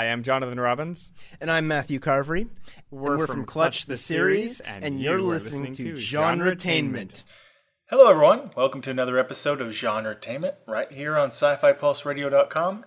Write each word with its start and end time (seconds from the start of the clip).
I 0.00 0.04
am 0.04 0.22
Jonathan 0.22 0.58
Robbins. 0.58 1.10
And 1.42 1.50
I'm 1.50 1.68
Matthew 1.68 2.00
Carvery. 2.00 2.48
We're, 2.90 3.18
we're 3.18 3.26
from, 3.26 3.36
from 3.36 3.44
Clutch 3.44 3.84
the 3.84 3.98
Series, 3.98 4.60
and, 4.60 4.98
you're 4.98 5.20
listening, 5.20 5.74
to 5.74 5.92
Genretainment. 5.92 7.22
Hello, 7.90 8.08
everyone. 8.08 8.50
Welcome 8.56 8.80
to 8.80 8.90
another 8.90 9.18
episode 9.18 9.60
of 9.60 9.68
Genretainment 9.68 10.54
right 10.66 10.90
here 10.90 11.18
on 11.18 11.28
SciFiPulseRadio.com. 11.28 12.86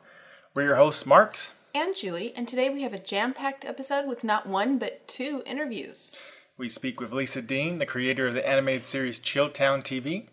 We're 0.55 0.63
your 0.63 0.75
hosts, 0.77 1.05
Marks. 1.05 1.53
and 1.75 1.95
Julie, 1.95 2.33
and 2.35 2.47
today 2.47 2.71
we 2.71 2.81
have 2.81 2.93
a 2.93 2.99
jam 2.99 3.35
packed 3.35 3.63
episode 3.63 4.07
with 4.07 4.23
not 4.23 4.47
one 4.47 4.79
but 4.79 5.07
two 5.07 5.43
interviews. 5.45 6.09
We 6.57 6.67
speak 6.67 6.99
with 6.99 7.13
Lisa 7.13 7.43
Dean, 7.43 7.77
the 7.77 7.85
creator 7.85 8.29
of 8.29 8.33
the 8.33 8.47
animated 8.47 8.85
series 8.85 9.19
Chilltown 9.19 9.83
TV. 9.83 10.29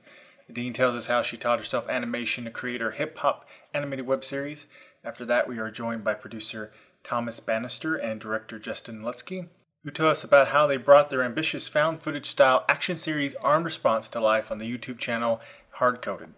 Dean 0.50 0.72
tells 0.72 0.96
us 0.96 1.08
how 1.08 1.20
she 1.20 1.36
taught 1.36 1.58
herself 1.58 1.90
animation 1.90 2.44
to 2.44 2.50
create 2.50 2.80
her 2.80 2.92
hip 2.92 3.18
hop 3.18 3.46
animated 3.74 4.06
web 4.06 4.24
series. 4.24 4.66
After 5.02 5.24
that, 5.24 5.48
we 5.48 5.58
are 5.58 5.70
joined 5.70 6.04
by 6.04 6.14
producer 6.14 6.72
Thomas 7.02 7.40
Bannister 7.40 7.96
and 7.96 8.20
director 8.20 8.58
Justin 8.58 9.00
Lutsky, 9.00 9.48
who 9.82 9.90
tell 9.90 10.08
us 10.08 10.22
about 10.22 10.48
how 10.48 10.66
they 10.66 10.76
brought 10.76 11.08
their 11.08 11.22
ambitious 11.22 11.68
found 11.68 12.02
footage 12.02 12.28
style 12.28 12.66
action 12.68 12.98
series 12.98 13.34
Armed 13.36 13.64
Response 13.64 14.08
to 14.10 14.20
life 14.20 14.50
on 14.50 14.58
the 14.58 14.70
YouTube 14.70 14.98
channel 14.98 15.40
Hardcoded. 15.78 16.34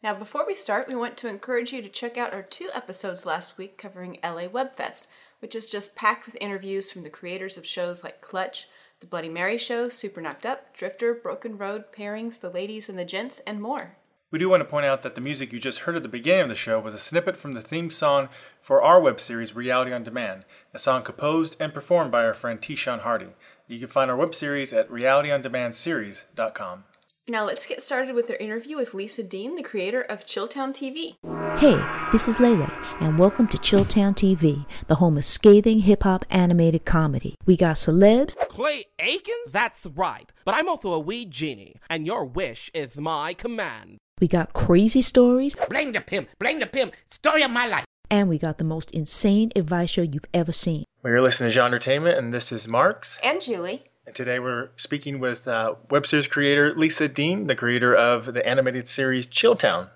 Now, 0.00 0.14
before 0.14 0.46
we 0.46 0.54
start, 0.54 0.86
we 0.86 0.94
want 0.94 1.16
to 1.16 1.28
encourage 1.28 1.72
you 1.72 1.82
to 1.82 1.88
check 1.88 2.16
out 2.16 2.34
our 2.34 2.42
two 2.42 2.68
episodes 2.72 3.26
last 3.26 3.58
week 3.58 3.78
covering 3.78 4.18
LA 4.22 4.46
Webfest, 4.46 5.08
which 5.40 5.56
is 5.56 5.66
just 5.66 5.96
packed 5.96 6.26
with 6.26 6.36
interviews 6.40 6.92
from 6.92 7.02
the 7.02 7.10
creators 7.10 7.58
of 7.58 7.66
shows 7.66 8.04
like 8.04 8.20
Clutch, 8.20 8.68
The 9.00 9.06
Bloody 9.06 9.28
Mary 9.28 9.58
Show, 9.58 9.88
Super 9.88 10.20
Knocked 10.20 10.46
Up, 10.46 10.72
Drifter, 10.76 11.14
Broken 11.14 11.58
Road, 11.58 11.84
Pairings, 11.92 12.38
The 12.38 12.50
Ladies 12.50 12.88
and 12.88 12.98
the 12.98 13.04
Gents, 13.04 13.40
and 13.46 13.60
more. 13.60 13.96
We 14.34 14.40
do 14.40 14.48
want 14.48 14.62
to 14.62 14.68
point 14.68 14.84
out 14.84 15.02
that 15.02 15.14
the 15.14 15.20
music 15.20 15.52
you 15.52 15.60
just 15.60 15.82
heard 15.82 15.94
at 15.94 16.02
the 16.02 16.08
beginning 16.08 16.42
of 16.42 16.48
the 16.48 16.56
show 16.56 16.80
was 16.80 16.92
a 16.92 16.98
snippet 16.98 17.36
from 17.36 17.52
the 17.52 17.62
theme 17.62 17.88
song 17.88 18.28
for 18.60 18.82
our 18.82 19.00
web 19.00 19.20
series 19.20 19.54
Reality 19.54 19.92
on 19.92 20.02
Demand, 20.02 20.44
a 20.72 20.78
song 20.80 21.02
composed 21.02 21.54
and 21.60 21.72
performed 21.72 22.10
by 22.10 22.24
our 22.24 22.34
friend 22.34 22.60
Tishan 22.60 23.02
Hardy. 23.02 23.28
You 23.68 23.78
can 23.78 23.86
find 23.86 24.10
our 24.10 24.16
web 24.16 24.34
series 24.34 24.72
at 24.72 24.90
realityondemandseries.com. 24.90 26.82
Now, 27.28 27.44
let's 27.44 27.64
get 27.64 27.80
started 27.80 28.16
with 28.16 28.28
our 28.28 28.36
interview 28.36 28.76
with 28.76 28.92
Lisa 28.92 29.22
Dean, 29.22 29.54
the 29.54 29.62
creator 29.62 30.02
of 30.02 30.26
Chilltown 30.26 30.74
TV. 30.74 31.14
Hey, 31.60 31.80
this 32.10 32.26
is 32.26 32.38
Layla, 32.38 32.72
and 33.00 33.16
welcome 33.20 33.46
to 33.46 33.56
Chilltown 33.56 34.16
TV, 34.16 34.66
the 34.88 34.96
home 34.96 35.16
of 35.16 35.24
scathing 35.24 35.78
hip 35.78 36.02
hop 36.02 36.24
animated 36.28 36.84
comedy. 36.84 37.36
We 37.46 37.56
got 37.56 37.76
celebs, 37.76 38.36
Clay 38.48 38.86
Aikens? 38.98 39.52
That's 39.52 39.86
right. 39.86 40.32
But 40.44 40.56
I'm 40.56 40.68
also 40.68 40.92
a 40.92 40.98
wee 40.98 41.24
genie, 41.24 41.76
and 41.88 42.04
your 42.04 42.24
wish 42.24 42.68
is 42.74 42.96
my 42.96 43.32
command. 43.32 43.98
We 44.20 44.28
got 44.28 44.52
crazy 44.52 45.02
stories, 45.02 45.56
Blame 45.68 45.92
the 45.92 46.00
pimp, 46.00 46.28
blame 46.38 46.60
the 46.60 46.66
pimp, 46.66 46.94
story 47.10 47.42
of 47.42 47.50
my 47.50 47.66
life. 47.66 47.84
and 48.10 48.28
we 48.28 48.38
got 48.38 48.58
the 48.58 48.64
most 48.64 48.90
insane 48.92 49.50
advice 49.56 49.90
show 49.90 50.02
you've 50.02 50.24
ever 50.32 50.52
seen. 50.52 50.84
We're 51.02 51.20
listening 51.20 51.50
to 51.50 51.58
Genretainment, 51.58 52.16
and 52.16 52.32
this 52.32 52.52
is 52.52 52.68
Marks. 52.68 53.18
And 53.22 53.40
Julie. 53.40 53.82
And 54.06 54.14
today 54.14 54.38
we're 54.38 54.68
speaking 54.76 55.18
with 55.18 55.48
uh, 55.48 55.74
web 55.90 56.06
series 56.06 56.28
creator 56.28 56.74
Lisa 56.76 57.08
Dean, 57.08 57.46
the 57.46 57.56
creator 57.56 57.94
of 57.94 58.32
the 58.32 58.46
animated 58.46 58.86
series 58.88 59.26
Chilltown. 59.26 59.88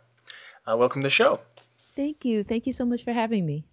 Uh, 0.66 0.76
welcome 0.76 1.00
to 1.02 1.06
the 1.06 1.10
show. 1.10 1.40
Thank 1.94 2.24
you. 2.24 2.42
Thank 2.44 2.66
you 2.66 2.72
so 2.72 2.84
much 2.84 3.04
for 3.04 3.12
having 3.12 3.46
me. 3.46 3.64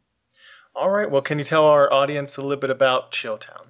All 0.76 0.90
right, 0.90 1.10
well, 1.10 1.22
can 1.22 1.40
you 1.40 1.46
tell 1.46 1.64
our 1.66 1.92
audience 1.92 2.38
a 2.38 2.42
little 2.42 2.58
bit 2.60 2.70
about 2.70 3.12
Chilltown? 3.12 3.66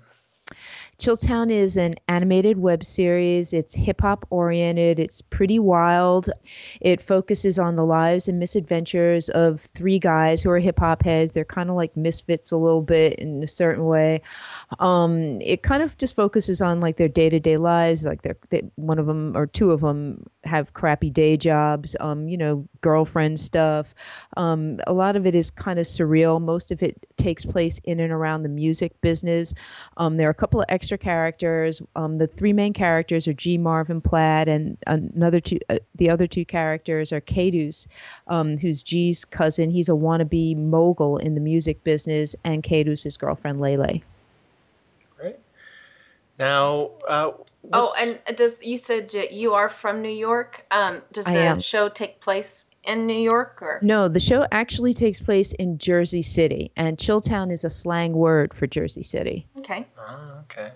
Chilltown 0.98 1.52
is 1.52 1.76
an 1.76 1.96
animated 2.08 2.58
web 2.58 2.86
series. 2.86 3.52
It's 3.52 3.76
hip 3.76 4.00
hop 4.00 4.26
oriented. 4.30 4.98
It's 4.98 5.22
pretty 5.22 5.60
wild. 5.60 6.30
It 6.80 7.02
focuses 7.02 7.60
on 7.60 7.76
the 7.76 7.86
lives 7.86 8.30
and 8.30 8.40
misadventures 8.40 9.28
of 9.30 9.60
three 9.60 10.00
guys 10.00 10.42
who 10.42 10.50
are 10.52 10.60
hip 10.60 10.80
hop 10.80 11.04
heads. 11.04 11.34
They're 11.34 11.44
kind 11.44 11.70
of 11.70 11.76
like 11.76 11.98
misfits 11.98 12.52
a 12.52 12.58
little 12.58 12.82
bit 12.82 13.20
in 13.20 13.44
a 13.44 13.48
certain 13.48 13.86
way. 13.86 14.22
Um, 14.80 15.42
it 15.42 15.64
kind 15.64 15.84
of 15.84 15.98
just 15.98 16.16
focuses 16.16 16.62
on 16.62 16.80
like 16.80 16.96
their 16.96 17.10
day 17.10 17.30
to 17.30 17.42
day 17.42 17.58
lives. 17.58 18.06
Like 18.06 18.22
they're, 18.22 18.38
they, 18.50 18.64
one 18.76 18.98
of 18.98 19.06
them 19.06 19.36
or 19.36 19.48
two 19.48 19.72
of 19.72 19.82
them 19.82 20.26
have 20.46 20.74
crappy 20.74 21.10
day 21.10 21.36
jobs. 21.36 21.98
Um, 22.00 22.30
you 22.30 22.38
know, 22.38 22.66
girlfriend 22.80 23.40
stuff. 23.40 23.94
Um, 24.38 24.80
a 24.88 24.94
lot 24.94 25.18
of 25.18 25.26
it 25.26 25.36
is 25.36 25.52
kind 25.52 25.78
of 25.78 25.88
surreal. 25.88 26.42
Most 26.42 26.72
of 26.72 26.82
it 26.82 27.06
takes 27.18 27.44
place 27.44 27.80
in 27.84 28.00
and 28.00 28.14
around 28.14 28.44
the 28.44 28.50
music 28.50 29.00
business. 29.02 29.54
Um, 29.98 30.16
there 30.16 30.28
are 30.28 30.32
a 30.32 30.36
couple 30.36 30.62
of 30.62 30.66
extra 30.70 30.85
characters. 30.98 31.82
Um, 31.96 32.18
the 32.18 32.28
three 32.28 32.54
main 32.54 32.74
characters 32.74 33.28
are 33.28 33.34
G. 33.34 33.58
Marvin 33.58 34.02
Plaid, 34.02 34.48
and 34.48 34.78
another 34.88 35.40
two. 35.40 35.60
Uh, 35.70 35.80
the 35.96 36.10
other 36.10 36.28
two 36.28 36.46
characters 36.46 37.12
are 37.12 37.22
Cadus, 37.22 37.88
um, 38.28 38.58
who's 38.58 38.84
G's 38.84 39.26
cousin. 39.26 39.70
He's 39.70 39.90
a 39.90 39.94
wannabe 39.94 40.56
mogul 40.56 41.18
in 41.18 41.36
the 41.36 41.42
music 41.42 41.84
business, 41.84 42.36
and 42.44 42.64
Cadus' 42.64 43.18
girlfriend 43.18 43.60
Lele. 43.60 44.02
Great. 45.18 45.38
Now, 46.38 46.92
uh, 47.08 47.32
Oh, 47.74 47.94
and 48.00 48.20
does 48.38 48.64
you 48.64 48.78
said 48.78 49.14
you 49.32 49.54
are 49.54 49.70
from 49.70 50.02
New 50.02 50.10
York? 50.10 50.66
Um, 50.72 51.02
does 51.12 51.28
I 51.28 51.34
the 51.34 51.40
am. 51.40 51.60
show 51.60 51.90
take 51.90 52.22
place 52.22 52.75
in 52.86 53.06
New 53.06 53.18
York 53.18 53.62
or? 53.62 53.80
No, 53.82 54.08
the 54.08 54.20
show 54.20 54.46
actually 54.52 54.94
takes 54.94 55.20
place 55.20 55.54
in 55.54 55.78
Jersey 55.78 56.22
City, 56.22 56.72
and 56.76 56.98
Chilltown 56.98 57.52
is 57.52 57.64
a 57.64 57.70
slang 57.70 58.14
word 58.14 58.54
for 58.54 58.68
Jersey 58.68 59.04
City. 59.04 59.48
Okay. 59.58 59.88
Ah, 60.00 60.40
okay. 60.42 60.72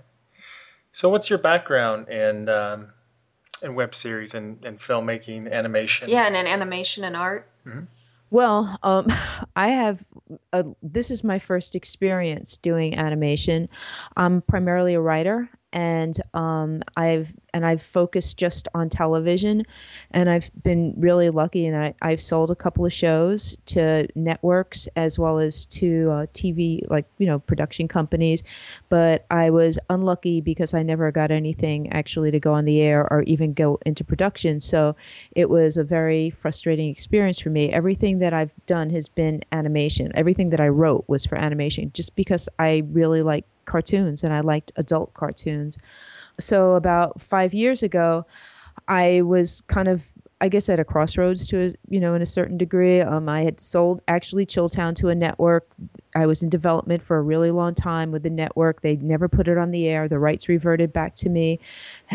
So, 0.91 1.09
what's 1.09 1.29
your 1.29 1.39
background 1.39 2.09
in 2.09 2.49
um, 2.49 2.87
in 3.61 3.75
web 3.75 3.93
series 3.93 4.33
and, 4.33 4.63
and 4.65 4.79
filmmaking, 4.79 5.51
animation? 5.51 6.09
Yeah, 6.09 6.25
and 6.25 6.35
in 6.35 6.47
animation 6.47 7.03
and 7.03 7.15
art. 7.15 7.47
Well, 8.31 8.77
um, 8.83 9.07
I 9.55 9.69
have. 9.69 10.05
A, 10.53 10.65
this 10.83 11.09
is 11.11 11.23
my 11.23 11.39
first 11.39 11.75
experience 11.75 12.57
doing 12.57 12.97
animation. 12.97 13.67
I'm 14.17 14.41
primarily 14.41 14.93
a 14.93 15.01
writer, 15.01 15.49
and 15.71 16.19
um, 16.33 16.81
I've 16.97 17.33
and 17.53 17.65
I've 17.65 17.81
focused 17.81 18.37
just 18.37 18.67
on 18.73 18.89
television, 18.89 19.65
and 20.11 20.29
I've 20.29 20.51
been 20.63 20.93
really 20.97 21.29
lucky, 21.29 21.65
and 21.65 21.75
I, 21.75 21.93
I've 22.01 22.21
sold 22.21 22.51
a 22.51 22.55
couple 22.55 22.85
of 22.85 22.93
shows 22.93 23.55
to 23.67 24.07
networks 24.15 24.87
as 24.95 25.19
well 25.19 25.39
as 25.39 25.65
to 25.67 26.09
uh, 26.11 26.25
TV, 26.33 26.89
like 26.89 27.05
you 27.17 27.27
know, 27.27 27.39
production 27.39 27.87
companies. 27.87 28.43
But 28.89 29.25
I 29.29 29.49
was 29.49 29.77
unlucky 29.89 30.41
because 30.41 30.73
I 30.73 30.83
never 30.83 31.11
got 31.11 31.31
anything 31.31 31.91
actually 31.91 32.31
to 32.31 32.39
go 32.39 32.53
on 32.53 32.65
the 32.65 32.81
air 32.81 33.07
or 33.11 33.23
even 33.23 33.53
go 33.53 33.77
into 33.85 34.03
production. 34.03 34.59
So 34.59 34.95
it 35.35 35.49
was 35.49 35.77
a 35.77 35.83
very 35.83 36.29
frustrating 36.31 36.89
experience 36.89 37.39
for 37.39 37.49
me. 37.49 37.71
Everything 37.71 38.19
that 38.19 38.33
I've 38.33 38.51
done 38.65 38.89
has 38.91 39.09
been 39.09 39.43
animation. 39.51 40.11
Everything 40.15 40.49
that 40.49 40.59
I 40.59 40.67
wrote 40.67 41.05
was 41.07 41.25
for 41.25 41.37
animation, 41.37 41.91
just 41.93 42.15
because 42.15 42.49
I 42.57 42.83
really 42.91 43.21
like 43.21 43.45
cartoons 43.69 44.23
and 44.23 44.33
I 44.33 44.41
liked 44.41 44.73
adult 44.75 45.13
cartoons. 45.13 45.77
So 46.39 46.73
about 46.73 47.21
five 47.21 47.53
years 47.53 47.83
ago, 47.83 48.25
I 48.87 49.21
was 49.21 49.61
kind 49.61 49.87
of 49.87 50.05
I 50.41 50.47
guess 50.47 50.69
at 50.69 50.79
a 50.79 50.85
crossroads 50.85 51.47
to 51.47 51.73
you 51.89 51.99
know 51.99 52.13
in 52.13 52.21
a 52.21 52.25
certain 52.25 52.57
degree. 52.57 53.01
Um, 53.01 53.27
I 53.27 53.41
had 53.41 53.59
sold 53.59 54.01
actually 54.07 54.45
Chilltown 54.45 54.95
to 54.95 55.09
a 55.09 55.15
network. 55.15 55.67
I 56.15 56.25
was 56.25 56.41
in 56.41 56.49
development 56.49 57.03
for 57.03 57.17
a 57.17 57.21
really 57.21 57.51
long 57.51 57.75
time 57.75 58.11
with 58.11 58.23
the 58.23 58.29
network. 58.29 58.81
They 58.81 58.95
never 58.97 59.27
put 59.27 59.47
it 59.47 59.57
on 59.57 59.71
the 59.71 59.87
air. 59.87 60.07
The 60.07 60.19
rights 60.19 60.47
reverted 60.47 60.93
back 60.93 61.15
to 61.15 61.29
me, 61.29 61.59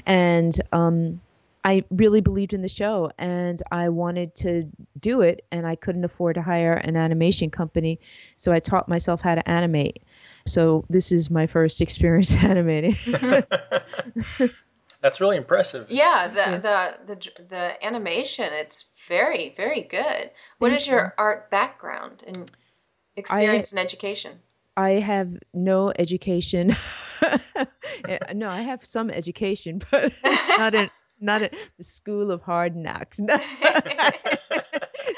and 0.07 0.59
um, 0.73 1.21
I 1.65 1.83
really 1.91 2.21
believed 2.21 2.53
in 2.53 2.61
the 2.61 2.69
show 2.69 3.11
and 3.19 3.63
I 3.73 3.89
wanted 3.89 4.35
to 4.37 4.69
do 5.01 5.23
it, 5.23 5.47
and 5.51 5.67
I 5.67 5.77
couldn't 5.77 6.05
afford 6.05 6.35
to 6.35 6.43
hire 6.43 6.75
an 6.75 6.97
animation 6.97 7.51
company, 7.51 7.99
so 8.37 8.53
I 8.53 8.61
taught 8.61 8.89
myself 8.89 9.23
how 9.23 9.35
to 9.35 9.49
animate. 9.49 10.03
So 10.47 10.85
this 10.91 11.11
is 11.11 11.31
my 11.31 11.47
first 11.47 11.81
experience 11.87 12.35
animating. 12.35 12.97
That's 15.01 15.21
really 15.21 15.37
impressive. 15.37 15.91
Yeah, 15.91 16.29
the 16.29 16.61
the 16.61 17.15
the 17.15 17.45
the 17.49 17.85
animation. 17.85 18.53
It's 18.53 18.91
very 19.07 19.53
very 19.57 19.83
good. 19.83 20.31
What 20.59 20.73
is 20.73 20.87
your 20.87 21.15
art 21.19 21.51
background 21.51 22.25
and 22.27 22.51
experience 23.17 23.73
and 23.73 23.79
education? 23.79 24.39
I 24.77 24.93
have 24.93 25.31
no 25.53 25.93
education. 25.99 26.75
Eh, 28.07 28.19
no, 28.35 28.51
I 28.51 28.61
have 28.61 28.85
some 28.85 29.09
education, 29.09 29.81
but 29.91 30.13
not 30.59 30.75
in 30.75 30.91
not 31.21 31.43
at 31.43 31.55
the 31.77 31.85
school 31.85 32.31
of 32.31 32.43
hard 32.43 32.77
knocks. 32.77 33.21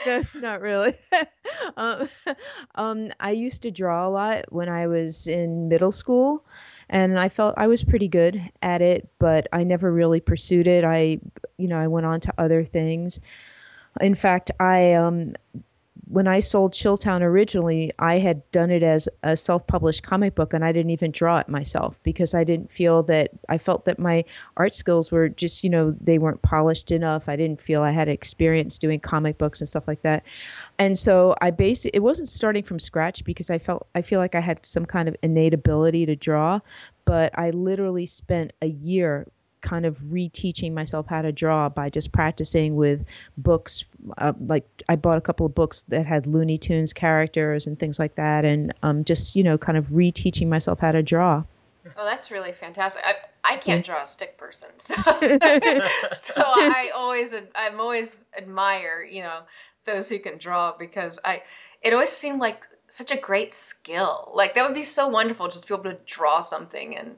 No, 0.07 0.23
no 0.23 0.23
not 0.41 0.61
really. 0.61 0.95
um, 1.77 2.09
um, 2.75 3.13
I 3.21 3.31
used 3.31 3.63
to 3.63 3.71
draw 3.71 4.07
a 4.07 4.11
lot 4.11 4.53
when 4.53 4.69
I 4.69 4.87
was 4.87 5.27
in 5.27 5.69
middle 5.69 5.93
school, 5.93 6.45
and 6.89 7.19
I 7.19 7.29
felt 7.29 7.55
I 7.57 7.67
was 7.67 7.85
pretty 7.85 8.09
good 8.09 8.41
at 8.63 8.83
it, 8.83 9.09
but 9.19 9.47
I 9.53 9.65
never 9.65 9.93
really 9.93 10.21
pursued 10.21 10.67
it. 10.67 10.85
I, 10.85 11.21
you 11.59 11.69
know, 11.69 11.79
I 11.79 11.87
went 11.87 12.07
on 12.07 12.21
to 12.21 12.35
other 12.39 12.65
things. 12.65 13.21
In 14.01 14.15
fact, 14.15 14.51
I 14.61 14.95
um, 14.95 15.35
when 16.09 16.29
I 16.29 16.39
sold 16.39 16.73
Chilltown 16.73 17.21
originally, 17.21 17.91
I 17.99 18.19
had 18.19 18.49
done 18.53 18.71
it 18.71 18.85
as 18.85 19.09
a 19.25 19.37
self-published 19.37 20.05
comic 20.05 20.37
book, 20.37 20.55
and 20.55 20.65
I 20.65 20.71
didn't 20.71 20.91
even 20.91 21.11
draw 21.11 21.39
it 21.39 21.49
myself 21.49 22.01
because 22.05 22.33
I 22.33 22.45
didn't 22.45 22.71
feel 22.71 23.03
that 23.05 23.31
I 23.49 23.59
felt 23.59 23.87
that 23.87 23.99
my 23.99 24.25
art 24.57 24.73
skills 24.73 25.11
were 25.11 25.29
just, 25.29 25.65
you 25.65 25.71
know, 25.71 25.97
they 26.01 26.19
weren't 26.19 26.43
polished 26.43 26.93
enough. 26.93 27.29
I 27.29 27.35
didn't 27.35 27.61
feel 27.61 27.83
I 27.83 27.91
had 27.91 28.09
experience 28.09 28.79
doing 28.79 29.01
comic 29.01 29.37
books 29.37 29.61
and 29.61 29.69
stuff 29.69 29.89
like 29.89 30.03
that, 30.03 30.23
and 30.79 30.97
so 30.97 31.35
I 31.41 31.51
basically 31.51 31.97
it 31.97 32.03
wasn't 32.03 32.29
starting 32.29 32.63
from 32.63 32.79
scratch 32.79 33.25
because 33.25 33.51
I 33.51 33.59
felt 33.59 33.89
I 33.97 34.03
feel 34.03 34.21
like 34.21 34.37
I 34.37 34.41
had 34.41 34.65
some 34.65 34.87
kind 34.87 35.09
of 35.09 35.17
innate 35.25 35.55
ability 35.55 36.07
to 36.07 36.15
draw, 36.15 36.61
but 37.05 37.37
I 37.37 37.51
literally 37.51 38.07
spent 38.07 38.53
a 38.63 38.67
year 38.69 39.27
kind 39.67 39.85
of 39.85 39.99
reteaching 39.99 40.73
myself 40.73 41.07
how 41.09 41.21
to 41.21 41.33
draw 41.33 41.69
by 41.69 41.91
just 41.91 42.13
practicing 42.13 42.77
with 42.77 43.05
books. 43.37 43.85
Uh, 44.17 44.33
like 44.47 44.65
I 44.89 44.97
bought 44.97 45.19
a 45.19 45.21
couple 45.21 45.45
of 45.45 45.55
books 45.55 45.83
that 45.89 46.07
had 46.07 46.27
Looney 46.27 46.57
Tunes 46.57 46.93
characters 46.93 47.67
and 47.67 47.79
things 47.79 47.99
like 47.99 48.15
that, 48.15 48.45
and 48.45 48.73
um, 48.83 49.05
just 49.05 49.35
you 49.35 49.43
know, 49.43 49.59
kind 49.59 49.77
of 49.77 49.87
reteaching 49.89 50.49
myself 50.49 50.79
how 50.79 50.93
to 50.93 51.03
draw. 51.03 51.43
Oh, 51.97 52.05
that's 52.05 52.31
really 52.31 52.53
fantastic. 52.53 53.03
I 53.05 53.15
I 53.45 53.57
can't 53.59 53.85
draw 53.85 54.03
a 54.03 54.07
stick 54.07 54.39
person, 54.39 54.69
so, 54.79 54.95
so 56.17 56.35
I 56.37 56.93
always 56.95 57.35
I'm 57.55 57.81
always 57.81 58.17
admire 58.39 59.03
you 59.03 59.23
know 59.23 59.41
those 59.85 60.09
who 60.09 60.19
can 60.19 60.39
draw 60.39 60.77
because 60.79 61.19
I 61.25 61.43
it 61.83 61.93
always 61.93 62.11
seemed 62.11 62.41
like 62.41 62.67
such 62.89 63.11
a 63.11 63.17
great 63.17 63.53
skill. 63.53 64.31
Like 64.35 64.55
that 64.55 64.65
would 64.65 64.75
be 64.75 64.85
so 64.85 65.09
wonderful 65.09 65.49
just 65.49 65.63
to 65.63 65.69
be 65.69 65.75
able 65.75 65.99
to 65.99 66.05
draw 66.07 66.41
something 66.41 66.97
and 66.97 67.17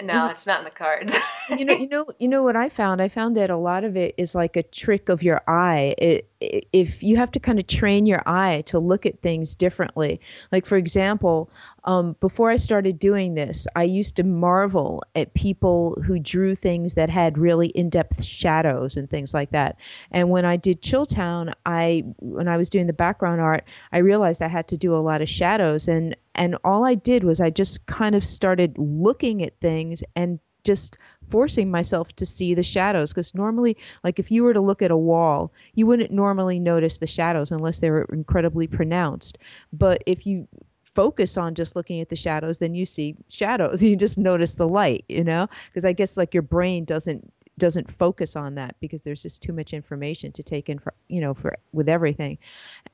no, 0.00 0.26
it's 0.26 0.46
not 0.46 0.60
in 0.60 0.64
the 0.64 0.70
cards. 0.70 1.14
you 1.50 1.64
know, 1.64 1.74
you 1.74 1.88
know, 1.88 2.06
you 2.18 2.28
know 2.28 2.42
what 2.42 2.56
I 2.56 2.68
found? 2.68 3.02
I 3.02 3.08
found 3.08 3.36
that 3.36 3.50
a 3.50 3.56
lot 3.56 3.84
of 3.84 3.96
it 3.96 4.14
is 4.16 4.34
like 4.34 4.56
a 4.56 4.62
trick 4.62 5.08
of 5.08 5.22
your 5.22 5.42
eye. 5.46 5.94
It, 5.98 6.28
it, 6.40 6.66
if 6.72 7.02
you 7.02 7.16
have 7.16 7.30
to 7.32 7.40
kind 7.40 7.58
of 7.58 7.66
train 7.66 8.06
your 8.06 8.22
eye 8.26 8.62
to 8.66 8.78
look 8.78 9.04
at 9.04 9.20
things 9.20 9.54
differently. 9.54 10.20
Like 10.50 10.64
for 10.64 10.76
example, 10.76 11.50
um, 11.84 12.16
before 12.20 12.50
I 12.50 12.56
started 12.56 12.98
doing 12.98 13.34
this, 13.34 13.66
I 13.74 13.82
used 13.82 14.14
to 14.16 14.22
marvel 14.22 15.02
at 15.16 15.34
people 15.34 16.00
who 16.04 16.18
drew 16.18 16.54
things 16.54 16.94
that 16.94 17.10
had 17.10 17.36
really 17.36 17.68
in-depth 17.68 18.22
shadows 18.22 18.96
and 18.96 19.10
things 19.10 19.34
like 19.34 19.50
that. 19.50 19.80
And 20.12 20.30
when 20.30 20.44
I 20.44 20.56
did 20.56 20.82
Chilltown, 20.82 21.52
I 21.66 22.04
when 22.18 22.46
I 22.46 22.56
was 22.56 22.70
doing 22.70 22.86
the 22.86 22.92
background 22.92 23.40
art, 23.40 23.64
I 23.92 23.98
realized 23.98 24.42
I 24.42 24.48
had 24.48 24.68
to 24.68 24.76
do 24.76 24.94
a 24.94 24.98
lot 24.98 25.22
of 25.22 25.28
shadows. 25.28 25.88
And 25.88 26.16
and 26.34 26.56
all 26.64 26.84
I 26.84 26.94
did 26.94 27.24
was 27.24 27.40
I 27.40 27.50
just 27.50 27.86
kind 27.86 28.14
of 28.14 28.24
started 28.24 28.78
looking 28.78 29.42
at 29.42 29.58
things 29.60 30.02
and 30.14 30.38
just 30.64 30.96
forcing 31.28 31.70
myself 31.70 32.14
to 32.14 32.24
see 32.24 32.54
the 32.54 32.62
shadows. 32.62 33.12
Because 33.12 33.34
normally 33.34 33.76
like 34.04 34.20
if 34.20 34.30
you 34.30 34.44
were 34.44 34.54
to 34.54 34.60
look 34.60 34.82
at 34.82 34.92
a 34.92 34.96
wall 34.96 35.52
you 35.74 35.86
wouldn't 35.86 36.12
normally 36.12 36.60
notice 36.60 36.98
the 36.98 37.06
shadows 37.08 37.50
unless 37.50 37.80
they 37.80 37.90
were 37.90 38.06
incredibly 38.12 38.68
pronounced. 38.68 39.36
But 39.72 40.04
if 40.06 40.26
you 40.26 40.46
focus 40.92 41.36
on 41.36 41.54
just 41.54 41.74
looking 41.74 42.00
at 42.00 42.08
the 42.08 42.16
shadows 42.16 42.58
then 42.58 42.74
you 42.74 42.84
see 42.84 43.16
shadows 43.28 43.82
you 43.82 43.96
just 43.96 44.18
notice 44.18 44.54
the 44.54 44.68
light 44.68 45.04
you 45.08 45.24
know 45.24 45.48
because 45.66 45.84
i 45.84 45.92
guess 45.92 46.16
like 46.16 46.34
your 46.34 46.42
brain 46.42 46.84
doesn't 46.84 47.32
doesn't 47.58 47.90
focus 47.90 48.34
on 48.34 48.54
that 48.54 48.74
because 48.80 49.04
there's 49.04 49.22
just 49.22 49.42
too 49.42 49.52
much 49.52 49.72
information 49.72 50.32
to 50.32 50.42
take 50.42 50.68
in 50.68 50.78
for 50.78 50.94
you 51.08 51.20
know 51.20 51.34
for 51.34 51.56
with 51.72 51.88
everything 51.88 52.38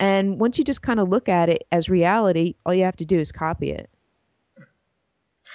and 0.01 0.41
once 0.41 0.59
you 0.59 0.65
just 0.65 0.83
kind 0.83 1.01
of 1.01 1.09
look 1.09 1.29
at 1.29 1.49
it 1.49 1.65
as 1.73 1.89
reality 1.89 2.55
all 2.67 2.75
you 2.75 2.85
have 2.85 2.97
to 2.97 3.07
do 3.07 3.19
is 3.19 3.31
copy 3.31 3.71
it 3.71 3.89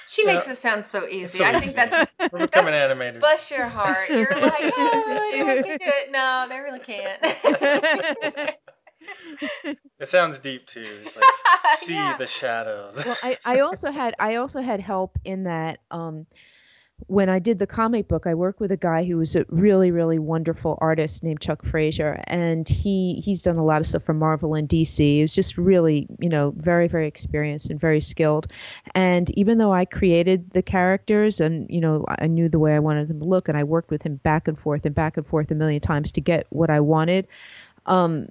she 0.06 0.26
makes 0.26 0.48
it 0.48 0.56
sound 0.56 0.86
so 0.86 1.08
easy. 1.08 1.40
So 1.40 1.46
I 1.46 1.54
think 1.54 1.66
easy. 1.66 1.76
that's 1.76 2.12
we're 2.32 2.40
becoming 2.40 2.74
animators. 2.74 3.20
Bless 3.22 3.50
your 3.50 3.68
heart. 3.68 4.10
You're 4.10 4.30
like, 4.32 4.74
oh, 4.76 5.30
they 5.32 5.64
can 5.64 5.78
do 5.78 5.86
it. 5.86 6.12
No, 6.12 6.46
they 6.50 6.60
really 6.60 6.80
can't. 6.80 8.56
it 10.00 10.08
sounds 10.08 10.40
deep 10.40 10.68
too. 10.68 11.02
It's 11.04 11.16
like 11.16 11.26
see 11.78 11.94
yeah. 11.94 12.18
the 12.18 12.28
shadows. 12.28 13.04
well, 13.06 13.18
I, 13.24 13.38
I 13.46 13.60
also 13.60 13.92
had 13.92 14.16
I 14.20 14.36
also 14.36 14.62
had 14.62 14.80
help 14.80 15.18
in 15.24 15.44
that 15.44 15.80
um, 15.92 16.26
when 17.08 17.28
I 17.30 17.40
did 17.40 17.60
the 17.60 17.68
comic 17.68 18.08
book, 18.08 18.26
I 18.28 18.34
worked 18.34 18.60
with 18.60 18.72
a 18.72 18.78
guy 18.78 19.04
who 19.04 19.18
was 19.18 19.36
a 19.36 19.46
really, 19.50 19.92
really 19.92 20.20
wonderful 20.20 20.78
artist 20.80 21.24
named 21.24 21.42
Chuck 21.42 21.64
Frazier, 21.66 22.24
and 22.28 22.68
he 22.68 23.22
he's 23.24 23.42
done 23.42 23.58
a 23.58 23.64
lot 23.64 23.82
of 23.82 23.88
stuff 23.88 24.04
for 24.04 24.14
Marvel 24.14 24.56
and 24.56 24.70
DC. 24.70 24.98
He 24.98 25.22
was 25.22 25.34
just 25.34 25.58
really, 25.58 26.08
you 26.20 26.30
know, 26.30 26.54
very, 26.58 26.88
very 26.88 27.08
experienced 27.08 27.70
and 27.70 27.80
very 27.80 28.00
skilled. 28.00 28.48
And 28.96 29.30
even 29.38 29.58
though 29.58 29.74
I 29.74 29.86
created 29.86 30.52
the 30.52 30.62
characters, 30.62 31.42
and 31.42 31.68
you 31.70 31.82
know, 31.82 32.06
I 32.20 32.28
knew 32.28 32.48
the 32.48 32.60
way 32.60 32.74
I 32.76 32.80
wanted 32.80 33.08
them 33.08 33.20
to 33.20 33.26
look, 33.26 33.50
and 33.50 33.58
I 33.58 33.64
worked 33.64 33.92
with 33.92 34.04
him 34.04 34.18
back 34.18 34.48
and 34.48 34.58
forth 34.58 34.86
and 34.86 34.96
back 34.96 35.18
and 35.18 35.28
forth 35.28 35.52
a 35.52 35.56
million 35.56 35.82
times 35.82 36.12
to 36.14 36.22
get 36.22 36.48
what 36.50 36.70
I 36.70 36.80
wanted. 36.80 37.28
Um, 37.86 38.28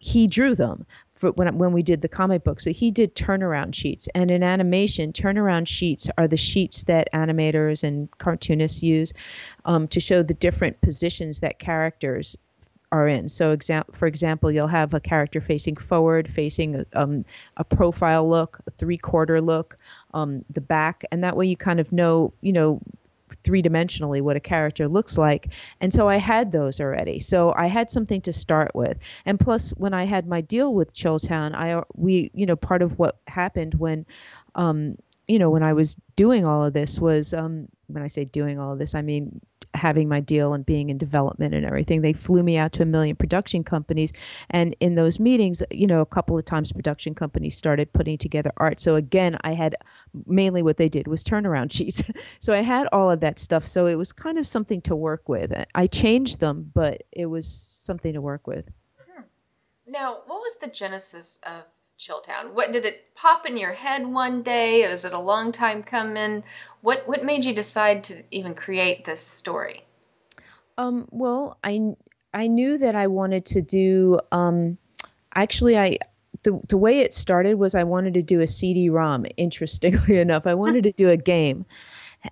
he 0.00 0.26
drew 0.26 0.54
them 0.54 0.84
for 1.14 1.30
when 1.32 1.56
when 1.58 1.72
we 1.72 1.82
did 1.82 2.00
the 2.00 2.08
comic 2.08 2.42
book. 2.42 2.58
So 2.58 2.72
he 2.72 2.90
did 2.90 3.14
turnaround 3.14 3.74
sheets, 3.74 4.08
and 4.14 4.30
in 4.30 4.42
animation, 4.42 5.12
turnaround 5.12 5.68
sheets 5.68 6.10
are 6.18 6.26
the 6.26 6.36
sheets 6.36 6.84
that 6.84 7.12
animators 7.12 7.84
and 7.84 8.10
cartoonists 8.18 8.82
use 8.82 9.12
um, 9.66 9.86
to 9.88 10.00
show 10.00 10.22
the 10.22 10.34
different 10.34 10.80
positions 10.80 11.40
that 11.40 11.58
characters 11.58 12.36
are 12.92 13.06
in. 13.06 13.28
So, 13.28 13.56
for 13.92 14.08
example, 14.08 14.50
you'll 14.50 14.66
have 14.66 14.94
a 14.94 15.00
character 15.00 15.40
facing 15.40 15.76
forward, 15.76 16.28
facing 16.28 16.84
um, 16.94 17.24
a 17.56 17.62
profile 17.62 18.28
look, 18.28 18.58
a 18.66 18.70
three-quarter 18.70 19.40
look, 19.40 19.76
um, 20.14 20.40
the 20.50 20.60
back, 20.60 21.04
and 21.12 21.22
that 21.22 21.36
way 21.36 21.46
you 21.46 21.56
kind 21.56 21.78
of 21.78 21.92
know, 21.92 22.32
you 22.40 22.52
know, 22.52 22.80
three 23.34 23.62
dimensionally 23.62 24.20
what 24.20 24.36
a 24.36 24.40
character 24.40 24.88
looks 24.88 25.18
like. 25.18 25.52
And 25.80 25.92
so 25.92 26.08
I 26.08 26.16
had 26.16 26.52
those 26.52 26.80
already. 26.80 27.20
So 27.20 27.52
I 27.56 27.66
had 27.66 27.90
something 27.90 28.20
to 28.22 28.32
start 28.32 28.74
with. 28.74 28.98
And 29.26 29.38
plus, 29.38 29.70
when 29.70 29.94
I 29.94 30.04
had 30.04 30.26
my 30.26 30.40
deal 30.40 30.74
with 30.74 30.94
Chilltown, 30.94 31.54
I 31.54 31.82
we 31.94 32.30
you 32.34 32.46
know 32.46 32.56
part 32.56 32.82
of 32.82 32.98
what 32.98 33.20
happened 33.26 33.74
when 33.74 34.06
um, 34.54 34.96
you 35.28 35.38
know 35.38 35.50
when 35.50 35.62
I 35.62 35.72
was 35.72 35.96
doing 36.16 36.44
all 36.44 36.64
of 36.64 36.72
this 36.72 36.98
was 36.98 37.32
um, 37.34 37.68
when 37.92 38.02
I 38.02 38.08
say 38.08 38.24
doing 38.24 38.58
all 38.58 38.72
of 38.72 38.78
this, 38.78 38.94
I 38.94 39.02
mean 39.02 39.40
having 39.74 40.08
my 40.08 40.20
deal 40.20 40.52
and 40.52 40.66
being 40.66 40.90
in 40.90 40.98
development 40.98 41.54
and 41.54 41.64
everything. 41.64 42.02
They 42.02 42.12
flew 42.12 42.42
me 42.42 42.56
out 42.56 42.72
to 42.72 42.82
a 42.82 42.86
million 42.86 43.16
production 43.16 43.62
companies. 43.62 44.12
And 44.50 44.74
in 44.80 44.94
those 44.94 45.20
meetings, 45.20 45.62
you 45.70 45.86
know, 45.86 46.00
a 46.00 46.06
couple 46.06 46.36
of 46.36 46.44
times 46.44 46.72
production 46.72 47.14
companies 47.14 47.56
started 47.56 47.92
putting 47.92 48.18
together 48.18 48.52
art. 48.56 48.80
So 48.80 48.96
again, 48.96 49.38
I 49.42 49.54
had 49.54 49.76
mainly 50.26 50.62
what 50.62 50.76
they 50.76 50.88
did 50.88 51.06
was 51.06 51.22
turnaround 51.24 51.72
sheets. 51.72 52.02
so 52.40 52.52
I 52.52 52.62
had 52.62 52.88
all 52.92 53.10
of 53.10 53.20
that 53.20 53.38
stuff. 53.38 53.66
So 53.66 53.86
it 53.86 53.96
was 53.96 54.12
kind 54.12 54.38
of 54.38 54.46
something 54.46 54.80
to 54.82 54.96
work 54.96 55.28
with. 55.28 55.52
I 55.74 55.86
changed 55.86 56.40
them, 56.40 56.70
but 56.74 57.02
it 57.12 57.26
was 57.26 57.46
something 57.46 58.12
to 58.12 58.20
work 58.20 58.46
with. 58.46 58.68
Hmm. 59.14 59.22
Now, 59.86 60.18
what 60.26 60.40
was 60.40 60.58
the 60.58 60.68
genesis 60.68 61.38
of 61.46 61.64
Chilltown? 62.00 62.54
What 62.54 62.72
did 62.72 62.86
it 62.86 63.14
pop 63.14 63.44
in 63.44 63.58
your 63.58 63.74
head 63.74 64.06
one 64.06 64.42
day? 64.42 64.88
Was 64.88 65.04
it 65.04 65.12
a 65.12 65.18
long 65.18 65.52
time 65.52 65.82
coming? 65.82 66.42
What 66.80 67.06
what 67.06 67.26
made 67.26 67.44
you 67.44 67.54
decide 67.54 68.04
to 68.04 68.22
even 68.30 68.54
create 68.54 69.04
this 69.04 69.20
story? 69.20 69.84
Um, 70.78 71.06
well, 71.10 71.58
I 71.62 71.94
I 72.32 72.46
knew 72.46 72.78
that 72.78 72.96
I 72.96 73.06
wanted 73.06 73.44
to 73.46 73.60
do. 73.60 74.18
Um, 74.32 74.78
actually, 75.34 75.78
I 75.78 75.98
the 76.42 76.58
the 76.68 76.78
way 76.78 77.00
it 77.00 77.12
started 77.12 77.56
was 77.56 77.74
I 77.74 77.84
wanted 77.84 78.14
to 78.14 78.22
do 78.22 78.40
a 78.40 78.46
CD-ROM. 78.46 79.26
Interestingly 79.36 80.18
enough, 80.24 80.46
I 80.46 80.54
wanted 80.54 80.84
to 80.84 80.92
do 80.92 81.10
a 81.10 81.18
game, 81.18 81.66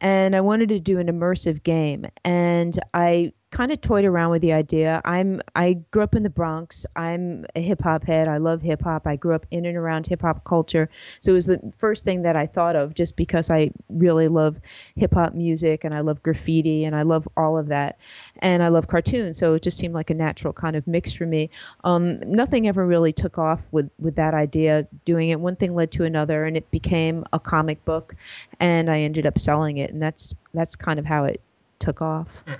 and 0.01 0.35
I 0.35 0.41
wanted 0.41 0.71
to 0.71 0.81
do 0.81 0.99
an 0.99 1.09
immersive 1.09 1.63
game, 1.63 2.07
and 2.25 2.79
I 2.95 3.35
kind 3.51 3.73
of 3.73 3.81
toyed 3.81 4.05
around 4.05 4.31
with 4.31 4.43
the 4.43 4.53
idea. 4.53 5.01
I'm 5.05 5.41
I 5.57 5.75
grew 5.91 6.03
up 6.03 6.15
in 6.15 6.23
the 6.23 6.31
Bronx. 6.31 6.85
I'm 6.97 7.47
a 7.57 7.61
hip 7.61 7.81
hop 7.83 8.05
head. 8.05 8.29
I 8.29 8.37
love 8.37 8.61
hip 8.61 8.83
hop. 8.83 9.07
I 9.07 9.17
grew 9.17 9.35
up 9.35 9.47
in 9.51 9.65
and 9.65 9.77
around 9.77 10.07
hip 10.07 10.23
hop 10.23 10.45
culture. 10.45 10.89
So 11.21 11.33
it 11.33 11.35
was 11.35 11.47
the 11.47 11.59
first 11.77 12.05
thing 12.05 12.23
that 12.23 12.37
I 12.37 12.47
thought 12.47 12.77
of 12.77 12.95
just 12.95 13.17
because 13.17 13.51
I 13.51 13.71
really 13.89 14.29
love 14.29 14.61
hip 14.97 15.15
hop 15.15 15.35
music 15.35 15.85
and 15.85 15.95
I 15.95 16.01
love 16.01 16.23
graffiti 16.23 16.85
and 16.85 16.95
I 16.95 17.03
love 17.03 17.27
all 17.37 17.57
of 17.57 17.69
that. 17.69 17.99
And 18.41 18.63
I 18.63 18.69
love 18.69 18.89
cartoons. 18.89 19.39
So 19.39 19.55
it 19.55 19.63
just 19.63 19.79
seemed 19.79 19.95
like 19.95 20.11
a 20.11 20.15
natural 20.15 20.53
kind 20.53 20.77
of 20.77 20.87
mix 20.87 21.15
for 21.15 21.27
me. 21.27 21.49
Um, 21.85 22.21
nothing 22.21 22.69
ever 22.69 22.87
really 22.87 23.13
took 23.13 23.39
off 23.39 23.67
with 23.73 23.91
with 23.99 24.17
that 24.17 24.35
idea 24.35 24.87
doing 25.05 25.31
it. 25.31 25.41
One 25.41 25.57
thing 25.57 25.75
led 25.75 25.91
to 25.93 26.05
another 26.05 26.45
and 26.45 26.57
it 26.57 26.71
became 26.71 27.25
a 27.33 27.41
comic 27.41 27.83
book 27.85 28.15
and 28.61 28.91
I 28.91 28.99
ended 29.01 29.27
up 29.27 29.39
selling 29.39 29.79
it 29.79 29.91
and 29.91 30.03
that's 30.03 30.35
that's 30.53 30.77
kind 30.77 30.99
of 30.99 31.07
how 31.07 31.25
it 31.25 31.41
took 31.79 32.03
off. 32.03 32.45
Mm. 32.47 32.59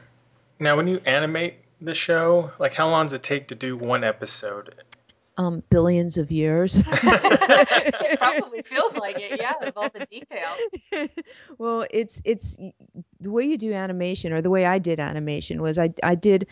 Now, 0.61 0.77
when 0.77 0.89
you 0.89 1.01
animate 1.05 1.55
the 1.81 1.95
show, 1.95 2.51
like 2.59 2.75
how 2.75 2.89
long 2.89 3.07
does 3.07 3.13
it 3.13 3.23
take 3.23 3.49
to 3.49 3.55
do 3.55 3.77
one 3.77 4.05
episode? 4.05 4.75
Um, 5.37 5.63
billions 5.71 6.19
of 6.19 6.33
years. 6.33 6.83
it 6.85 6.87
probably 8.19 8.63
feels 8.63 8.97
like 8.97 9.21
it, 9.21 9.39
yeah, 9.39 9.53
with 9.61 9.77
all 9.77 9.89
the 9.89 10.05
details. 10.05 11.11
well, 11.59 11.87
it's 11.93 12.21
it's 12.25 12.59
the 13.21 13.31
way 13.31 13.45
you 13.45 13.57
do 13.57 13.73
animation, 13.73 14.33
or 14.33 14.43
the 14.43 14.51
way 14.51 14.67
I 14.67 14.81
did 14.81 14.99
animation 14.99 15.63
was 15.63 15.79
I 15.79 15.95
I 16.03 16.17
did 16.17 16.49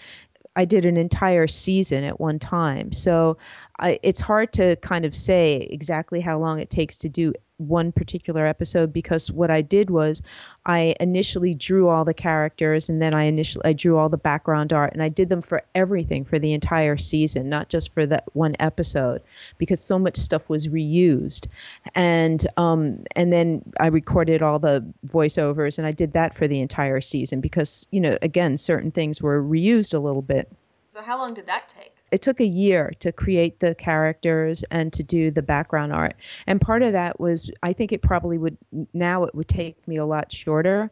I 0.55 0.65
did 0.65 0.85
an 0.85 0.97
entire 0.97 1.49
season 1.49 2.05
at 2.05 2.21
one 2.21 2.39
time. 2.39 2.93
So 2.93 3.37
I, 3.81 3.99
it's 4.05 4.21
hard 4.21 4.53
to 4.55 4.77
kind 4.77 5.05
of 5.05 5.17
say 5.17 5.69
exactly 5.71 6.21
how 6.21 6.39
long 6.39 6.61
it 6.61 6.71
takes 6.71 6.97
to 6.99 7.09
do 7.09 7.33
one 7.59 7.93
particular 7.93 8.47
episode 8.47 8.93
because 8.93 9.33
what 9.33 9.51
I 9.51 9.63
did 9.63 9.91
was 9.91 10.23
I 10.67 10.95
initially 11.01 11.55
drew 11.55 11.89
all 11.89 12.05
the 12.05 12.15
characters 12.15 12.89
and 12.89 13.01
then 13.01 13.15
I 13.15 13.25
initially 13.25 13.65
I 13.65 13.73
drew 13.73 13.97
all 13.97 14.09
the 14.09 14.19
background 14.19 14.73
art 14.73 14.93
and 14.93 15.03
I 15.03 15.09
did 15.09 15.29
them 15.29 15.41
for 15.41 15.63
everything 15.75 16.25
for 16.25 16.39
the 16.39 16.53
entire 16.53 16.97
season, 16.97 17.49
not 17.49 17.69
just 17.69 17.93
for 17.93 18.05
that 18.07 18.25
one 18.35 18.57
episode, 18.61 19.23
because 19.59 19.81
so 19.81 19.99
much 19.99 20.17
stuff 20.17 20.49
was 20.49 20.69
reused. 20.69 21.47
And 21.95 22.47
um, 22.57 23.05
and 23.15 23.33
then 23.33 23.63
I 23.81 23.87
recorded 23.87 24.43
all 24.43 24.59
the 24.59 24.85
voiceovers 25.07 25.79
and 25.79 25.87
I 25.87 25.93
did 25.93 26.13
that 26.13 26.35
for 26.35 26.47
the 26.47 26.61
entire 26.61 27.01
season 27.01 27.41
because 27.41 27.87
you 27.91 28.01
know 28.01 28.19
again 28.23 28.57
certain 28.59 28.91
things 28.91 29.23
were 29.23 29.43
reused 29.43 29.95
a 29.95 29.99
little 29.99 30.23
bit. 30.23 30.51
So 30.93 31.03
how 31.03 31.19
long 31.19 31.35
did 31.35 31.47
that 31.47 31.69
take? 31.69 31.96
It 32.17 32.23
took 32.23 32.41
a 32.41 32.47
year 32.47 32.95
to 33.01 33.13
create 33.13 33.61
the 33.61 33.75
characters 33.75 34.65
and 34.71 34.91
to 34.91 35.03
do 35.03 35.31
the 35.31 35.43
background 35.43 35.93
art. 35.93 36.17
And 36.47 36.59
part 36.59 36.81
of 36.81 36.95
that 36.95 37.21
was 37.21 37.51
I 37.63 37.75
think 37.75 37.93
it 37.93 38.01
probably 38.01 38.39
would 38.39 38.57
now 38.95 39.25
it 39.25 39.35
would 39.35 39.49
take 39.49 39.87
me 39.87 39.97
a 39.97 40.07
lot 40.07 40.33
shorter, 40.33 40.91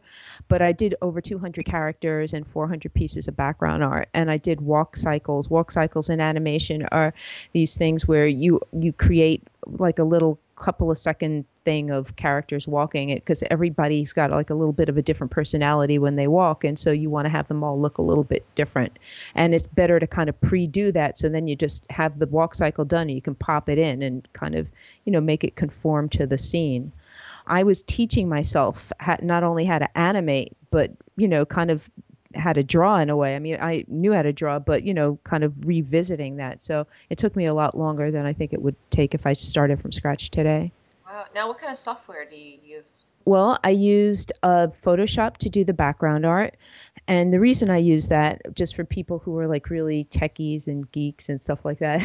but 0.49 0.61
I 0.61 0.71
did 0.71 0.93
over 1.01 1.21
200 1.21 1.65
characters 1.65 2.31
and 2.31 2.45
400 2.45 2.93
pieces 2.93 3.27
of 3.27 3.35
background 3.35 3.83
art 3.83 4.07
and 4.13 4.29
I 4.29 4.37
did 4.37 4.61
walk 4.61 4.95
cycles. 4.95 5.49
Walk 5.49 5.71
cycles 5.71 6.09
in 6.09 6.21
animation 6.21 6.85
are 6.91 7.11
these 7.53 7.75
things 7.75 8.07
where 8.07 8.27
you 8.27 8.61
you 8.71 8.93
create 8.93 9.41
like 9.65 9.97
a 9.97 10.03
little 10.03 10.37
couple 10.57 10.91
of 10.91 10.97
second 10.99 11.45
thing 11.65 11.89
of 11.89 12.15
characters 12.15 12.67
walking 12.67 13.09
it 13.09 13.15
because 13.15 13.43
everybody's 13.49 14.13
got 14.13 14.31
like 14.31 14.49
a 14.49 14.53
little 14.53 14.71
bit 14.71 14.87
of 14.87 14.97
a 14.97 15.01
different 15.01 15.31
personality 15.31 15.97
when 15.97 16.15
they 16.15 16.27
walk 16.27 16.63
and 16.63 16.77
so 16.79 16.91
you 16.91 17.09
want 17.09 17.25
to 17.25 17.29
have 17.29 17.47
them 17.47 17.63
all 17.63 17.79
look 17.79 17.97
a 17.97 18.01
little 18.01 18.23
bit 18.23 18.45
different 18.55 18.97
and 19.33 19.53
it's 19.53 19.67
better 19.67 19.99
to 19.99 20.07
kind 20.07 20.29
of 20.29 20.39
pre-do 20.41 20.91
that 20.91 21.17
so 21.17 21.27
then 21.27 21.47
you 21.47 21.55
just 21.55 21.83
have 21.89 22.19
the 22.19 22.27
walk 22.27 22.55
cycle 22.55 22.85
done 22.85 23.03
and 23.03 23.15
you 23.15 23.21
can 23.21 23.35
pop 23.35 23.67
it 23.67 23.77
in 23.79 24.01
and 24.03 24.31
kind 24.33 24.55
of 24.55 24.71
you 25.03 25.11
know 25.11 25.19
make 25.19 25.43
it 25.43 25.55
conform 25.55 26.07
to 26.07 26.25
the 26.25 26.37
scene 26.37 26.91
i 27.47 27.63
was 27.63 27.83
teaching 27.83 28.29
myself 28.29 28.93
not 29.21 29.43
only 29.43 29.65
how 29.65 29.79
to 29.79 29.97
animate 29.97 30.55
but 30.69 30.91
you 31.17 31.27
know 31.27 31.45
kind 31.45 31.71
of 31.71 31.89
how 32.35 32.53
to 32.53 32.63
draw 32.63 32.97
in 32.99 33.09
a 33.09 33.15
way. 33.15 33.35
I 33.35 33.39
mean, 33.39 33.57
I 33.61 33.85
knew 33.87 34.11
how 34.11 34.21
to 34.21 34.33
draw, 34.33 34.59
but 34.59 34.83
you 34.83 34.93
know, 34.93 35.17
kind 35.23 35.43
of 35.43 35.53
revisiting 35.65 36.35
that. 36.37 36.61
So 36.61 36.85
it 37.09 37.17
took 37.17 37.35
me 37.35 37.45
a 37.45 37.53
lot 37.53 37.77
longer 37.77 38.11
than 38.11 38.25
I 38.25 38.33
think 38.33 38.51
it 38.53 38.61
would 38.61 38.75
take 38.89 39.13
if 39.13 39.25
I 39.25 39.31
started 39.31 39.79
from 39.79 39.93
scratch 39.93 40.31
today. 40.31 40.71
Wow. 41.15 41.25
Now, 41.33 41.47
what 41.47 41.59
kind 41.59 41.71
of 41.71 41.77
software 41.77 42.25
do 42.29 42.35
you 42.35 42.59
use? 42.61 43.07
Well, 43.23 43.57
I 43.63 43.69
used 43.69 44.33
uh, 44.43 44.67
Photoshop 44.67 45.37
to 45.37 45.49
do 45.49 45.63
the 45.63 45.73
background 45.73 46.25
art. 46.25 46.57
And 47.07 47.31
the 47.31 47.39
reason 47.39 47.69
I 47.69 47.77
use 47.77 48.09
that, 48.09 48.41
just 48.53 48.75
for 48.75 48.83
people 48.83 49.19
who 49.19 49.37
are 49.39 49.47
like 49.47 49.69
really 49.69 50.03
techies 50.05 50.67
and 50.67 50.91
geeks 50.91 51.29
and 51.29 51.39
stuff 51.39 51.63
like 51.63 51.79
that, 51.79 52.01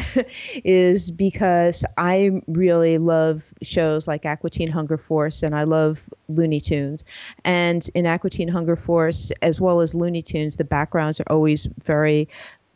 is 0.63 1.11
because 1.11 1.83
I 1.97 2.41
really 2.47 2.99
love 2.99 3.53
shows 3.61 4.07
like 4.07 4.25
Aqua 4.25 4.49
Teen 4.49 4.71
Hunger 4.71 4.97
Force 4.97 5.43
and 5.43 5.55
I 5.55 5.63
love 5.63 6.09
Looney 6.29 6.61
Tunes. 6.61 7.03
And 7.43 7.89
in 7.93 8.05
Aqua 8.05 8.29
Teen 8.29 8.47
Hunger 8.47 8.77
Force, 8.77 9.33
as 9.41 9.59
well 9.59 9.81
as 9.81 9.93
Looney 9.93 10.21
Tunes, 10.21 10.55
the 10.55 10.63
backgrounds 10.63 11.19
are 11.19 11.29
always 11.29 11.67
very 11.83 12.29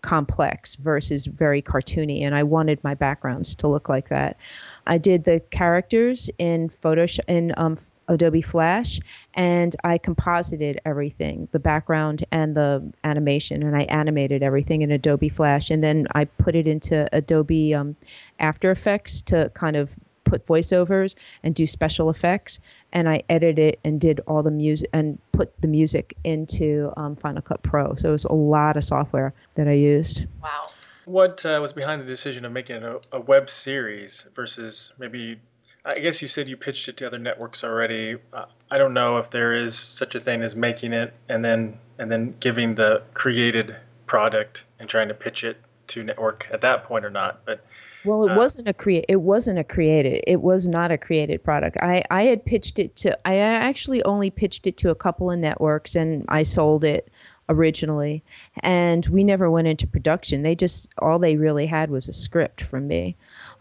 complex 0.05 0.75
versus 0.75 1.25
very 1.25 1.63
cartoony 1.63 2.21
and 2.21 2.35
I 2.35 2.43
wanted 2.43 2.83
my 2.83 2.93
backgrounds 2.93 3.55
to 3.55 3.67
look 3.67 3.89
like 3.89 4.09
that. 4.09 4.38
I 4.85 5.00
did 5.00 5.24
the 5.24 5.39
characters 5.50 6.29
in 6.38 6.69
Photoshop 6.69 7.21
in 7.27 7.53
um, 7.57 7.79
Adobe 8.07 8.43
Flash 8.43 9.00
and 9.33 9.75
I 9.83 9.97
composited 9.97 10.79
everything, 10.85 11.47
the 11.51 11.59
background 11.59 12.24
and 12.31 12.55
the 12.55 12.93
animation, 13.03 13.63
and 13.63 13.75
I 13.75 13.85
animated 13.85 14.43
everything 14.43 14.83
in 14.83 14.91
Adobe 14.91 15.27
Flash. 15.27 15.71
And 15.71 15.83
then 15.83 16.05
I 16.13 16.25
put 16.25 16.55
it 16.55 16.67
into 16.67 17.09
Adobe 17.12 17.74
um, 17.74 17.95
After 18.39 18.69
Effects 18.69 19.24
to 19.24 19.50
kind 19.55 19.75
of 19.75 19.89
put 20.25 20.46
voiceovers 20.46 21.15
and 21.44 21.55
do 21.55 21.65
special 21.65 22.10
effects. 22.10 22.60
And 22.91 23.08
I 23.08 23.24
edited 23.29 23.60
it 23.60 23.79
and 23.84 24.01
did 24.01 24.20
all 24.27 24.44
the 24.44 24.51
music 24.51 24.89
and 24.91 25.17
put 25.32 25.60
the 25.62 25.67
music 25.67 26.15
into 26.24 26.91
um, 26.98 27.15
Final 27.15 27.41
Cut 27.41 27.63
Pro. 27.63 27.96
So 27.96 28.10
it 28.10 28.12
was 28.12 28.25
a 28.25 28.34
lot 28.34 28.75
of 28.75 28.84
software 28.84 29.34
that 29.53 29.67
I 29.67 29.74
used. 29.74 30.27
Wow. 30.44 30.70
What 31.05 31.46
uh, 31.46 31.60
was 31.62 31.72
behind 31.72 32.01
the 32.01 32.05
decision 32.05 32.46
of 32.46 32.51
making 32.51 32.84
a, 32.84 32.98
a 33.12 33.20
web 33.22 33.50
series 33.50 34.25
versus 34.36 34.94
maybe 34.98 35.39
I 35.86 36.00
guess 36.00 36.20
you 36.20 36.27
said 36.27 36.48
you 36.48 36.58
pitched 36.58 36.89
it 36.89 36.98
to 36.98 37.08
other 37.08 37.20
networks 37.20 37.63
already. 37.63 38.17
Uh, 38.34 38.46
I 38.72 38.75
don't 38.75 38.96
know 38.96 39.17
if 39.17 39.29
there 39.29 39.53
is 39.53 39.77
such 39.77 40.15
a 40.15 40.20
thing 40.20 40.41
as 40.41 40.55
making 40.55 40.94
it 40.94 41.13
and 41.29 41.46
then 41.46 41.77
and 42.00 42.12
then 42.12 42.36
giving 42.39 42.74
the 42.74 43.03
created 43.13 43.75
product 44.08 44.63
and 44.79 44.89
trying 44.89 45.10
to 45.10 45.13
pitch 45.13 45.44
it 45.44 45.58
to 45.88 46.03
network 46.03 46.48
at 46.51 46.62
that 46.62 46.86
point 46.86 47.05
or 47.05 47.12
not. 47.12 47.46
But 47.46 47.63
well, 48.05 48.24
it 48.25 48.31
uh, 48.31 48.38
wasn't 48.38 48.67
a 48.67 48.74
create. 48.74 49.05
It 49.09 49.21
wasn't 49.21 49.59
a 49.59 49.63
created. 49.63 50.24
It 50.27 50.41
was 50.41 50.67
not 50.67 50.91
a 50.91 50.97
created 50.97 51.43
product. 51.43 51.77
I 51.81 52.03
I 52.12 52.24
had 52.24 52.45
pitched 52.45 52.79
it 52.79 52.95
to. 52.97 53.17
I 53.27 53.38
actually 53.38 54.03
only 54.03 54.29
pitched 54.29 54.67
it 54.67 54.77
to 54.77 54.89
a 54.89 54.95
couple 54.95 55.31
of 55.31 55.39
networks, 55.39 55.95
and 55.95 56.25
I 56.29 56.43
sold 56.43 56.83
it 56.83 57.09
originally, 57.50 58.24
and 58.62 59.05
we 59.07 59.24
never 59.24 59.50
went 59.50 59.67
into 59.67 59.88
production. 59.88 60.43
They 60.43 60.55
just 60.55 60.93
all 61.00 61.19
they 61.19 61.35
really 61.35 61.65
had 61.65 61.89
was 61.89 62.07
a 62.07 62.13
script 62.13 62.62
from 62.62 62.88
me. 62.88 63.15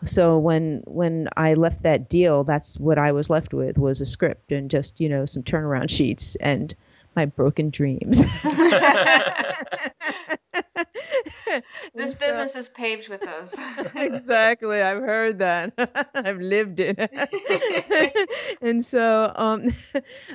So 0.04 0.38
when 0.38 0.82
when 0.86 1.28
I 1.36 1.54
left 1.54 1.82
that 1.82 2.08
deal, 2.08 2.44
that's 2.44 2.78
what 2.78 2.98
I 2.98 3.12
was 3.12 3.30
left 3.30 3.54
with 3.54 3.78
was 3.78 4.00
a 4.00 4.06
script 4.06 4.52
and 4.52 4.70
just 4.70 5.00
you 5.00 5.08
know 5.08 5.26
some 5.26 5.42
turnaround 5.42 5.90
sheets 5.90 6.36
and 6.36 6.74
my 7.16 7.26
broken 7.26 7.70
dreams. 7.70 8.20
this 11.94 12.18
so, 12.18 12.26
business 12.26 12.56
is 12.56 12.68
paved 12.68 13.08
with 13.08 13.20
those. 13.20 13.56
exactly. 13.96 14.82
I've 14.82 15.02
heard 15.02 15.38
that. 15.38 15.72
I've 16.14 16.38
lived 16.38 16.80
it. 16.80 16.98
and 18.60 18.84
so, 18.84 19.32
um, 19.36 19.74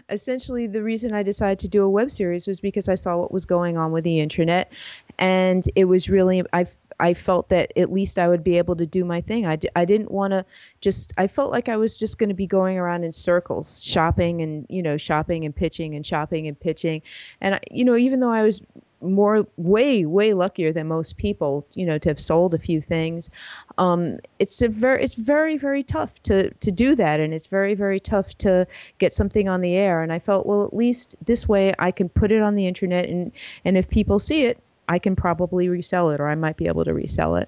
essentially, 0.09 0.67
the 0.67 0.83
reason 0.83 1.13
I 1.13 1.23
decided 1.23 1.59
to 1.59 1.67
do 1.67 1.83
a 1.83 1.89
web 1.89 2.11
series 2.11 2.47
was 2.47 2.59
because 2.59 2.89
I 2.89 2.95
saw 2.95 3.17
what 3.17 3.31
was 3.31 3.45
going 3.45 3.77
on 3.77 3.91
with 3.91 4.03
the 4.03 4.19
internet. 4.19 4.71
And 5.17 5.63
it 5.75 5.85
was 5.85 6.09
really, 6.09 6.43
I 6.53 6.65
I 6.99 7.13
felt 7.13 7.49
that 7.49 7.71
at 7.77 7.91
least 7.91 8.19
I 8.19 8.27
would 8.27 8.43
be 8.43 8.57
able 8.57 8.75
to 8.75 8.85
do 8.85 9.05
my 9.05 9.21
thing. 9.21 9.45
I 9.45 9.55
d- 9.55 9.69
I 9.75 9.85
didn't 9.85 10.11
want 10.11 10.31
to 10.31 10.45
just, 10.81 11.13
I 11.17 11.27
felt 11.27 11.51
like 11.51 11.69
I 11.69 11.77
was 11.77 11.97
just 11.97 12.17
going 12.17 12.29
to 12.29 12.35
be 12.35 12.47
going 12.47 12.77
around 12.77 13.03
in 13.03 13.13
circles, 13.13 13.81
shopping 13.83 14.41
and, 14.41 14.65
you 14.69 14.83
know, 14.83 14.97
shopping 14.97 15.45
and 15.45 15.55
pitching 15.55 15.95
and 15.95 16.05
shopping 16.05 16.47
and 16.47 16.59
pitching. 16.59 17.01
And, 17.41 17.59
you 17.71 17.85
know, 17.85 17.95
even 17.95 18.19
though 18.19 18.31
I 18.31 18.43
was 18.43 18.61
more 19.01 19.47
way 19.57 20.05
way 20.05 20.33
luckier 20.33 20.73
than 20.73 20.87
most 20.87 21.17
people 21.17 21.65
you 21.73 21.85
know 21.85 21.97
to 21.97 22.09
have 22.09 22.19
sold 22.19 22.53
a 22.53 22.59
few 22.59 22.81
things 22.81 23.29
um, 23.77 24.19
it's 24.39 24.61
a 24.61 24.67
very 24.67 25.01
it's 25.01 25.13
very 25.13 25.57
very 25.57 25.81
tough 25.81 26.21
to 26.23 26.49
to 26.55 26.71
do 26.71 26.95
that 26.95 27.19
and 27.19 27.33
it's 27.33 27.47
very 27.47 27.73
very 27.73 27.99
tough 27.99 28.37
to 28.37 28.67
get 28.97 29.13
something 29.13 29.47
on 29.47 29.61
the 29.61 29.75
air 29.75 30.01
and 30.01 30.11
i 30.11 30.19
felt 30.19 30.45
well 30.45 30.65
at 30.65 30.75
least 30.75 31.15
this 31.25 31.47
way 31.47 31.73
i 31.79 31.91
can 31.91 32.09
put 32.09 32.31
it 32.31 32.41
on 32.41 32.55
the 32.55 32.67
internet 32.67 33.07
and 33.07 33.31
and 33.63 33.77
if 33.77 33.89
people 33.89 34.19
see 34.19 34.43
it 34.43 34.61
I 34.89 34.97
can 34.97 35.15
probably 35.15 35.69
resell 35.69 36.09
it 36.09 36.19
or 36.19 36.27
I 36.27 36.35
might 36.35 36.57
be 36.57 36.65
able 36.65 36.83
to 36.83 36.93
resell 36.93 37.35
it. 37.35 37.47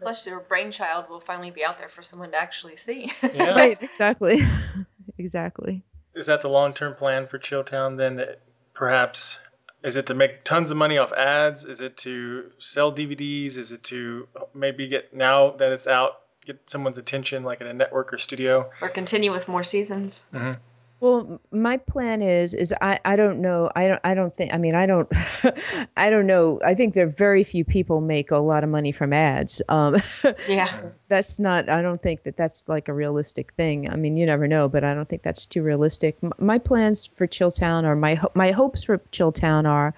Plus, 0.00 0.26
your 0.26 0.40
brainchild 0.40 1.08
will 1.08 1.20
finally 1.20 1.50
be 1.50 1.64
out 1.64 1.78
there 1.78 1.88
for 1.88 2.02
someone 2.02 2.32
to 2.32 2.36
actually 2.36 2.76
see. 2.76 3.10
Yeah. 3.34 3.50
right, 3.54 3.82
exactly. 3.82 4.42
exactly. 5.18 5.82
Is 6.14 6.26
that 6.26 6.42
the 6.42 6.48
long 6.48 6.74
term 6.74 6.94
plan 6.94 7.26
for 7.26 7.38
Chilltown 7.38 7.96
then? 7.96 8.16
That 8.16 8.42
perhaps 8.74 9.40
is 9.82 9.96
it 9.96 10.06
to 10.06 10.14
make 10.14 10.44
tons 10.44 10.70
of 10.70 10.76
money 10.76 10.98
off 10.98 11.12
ads? 11.12 11.64
Is 11.64 11.80
it 11.80 11.96
to 11.98 12.50
sell 12.58 12.92
DVDs? 12.92 13.56
Is 13.56 13.72
it 13.72 13.82
to 13.84 14.28
maybe 14.52 14.88
get 14.88 15.14
now 15.14 15.52
that 15.52 15.72
it's 15.72 15.86
out, 15.86 16.20
get 16.44 16.58
someone's 16.66 16.98
attention 16.98 17.42
like 17.42 17.60
at 17.62 17.66
a 17.66 17.72
network 17.72 18.12
or 18.12 18.18
studio? 18.18 18.70
Or 18.82 18.90
continue 18.90 19.32
with 19.32 19.48
more 19.48 19.64
seasons? 19.64 20.24
Mm-hmm. 20.34 20.60
Well, 21.02 21.40
my 21.50 21.78
plan 21.78 22.22
is 22.22 22.54
is 22.54 22.72
I, 22.80 22.96
I 23.04 23.16
don't 23.16 23.40
know 23.40 23.68
I 23.74 23.88
don't 23.88 24.00
I 24.04 24.14
don't 24.14 24.36
think 24.36 24.54
I 24.54 24.58
mean 24.58 24.76
I 24.76 24.86
don't 24.86 25.08
I 25.96 26.08
don't 26.10 26.28
know 26.28 26.60
I 26.64 26.74
think 26.74 26.94
there 26.94 27.06
are 27.06 27.10
very 27.10 27.42
few 27.42 27.64
people 27.64 28.00
make 28.00 28.30
a 28.30 28.36
lot 28.36 28.62
of 28.62 28.70
money 28.70 28.92
from 28.92 29.12
ads. 29.12 29.60
Um, 29.68 29.96
yeah, 30.48 30.70
that's 31.08 31.40
not 31.40 31.68
I 31.68 31.82
don't 31.82 32.00
think 32.00 32.22
that 32.22 32.36
that's 32.36 32.68
like 32.68 32.86
a 32.86 32.92
realistic 32.92 33.52
thing. 33.54 33.90
I 33.90 33.96
mean 33.96 34.16
you 34.16 34.24
never 34.24 34.46
know, 34.46 34.68
but 34.68 34.84
I 34.84 34.94
don't 34.94 35.08
think 35.08 35.22
that's 35.22 35.44
too 35.44 35.64
realistic. 35.64 36.16
My 36.38 36.56
plans 36.56 37.04
for 37.04 37.26
Chilltown 37.26 37.82
or 37.82 37.96
my 37.96 38.22
my 38.36 38.52
hopes 38.52 38.84
for 38.84 38.98
Chilltown 39.10 39.66
are 39.66 39.94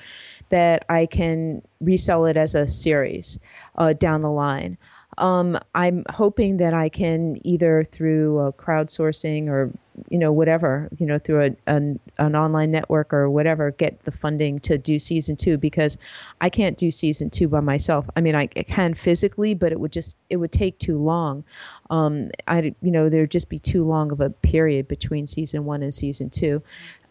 that 0.48 0.86
I 0.88 1.04
can 1.04 1.60
resell 1.82 2.24
it 2.24 2.38
as 2.38 2.54
a 2.54 2.66
series 2.66 3.38
uh, 3.76 3.92
down 3.92 4.22
the 4.22 4.30
line. 4.30 4.78
Um, 5.18 5.58
I'm 5.74 6.04
hoping 6.08 6.56
that 6.56 6.72
I 6.72 6.88
can 6.88 7.36
either 7.46 7.84
through 7.84 8.38
uh, 8.38 8.52
crowdsourcing 8.52 9.48
or 9.48 9.70
you 10.08 10.18
know 10.18 10.32
whatever 10.32 10.88
you 10.98 11.06
know 11.06 11.18
through 11.18 11.42
a, 11.42 11.50
an, 11.66 11.98
an 12.18 12.34
online 12.34 12.70
network 12.70 13.12
or 13.12 13.30
whatever 13.30 13.70
get 13.72 14.02
the 14.04 14.10
funding 14.10 14.58
to 14.58 14.76
do 14.76 14.98
season 14.98 15.36
two 15.36 15.56
because 15.56 15.96
I 16.40 16.50
can't 16.50 16.76
do 16.76 16.90
season 16.90 17.30
two 17.30 17.48
by 17.48 17.60
myself. 17.60 18.08
I 18.16 18.20
mean 18.20 18.34
I, 18.34 18.48
I 18.56 18.62
can 18.62 18.94
physically, 18.94 19.54
but 19.54 19.72
it 19.72 19.80
would 19.80 19.92
just 19.92 20.16
it 20.30 20.36
would 20.36 20.52
take 20.52 20.78
too 20.78 20.98
long. 20.98 21.44
Um, 21.90 22.30
I 22.48 22.74
you 22.82 22.90
know 22.90 23.08
there'd 23.08 23.30
just 23.30 23.48
be 23.48 23.58
too 23.58 23.84
long 23.84 24.10
of 24.10 24.20
a 24.20 24.30
period 24.30 24.88
between 24.88 25.26
season 25.26 25.64
one 25.64 25.82
and 25.82 25.94
season 25.94 26.30
two. 26.30 26.62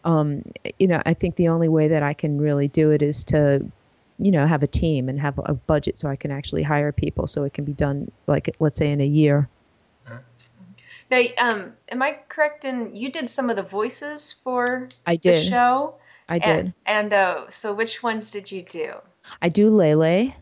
Um, 0.04 0.42
you 0.78 0.86
know 0.86 1.02
I 1.06 1.14
think 1.14 1.36
the 1.36 1.48
only 1.48 1.68
way 1.68 1.88
that 1.88 2.02
I 2.02 2.12
can 2.12 2.40
really 2.40 2.68
do 2.68 2.90
it 2.90 3.02
is 3.02 3.24
to 3.26 3.64
you 4.18 4.30
know 4.30 4.46
have 4.46 4.62
a 4.62 4.68
team 4.68 5.08
and 5.08 5.18
have 5.20 5.38
a 5.46 5.54
budget 5.54 5.98
so 5.98 6.08
I 6.08 6.16
can 6.16 6.30
actually 6.30 6.62
hire 6.62 6.92
people 6.92 7.26
so 7.26 7.44
it 7.44 7.54
can 7.54 7.64
be 7.64 7.72
done 7.72 8.10
like 8.26 8.54
let's 8.60 8.76
say 8.76 8.90
in 8.90 9.00
a 9.00 9.06
year. 9.06 9.48
Now, 11.14 11.22
um, 11.38 11.74
am 11.90 12.02
I 12.02 12.18
correct 12.28 12.64
in 12.64 12.92
you 12.92 13.12
did 13.12 13.30
some 13.30 13.48
of 13.48 13.54
the 13.54 13.62
voices 13.62 14.32
for 14.32 14.88
I 15.06 15.14
did. 15.14 15.34
the 15.34 15.40
show? 15.40 15.94
I 16.28 16.40
did. 16.40 16.66
And, 16.66 16.74
and 16.86 17.12
uh, 17.12 17.48
so, 17.50 17.72
which 17.72 18.02
ones 18.02 18.32
did 18.32 18.50
you 18.50 18.62
do? 18.62 18.94
I 19.40 19.48
do 19.48 19.68
Lele, 19.68 20.34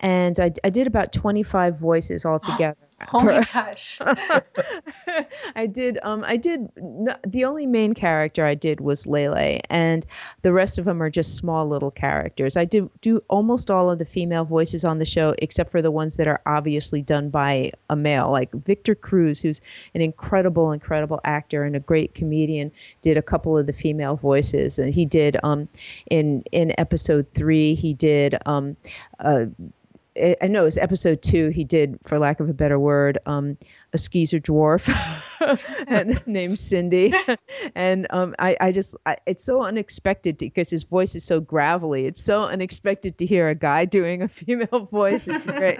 and 0.00 0.40
I, 0.40 0.50
I 0.64 0.70
did 0.70 0.86
about 0.86 1.12
25 1.12 1.78
voices 1.78 2.24
altogether. 2.24 2.76
Oh 3.12 3.22
my 3.22 3.46
gosh. 3.52 4.00
I 5.56 5.66
did 5.66 5.98
um 6.02 6.24
I 6.26 6.36
did 6.36 6.68
no, 6.76 7.14
the 7.26 7.44
only 7.44 7.66
main 7.66 7.94
character 7.94 8.44
I 8.46 8.54
did 8.54 8.80
was 8.80 9.06
Lele 9.06 9.60
and 9.70 10.06
the 10.42 10.52
rest 10.52 10.78
of 10.78 10.84
them 10.84 11.02
are 11.02 11.10
just 11.10 11.36
small 11.36 11.66
little 11.68 11.90
characters. 11.90 12.56
I 12.56 12.64
do 12.64 12.90
do 13.00 13.22
almost 13.28 13.70
all 13.70 13.90
of 13.90 13.98
the 13.98 14.04
female 14.04 14.44
voices 14.44 14.84
on 14.84 14.98
the 14.98 15.04
show 15.04 15.34
except 15.38 15.70
for 15.70 15.82
the 15.82 15.90
ones 15.90 16.16
that 16.16 16.28
are 16.28 16.40
obviously 16.46 17.02
done 17.02 17.30
by 17.30 17.70
a 17.90 17.96
male 17.96 18.30
like 18.30 18.52
Victor 18.52 18.94
Cruz 18.94 19.40
who's 19.40 19.60
an 19.94 20.00
incredible 20.00 20.72
incredible 20.72 21.20
actor 21.24 21.64
and 21.64 21.76
a 21.76 21.80
great 21.80 22.14
comedian 22.14 22.70
did 23.02 23.16
a 23.16 23.22
couple 23.22 23.58
of 23.58 23.66
the 23.66 23.72
female 23.72 24.16
voices 24.16 24.78
and 24.78 24.94
he 24.94 25.04
did 25.04 25.36
um 25.42 25.68
in 26.10 26.42
in 26.52 26.72
episode 26.78 27.28
3 27.28 27.74
he 27.74 27.92
did 27.92 28.36
um 28.46 28.76
uh 29.20 29.46
I 30.16 30.46
know 30.46 30.62
it 30.62 30.66
was 30.66 30.78
episode 30.78 31.22
two. 31.22 31.48
He 31.48 31.64
did, 31.64 31.98
for 32.04 32.18
lack 32.18 32.38
of 32.40 32.48
a 32.48 32.54
better 32.54 32.78
word, 32.78 33.18
um, 33.26 33.58
a 33.94 33.98
skeezer 33.98 34.40
dwarf 34.40 34.90
and 35.86 36.20
named 36.26 36.58
Cindy. 36.58 37.14
and 37.74 38.06
um, 38.10 38.34
I, 38.40 38.56
I 38.60 38.72
just, 38.72 38.96
I, 39.06 39.16
it's 39.26 39.44
so 39.44 39.62
unexpected 39.62 40.36
because 40.36 40.68
his 40.68 40.82
voice 40.82 41.14
is 41.14 41.24
so 41.24 41.40
gravelly. 41.40 42.06
It's 42.06 42.22
so 42.22 42.42
unexpected 42.42 43.16
to 43.18 43.26
hear 43.26 43.48
a 43.48 43.54
guy 43.54 43.84
doing 43.98 44.22
a 44.22 44.28
female 44.28 44.88
voice. 44.90 45.28
It's 45.28 45.46
great. 45.46 45.78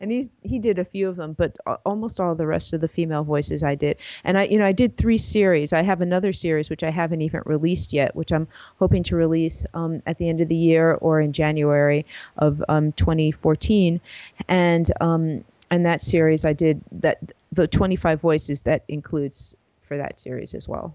and 0.00 0.12
he's, 0.12 0.30
he 0.42 0.58
did 0.58 0.78
a 0.78 0.84
few 0.84 1.08
of 1.08 1.16
them, 1.16 1.32
but 1.32 1.56
almost 1.86 2.20
all 2.20 2.34
the 2.34 2.46
rest 2.46 2.72
of 2.74 2.82
the 2.82 2.88
female 2.88 3.24
voices 3.24 3.64
I 3.64 3.74
did. 3.74 3.96
And 4.24 4.38
I, 4.38 4.44
you 4.44 4.58
know, 4.58 4.66
I 4.66 4.72
did 4.72 4.96
three 4.96 5.18
series. 5.18 5.72
I 5.72 5.82
have 5.82 6.02
another 6.02 6.32
series 6.34 6.68
which 6.68 6.84
I 6.84 6.90
haven't 6.90 7.22
even 7.22 7.42
released 7.46 7.92
yet, 7.94 8.14
which 8.14 8.30
I'm 8.30 8.46
hoping 8.78 9.02
to 9.04 9.16
release 9.16 9.64
um, 9.72 10.02
at 10.06 10.18
the 10.18 10.28
end 10.28 10.42
of 10.42 10.48
the 10.48 10.56
year 10.56 10.94
or 10.94 11.20
in 11.20 11.32
January 11.32 12.04
of 12.36 12.62
um, 12.68 12.92
2014. 12.92 14.00
And 14.48 14.92
um, 15.00 15.44
and 15.70 15.84
that 15.86 16.00
series 16.00 16.44
I 16.44 16.52
did 16.52 16.82
that 16.92 17.18
the 17.50 17.66
25 17.66 18.20
voices 18.20 18.62
that 18.62 18.84
includes 18.88 19.54
for 19.82 19.96
that 19.96 20.20
series 20.20 20.54
as 20.54 20.68
well. 20.68 20.94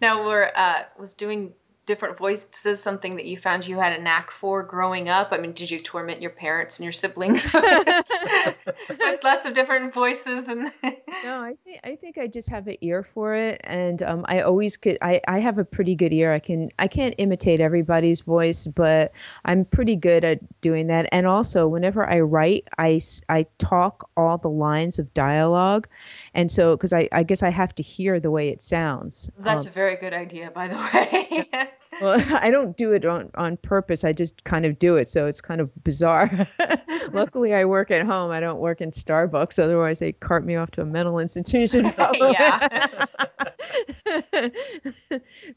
Now 0.00 0.24
we're 0.24 0.50
uh, 0.54 0.82
was 0.98 1.14
doing 1.14 1.52
different 1.86 2.18
voices 2.18 2.82
something 2.82 3.16
that 3.16 3.24
you 3.24 3.38
found 3.38 3.66
you 3.66 3.78
had 3.78 3.98
a 3.98 4.02
knack 4.02 4.30
for 4.30 4.62
growing 4.62 5.08
up? 5.08 5.28
I 5.30 5.38
mean, 5.38 5.52
did 5.52 5.70
you 5.70 5.78
torment 5.78 6.20
your 6.20 6.32
parents 6.32 6.78
and 6.78 6.84
your 6.84 6.92
siblings 6.92 7.52
with 7.54 9.24
lots 9.24 9.46
of 9.46 9.54
different 9.54 9.94
voices? 9.94 10.48
And 10.48 10.72
no, 11.24 11.40
I 11.40 11.54
think 11.64 11.80
I 11.84 11.96
think 11.96 12.18
I 12.18 12.26
just 12.26 12.48
have 12.50 12.66
an 12.66 12.76
ear 12.80 13.02
for 13.02 13.34
it, 13.34 13.60
and 13.64 14.02
um, 14.02 14.24
I 14.28 14.40
always 14.40 14.76
could. 14.76 14.98
I, 15.00 15.20
I 15.28 15.38
have 15.38 15.58
a 15.58 15.64
pretty 15.64 15.94
good 15.94 16.12
ear. 16.12 16.32
I 16.32 16.40
can 16.40 16.70
I 16.78 16.88
can't 16.88 17.14
imitate 17.18 17.60
everybody's 17.60 18.20
voice, 18.20 18.66
but 18.66 19.12
I'm 19.44 19.64
pretty 19.64 19.96
good 19.96 20.24
at 20.24 20.40
doing 20.60 20.88
that. 20.88 21.08
And 21.12 21.26
also, 21.26 21.68
whenever 21.68 22.08
I 22.08 22.20
write, 22.20 22.66
I 22.78 23.00
I 23.28 23.46
talk 23.58 24.10
all 24.16 24.38
the 24.38 24.50
lines 24.50 24.98
of 24.98 25.14
dialogue, 25.14 25.88
and 26.34 26.50
so 26.50 26.76
because 26.76 26.92
I 26.92 27.08
I 27.12 27.22
guess 27.22 27.42
I 27.42 27.50
have 27.50 27.74
to 27.76 27.82
hear 27.82 28.18
the 28.18 28.30
way 28.30 28.48
it 28.48 28.60
sounds. 28.60 29.30
That's 29.38 29.66
um, 29.66 29.70
a 29.70 29.72
very 29.72 29.96
good 29.96 30.12
idea, 30.12 30.50
by 30.50 30.68
the 30.68 30.76
way. 31.52 31.70
Well, 32.00 32.22
I 32.42 32.50
don't 32.50 32.76
do 32.76 32.92
it 32.92 33.04
on, 33.04 33.30
on 33.34 33.56
purpose. 33.58 34.04
I 34.04 34.12
just 34.12 34.44
kind 34.44 34.64
of 34.64 34.78
do 34.78 34.96
it. 34.96 35.08
So 35.08 35.26
it's 35.26 35.40
kind 35.40 35.60
of 35.60 35.70
bizarre. 35.84 36.48
Luckily, 37.12 37.54
I 37.54 37.64
work 37.64 37.90
at 37.90 38.06
home. 38.06 38.30
I 38.30 38.40
don't 38.40 38.58
work 38.58 38.80
in 38.80 38.90
Starbucks. 38.90 39.62
Otherwise, 39.62 39.98
they 40.00 40.12
cart 40.12 40.44
me 40.44 40.56
off 40.56 40.70
to 40.72 40.82
a 40.82 40.84
mental 40.84 41.18
institution. 41.18 41.86
yeah. 42.14 42.68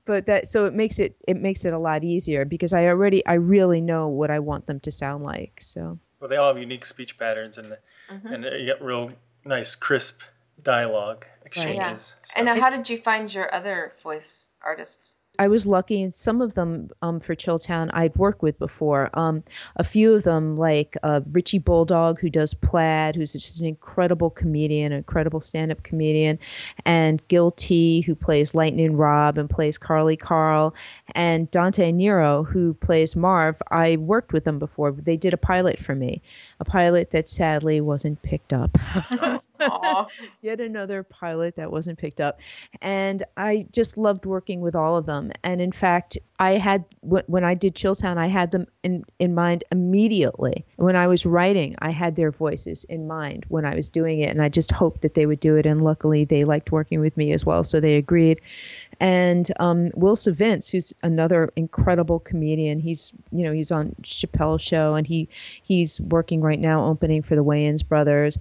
but 0.05 0.25
that 0.25 0.47
so 0.47 0.65
it 0.65 0.73
makes 0.73 0.99
it 0.99 1.15
it 1.27 1.37
makes 1.37 1.65
it 1.65 1.73
a 1.73 1.79
lot 1.79 2.03
easier 2.03 2.45
because 2.45 2.73
I 2.73 2.85
already 2.87 3.25
I 3.25 3.33
really 3.33 3.81
know 3.81 4.07
what 4.07 4.31
I 4.31 4.39
want 4.39 4.65
them 4.65 4.79
to 4.81 4.91
sound 4.91 5.23
like. 5.23 5.59
So. 5.61 5.99
Well, 6.19 6.29
they 6.29 6.35
all 6.35 6.49
have 6.53 6.61
unique 6.61 6.85
speech 6.85 7.17
patterns 7.17 7.57
and 7.57 7.77
mm-hmm. 8.09 8.27
and 8.27 8.43
you 8.43 8.65
get 8.65 8.81
real 8.81 9.11
nice 9.45 9.75
crisp 9.75 10.21
dialogue 10.63 11.25
exchanges. 11.45 11.79
Right. 11.79 11.89
Yeah. 11.89 11.99
So. 11.99 12.33
And 12.35 12.45
now, 12.45 12.59
how 12.59 12.69
did 12.69 12.89
you 12.89 12.97
find 12.97 13.33
your 13.33 13.53
other 13.53 13.93
voice 14.03 14.49
artists? 14.63 15.18
I 15.39 15.47
was 15.47 15.65
lucky, 15.65 16.01
and 16.01 16.13
some 16.13 16.41
of 16.41 16.53
them 16.53 16.89
um, 17.01 17.21
for 17.21 17.33
Chilltown 17.33 17.89
I'd 17.93 18.15
worked 18.17 18.41
with 18.41 18.59
before. 18.59 19.09
Um, 19.13 19.41
a 19.77 19.85
few 19.85 20.13
of 20.13 20.23
them, 20.23 20.57
like 20.57 20.97
uh, 21.01 21.21
Richie 21.31 21.59
Bulldog, 21.59 22.19
who 22.19 22.29
does 22.29 22.53
Plaid, 22.53 23.15
who's 23.15 23.31
just 23.31 23.61
an 23.61 23.65
incredible 23.65 24.29
comedian, 24.29 24.91
an 24.91 24.97
incredible 24.97 25.39
stand-up 25.39 25.81
comedian, 25.83 26.37
and 26.85 27.25
Gil 27.29 27.51
T, 27.51 28.01
who 28.01 28.15
plays 28.15 28.53
Lightning 28.53 28.97
Rob 28.97 29.37
and 29.37 29.49
plays 29.49 29.77
Carly 29.77 30.17
Carl, 30.17 30.75
and 31.15 31.49
Dante 31.51 31.91
Nero, 31.93 32.43
who 32.43 32.73
plays 32.75 33.15
Marv. 33.15 33.61
I 33.71 33.95
worked 33.95 34.33
with 34.33 34.43
them 34.43 34.59
before. 34.59 34.91
They 34.91 35.15
did 35.15 35.33
a 35.33 35.37
pilot 35.37 35.79
for 35.79 35.95
me, 35.95 36.21
a 36.59 36.65
pilot 36.65 37.11
that 37.11 37.29
sadly 37.29 37.79
wasn't 37.79 38.21
picked 38.23 38.51
up. 38.51 38.77
Yet 40.41 40.59
another 40.59 41.03
pilot 41.03 41.55
that 41.55 41.71
wasn't 41.71 41.97
picked 41.97 42.21
up. 42.21 42.39
And 42.81 43.23
I 43.37 43.67
just 43.71 43.97
loved 43.97 44.25
working 44.25 44.61
with 44.61 44.75
all 44.75 44.95
of 44.97 45.05
them. 45.05 45.31
And 45.43 45.61
in 45.61 45.71
fact, 45.71 46.17
I 46.39 46.51
had, 46.51 46.85
when 47.01 47.43
I 47.43 47.53
did 47.53 47.75
Chilltown, 47.75 48.17
I 48.17 48.27
had 48.27 48.51
them 48.51 48.65
in, 48.83 49.03
in 49.19 49.35
mind 49.35 49.63
immediately. 49.71 50.65
When 50.77 50.95
I 50.95 51.07
was 51.07 51.25
writing, 51.25 51.75
I 51.79 51.91
had 51.91 52.15
their 52.15 52.31
voices 52.31 52.85
in 52.85 53.07
mind 53.07 53.45
when 53.49 53.65
I 53.65 53.75
was 53.75 53.89
doing 53.89 54.19
it. 54.19 54.29
And 54.29 54.41
I 54.41 54.49
just 54.49 54.71
hoped 54.71 55.01
that 55.01 55.13
they 55.13 55.25
would 55.25 55.39
do 55.39 55.55
it. 55.55 55.65
And 55.65 55.81
luckily, 55.81 56.23
they 56.23 56.43
liked 56.43 56.71
working 56.71 56.99
with 56.99 57.17
me 57.17 57.33
as 57.33 57.45
well. 57.45 57.63
So 57.63 57.79
they 57.79 57.95
agreed 57.95 58.39
and 58.99 59.51
um, 59.59 59.89
Will 59.95 60.15
Sylvince, 60.15 60.69
who's 60.69 60.93
another 61.03 61.51
incredible 61.55 62.19
comedian. 62.19 62.79
He's 62.79 63.13
you 63.31 63.43
know 63.43 63.53
he's 63.53 63.71
on 63.71 63.95
Chappelle's 64.03 64.61
show, 64.61 64.95
and 64.95 65.07
he 65.07 65.29
he's 65.63 66.01
working 66.01 66.41
right 66.41 66.59
now 66.59 66.85
opening 66.85 67.21
for 67.21 67.35
the 67.35 67.43
Wayans 67.43 67.87
brothers. 67.87 68.37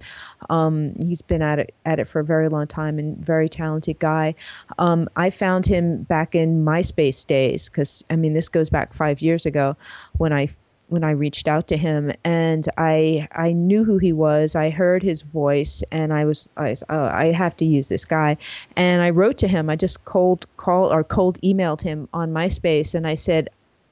Um, 0.49 0.93
he's 1.09 1.21
been 1.21 1.41
at 1.41 1.59
it 1.59 1.73
at 1.85 1.99
it 1.99 2.05
for 2.07 2.19
a 2.19 2.23
very 2.23 2.47
long 2.47 2.67
time 2.67 2.99
and 2.99 3.17
very 3.17 3.49
talented 3.49 3.99
guy. 3.99 4.35
Um, 4.77 5.09
I 5.15 5.29
found 5.29 5.65
him 5.65 6.03
back 6.03 6.35
in 6.35 6.63
MySpace 6.63 7.25
days 7.25 7.69
because 7.69 8.03
I 8.09 8.15
mean 8.15 8.33
this 8.33 8.47
goes 8.47 8.69
back 8.69 8.93
five 8.93 9.21
years 9.21 9.45
ago 9.45 9.75
when 10.17 10.31
I 10.31 10.49
when 10.89 11.03
I 11.03 11.11
reached 11.11 11.47
out 11.47 11.67
to 11.67 11.77
him, 11.77 12.11
and 12.23 12.67
I 12.77 13.27
I 13.31 13.53
knew 13.53 13.83
who 13.83 13.97
he 13.97 14.11
was. 14.11 14.55
I 14.55 14.69
heard 14.69 15.03
his 15.03 15.21
voice, 15.21 15.83
and 15.91 16.11
I 16.11 16.25
was 16.25 16.51
I 16.57 16.71
was, 16.71 16.83
oh, 16.89 17.05
I 17.05 17.31
have 17.31 17.55
to 17.57 17.65
use 17.65 17.89
this 17.89 18.05
guy, 18.05 18.37
and 18.75 19.01
I 19.01 19.09
wrote 19.11 19.37
to 19.39 19.47
him. 19.47 19.69
I 19.69 19.75
just 19.75 20.05
cold 20.05 20.45
call 20.57 20.91
or 20.91 21.03
cold 21.03 21.39
emailed 21.41 21.81
him 21.81 22.09
on 22.13 22.33
MySpace, 22.33 22.93
and 22.95 23.07
I 23.07 23.15
said, 23.15 23.49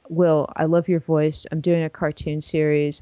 "Will, 0.09 0.49
I 0.55 0.65
love 0.65 0.87
your 0.87 0.99
voice. 0.99 1.45
I'm 1.51 1.61
doing 1.61 1.83
a 1.83 1.89
cartoon 1.89 2.41
series. 2.41 3.01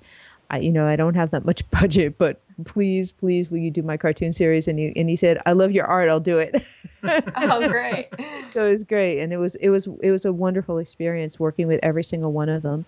I 0.49 0.59
you 0.59 0.71
know 0.71 0.85
I 0.85 0.95
don't 0.95 1.15
have 1.15 1.31
that 1.31 1.45
much 1.45 1.69
budget, 1.71 2.17
but." 2.17 2.39
Please, 2.63 3.11
please, 3.11 3.51
will 3.51 3.57
you 3.57 3.71
do 3.71 3.83
my 3.83 3.97
cartoon 3.97 4.31
series? 4.31 4.67
And 4.67 4.79
he 4.79 4.93
and 4.95 5.09
he 5.09 5.15
said, 5.17 5.39
"I 5.45 5.51
love 5.51 5.71
your 5.71 5.85
art. 5.85 6.07
I'll 6.07 6.21
do 6.21 6.37
it." 6.37 6.63
oh, 7.35 7.67
great! 7.67 8.07
so 8.47 8.65
it 8.65 8.69
was 8.69 8.83
great, 8.83 9.19
and 9.19 9.33
it 9.33 9.37
was 9.37 9.55
it 9.57 9.69
was 9.69 9.87
it 10.01 10.11
was 10.11 10.23
a 10.23 10.31
wonderful 10.31 10.77
experience 10.77 11.39
working 11.39 11.67
with 11.67 11.79
every 11.83 12.03
single 12.03 12.31
one 12.31 12.47
of 12.47 12.61
them. 12.61 12.85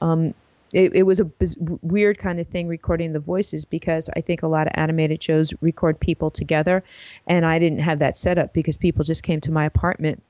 Um, 0.00 0.34
it, 0.72 0.94
it 0.94 1.02
was 1.02 1.20
a 1.20 1.26
biz- 1.26 1.56
weird 1.82 2.18
kind 2.18 2.40
of 2.40 2.46
thing 2.46 2.66
recording 2.66 3.12
the 3.12 3.20
voices 3.20 3.64
because 3.64 4.08
I 4.16 4.22
think 4.22 4.42
a 4.42 4.48
lot 4.48 4.66
of 4.66 4.72
animated 4.76 5.22
shows 5.22 5.52
record 5.60 6.00
people 6.00 6.30
together, 6.30 6.82
and 7.26 7.44
I 7.44 7.58
didn't 7.58 7.80
have 7.80 7.98
that 7.98 8.16
set 8.16 8.38
up 8.38 8.54
because 8.54 8.78
people 8.78 9.04
just 9.04 9.22
came 9.22 9.40
to 9.42 9.52
my 9.52 9.66
apartment. 9.66 10.22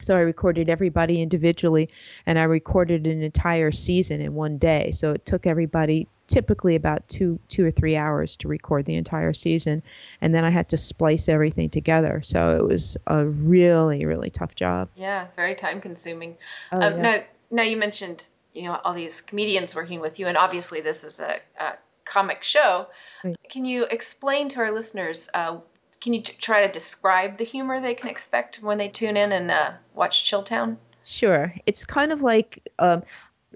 So 0.00 0.16
I 0.16 0.20
recorded 0.20 0.70
everybody 0.70 1.20
individually, 1.20 1.90
and 2.24 2.38
I 2.38 2.44
recorded 2.44 3.06
an 3.06 3.22
entire 3.22 3.70
season 3.70 4.22
in 4.22 4.34
one 4.34 4.56
day. 4.56 4.90
So 4.92 5.12
it 5.12 5.26
took 5.26 5.46
everybody 5.46 6.08
typically 6.30 6.76
about 6.76 7.06
two 7.08 7.38
two 7.48 7.66
or 7.66 7.70
three 7.70 7.96
hours 7.96 8.36
to 8.36 8.48
record 8.48 8.86
the 8.86 8.94
entire 8.94 9.32
season, 9.32 9.82
and 10.20 10.34
then 10.34 10.44
I 10.44 10.50
had 10.50 10.68
to 10.70 10.76
splice 10.76 11.28
everything 11.28 11.68
together. 11.68 12.22
So 12.22 12.56
it 12.56 12.64
was 12.64 12.96
a 13.08 13.26
really 13.26 14.06
really 14.06 14.30
tough 14.30 14.54
job. 14.54 14.88
Yeah, 14.94 15.26
very 15.36 15.54
time 15.54 15.80
consuming. 15.80 16.36
Oh, 16.72 16.80
um, 16.80 16.96
yeah. 16.96 17.02
Now, 17.02 17.18
now 17.50 17.62
you 17.64 17.76
mentioned 17.76 18.28
you 18.52 18.62
know 18.62 18.80
all 18.84 18.94
these 18.94 19.20
comedians 19.20 19.74
working 19.74 20.00
with 20.00 20.18
you, 20.18 20.28
and 20.28 20.38
obviously 20.38 20.80
this 20.80 21.04
is 21.04 21.20
a, 21.20 21.40
a 21.58 21.74
comic 22.04 22.42
show. 22.42 22.86
Right. 23.24 23.36
Can 23.50 23.64
you 23.64 23.84
explain 23.90 24.48
to 24.50 24.60
our 24.60 24.72
listeners? 24.72 25.28
Uh, 25.34 25.58
can 26.00 26.14
you 26.14 26.22
t- 26.22 26.34
try 26.40 26.66
to 26.66 26.72
describe 26.72 27.36
the 27.36 27.44
humor 27.44 27.78
they 27.80 27.94
can 27.94 28.08
expect 28.08 28.62
when 28.62 28.78
they 28.78 28.88
tune 28.88 29.16
in 29.16 29.32
and 29.32 29.50
uh, 29.50 29.72
watch 29.94 30.24
Chilltown? 30.30 30.76
Sure, 31.04 31.52
it's 31.66 31.84
kind 31.84 32.12
of 32.12 32.22
like 32.22 32.62
um, 32.78 33.02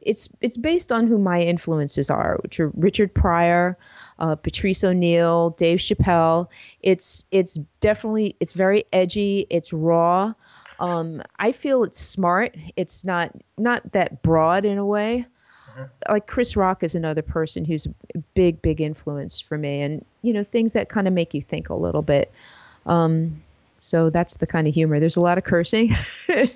it's 0.05 0.29
it's 0.41 0.57
based 0.57 0.93
on 0.93 1.07
who 1.07 1.19
my 1.19 1.41
influences 1.41 2.11
are, 2.11 2.39
which 2.43 2.61
are 2.61 2.71
Richard 2.75 3.15
Pryor, 3.15 3.77
uh, 4.19 4.35
Patrice 4.37 4.85
O'Neal, 4.85 5.51
Dave 5.51 5.79
Chappelle. 5.79 6.49
It's 6.83 7.25
it's 7.31 7.59
definitely 7.81 8.37
it's 8.41 8.53
very 8.53 8.85
edgy. 8.93 9.47
It's 9.51 9.73
raw. 9.73 10.35
Um, 10.81 11.23
I 11.39 11.53
feel 11.53 11.85
it's 11.85 12.01
smart. 12.01 12.55
It's 12.77 13.05
not 13.05 13.31
not 13.59 13.93
that 13.93 14.23
broad 14.23 14.65
in 14.65 14.79
a 14.79 14.87
way. 14.87 15.27
Mm-hmm. 15.71 16.13
Like 16.13 16.27
Chris 16.27 16.57
Rock 16.57 16.83
is 16.83 16.95
another 16.95 17.23
person 17.23 17.65
who's 17.65 17.87
a 17.87 18.19
big, 18.35 18.61
big 18.63 18.81
influence 18.81 19.41
for 19.41 19.59
me, 19.59 19.83
and 19.83 20.05
you 20.23 20.33
know 20.33 20.45
things 20.45 20.73
that 20.73 20.89
kind 20.89 21.09
of 21.09 21.15
make 21.15 21.35
you 21.35 21.43
think 21.43 21.69
a 21.69 21.75
little 21.75 22.03
bit. 22.03 22.33
Um, 22.87 23.43
so 23.85 24.09
that's 24.09 24.39
the 24.39 24.47
kind 24.47 24.67
of 24.67 24.73
humor. 24.73 24.99
There's 24.99 25.17
a 25.17 25.21
lot 25.21 25.37
of 25.37 25.45
cursing. 25.45 25.95
no, 26.29 26.47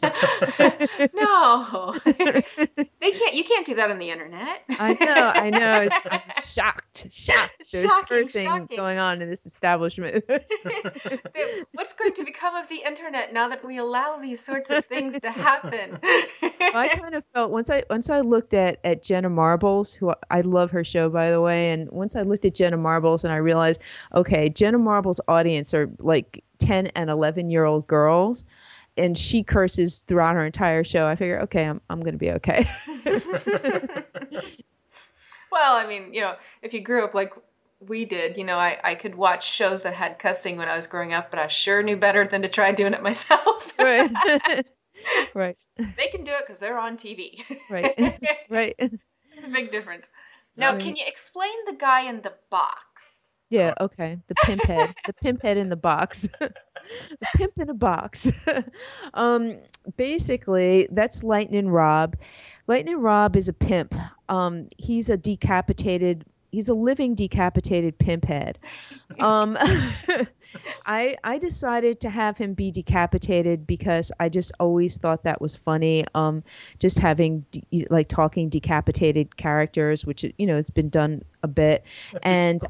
they 2.05 3.13
can't. 3.13 3.35
You 3.35 3.45
can't 3.45 3.67
do 3.67 3.75
that 3.75 3.91
on 3.91 3.99
the 3.99 4.11
internet. 4.11 4.63
I 4.71 4.95
know. 4.95 5.33
I 5.35 5.51
know. 5.51 5.79
It's, 5.89 6.07
I'm 6.11 6.21
shocked. 6.43 7.07
Shocked. 7.11 7.73
There's 7.73 7.87
Shocking, 7.87 8.05
cursing 8.09 8.47
shocking. 8.47 8.77
going 8.77 8.99
on 8.99 9.23
in 9.23 9.29
this 9.29 9.47
establishment. 9.47 10.25
What's 11.73 11.93
going 11.95 12.15
to 12.15 12.25
become 12.25 12.57
of 12.57 12.69
the 12.69 12.83
internet 12.85 13.33
now 13.33 13.49
that 13.49 13.65
we 13.65 13.79
allow 13.79 14.17
these 14.17 14.41
sorts 14.41 14.71
of 14.71 14.85
things 14.85 15.21
to 15.21 15.31
happen? 15.31 15.99
I 16.03 16.91
kind 16.99 17.15
of 17.15 17.25
felt 17.35 17.51
once 17.51 17.71
I 17.71 17.85
once 17.91 18.11
I 18.11 18.21
looked 18.21 18.55
at 18.55 18.81
at 18.85 19.03
Jenna 19.03 19.29
Marbles, 19.29 19.93
who 19.93 20.13
I 20.31 20.41
love 20.41 20.71
her 20.71 20.85
show 20.85 21.09
by 21.09 21.31
the 21.31 21.41
way, 21.41 21.71
and 21.71 21.91
once 21.91 22.17
I 22.17 22.23
looked 22.23 22.45
at 22.45 22.55
Jenna 22.55 22.77
Marbles 22.77 23.25
and 23.25 23.33
I 23.33 23.37
realized, 23.37 23.83
okay, 24.15 24.49
Jenna 24.49 24.79
Marbles' 24.79 25.21
audience 25.29 25.75
are 25.75 25.91
like 25.99 26.43
10 26.59 26.89
and 26.89 27.11
11 27.11 27.51
year 27.51 27.65
old 27.65 27.87
girls 27.87 28.45
and 28.99 29.17
she 29.17 29.43
curses 29.43 30.03
throughout 30.03 30.35
her 30.35 30.45
entire 30.45 30.85
show. 30.85 31.07
I 31.07 31.15
figure, 31.15 31.41
okay, 31.43 31.65
I'm 31.65 31.81
I'm 31.89 32.03
to 32.03 32.13
be 32.13 32.33
okay. 32.33 32.67
well, 35.53 35.77
I 35.77 35.87
mean, 35.87 36.13
you 36.13 36.21
know, 36.21 36.35
if 36.63 36.75
you 36.75 36.81
grew 36.81 37.05
up 37.05 37.15
like 37.15 37.33
we 37.81 38.05
did, 38.05 38.37
you 38.37 38.45
know, 38.45 38.59
I, 38.59 38.79
I 38.83 38.95
could 38.97 39.15
watch 39.15 39.51
shows 39.53 39.85
that 39.85 39.95
had 39.95 40.19
cussing 40.19 40.57
when 40.57 40.69
I 40.69 40.75
was 40.75 40.89
growing 40.89 41.15
up, 41.15 41.31
but 41.31 41.39
I 41.39 41.47
sure 41.47 41.83
knew 41.83 41.97
better 41.97 42.27
than 42.27 42.43
to 42.43 42.49
try 42.49 42.73
doing 42.73 42.93
it 42.93 43.03
myself. 43.03 43.73
right. 43.79 44.11
right. 45.35 45.57
They 45.77 46.09
can 46.11 46.25
do 46.25 46.33
it 46.33 46.41
because 46.41 46.59
they're 46.59 46.79
on 46.79 46.97
TV. 46.97 47.41
Right. 47.71 47.95
right. 48.51 48.75
It's 48.79 49.45
a 49.45 49.49
big 49.49 49.71
difference. 49.71 50.11
Now, 50.57 50.73
Right. 50.73 50.81
can 50.81 50.97
you 50.97 51.05
explain 51.07 51.53
the 51.67 51.75
guy 51.75 52.09
in 52.09 52.23
the 52.23 52.33
box? 52.51 53.38
Yeah, 53.51 53.75
okay. 53.81 54.19
The 54.29 54.35
pimp 54.45 54.63
head. 54.65 54.95
the 55.07 55.13
pimp 55.15 55.43
head 55.43 55.57
in 55.57 55.69
the 55.69 55.77
box. 55.77 56.29
the 56.41 57.27
pimp 57.37 57.53
in 57.59 57.71
a 57.71 57.75
box. 57.75 58.31
um 59.15 59.59
basically 59.97 60.89
that's 60.93 61.23
Lightning 61.23 61.69
Rob. 61.69 62.17
Lightning 62.67 63.01
Rob 63.01 63.37
is 63.37 63.49
a 63.49 63.53
pimp. 63.53 63.95
Um 64.29 64.69
he's 64.77 65.09
a 65.09 65.17
decapitated 65.17 66.25
he's 66.53 66.69
a 66.69 66.75
living 66.75 67.15
decapitated 67.15 67.99
pimp 67.99 68.27
head. 68.27 68.59
Um 69.19 69.57
I 70.87 71.17
I 71.25 71.39
decided 71.39 72.01
to 72.01 72.11
have 72.11 72.39
him 72.39 72.55
be 72.55 72.71
decapitated 72.71 73.67
because 73.67 74.11
I 74.21 74.29
just 74.29 74.53
always 74.61 74.97
thought 74.97 75.25
that 75.25 75.41
was 75.41 75.57
funny. 75.57 76.05
Um, 76.15 76.43
just 76.79 76.99
having 76.99 77.45
de- 77.51 77.87
like 77.91 78.09
talking 78.09 78.49
decapitated 78.49 79.37
characters, 79.37 80.07
which 80.07 80.25
you 80.39 80.47
know 80.47 80.57
has 80.57 80.71
been 80.71 80.89
done 80.89 81.23
a 81.43 81.49
bit, 81.49 81.85
and 82.23 82.63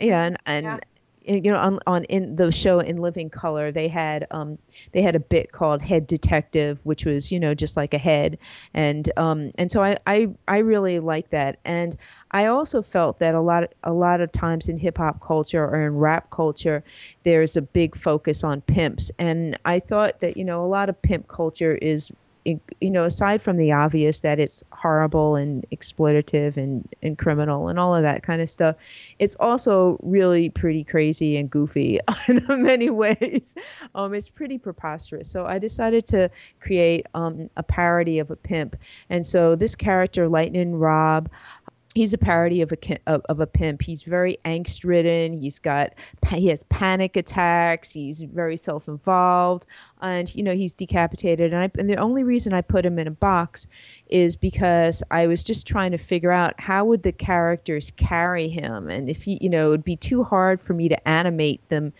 yeah, 0.00 0.24
and, 0.24 0.38
and 0.46 0.64
Yeah. 0.64 0.78
you 1.22 1.50
know 1.52 1.58
on 1.58 1.78
on 1.86 2.04
in 2.04 2.36
the 2.36 2.50
show 2.50 2.78
in 2.80 2.96
Living 2.98 3.28
Color 3.30 3.70
they 3.70 3.88
had 3.88 4.26
um 4.30 4.58
they 4.92 5.02
had 5.02 5.14
a 5.14 5.20
bit 5.20 5.52
called 5.52 5.82
Head 5.82 6.06
Detective, 6.06 6.78
which 6.84 7.04
was 7.04 7.30
you 7.30 7.38
know 7.40 7.54
just 7.54 7.76
like 7.76 7.92
a 7.94 7.98
head, 7.98 8.38
and 8.74 9.10
um 9.16 9.50
and 9.58 9.70
so 9.70 9.82
I 9.82 9.96
I 10.06 10.28
I 10.48 10.58
really 10.58 10.98
like 11.00 11.30
that, 11.30 11.58
and 11.64 11.96
I 12.30 12.46
also 12.46 12.82
felt 12.82 13.18
that 13.18 13.34
a 13.34 13.40
lot 13.40 13.72
a 13.84 13.92
lot 13.92 14.20
of 14.20 14.32
times 14.32 14.68
in 14.68 14.76
hip 14.78 14.98
hop 14.98 15.20
culture 15.20 15.64
or 15.64 15.86
in 15.86 15.96
rap 15.96 16.30
culture, 16.30 16.82
there's 17.24 17.56
a 17.56 17.62
big 17.62 17.96
focus 17.96 18.42
on 18.44 18.60
pimps, 18.62 19.10
and 19.18 19.58
I 19.64 19.78
thought 19.80 20.20
that 20.20 20.36
you 20.36 20.44
know 20.44 20.64
a 20.64 20.68
lot 20.68 20.88
of 20.88 21.00
pimp 21.02 21.28
culture 21.28 21.74
is 21.76 22.12
you 22.80 22.90
know 22.90 23.04
aside 23.04 23.42
from 23.42 23.56
the 23.56 23.72
obvious 23.72 24.20
that 24.20 24.38
it's 24.38 24.62
horrible 24.72 25.36
and 25.36 25.66
exploitative 25.72 26.56
and, 26.56 26.88
and 27.02 27.18
criminal 27.18 27.68
and 27.68 27.78
all 27.78 27.94
of 27.94 28.02
that 28.02 28.22
kind 28.22 28.40
of 28.40 28.48
stuff 28.48 28.76
it's 29.18 29.34
also 29.36 29.98
really 30.02 30.48
pretty 30.50 30.84
crazy 30.84 31.36
and 31.36 31.50
goofy 31.50 31.98
in 32.28 32.44
many 32.62 32.90
ways. 32.90 33.54
Um, 33.94 34.14
it's 34.14 34.28
pretty 34.28 34.58
preposterous. 34.58 35.30
So 35.30 35.46
i 35.46 35.58
decided 35.58 36.06
to 36.06 36.30
create 36.60 37.06
um, 37.14 37.48
a 37.56 37.62
parody 37.62 38.18
of 38.18 38.30
a 38.30 38.36
pimp. 38.36 38.76
And 39.10 39.24
so 39.24 39.54
this 39.54 39.74
character 39.74 40.28
lightning 40.28 40.76
rob 40.76 41.30
he's 41.98 42.14
a 42.14 42.18
parody 42.18 42.62
of 42.62 42.70
a 42.72 42.98
of, 43.08 43.22
of 43.28 43.40
a 43.40 43.46
pimp. 43.46 43.82
He's 43.82 44.04
very 44.04 44.38
angst 44.44 44.84
ridden. 44.84 45.36
He's 45.36 45.58
got 45.58 45.94
he 46.28 46.46
has 46.46 46.62
panic 46.64 47.16
attacks. 47.16 47.90
He's 47.90 48.22
very 48.22 48.56
self 48.56 48.86
involved, 48.86 49.66
and 50.00 50.32
you 50.34 50.44
know 50.44 50.54
he's 50.54 50.76
decapitated. 50.76 51.52
And, 51.52 51.62
I, 51.62 51.70
and 51.76 51.90
the 51.90 51.96
only 51.96 52.22
reason 52.22 52.52
I 52.52 52.60
put 52.60 52.86
him 52.86 53.00
in 53.00 53.08
a 53.08 53.12
box 53.12 53.66
is 54.06 54.36
because 54.36 55.02
I 55.10 55.26
was 55.26 55.42
just 55.42 55.66
trying 55.66 55.90
to 55.90 55.98
figure 55.98 56.30
out 56.30 56.58
how 56.60 56.84
would 56.84 57.02
the 57.02 57.12
characters 57.12 57.90
carry 57.90 58.48
him, 58.48 58.88
and 58.88 59.10
if 59.10 59.22
he 59.22 59.38
you 59.40 59.50
know 59.50 59.66
it 59.66 59.70
would 59.70 59.84
be 59.84 59.96
too 59.96 60.22
hard 60.22 60.62
for 60.62 60.74
me 60.74 60.88
to 60.88 61.08
animate 61.08 61.68
them 61.68 61.92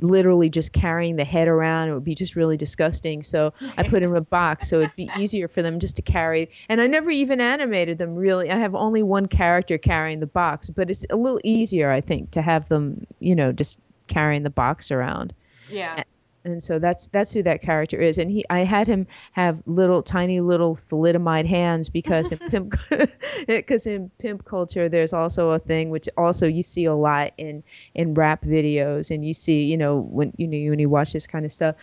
literally 0.00 0.48
just 0.48 0.72
carrying 0.72 1.16
the 1.16 1.24
head 1.24 1.48
around. 1.48 1.88
It 1.88 1.94
would 1.94 2.04
be 2.04 2.14
just 2.14 2.36
really 2.36 2.56
disgusting. 2.56 3.22
So 3.22 3.52
i 3.76 3.82
put 3.82 4.02
in 4.02 4.14
a 4.14 4.20
box 4.20 4.68
so 4.68 4.80
it'd 4.80 4.96
be 4.96 5.10
easier 5.18 5.48
for 5.48 5.62
them 5.62 5.78
just 5.78 5.96
to 5.96 6.02
carry. 6.02 6.50
And 6.68 6.80
i 6.80 6.86
never 6.86 7.10
even 7.10 7.40
animated 7.40 7.98
them 7.98 8.14
really. 8.14 8.50
I 8.50 8.56
have 8.56 8.74
only 8.74 9.02
one 9.02 9.26
character 9.26 9.78
carrying 9.78 10.20
the 10.20 10.26
box 10.26 10.70
but 10.70 10.90
it's 10.90 11.04
a 11.10 11.16
little 11.16 11.40
easier 11.44 11.90
i 11.90 12.00
think 12.00 12.30
to 12.30 12.42
have 12.42 12.68
them 12.68 13.06
you 13.20 13.34
know 13.34 13.52
just 13.52 13.78
carrying 14.08 14.42
the 14.42 14.50
box 14.50 14.90
around. 14.90 15.34
Yeah. 15.70 16.02
And 16.44 16.62
so 16.62 16.78
that's 16.78 17.08
that's 17.08 17.32
who 17.32 17.42
that 17.42 17.62
character 17.62 18.00
is. 18.00 18.18
And 18.18 18.30
he 18.30 18.44
i 18.50 18.60
had 18.60 18.86
him 18.86 19.06
have 19.32 19.62
little 19.66 20.02
tiny 20.02 20.40
little 20.40 20.74
thalidomide 20.74 21.46
hands 21.46 21.88
because 21.88 22.32
in 22.32 22.38
pimp 22.38 22.74
because 23.46 23.86
in 23.86 24.10
pimp 24.18 24.44
culture 24.44 24.88
there's 24.88 25.12
also 25.12 25.50
a 25.50 25.58
thing 25.58 25.90
which 25.90 26.08
also 26.16 26.46
you 26.46 26.62
see 26.62 26.84
a 26.84 26.94
lot 26.94 27.32
in 27.38 27.62
in 27.94 28.14
rap 28.14 28.42
videos. 28.44 29.10
And 29.10 29.24
you 29.24 29.34
see 29.34 29.64
you 29.64 29.76
know 29.76 30.00
when 30.10 30.32
you 30.36 30.46
know 30.46 30.70
when 30.70 30.78
you 30.78 30.88
watch 30.88 31.12
this 31.12 31.26
kind 31.26 31.44
of 31.44 31.52
stuff 31.52 31.76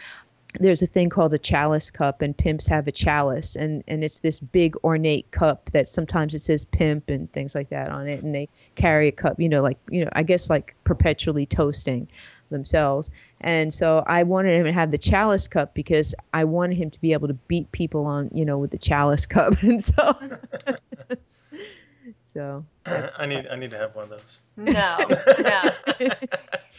there's 0.59 0.81
a 0.81 0.87
thing 0.87 1.09
called 1.09 1.31
a 1.31 1.37
chalice 1.37 1.91
cup 1.91 2.23
and 2.23 2.35
pimps 2.35 2.65
have 2.65 2.87
a 2.87 2.91
chalice. 2.91 3.55
And 3.55 3.83
and 3.87 4.03
it's 4.03 4.19
this 4.19 4.39
big 4.39 4.75
ornate 4.83 5.29
cup 5.31 5.69
that 5.71 5.87
sometimes 5.87 6.33
it 6.33 6.39
says 6.39 6.65
pimp 6.65 7.09
and 7.09 7.31
things 7.31 7.53
like 7.53 7.69
that 7.69 7.89
on 7.91 8.07
it. 8.07 8.23
And 8.23 8.33
they 8.33 8.49
carry 8.75 9.07
a 9.07 9.11
cup 9.11 9.39
you 9.39 9.47
know 9.47 9.61
like 9.61 9.77
you 9.89 10.03
know 10.03 10.09
i 10.13 10.23
guess 10.23 10.49
like 10.49 10.75
perpetually 10.83 11.45
toasting 11.45 12.07
themselves 12.49 13.09
and 13.41 13.73
so 13.73 14.03
i 14.07 14.23
wanted 14.23 14.55
him 14.55 14.65
to 14.65 14.71
have 14.73 14.91
the 14.91 14.97
chalice 14.97 15.47
cup 15.47 15.73
because 15.73 16.13
i 16.33 16.43
wanted 16.43 16.75
him 16.77 16.89
to 16.89 16.99
be 17.01 17.13
able 17.13 17.27
to 17.27 17.33
beat 17.47 17.71
people 17.71 18.05
on 18.05 18.29
you 18.33 18.43
know 18.45 18.57
with 18.57 18.71
the 18.71 18.77
chalice 18.77 19.25
cup 19.25 19.53
and 19.63 19.81
so 19.83 20.15
so 22.23 22.63
I 23.19 23.25
need 23.25 23.47
I 23.51 23.55
need 23.55 23.69
to 23.71 23.77
have 23.77 23.95
one 23.95 24.05
of 24.05 24.09
those. 24.09 24.39
No. 24.57 24.97
No. 25.39 26.09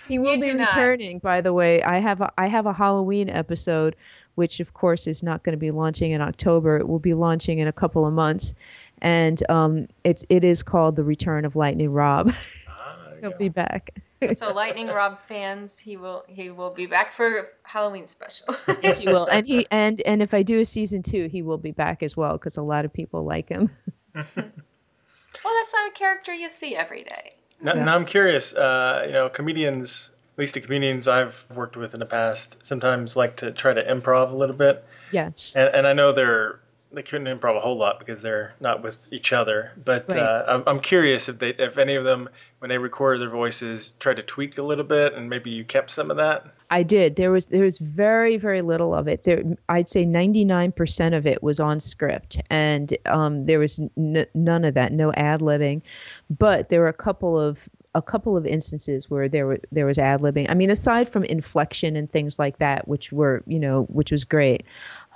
He 0.08 0.18
will 0.18 0.34
You 0.34 0.40
be 0.40 0.46
do 0.48 0.54
not. 0.54 0.70
returning, 0.70 1.18
by 1.20 1.40
the 1.40 1.52
way. 1.52 1.82
I 1.84 1.98
have 1.98 2.20
a, 2.20 2.32
I 2.36 2.46
have 2.48 2.66
a 2.66 2.72
Halloween 2.72 3.28
episode, 3.30 3.94
which 4.34 4.58
of 4.58 4.74
course 4.74 5.06
is 5.06 5.22
not 5.22 5.44
going 5.44 5.52
to 5.52 5.58
be 5.58 5.70
launching 5.70 6.10
in 6.10 6.20
October. 6.20 6.78
It 6.78 6.88
will 6.88 6.98
be 6.98 7.14
launching 7.14 7.60
in 7.60 7.68
a 7.68 7.72
couple 7.72 8.04
of 8.06 8.12
months, 8.12 8.54
and 9.02 9.40
um, 9.48 9.86
it 10.02 10.24
it 10.28 10.42
is 10.42 10.62
called 10.64 10.96
the 10.96 11.04
Return 11.04 11.44
of 11.44 11.54
Lightning 11.54 11.92
Rob. 11.92 12.32
Ah, 12.68 12.96
He'll 13.20 13.30
go. 13.30 13.38
be 13.38 13.48
back. 13.48 13.90
So 14.34 14.52
Lightning 14.52 14.88
Rob 14.88 15.18
fans, 15.26 15.78
he 15.78 15.96
will 15.96 16.24
he 16.28 16.50
will 16.50 16.70
be 16.70 16.86
back 16.86 17.12
for 17.12 17.48
Halloween 17.62 18.06
special. 18.06 18.54
yes, 18.82 18.98
he 18.98 19.08
will, 19.08 19.26
and 19.26 19.46
he 19.46 19.66
and 19.70 20.00
and 20.02 20.20
if 20.22 20.34
I 20.34 20.42
do 20.42 20.60
a 20.60 20.64
season 20.64 21.02
two, 21.02 21.28
he 21.28 21.40
will 21.42 21.58
be 21.58 21.70
back 21.70 22.02
as 22.02 22.16
well 22.16 22.32
because 22.32 22.56
a 22.56 22.62
lot 22.62 22.84
of 22.84 22.92
people 22.92 23.24
like 23.24 23.48
him. 23.48 23.70
well, 24.14 24.24
that's 24.34 25.72
not 25.72 25.90
a 25.90 25.92
character 25.94 26.34
you 26.34 26.50
see 26.50 26.76
every 26.76 27.04
day. 27.04 27.32
Now, 27.62 27.72
now 27.72 27.94
I'm 27.94 28.04
curious. 28.04 28.54
Uh, 28.54 29.04
you 29.06 29.12
know, 29.12 29.28
comedians, 29.28 30.10
at 30.34 30.38
least 30.38 30.54
the 30.54 30.60
comedians 30.60 31.08
I've 31.08 31.44
worked 31.54 31.76
with 31.76 31.94
in 31.94 32.00
the 32.00 32.06
past, 32.06 32.58
sometimes 32.62 33.16
like 33.16 33.36
to 33.36 33.52
try 33.52 33.72
to 33.72 33.82
improv 33.82 34.32
a 34.32 34.36
little 34.36 34.56
bit, 34.56 34.84
Yes. 35.12 35.52
and, 35.56 35.74
and 35.74 35.86
I 35.86 35.92
know 35.92 36.12
they're 36.12 36.60
they 36.92 37.02
couldn't 37.02 37.26
improv 37.26 37.56
a 37.56 37.60
whole 37.60 37.76
lot 37.76 37.98
because 37.98 38.20
they're 38.22 38.54
not 38.60 38.82
with 38.82 38.98
each 39.12 39.32
other. 39.32 39.72
But 39.84 40.06
Right. 40.08 40.18
uh, 40.18 40.44
I'm, 40.48 40.62
I'm 40.66 40.80
curious 40.80 41.28
if 41.28 41.38
they, 41.38 41.50
if 41.50 41.78
any 41.78 41.94
of 41.94 42.04
them, 42.04 42.28
when 42.58 42.68
they 42.68 42.78
recorded 42.78 43.22
their 43.22 43.30
voices, 43.30 43.92
tried 44.00 44.16
to 44.16 44.22
tweak 44.22 44.58
a 44.58 44.62
little 44.62 44.84
bit, 44.84 45.14
and 45.14 45.30
maybe 45.30 45.50
you 45.50 45.64
kept 45.64 45.90
some 45.90 46.10
of 46.10 46.16
that. 46.16 46.46
I 46.70 46.82
did. 46.82 47.16
There 47.16 47.30
was 47.32 47.46
there 47.46 47.64
was 47.64 47.78
very 47.78 48.36
very 48.36 48.62
little 48.62 48.94
of 48.94 49.08
it. 49.08 49.24
There, 49.24 49.42
I'd 49.68 49.88
say 49.88 50.04
ninety 50.04 50.44
nine 50.44 50.70
percent 50.72 51.14
of 51.14 51.26
it 51.26 51.42
was 51.42 51.58
on 51.58 51.80
script, 51.80 52.38
and 52.50 52.96
um, 53.06 53.44
there 53.44 53.58
was 53.58 53.80
n- 53.96 54.26
none 54.34 54.64
of 54.64 54.74
that, 54.74 54.92
no 54.92 55.12
ad 55.14 55.40
libbing. 55.40 55.82
But 56.28 56.68
there 56.68 56.80
were 56.80 56.88
a 56.88 56.92
couple 56.92 57.38
of 57.40 57.68
a 57.94 58.02
couple 58.02 58.36
of 58.36 58.46
instances 58.46 59.10
where 59.10 59.28
there 59.28 59.46
were 59.46 59.60
there 59.72 59.86
was 59.86 59.98
ad 59.98 60.20
libbing. 60.20 60.46
I 60.48 60.54
mean, 60.54 60.70
aside 60.70 61.08
from 61.08 61.24
inflection 61.24 61.96
and 61.96 62.10
things 62.10 62.38
like 62.38 62.58
that, 62.58 62.86
which 62.86 63.12
were 63.12 63.42
you 63.46 63.58
know 63.58 63.84
which 63.84 64.12
was 64.12 64.24
great. 64.24 64.64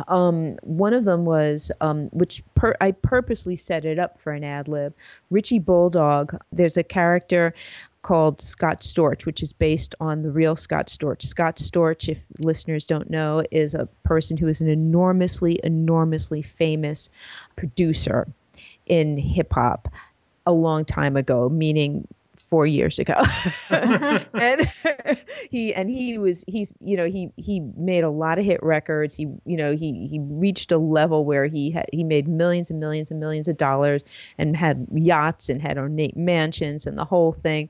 Um, 0.09 0.57
one 0.63 0.93
of 0.93 1.05
them 1.05 1.25
was 1.25 1.71
um, 1.81 2.09
which 2.13 2.43
per- 2.55 2.77
I 2.81 2.93
purposely 2.93 3.57
set 3.57 3.85
it 3.85 3.99
up 3.99 4.21
for 4.21 4.33
an 4.33 4.45
ad 4.45 4.69
lib. 4.69 4.95
Richie 5.31 5.61
Bulldog. 5.61 6.37
There's 6.53 6.77
a 6.77 6.83
character 6.83 7.55
called 8.03 8.41
Scott 8.41 8.83
Storch, 8.83 9.25
which 9.25 9.43
is 9.43 9.53
based 9.53 9.95
on 9.99 10.23
the 10.23 10.31
real 10.31 10.57
Scott 10.57 10.89
Storch. 10.89 11.23
Scott 11.23 11.57
Storch, 11.57 12.09
if 12.09 12.23
listeners 12.41 12.87
don't 12.87 13.09
know, 13.09 13.43
is 13.51 13.75
a 13.75 13.89
person 14.05 14.37
who 14.37 14.47
is 14.47 14.61
an 14.61 14.69
enormously, 14.69 15.59
enormously 15.65 16.43
famous 16.43 17.09
producer 17.57 18.29
in 18.87 19.17
hip 19.17 19.53
hop 19.53 19.89
a 20.47 20.53
long 20.53 20.85
time 20.85 21.17
ago, 21.17 21.49
meaning 21.49 22.07
four 22.45 22.67
years 22.67 22.99
ago. 22.99 23.15
And 24.41 24.71
he 25.51 25.75
and 25.75 25.91
he 25.91 26.19
was 26.19 26.45
he's 26.47 26.75
you 26.81 26.97
know 26.97 27.07
he 27.07 27.31
he 27.37 27.61
made 27.77 28.05
a 28.05 28.11
lot 28.11 28.39
of 28.39 28.45
hit 28.45 28.63
records. 28.63 29.15
He 29.15 29.27
you 29.45 29.57
know 29.57 29.75
he 29.75 30.07
he 30.07 30.21
reached 30.21 30.71
a 30.73 30.79
level 30.79 31.25
where 31.25 31.47
he 31.47 31.71
had 31.71 31.87
he 31.93 32.05
made 32.05 32.29
millions 32.29 32.71
and 32.71 32.79
millions 32.81 33.11
and 33.11 33.21
millions 33.21 33.49
of 33.49 33.57
dollars 33.57 34.05
and 34.39 34.57
had 34.57 34.87
yachts 34.93 35.49
and 35.49 35.61
had 35.63 35.79
ornate 35.79 36.17
mansions 36.17 36.87
and 36.87 36.99
the 36.99 37.05
whole 37.05 37.33
thing 37.33 37.69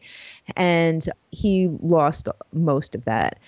and 0.56 1.08
he 1.30 1.68
lost 1.82 2.28
most 2.52 2.94
of 2.94 3.04
that 3.04 3.38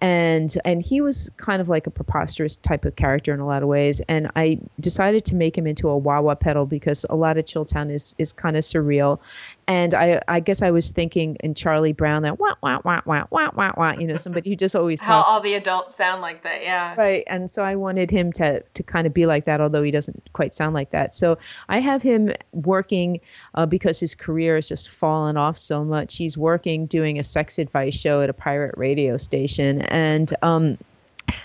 and 0.00 0.56
and 0.64 0.82
he 0.82 1.00
was 1.00 1.30
kind 1.36 1.60
of 1.60 1.68
like 1.68 1.86
a 1.86 1.90
preposterous 1.90 2.56
type 2.56 2.84
of 2.84 2.96
character 2.96 3.34
in 3.34 3.40
a 3.40 3.46
lot 3.46 3.62
of 3.62 3.68
ways 3.68 4.00
and 4.08 4.30
i 4.36 4.58
decided 4.80 5.24
to 5.24 5.34
make 5.34 5.56
him 5.56 5.66
into 5.66 5.88
a 5.88 5.96
wah 5.96 6.20
wah 6.20 6.34
pedal 6.34 6.64
because 6.64 7.04
a 7.10 7.16
lot 7.16 7.36
of 7.36 7.44
chilltown 7.44 7.90
is 7.90 8.14
is 8.18 8.32
kind 8.32 8.56
of 8.56 8.62
surreal 8.62 9.20
and 9.68 9.94
I, 9.94 10.20
I 10.28 10.40
guess 10.40 10.62
I 10.62 10.70
was 10.70 10.92
thinking 10.92 11.36
in 11.40 11.54
Charlie 11.54 11.92
Brown 11.92 12.22
that 12.22 12.38
wah 12.38 12.54
wah 12.62 12.78
wah 12.84 13.00
wah 13.04 13.24
wah 13.30 13.50
wah 13.52 13.72
wah, 13.76 13.94
you 13.98 14.06
know, 14.06 14.14
somebody 14.14 14.50
who 14.50 14.56
just 14.56 14.76
always 14.76 15.02
how 15.02 15.22
talks. 15.22 15.32
all 15.32 15.40
the 15.40 15.54
adults 15.54 15.94
sound 15.94 16.22
like 16.22 16.44
that, 16.44 16.62
yeah. 16.62 16.94
Right, 16.96 17.24
and 17.26 17.50
so 17.50 17.64
I 17.64 17.74
wanted 17.74 18.10
him 18.10 18.32
to 18.34 18.62
to 18.62 18.82
kind 18.82 19.06
of 19.06 19.14
be 19.14 19.26
like 19.26 19.44
that, 19.46 19.60
although 19.60 19.82
he 19.82 19.90
doesn't 19.90 20.28
quite 20.34 20.54
sound 20.54 20.74
like 20.74 20.90
that. 20.90 21.14
So 21.14 21.36
I 21.68 21.80
have 21.80 22.00
him 22.00 22.32
working 22.52 23.20
uh, 23.54 23.66
because 23.66 23.98
his 23.98 24.14
career 24.14 24.54
has 24.54 24.68
just 24.68 24.88
fallen 24.88 25.36
off 25.36 25.58
so 25.58 25.84
much. 25.84 26.16
He's 26.16 26.38
working 26.38 26.45
doing 26.88 27.18
a 27.18 27.24
sex 27.24 27.58
advice 27.58 27.94
show 27.94 28.20
at 28.22 28.30
a 28.30 28.32
pirate 28.32 28.74
radio 28.76 29.16
station, 29.16 29.82
and 29.82 30.34
um, 30.42 30.78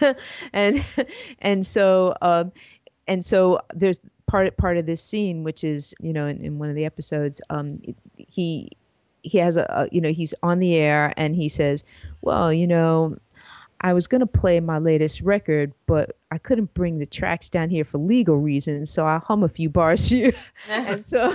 and 0.54 0.84
and 1.40 1.66
so 1.66 2.16
um, 2.22 2.52
and 3.08 3.24
so 3.26 3.60
there's 3.74 4.00
part 4.28 4.56
part 4.58 4.78
of 4.78 4.86
this 4.86 5.04
scene, 5.04 5.44
which 5.44 5.64
is 5.64 5.96
you 6.02 6.14
know 6.14 6.28
in, 6.28 6.44
in 6.44 6.60
one 6.60 6.70
of 6.70 6.76
the 6.76 6.86
episodes, 6.86 7.42
um, 7.50 7.82
he 8.16 8.70
he 9.24 9.38
has 9.38 9.58
a, 9.58 9.64
a 9.70 9.88
you 9.92 10.02
know 10.02 10.12
he's 10.12 10.34
on 10.44 10.60
the 10.60 10.76
air 10.76 11.14
and 11.18 11.36
he 11.36 11.50
says, 11.50 11.84
well 12.22 12.54
you 12.54 12.68
know 12.68 13.18
I 13.82 13.94
was 13.94 14.08
going 14.08 14.22
to 14.22 14.28
play 14.28 14.60
my 14.60 14.78
latest 14.78 15.22
record, 15.22 15.74
but 15.88 16.16
I 16.30 16.38
couldn't 16.38 16.74
bring 16.74 17.00
the 17.00 17.06
tracks 17.06 17.50
down 17.50 17.70
here 17.70 17.84
for 17.84 17.98
legal 17.98 18.38
reasons, 18.38 18.92
so 18.92 19.06
I'll 19.08 19.20
hum 19.20 19.44
a 19.44 19.50
few 19.50 19.70
bars 19.70 20.10
for 20.10 20.16
you. 20.16 20.32
and 20.70 21.04
so, 21.04 21.34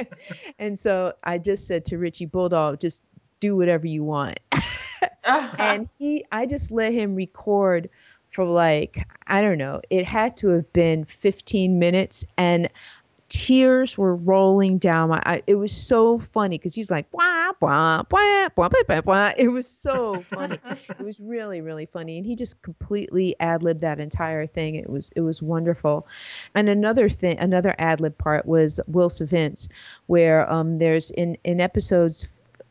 and 0.58 0.78
so 0.78 1.12
I 1.24 1.38
just 1.38 1.66
said 1.66 1.84
to 1.86 1.98
Richie 1.98 2.26
Bulldog, 2.26 2.80
just 2.80 3.02
do 3.40 3.56
whatever 3.56 3.86
you 3.86 4.04
want. 4.04 4.38
and 5.24 5.88
he, 5.98 6.24
I 6.32 6.46
just 6.46 6.70
let 6.70 6.92
him 6.92 7.14
record 7.14 7.88
for 8.30 8.44
like, 8.44 9.06
I 9.26 9.42
don't 9.42 9.58
know, 9.58 9.80
it 9.90 10.04
had 10.04 10.36
to 10.38 10.48
have 10.48 10.72
been 10.72 11.04
15 11.04 11.78
minutes. 11.78 12.24
And 12.38 12.68
tears 13.32 13.96
were 13.96 14.14
rolling 14.14 14.76
down 14.76 15.08
my 15.08 15.22
I, 15.24 15.42
it 15.46 15.54
was 15.54 15.72
so 15.74 16.18
funny 16.18 16.58
because 16.58 16.74
he's 16.74 16.90
like 16.90 17.10
blah, 17.10 17.52
blah, 17.58 18.02
blah, 18.02 18.48
blah, 18.54 18.68
blah, 18.86 19.00
blah. 19.00 19.32
it 19.38 19.48
was 19.48 19.66
so 19.66 20.20
funny. 20.20 20.58
It 20.90 21.02
was 21.02 21.18
really 21.18 21.62
really 21.62 21.86
funny 21.86 22.18
and 22.18 22.26
he 22.26 22.36
just 22.36 22.60
completely 22.60 23.34
ad-libbed 23.40 23.80
that 23.80 23.98
entire 24.00 24.46
thing. 24.46 24.74
It 24.74 24.90
was 24.90 25.10
it 25.16 25.22
was 25.22 25.40
wonderful. 25.40 26.06
And 26.54 26.68
another 26.68 27.08
thing 27.08 27.38
another 27.38 27.74
ad-lib 27.78 28.18
part 28.18 28.44
was 28.44 28.78
will 28.86 29.08
Sylvince 29.08 29.66
where 30.06 30.50
um 30.52 30.76
there's 30.76 31.10
in 31.12 31.38
in 31.44 31.58
episodes 31.58 32.28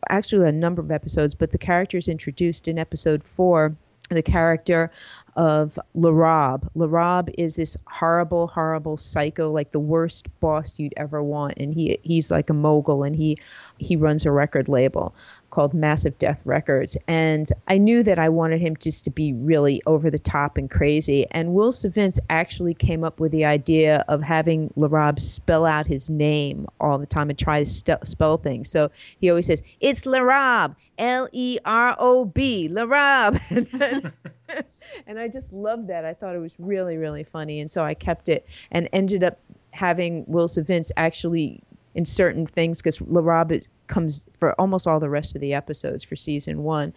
actually 0.09 0.47
a 0.47 0.51
number 0.51 0.81
of 0.81 0.91
episodes 0.91 1.33
but 1.33 1.51
the 1.51 1.57
character 1.57 1.97
is 1.97 2.07
introduced 2.07 2.67
in 2.67 2.77
episode 2.77 3.23
four 3.23 3.75
the 4.15 4.23
character 4.23 4.91
of 5.35 5.79
Lerob. 5.95 6.67
Lerob 6.75 7.33
is 7.37 7.55
this 7.55 7.77
horrible, 7.87 8.47
horrible 8.47 8.97
psycho, 8.97 9.49
like 9.49 9.71
the 9.71 9.79
worst 9.79 10.27
boss 10.39 10.77
you'd 10.77 10.93
ever 10.97 11.23
want, 11.23 11.53
and 11.57 11.73
he 11.73 11.97
he's 12.03 12.31
like 12.31 12.49
a 12.49 12.53
mogul, 12.53 13.03
and 13.03 13.15
he 13.15 13.37
he 13.77 13.95
runs 13.95 14.25
a 14.25 14.31
record 14.31 14.67
label 14.67 15.15
called 15.49 15.73
Massive 15.73 16.17
Death 16.17 16.41
Records, 16.45 16.97
and 17.07 17.47
I 17.67 17.77
knew 17.77 18.03
that 18.03 18.19
I 18.19 18.29
wanted 18.29 18.61
him 18.61 18.75
just 18.77 19.03
to 19.05 19.11
be 19.11 19.33
really 19.33 19.81
over 19.85 20.09
the 20.09 20.19
top 20.19 20.57
and 20.57 20.69
crazy. 20.69 21.25
And 21.31 21.53
Will 21.53 21.71
Sylvince 21.71 22.19
actually 22.29 22.73
came 22.73 23.03
up 23.03 23.19
with 23.19 23.31
the 23.31 23.45
idea 23.45 24.03
of 24.07 24.21
having 24.21 24.69
Lerob 24.77 25.19
spell 25.19 25.65
out 25.65 25.87
his 25.87 26.09
name 26.09 26.67
all 26.79 26.97
the 26.97 27.05
time 27.05 27.29
and 27.29 27.37
try 27.37 27.59
to 27.59 27.65
st- 27.65 28.05
spell 28.07 28.37
things. 28.37 28.69
So 28.69 28.91
he 29.19 29.29
always 29.29 29.47
says 29.47 29.61
it's 29.79 30.05
Lerob, 30.05 30.75
L 31.01 31.27
E 31.33 31.57
R 31.65 31.95
O 31.99 32.25
B, 32.25 32.69
Lerob. 32.71 33.41
and 35.07 35.19
I 35.19 35.27
just 35.27 35.51
loved 35.51 35.87
that. 35.87 36.05
I 36.05 36.13
thought 36.13 36.35
it 36.35 36.39
was 36.39 36.55
really, 36.59 36.97
really 36.97 37.23
funny. 37.23 37.59
And 37.59 37.69
so 37.69 37.83
I 37.83 37.93
kept 37.93 38.29
it 38.29 38.47
and 38.71 38.87
ended 38.93 39.23
up 39.23 39.39
having 39.71 40.23
Will 40.27 40.47
Vince 40.47 40.91
actually 40.97 41.63
in 41.95 42.05
certain 42.05 42.45
things 42.45 42.81
because 42.81 42.99
Lerob 42.99 43.65
comes 43.87 44.29
for 44.37 44.53
almost 44.59 44.87
all 44.87 44.99
the 44.99 45.09
rest 45.09 45.35
of 45.35 45.41
the 45.41 45.53
episodes 45.53 46.03
for 46.03 46.15
season 46.15 46.63
one, 46.63 46.93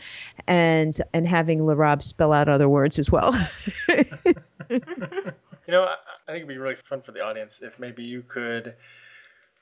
and 0.46 0.96
and 1.12 1.26
having 1.26 1.60
Lerob 1.60 2.02
spell 2.02 2.32
out 2.32 2.48
other 2.48 2.68
words 2.68 2.98
as 2.98 3.10
well. 3.10 3.34
you 3.88 4.80
know, 5.66 5.82
I, 5.82 5.96
think 6.26 6.36
it'd 6.36 6.48
be 6.48 6.58
really 6.58 6.76
fun 6.88 7.02
for 7.02 7.12
the 7.12 7.20
audience 7.20 7.60
if 7.62 7.78
maybe 7.78 8.04
you 8.04 8.22
could 8.22 8.74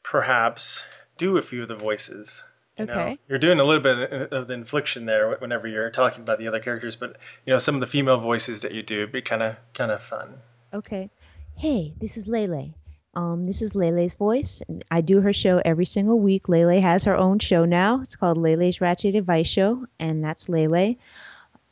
perhaps 0.03 0.85
do 1.17 1.39
a 1.39 1.43
few 1.43 1.63
of 1.63 1.69
the 1.69 1.77
voices 1.77 2.45
okay. 2.83 3.11
Know, 3.13 3.17
you're 3.29 3.39
doing 3.39 3.61
a 3.61 3.65
little 3.65 3.83
bit 3.83 4.33
of 4.33 4.49
the 4.49 4.55
infliction 4.55 5.07
there 5.07 5.37
whenever 5.37 5.67
you're 5.67 5.91
talking 5.91 6.23
about 6.23 6.39
the 6.39 6.49
other 6.49 6.61
characters, 6.61 6.97
but 6.97 7.17
you 7.47 7.53
know 7.53 7.59
some 7.59 7.75
of 7.75 7.81
the 7.81 7.87
female 7.87 8.19
voices 8.19 8.63
that 8.63 8.73
you 8.73 8.83
do 8.83 9.07
be 9.07 9.23
kind 9.23 9.43
of 9.43 9.57
kind 9.75 9.91
of 9.91 10.03
fun. 10.03 10.35
Okay. 10.75 11.11
Hey, 11.57 11.93
this 11.99 12.17
is 12.17 12.29
Lele. 12.29 12.75
Um, 13.15 13.45
this 13.45 13.61
is 13.61 13.75
Lele's 13.75 14.15
voice. 14.15 14.63
I 14.91 15.03
do 15.03 15.21
her 15.21 15.33
show 15.35 15.61
every 15.65 15.85
single 15.85 16.19
week. 16.19 16.49
Lele 16.49 16.81
has 16.81 17.05
her 17.05 17.15
own 17.15 17.39
show 17.39 17.65
now. 17.67 18.01
It's 18.01 18.17
called 18.17 18.39
Lele's 18.39 18.81
Ratchet 18.81 19.15
Advice 19.15 19.49
Show, 19.49 19.87
and 19.99 20.25
that's 20.25 20.49
Lele. 20.49 20.97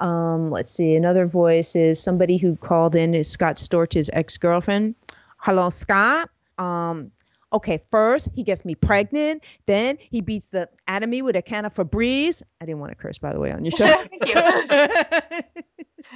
Um, 0.01 0.51
let's 0.51 0.71
see. 0.71 0.95
Another 0.95 1.27
voice 1.27 1.75
is 1.75 2.03
somebody 2.03 2.37
who 2.37 2.57
called 2.57 2.95
in 2.95 3.15
is 3.15 3.31
Scott 3.31 3.59
Storch's 3.59 4.11
ex-girlfriend. 4.13 4.95
Hello, 5.39 5.71
Scott. 5.71 6.29
Um, 6.59 7.11
okay, 7.53 7.81
first 7.91 8.29
he 8.35 8.43
gets 8.43 8.65
me 8.65 8.75
pregnant, 8.75 9.43
then 9.67 9.99
he 9.99 10.21
beats 10.21 10.49
the 10.49 10.69
out 10.89 11.03
of 11.03 11.09
me 11.09 11.23
with 11.23 11.37
a 11.37 11.43
can 11.43 11.65
of 11.65 11.75
Febreze. 11.75 12.43
I 12.61 12.67
didn't 12.67 12.81
want 12.81 12.93
to 12.93 12.97
curse, 12.97 13.19
by 13.19 13.33
the 13.33 13.41
way, 13.41 13.53
on 13.53 13.65
your 13.65 13.73
show. 13.77 14.03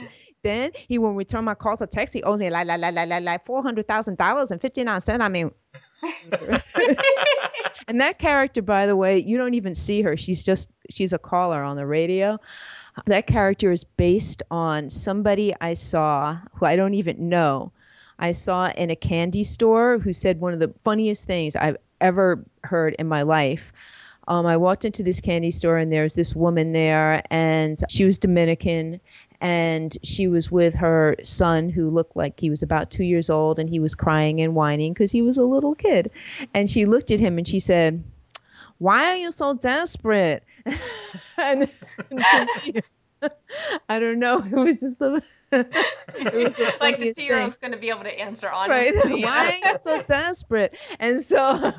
then 0.43 0.71
he 0.75 0.99
will 0.99 1.15
return 1.15 1.45
my 1.45 1.55
calls 1.55 1.83
or 1.83 1.87
text. 1.87 2.15
He 2.15 2.23
owes 2.23 2.39
me 2.39 2.51
like 2.51 2.67
like 2.67 2.81
like 2.81 2.95
like 2.95 3.23
like 3.23 3.45
four 3.45 3.63
hundred 3.63 3.89
thousand 3.89 4.19
dollars 4.19 4.51
and 4.51 4.61
fifty 4.61 4.85
nine 4.85 5.01
cents. 5.01 5.23
I 5.23 5.29
mean. 5.29 5.51
and 7.89 7.99
that 7.99 8.19
character, 8.19 8.61
by 8.61 8.85
the 8.87 8.95
way, 8.95 9.17
you 9.17 9.39
don't 9.39 9.55
even 9.55 9.75
see 9.75 10.03
her. 10.03 10.19
She's 10.19 10.43
just 10.43 10.71
she's 10.91 11.15
a 11.15 11.19
caller 11.19 11.63
on 11.63 11.77
the 11.77 11.87
radio. 11.87 12.39
That 13.07 13.27
character 13.27 13.73
is 13.73 13.85
based 13.85 14.43
on 14.51 14.91
somebody 14.91 15.55
I 15.63 15.73
saw 15.75 16.39
who 16.53 16.67
I 16.67 16.77
don't 16.77 16.95
even 16.95 17.29
know 17.29 17.73
I 18.19 18.33
saw 18.33 18.71
in 18.71 18.91
a 18.91 18.97
candy 18.97 19.45
store 19.45 19.99
who 19.99 20.13
said 20.13 20.41
one 20.41 20.53
of 20.53 20.61
the 20.61 20.73
funniest 20.83 21.27
things 21.27 21.57
I've 21.57 21.77
ever 22.01 22.45
heard 22.63 22.95
in 22.99 23.09
my 23.09 23.23
life. 23.23 23.73
Um, 24.29 24.47
I 24.47 24.57
walked 24.57 24.85
into 24.85 25.03
this 25.03 25.21
candy 25.21 25.51
store 25.51 25.77
and 25.77 25.93
there 25.93 26.05
was 26.05 26.15
this 26.15 26.35
woman 26.35 26.73
there, 26.73 27.23
and 27.31 27.79
she 27.91 28.05
was 28.05 28.19
Dominican, 28.19 29.01
and 29.41 29.97
she 30.03 30.27
was 30.29 30.51
with 30.51 30.75
her 30.75 31.17
son 31.23 31.69
who 31.69 31.91
looked 31.91 32.17
like 32.17 32.41
he 32.41 32.49
was 32.49 32.63
about 32.63 32.91
two 32.91 33.05
years 33.05 33.29
old, 33.29 33.59
and 33.59 33.69
he 33.69 33.79
was 33.79 33.95
crying 33.95 34.41
and 34.41 34.55
whining 34.55 34.95
because 34.95 35.13
he 35.13 35.21
was 35.21 35.37
a 35.37 35.45
little 35.45 35.75
kid. 35.75 36.11
And 36.55 36.71
she 36.71 36.87
looked 36.87 37.11
at 37.11 37.21
him 37.21 37.37
and 37.37 37.47
she 37.47 37.61
said, 37.61 38.03
"Why 38.79 39.05
are 39.05 39.17
you 39.17 39.31
so 39.31 39.53
desperate?" 39.53 40.43
and, 41.37 41.69
and 42.11 42.49
me, 42.75 43.29
I 43.91 43.99
don't 43.99 44.19
know. 44.19 44.39
It 44.39 44.53
was 44.53 44.81
just 44.81 44.99
the 45.01 45.23
the 45.63 46.75
like 46.81 46.99
the 46.99 47.13
two 47.13 47.23
year 47.23 47.39
old's 47.39 47.57
going 47.57 47.73
to 47.73 47.79
be 47.79 47.91
able 47.91 48.03
to 48.03 48.19
answer 48.19 48.51
honestly. 48.51 49.13
Right? 49.13 49.23
Why 49.23 49.59
are 49.65 49.71
you 49.71 49.77
so 49.77 50.03
desperate? 50.03 50.77
And 50.99 51.23
so 51.23 51.73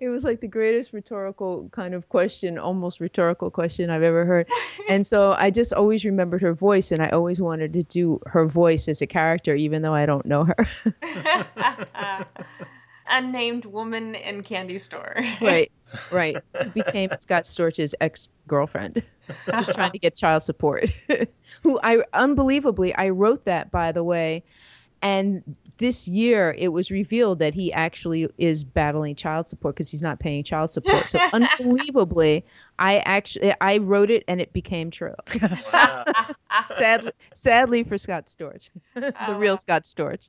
it 0.00 0.08
was 0.08 0.24
like 0.24 0.40
the 0.40 0.48
greatest 0.48 0.92
rhetorical 0.92 1.68
kind 1.70 1.94
of 1.94 2.08
question, 2.08 2.58
almost 2.58 3.00
rhetorical 3.00 3.50
question 3.50 3.90
I've 3.90 4.02
ever 4.02 4.24
heard. 4.24 4.48
And 4.88 5.06
so 5.06 5.32
I 5.32 5.50
just 5.50 5.72
always 5.72 6.04
remembered 6.04 6.42
her 6.42 6.54
voice, 6.54 6.90
and 6.90 7.02
I 7.02 7.08
always 7.10 7.40
wanted 7.40 7.72
to 7.74 7.82
do 7.82 8.20
her 8.26 8.46
voice 8.46 8.88
as 8.88 9.00
a 9.00 9.06
character, 9.06 9.54
even 9.54 9.82
though 9.82 9.94
I 9.94 10.06
don't 10.06 10.26
know 10.26 10.44
her. 10.44 10.66
Unnamed 13.12 13.66
woman 13.66 14.14
in 14.14 14.42
candy 14.42 14.78
store. 14.78 15.14
right, 15.40 15.72
right. 16.10 16.36
Became 16.74 17.10
Scott 17.16 17.44
Storch's 17.44 17.94
ex 18.00 18.28
girlfriend. 18.48 19.02
Was 19.46 19.68
trying 19.68 19.92
to 19.92 19.98
get 19.98 20.16
child 20.16 20.42
support. 20.42 20.90
Who 21.62 21.78
I 21.82 22.02
unbelievably 22.14 22.94
I 22.94 23.10
wrote 23.10 23.44
that 23.44 23.70
by 23.70 23.92
the 23.92 24.02
way, 24.02 24.42
and 25.02 25.42
this 25.78 26.08
year 26.08 26.54
it 26.58 26.68
was 26.68 26.90
revealed 26.90 27.38
that 27.40 27.54
he 27.54 27.72
actually 27.72 28.28
is 28.38 28.64
battling 28.64 29.14
child 29.14 29.48
support 29.48 29.74
because 29.74 29.90
he's 29.90 30.02
not 30.02 30.18
paying 30.18 30.42
child 30.42 30.70
support. 30.70 31.10
So 31.10 31.18
unbelievably, 31.32 32.44
I 32.78 32.98
actually 32.98 33.54
I 33.60 33.78
wrote 33.78 34.10
it 34.10 34.24
and 34.26 34.40
it 34.40 34.52
became 34.52 34.90
true. 34.90 35.14
Wow. 35.72 36.04
sadly, 36.70 37.12
sadly 37.32 37.84
for 37.84 37.98
Scott 37.98 38.26
Storch, 38.26 38.70
the 38.94 39.14
oh, 39.28 39.34
real 39.34 39.56
Scott 39.56 39.84
Storch. 39.84 40.28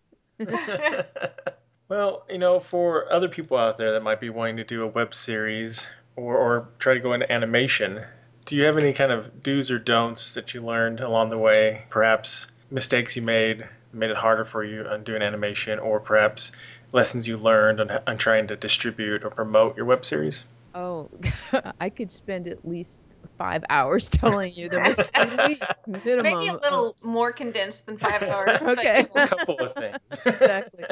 Well, 1.89 2.25
you 2.29 2.37
know, 2.37 2.59
for 2.59 3.11
other 3.11 3.29
people 3.29 3.57
out 3.57 3.77
there 3.77 3.91
that 3.93 4.03
might 4.03 4.19
be 4.19 4.29
wanting 4.29 4.57
to 4.57 4.63
do 4.63 4.83
a 4.83 4.87
web 4.87 5.13
series 5.13 5.87
or, 6.15 6.37
or 6.37 6.69
try 6.79 6.93
to 6.93 6.99
go 6.99 7.13
into 7.13 7.31
animation, 7.31 8.03
do 8.45 8.55
you 8.55 8.63
have 8.63 8.77
any 8.77 8.93
kind 8.93 9.11
of 9.11 9.43
do's 9.43 9.71
or 9.71 9.79
don'ts 9.79 10.33
that 10.33 10.53
you 10.53 10.61
learned 10.61 10.99
along 10.99 11.29
the 11.29 11.37
way? 11.37 11.83
Perhaps 11.89 12.47
mistakes 12.71 13.15
you 13.15 13.21
made 13.21 13.65
made 13.93 14.09
it 14.09 14.17
harder 14.17 14.43
for 14.43 14.63
you 14.63 14.83
on 14.85 15.03
doing 15.03 15.21
animation, 15.21 15.79
or 15.79 15.99
perhaps 15.99 16.51
lessons 16.91 17.27
you 17.27 17.37
learned 17.37 17.79
on, 17.79 17.91
on 18.07 18.17
trying 18.17 18.47
to 18.47 18.55
distribute 18.55 19.23
or 19.23 19.29
promote 19.29 19.77
your 19.77 19.85
web 19.85 20.03
series? 20.03 20.45
Oh, 20.73 21.09
I 21.79 21.89
could 21.89 22.09
spend 22.09 22.47
at 22.47 22.67
least 22.67 23.03
five 23.37 23.63
hours 23.69 24.09
telling 24.09 24.53
you. 24.53 24.69
There 24.69 24.83
was 24.83 24.99
at 25.13 25.35
least 25.47 25.73
minimum. 25.87 26.23
Maybe 26.23 26.47
a 26.47 26.53
little 26.57 26.95
more 27.01 27.31
condensed 27.31 27.85
than 27.85 27.97
five 27.97 28.23
hours. 28.23 28.61
okay. 28.61 28.97
Just 28.97 29.15
a 29.15 29.27
couple 29.27 29.59
of 29.59 29.73
things. 29.73 29.97
exactly. 30.25 30.85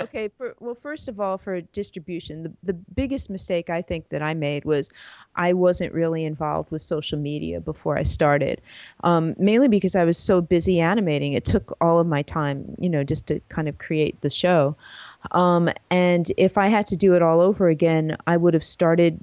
Okay. 0.00 0.28
For 0.28 0.54
well, 0.60 0.74
first 0.74 1.08
of 1.08 1.20
all, 1.20 1.38
for 1.38 1.60
distribution, 1.60 2.42
the 2.42 2.52
the 2.62 2.74
biggest 2.74 3.30
mistake 3.30 3.70
I 3.70 3.82
think 3.82 4.08
that 4.10 4.22
I 4.22 4.34
made 4.34 4.64
was 4.64 4.90
I 5.36 5.52
wasn't 5.52 5.92
really 5.92 6.24
involved 6.24 6.70
with 6.70 6.82
social 6.82 7.18
media 7.18 7.60
before 7.60 7.96
I 7.96 8.02
started, 8.02 8.60
um, 9.04 9.34
mainly 9.38 9.68
because 9.68 9.94
I 9.94 10.04
was 10.04 10.18
so 10.18 10.40
busy 10.40 10.80
animating. 10.80 11.32
It 11.32 11.44
took 11.44 11.76
all 11.80 11.98
of 11.98 12.06
my 12.06 12.22
time, 12.22 12.74
you 12.78 12.90
know, 12.90 13.04
just 13.04 13.26
to 13.28 13.40
kind 13.48 13.68
of 13.68 13.78
create 13.78 14.20
the 14.20 14.30
show. 14.30 14.76
Um, 15.32 15.68
and 15.90 16.30
if 16.36 16.58
I 16.58 16.68
had 16.68 16.86
to 16.86 16.96
do 16.96 17.14
it 17.14 17.22
all 17.22 17.40
over 17.40 17.68
again, 17.68 18.16
I 18.26 18.36
would 18.36 18.54
have 18.54 18.64
started 18.64 19.20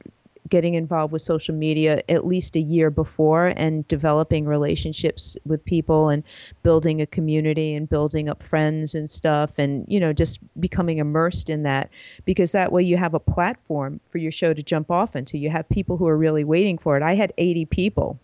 getting 0.49 0.75
involved 0.75 1.11
with 1.11 1.21
social 1.21 1.55
media 1.55 2.01
at 2.09 2.25
least 2.25 2.55
a 2.55 2.59
year 2.59 2.89
before 2.89 3.47
and 3.55 3.87
developing 3.87 4.45
relationships 4.45 5.37
with 5.45 5.63
people 5.65 6.09
and 6.09 6.23
building 6.63 7.01
a 7.01 7.05
community 7.05 7.73
and 7.73 7.89
building 7.89 8.29
up 8.29 8.43
friends 8.43 8.93
and 8.93 9.09
stuff 9.09 9.57
and 9.57 9.85
you 9.87 9.99
know 9.99 10.13
just 10.13 10.39
becoming 10.59 10.99
immersed 10.99 11.49
in 11.49 11.63
that 11.63 11.89
because 12.25 12.51
that 12.51 12.71
way 12.71 12.83
you 12.83 12.97
have 12.97 13.13
a 13.13 13.19
platform 13.19 13.99
for 14.05 14.19
your 14.19 14.31
show 14.31 14.53
to 14.53 14.61
jump 14.61 14.91
off 14.91 15.15
into. 15.15 15.37
You 15.37 15.49
have 15.49 15.67
people 15.69 15.97
who 15.97 16.07
are 16.07 16.17
really 16.17 16.43
waiting 16.43 16.77
for 16.77 16.97
it. 16.97 17.03
I 17.03 17.15
had 17.15 17.33
80 17.37 17.65
people 17.65 18.19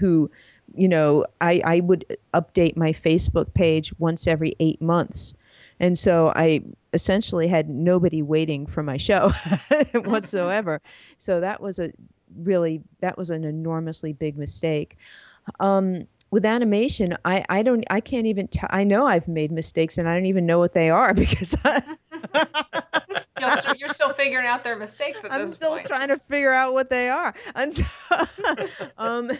who 0.00 0.30
you 0.74 0.88
know 0.88 1.24
i 1.40 1.62
i 1.64 1.80
would 1.80 2.04
update 2.34 2.76
my 2.76 2.92
facebook 2.92 3.54
page 3.54 3.92
once 3.98 4.26
every 4.26 4.52
8 4.58 4.82
months 4.82 5.32
and 5.80 5.98
so 5.98 6.32
I 6.34 6.62
essentially 6.92 7.46
had 7.46 7.68
nobody 7.68 8.22
waiting 8.22 8.66
for 8.66 8.82
my 8.82 8.96
show 8.96 9.32
whatsoever. 9.94 10.80
So 11.18 11.40
that 11.40 11.60
was 11.60 11.78
a 11.78 11.92
really 12.38 12.80
that 13.00 13.18
was 13.18 13.30
an 13.30 13.44
enormously 13.44 14.12
big 14.12 14.38
mistake. 14.38 14.96
Um, 15.60 16.06
with 16.30 16.44
animation, 16.44 17.16
I, 17.24 17.44
I 17.48 17.62
don't 17.62 17.84
I 17.90 18.00
can't 18.00 18.26
even 18.26 18.48
tell. 18.48 18.68
I 18.72 18.84
know 18.84 19.06
I've 19.06 19.28
made 19.28 19.52
mistakes 19.52 19.96
and 19.96 20.08
I 20.08 20.14
don't 20.14 20.26
even 20.26 20.46
know 20.46 20.58
what 20.58 20.74
they 20.74 20.90
are 20.90 21.14
because 21.24 21.56
I, 21.64 21.82
you're, 23.40 23.50
still, 23.50 23.74
you're, 23.76 23.88
still, 23.88 24.08
figuring 24.10 24.46
out 24.46 24.64
their 24.64 24.76
mistakes. 24.76 25.24
I'm 25.30 25.48
still 25.48 25.74
point. 25.74 25.86
trying 25.86 26.08
to 26.08 26.18
figure 26.18 26.52
out 26.52 26.72
what 26.72 26.90
they 26.90 27.10
are. 27.10 27.34
And 27.54 27.72
so, 27.72 28.16
um, 28.98 29.30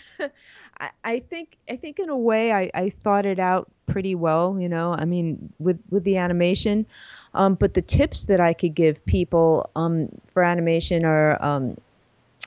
I, 0.79 0.90
I 1.05 1.18
think 1.20 1.59
I 1.68 1.77
think 1.77 1.99
in 1.99 2.09
a 2.09 2.18
way 2.18 2.53
I, 2.53 2.70
I 2.75 2.90
thought 2.90 3.27
it 3.27 3.38
out 3.38 3.70
pretty 3.87 4.14
well. 4.14 4.59
You 4.59 4.68
know, 4.68 4.92
I 4.92 5.05
mean 5.05 5.53
with 5.59 5.81
with 5.90 6.05
the 6.05 6.16
animation, 6.16 6.87
um, 7.35 7.55
but 7.55 7.75
the 7.75 7.83
tips 7.83 8.27
that 8.27 8.40
I 8.40 8.53
could 8.53 8.75
give 8.75 9.05
people 9.07 9.70
um, 9.77 10.09
for 10.33 10.42
animation 10.42 11.05
are. 11.05 11.42
Um, 11.42 11.77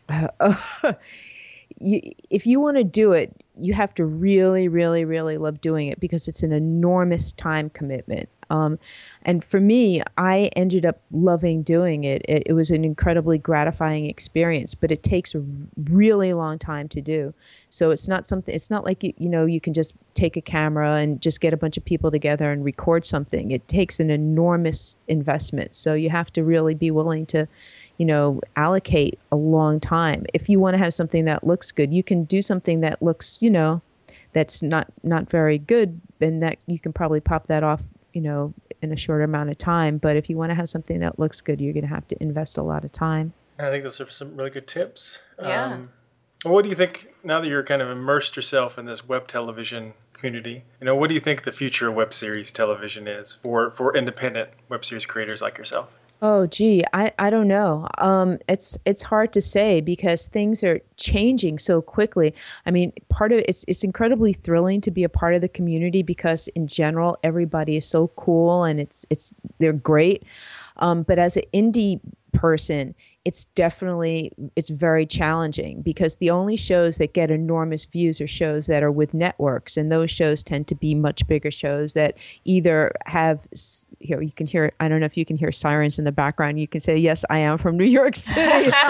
you, 1.79 2.01
if 2.29 2.45
you 2.47 2.59
want 2.59 2.77
to 2.77 2.83
do 2.83 3.11
it, 3.13 3.33
you 3.59 3.73
have 3.73 3.93
to 3.95 4.05
really, 4.05 4.67
really, 4.67 5.05
really 5.05 5.37
love 5.37 5.61
doing 5.61 5.87
it 5.87 5.99
because 5.99 6.27
it's 6.27 6.43
an 6.43 6.51
enormous 6.51 7.31
time 7.31 7.69
commitment. 7.69 8.29
Um, 8.49 8.79
and 9.23 9.43
for 9.43 9.59
me, 9.59 10.01
I 10.17 10.49
ended 10.55 10.85
up 10.85 11.01
loving 11.11 11.61
doing 11.61 12.03
it. 12.03 12.23
it. 12.27 12.43
it. 12.47 12.53
was 12.53 12.71
an 12.71 12.83
incredibly 12.83 13.37
gratifying 13.37 14.05
experience, 14.05 14.75
but 14.75 14.91
it 14.91 15.03
takes 15.03 15.35
a 15.35 15.43
really 15.89 16.33
long 16.33 16.57
time 16.57 16.87
to 16.89 17.01
do. 17.01 17.33
So 17.69 17.91
it's 17.91 18.07
not 18.07 18.25
something. 18.25 18.53
It's 18.53 18.69
not 18.69 18.85
like 18.85 19.03
you, 19.03 19.13
you 19.17 19.29
know 19.29 19.45
you 19.45 19.61
can 19.61 19.73
just 19.73 19.95
take 20.13 20.35
a 20.35 20.41
camera 20.41 20.95
and 20.95 21.21
just 21.21 21.41
get 21.41 21.53
a 21.53 21.57
bunch 21.57 21.77
of 21.77 21.85
people 21.85 22.11
together 22.11 22.51
and 22.51 22.63
record 22.63 23.05
something. 23.05 23.51
It 23.51 23.67
takes 23.67 23.99
an 23.99 24.09
enormous 24.09 24.97
investment. 25.07 25.75
So 25.75 25.93
you 25.93 26.09
have 26.09 26.31
to 26.33 26.43
really 26.43 26.73
be 26.73 26.91
willing 26.91 27.25
to 27.27 27.47
you 27.97 28.05
know 28.05 28.41
allocate 28.55 29.19
a 29.31 29.35
long 29.35 29.79
time 29.79 30.25
if 30.33 30.49
you 30.49 30.59
want 30.59 30.73
to 30.73 30.77
have 30.77 30.93
something 30.93 31.25
that 31.25 31.45
looks 31.45 31.71
good 31.71 31.93
you 31.93 32.01
can 32.01 32.23
do 32.23 32.41
something 32.41 32.79
that 32.79 33.01
looks 33.01 33.41
you 33.41 33.49
know 33.49 33.81
that's 34.33 34.63
not 34.63 34.87
not 35.03 35.29
very 35.29 35.57
good 35.57 35.99
and 36.21 36.41
that 36.41 36.57
you 36.65 36.79
can 36.79 36.93
probably 36.93 37.19
pop 37.19 37.47
that 37.47 37.63
off 37.63 37.83
you 38.13 38.21
know, 38.21 38.53
in 38.81 38.91
a 38.91 38.97
short 38.97 39.23
amount 39.23 39.49
of 39.49 39.57
time. 39.57 39.97
But 39.97 40.15
if 40.15 40.29
you 40.29 40.37
want 40.37 40.51
to 40.51 40.55
have 40.55 40.69
something 40.69 40.99
that 40.99 41.19
looks 41.19 41.41
good, 41.41 41.61
you're 41.61 41.73
going 41.73 41.87
to 41.87 41.93
have 41.93 42.07
to 42.09 42.21
invest 42.21 42.57
a 42.57 42.63
lot 42.63 42.83
of 42.83 42.91
time. 42.91 43.33
I 43.59 43.69
think 43.69 43.83
those 43.83 43.99
are 43.99 44.09
some 44.09 44.35
really 44.35 44.49
good 44.49 44.67
tips. 44.67 45.19
Yeah. 45.41 45.65
Um, 45.65 45.89
what 46.43 46.63
do 46.63 46.69
you 46.69 46.75
think 46.75 47.13
now 47.23 47.41
that 47.41 47.47
you're 47.47 47.63
kind 47.63 47.81
of 47.81 47.89
immersed 47.89 48.35
yourself 48.37 48.77
in 48.77 48.85
this 48.85 49.07
web 49.07 49.27
television 49.27 49.93
community? 50.13 50.63
You 50.79 50.85
know, 50.85 50.95
what 50.95 51.07
do 51.09 51.13
you 51.13 51.19
think 51.19 51.43
the 51.43 51.51
future 51.51 51.89
of 51.89 51.95
web 51.95 52.13
series 52.13 52.51
television 52.51 53.07
is 53.07 53.35
for 53.35 53.71
for 53.71 53.95
independent 53.95 54.49
web 54.69 54.85
series 54.85 55.05
creators 55.05 55.41
like 55.41 55.57
yourself? 55.57 55.99
Oh, 56.21 56.47
gee, 56.47 56.83
I, 56.91 57.13
I 57.17 57.29
don't 57.29 57.47
know. 57.47 57.87
Um, 57.97 58.39
it's 58.49 58.77
it's 58.85 59.01
hard 59.01 59.31
to 59.33 59.39
say 59.41 59.79
because 59.79 60.27
things 60.27 60.65
are 60.65 60.81
changing 60.97 61.59
so 61.59 61.81
quickly. 61.81 62.35
I 62.65 62.71
mean, 62.71 62.91
part 63.07 63.31
of 63.31 63.39
it's 63.47 63.63
it's 63.69 63.85
incredibly 63.85 64.33
thrilling 64.33 64.81
to 64.81 64.91
be 64.91 65.05
a 65.05 65.09
part 65.09 65.33
of 65.33 65.39
the 65.41 65.47
community 65.47 66.03
because 66.03 66.49
in 66.49 66.67
general 66.67 67.17
everybody 67.23 67.77
is 67.77 67.85
so 67.85 68.09
cool 68.17 68.65
and 68.65 68.81
it's 68.81 69.05
it's 69.09 69.33
they're 69.59 69.71
great. 69.71 70.23
Um, 70.77 71.03
but 71.03 71.19
as 71.19 71.37
an 71.37 71.43
indie 71.53 72.01
person, 72.31 72.95
it's 73.25 73.45
definitely 73.45 74.31
it's 74.55 74.69
very 74.69 75.05
challenging 75.05 75.81
because 75.81 76.15
the 76.17 76.29
only 76.29 76.55
shows 76.55 76.97
that 76.97 77.13
get 77.13 77.29
enormous 77.29 77.85
views 77.85 78.21
are 78.21 78.27
shows 78.27 78.67
that 78.67 78.81
are 78.81 78.91
with 78.91 79.13
networks 79.13 79.77
and 79.77 79.91
those 79.91 80.09
shows 80.09 80.41
tend 80.41 80.67
to 80.67 80.75
be 80.75 80.95
much 80.95 81.27
bigger 81.27 81.51
shows 81.51 81.93
that 81.93 82.17
either 82.45 82.91
have 83.05 83.45
you 83.99 84.15
know 84.15 84.21
you 84.21 84.31
can 84.31 84.47
hear 84.47 84.71
I 84.79 84.87
don't 84.87 84.99
know 84.99 85.05
if 85.05 85.17
you 85.17 85.25
can 85.25 85.37
hear 85.37 85.51
sirens 85.51 85.99
in 85.99 86.05
the 86.05 86.11
background 86.11 86.59
you 86.59 86.67
can 86.67 86.79
say 86.79 86.97
yes 86.97 87.25
I 87.29 87.39
am 87.39 87.57
from 87.57 87.77
New 87.77 87.85
York 87.85 88.15
City 88.15 88.71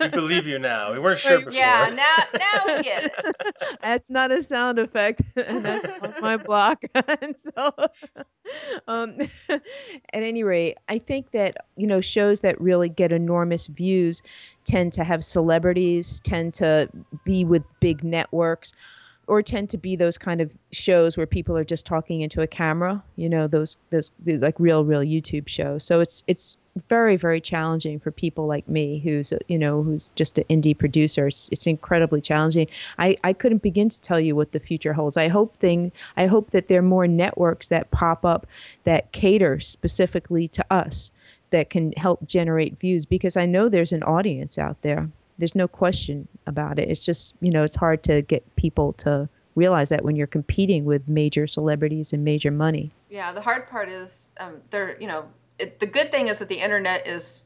we 0.00 0.08
believe 0.08 0.46
you 0.46 0.58
now. 0.58 0.92
We 0.92 0.98
weren't 0.98 1.18
sure 1.18 1.38
before. 1.38 1.52
Yeah, 1.52 1.92
now 1.94 2.38
now 2.38 2.76
we 2.76 2.82
get 2.82 3.06
it. 3.06 3.12
That's 3.80 4.10
not 4.10 4.30
a 4.30 4.42
sound 4.42 4.78
effect, 4.78 5.22
and 5.36 5.64
that's 5.64 5.86
on 6.02 6.14
my 6.20 6.36
block. 6.36 6.82
and 6.94 7.34
so, 7.36 7.72
um, 8.88 9.18
at 9.48 9.62
any 10.12 10.42
rate, 10.42 10.78
I 10.88 10.98
think 10.98 11.30
that 11.32 11.56
you 11.76 11.86
know 11.86 12.00
shows 12.00 12.40
that 12.40 12.60
really 12.60 12.88
get 12.88 13.12
enormous 13.12 13.66
views 13.66 14.22
tend 14.64 14.92
to 14.94 15.04
have 15.04 15.24
celebrities, 15.24 16.20
tend 16.20 16.54
to 16.54 16.88
be 17.24 17.44
with 17.44 17.62
big 17.80 18.02
networks 18.04 18.72
or 19.26 19.42
tend 19.42 19.68
to 19.70 19.78
be 19.78 19.96
those 19.96 20.18
kind 20.18 20.40
of 20.40 20.52
shows 20.72 21.16
where 21.16 21.26
people 21.26 21.56
are 21.56 21.64
just 21.64 21.86
talking 21.86 22.20
into 22.20 22.42
a 22.42 22.46
camera 22.46 23.02
you 23.16 23.28
know 23.28 23.46
those 23.46 23.76
those 23.90 24.12
like 24.26 24.58
real 24.58 24.84
real 24.84 25.00
youtube 25.00 25.48
shows. 25.48 25.84
So 25.84 26.00
it's 26.00 26.22
it's 26.26 26.56
very 26.88 27.16
very 27.16 27.40
challenging 27.40 27.98
for 27.98 28.10
people 28.10 28.46
like 28.46 28.68
me 28.68 28.98
who's 28.98 29.32
you 29.48 29.58
know 29.58 29.82
who's 29.82 30.10
just 30.14 30.38
an 30.38 30.44
indie 30.50 30.76
producer. 30.76 31.28
It's, 31.28 31.48
it's 31.50 31.66
incredibly 31.66 32.20
challenging. 32.20 32.68
I 32.98 33.16
i 33.24 33.32
couldn't 33.32 33.62
begin 33.62 33.88
to 33.88 34.00
tell 34.00 34.20
you 34.20 34.36
what 34.36 34.52
the 34.52 34.60
future 34.60 34.92
holds. 34.92 35.16
I 35.16 35.28
hope 35.28 35.56
thing 35.56 35.92
i 36.16 36.26
hope 36.26 36.50
that 36.50 36.68
there 36.68 36.80
are 36.80 36.82
more 36.82 37.06
networks 37.06 37.68
that 37.68 37.90
pop 37.90 38.24
up 38.24 38.46
that 38.84 39.12
cater 39.12 39.58
specifically 39.60 40.48
to 40.48 40.64
us 40.70 41.12
that 41.50 41.70
can 41.70 41.92
help 41.92 42.26
generate 42.26 42.78
views 42.78 43.06
because 43.06 43.36
i 43.36 43.46
know 43.46 43.68
there's 43.68 43.92
an 43.92 44.02
audience 44.02 44.58
out 44.58 44.80
there 44.82 45.08
there's 45.38 45.54
no 45.54 45.68
question 45.68 46.28
about 46.46 46.78
it. 46.78 46.88
It's 46.88 47.04
just, 47.04 47.34
you 47.40 47.50
know, 47.50 47.64
it's 47.64 47.74
hard 47.74 48.02
to 48.04 48.22
get 48.22 48.56
people 48.56 48.92
to 48.94 49.28
realize 49.54 49.88
that 49.88 50.04
when 50.04 50.16
you're 50.16 50.26
competing 50.26 50.84
with 50.84 51.08
major 51.08 51.46
celebrities 51.46 52.12
and 52.12 52.24
major 52.24 52.50
money. 52.50 52.90
Yeah, 53.08 53.32
the 53.32 53.40
hard 53.40 53.66
part 53.66 53.88
is 53.88 54.28
um, 54.38 54.60
there, 54.70 55.00
you 55.00 55.06
know, 55.06 55.26
it, 55.58 55.80
the 55.80 55.86
good 55.86 56.10
thing 56.10 56.28
is 56.28 56.38
that 56.38 56.48
the 56.48 56.58
internet 56.58 57.06
is 57.06 57.45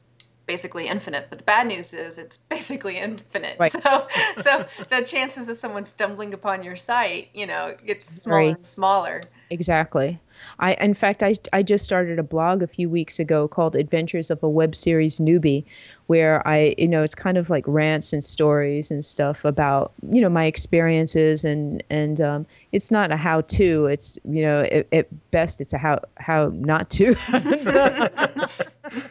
basically 0.51 0.87
infinite, 0.87 1.27
but 1.29 1.37
the 1.37 1.45
bad 1.45 1.65
news 1.65 1.93
is 1.93 2.17
it's 2.17 2.35
basically 2.49 2.97
infinite. 2.97 3.55
Right. 3.57 3.71
So, 3.71 4.07
so 4.35 4.65
the 4.89 5.01
chances 5.01 5.47
of 5.47 5.55
someone 5.55 5.85
stumbling 5.85 6.33
upon 6.33 6.61
your 6.61 6.75
site, 6.75 7.29
you 7.33 7.47
know, 7.47 7.73
gets 7.85 8.03
smaller 8.03 8.55
and 8.55 8.65
smaller. 8.65 9.23
Exactly. 9.49 10.19
I, 10.59 10.73
in 10.73 10.93
fact, 10.93 11.23
I, 11.23 11.35
I 11.53 11.63
just 11.63 11.85
started 11.85 12.19
a 12.19 12.23
blog 12.23 12.61
a 12.61 12.67
few 12.67 12.89
weeks 12.89 13.17
ago 13.17 13.47
called 13.47 13.77
Adventures 13.77 14.29
of 14.29 14.43
a 14.43 14.49
Web 14.49 14.75
Series 14.75 15.19
Newbie, 15.19 15.63
where 16.07 16.45
I, 16.45 16.75
you 16.77 16.89
know, 16.89 17.01
it's 17.01 17.15
kind 17.15 17.37
of 17.37 17.49
like 17.49 17.63
rants 17.65 18.11
and 18.11 18.21
stories 18.21 18.91
and 18.91 19.05
stuff 19.05 19.45
about, 19.45 19.93
you 20.11 20.19
know, 20.19 20.29
my 20.29 20.43
experiences 20.45 21.45
and, 21.45 21.81
and 21.89 22.19
um, 22.19 22.45
it's 22.73 22.91
not 22.91 23.09
a 23.09 23.15
how 23.15 23.39
to, 23.41 23.85
it's, 23.85 24.19
you 24.25 24.41
know, 24.41 24.83
at 24.91 25.31
best 25.31 25.61
it's 25.61 25.71
a 25.71 25.77
how, 25.77 25.99
how 26.17 26.51
not 26.55 26.89
to. 26.89 27.15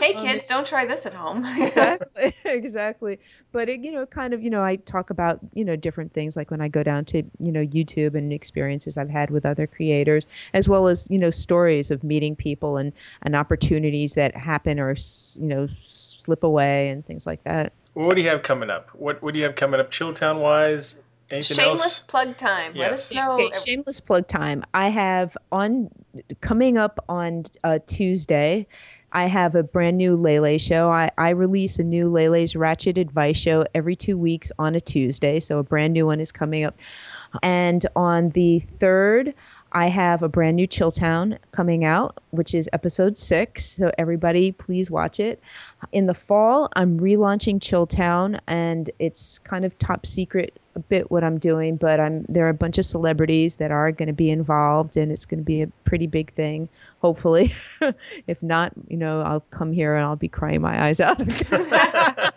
hey 0.00 0.14
um, 0.14 0.24
kids, 0.24 0.50
um, 0.50 0.58
don't 0.58 0.66
try 0.66 0.84
this 0.84 1.06
at 1.06 1.14
home. 1.14 1.44
exactly, 1.58 2.32
exactly. 2.44 3.18
But 3.52 3.68
it, 3.68 3.80
you 3.80 3.92
know, 3.92 4.06
kind 4.06 4.34
of, 4.34 4.42
you 4.42 4.50
know, 4.50 4.62
I 4.62 4.76
talk 4.76 5.10
about 5.10 5.40
you 5.54 5.64
know 5.64 5.76
different 5.76 6.12
things 6.12 6.36
like 6.36 6.50
when 6.50 6.60
I 6.60 6.68
go 6.68 6.82
down 6.82 7.04
to 7.06 7.22
you 7.38 7.52
know 7.52 7.62
YouTube 7.62 8.14
and 8.14 8.32
experiences 8.32 8.98
I've 8.98 9.10
had 9.10 9.30
with 9.30 9.46
other 9.46 9.66
creators, 9.66 10.26
as 10.54 10.68
well 10.68 10.88
as 10.88 11.08
you 11.10 11.18
know 11.18 11.30
stories 11.30 11.90
of 11.90 12.02
meeting 12.04 12.36
people 12.36 12.76
and 12.76 12.92
and 13.22 13.34
opportunities 13.36 14.14
that 14.14 14.36
happen 14.36 14.78
or 14.80 14.96
you 15.38 15.46
know 15.46 15.66
slip 15.68 16.42
away 16.42 16.88
and 16.88 17.04
things 17.04 17.26
like 17.26 17.42
that. 17.44 17.72
What 17.94 18.16
do 18.16 18.22
you 18.22 18.28
have 18.28 18.42
coming 18.42 18.70
up? 18.70 18.90
What 18.92 19.22
What 19.22 19.32
do 19.32 19.38
you 19.38 19.46
have 19.46 19.54
coming 19.54 19.80
up, 19.80 19.90
Chilltown 19.90 20.40
wise? 20.40 20.96
Anything 21.30 21.56
Shameless 21.56 21.82
else? 21.82 21.98
plug 22.00 22.36
time. 22.36 22.74
Let 22.74 22.92
us 22.92 23.12
know. 23.12 23.32
Okay, 23.32 23.50
shameless 23.66 23.98
plug 23.98 24.28
time. 24.28 24.62
I 24.74 24.88
have 24.88 25.36
on 25.50 25.90
coming 26.40 26.78
up 26.78 27.04
on 27.08 27.44
uh, 27.64 27.80
Tuesday. 27.86 28.66
I 29.16 29.28
have 29.28 29.54
a 29.54 29.62
brand 29.62 29.96
new 29.96 30.14
Lele 30.14 30.58
show. 30.58 30.90
I, 30.90 31.10
I 31.16 31.30
release 31.30 31.78
a 31.78 31.82
new 31.82 32.10
Lele's 32.10 32.54
Ratchet 32.54 32.98
Advice 32.98 33.38
show 33.38 33.64
every 33.74 33.96
two 33.96 34.18
weeks 34.18 34.52
on 34.58 34.74
a 34.74 34.80
Tuesday. 34.80 35.40
So 35.40 35.58
a 35.58 35.62
brand 35.62 35.94
new 35.94 36.04
one 36.04 36.20
is 36.20 36.30
coming 36.30 36.64
up. 36.64 36.76
And 37.42 37.86
on 37.96 38.28
the 38.30 38.60
3rd, 38.60 39.32
I 39.76 39.88
have 39.88 40.22
a 40.22 40.28
brand 40.30 40.56
new 40.56 40.66
Chilltown 40.66 41.36
coming 41.50 41.84
out, 41.84 42.16
which 42.30 42.54
is 42.54 42.66
episode 42.72 43.18
six. 43.18 43.66
So 43.76 43.92
everybody, 43.98 44.50
please 44.52 44.90
watch 44.90 45.20
it. 45.20 45.38
In 45.92 46.06
the 46.06 46.14
fall, 46.14 46.70
I'm 46.76 46.98
relaunching 46.98 47.60
Chilltown, 47.60 48.40
and 48.46 48.88
it's 48.98 49.38
kind 49.40 49.66
of 49.66 49.78
top 49.78 50.06
secret 50.06 50.58
a 50.76 50.78
bit 50.78 51.10
what 51.10 51.22
I'm 51.22 51.38
doing, 51.38 51.76
but 51.76 52.00
I'm 52.00 52.24
there 52.26 52.46
are 52.46 52.50
a 52.50 52.54
bunch 52.54 52.78
of 52.78 52.86
celebrities 52.86 53.56
that 53.56 53.70
are 53.70 53.92
going 53.92 54.06
to 54.06 54.14
be 54.14 54.30
involved, 54.30 54.96
and 54.96 55.12
it's 55.12 55.26
going 55.26 55.40
to 55.40 55.44
be 55.44 55.60
a 55.60 55.66
pretty 55.84 56.06
big 56.06 56.30
thing. 56.30 56.70
Hopefully, 57.02 57.52
if 58.26 58.42
not, 58.42 58.72
you 58.88 58.96
know, 58.96 59.20
I'll 59.20 59.44
come 59.50 59.72
here 59.72 59.94
and 59.94 60.06
I'll 60.06 60.16
be 60.16 60.28
crying 60.28 60.62
my 60.62 60.86
eyes 60.86 61.00
out. 61.00 61.20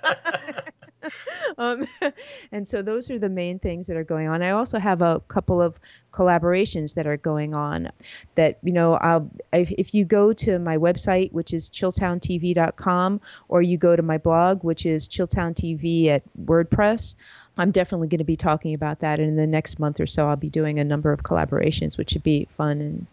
um, 1.60 1.86
and 2.52 2.68
so 2.68 2.82
those 2.82 3.12
are 3.12 3.20
the 3.20 3.30
main 3.30 3.60
things 3.60 3.86
that 3.88 3.98
are 3.98 4.04
going 4.04 4.28
on. 4.28 4.42
I 4.42 4.52
also 4.52 4.80
have 4.80 5.02
a 5.02 5.20
couple 5.28 5.62
of 5.62 5.80
collaborations 6.12 6.96
that 6.96 7.06
are 7.06 7.18
going 7.18 7.54
on 7.54 7.92
that, 8.36 8.58
you 8.64 8.72
know, 8.72 8.94
I'll, 8.94 9.30
if, 9.54 9.72
if 9.74 9.94
you 9.94 10.06
go 10.06 10.34
to 10.34 10.58
my 10.58 10.78
website, 10.78 11.32
which 11.34 11.54
is 11.54 11.70
chilltowntv.com, 11.70 13.22
or 13.50 13.62
you 13.62 13.78
go 13.78 13.96
to 13.96 14.02
my 14.02 14.18
blog, 14.18 14.64
which 14.64 14.86
is 14.86 15.08
chilltowntv 15.08 16.08
at 16.08 16.24
WordPress, 16.46 17.16
I'm 17.58 17.72
definitely 17.72 18.08
going 18.08 18.20
to 18.20 18.24
be 18.24 18.38
talking 18.38 18.74
about 18.74 19.02
that. 19.02 19.20
And 19.20 19.30
in 19.30 19.36
the 19.36 19.46
next 19.46 19.80
month 19.80 20.00
or 20.00 20.08
so, 20.08 20.30
I'll 20.30 20.38
be 20.38 20.50
doing 20.50 20.80
a 20.80 20.84
number 20.84 21.12
of 21.12 21.24
collaborations, 21.24 21.98
which 21.98 22.12
should 22.12 22.24
be 22.24 22.48
fun 22.50 22.80
and 22.80 23.06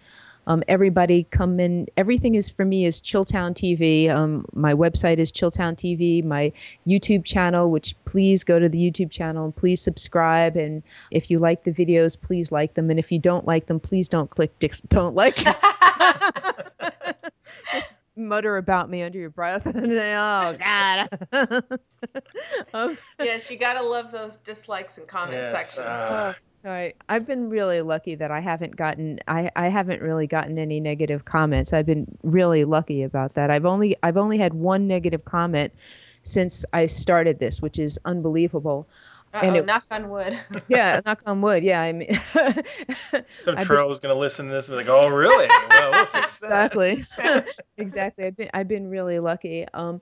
um, 0.47 0.62
everybody 0.68 1.24
come 1.30 1.59
in. 1.61 1.86
Everything 1.97 2.34
is 2.34 2.49
for 2.51 2.64
me 2.64 2.84
is 2.86 3.01
Chilltown 3.01 3.53
TV. 3.55 4.09
Um, 4.09 4.44
my 4.53 4.74
website 4.74 5.18
is 5.18 5.32
Chilltown 5.32 5.74
TV. 5.74 6.24
My 6.24 6.53
YouTube 6.86 7.24
channel, 7.24 7.70
which 7.70 7.94
please 8.05 8.44
go 8.44 8.59
to 8.59 8.68
the 8.68 8.78
YouTube 8.78 9.11
channel 9.11 9.44
and 9.44 9.55
please 9.57 9.80
subscribe. 9.80 10.57
And 10.57 10.82
if 11.11 11.30
you 11.30 11.38
like 11.38 11.64
the 11.64 11.72
videos, 11.72 12.20
please 12.20 12.53
like 12.53 12.74
them. 12.74 12.90
And 12.90 12.99
if 12.99 13.11
you 13.11 13.18
don't 13.18 13.47
like 13.47 13.66
them, 13.66 13.80
please 13.80 14.09
don't 14.09 14.30
click 14.30 14.53
don't 14.88 15.14
like. 15.14 15.36
Just 17.72 17.94
mutter 18.16 18.57
about 18.57 18.88
me 18.88 19.03
under 19.03 19.18
your 19.18 19.30
breath 19.30 19.66
and 19.74 19.90
say, 19.90 20.14
"Oh 20.16 20.57
God." 20.59 21.09
um, 22.74 22.99
yes, 23.20 23.51
you 23.51 23.59
gotta 23.59 23.82
love 23.82 24.11
those 24.11 24.36
dislikes 24.38 24.99
and 24.99 25.07
comment 25.07 25.38
yes, 25.38 25.51
sections. 25.51 26.01
Uh, 26.01 26.34
Right. 26.66 26.96
I've 27.08 27.24
been 27.24 27.48
really 27.48 27.80
lucky 27.80 28.16
that 28.16 28.32
I 28.32 28.40
haven't 28.40 28.74
gotten 28.74 29.20
I, 29.28 29.52
I 29.54 29.68
haven't 29.68 30.02
really 30.02 30.26
gotten 30.26 30.58
any 30.58 30.80
negative 30.80 31.24
comments. 31.24 31.72
I've 31.72 31.86
been 31.86 32.08
really 32.24 32.64
lucky 32.64 33.04
about 33.04 33.34
that. 33.34 33.52
I've 33.52 33.64
only 33.64 33.94
I've 34.02 34.16
only 34.16 34.36
had 34.36 34.52
one 34.52 34.88
negative 34.88 35.24
comment 35.24 35.72
since 36.24 36.64
I 36.72 36.86
started 36.86 37.38
this, 37.38 37.62
which 37.62 37.78
is 37.78 38.00
unbelievable. 38.04 38.88
Uh-oh, 39.32 39.46
and 39.46 39.56
it 39.56 39.64
knock 39.64 39.84
on 39.92 40.08
wood. 40.08 40.40
yeah, 40.68 41.00
knock 41.06 41.22
on 41.24 41.40
wood. 41.40 41.62
Yeah, 41.62 41.82
I 41.82 41.92
mean, 41.92 42.12
some 43.38 43.56
troll 43.58 43.92
is 43.92 44.00
going 44.00 44.12
to 44.12 44.18
listen 44.18 44.46
to 44.48 44.52
this 44.52 44.68
and 44.68 44.72
be 44.72 44.84
like, 44.84 44.88
"Oh, 44.88 45.08
really? 45.08 45.48
Well, 45.70 45.92
we'll 45.92 46.06
fix 46.06 46.38
that." 46.38 46.72
Exactly, 46.72 47.04
exactly. 47.76 48.24
I've 48.24 48.36
been 48.36 48.50
I've 48.54 48.68
been 48.68 48.90
really 48.90 49.20
lucky. 49.20 49.66
Um, 49.72 50.00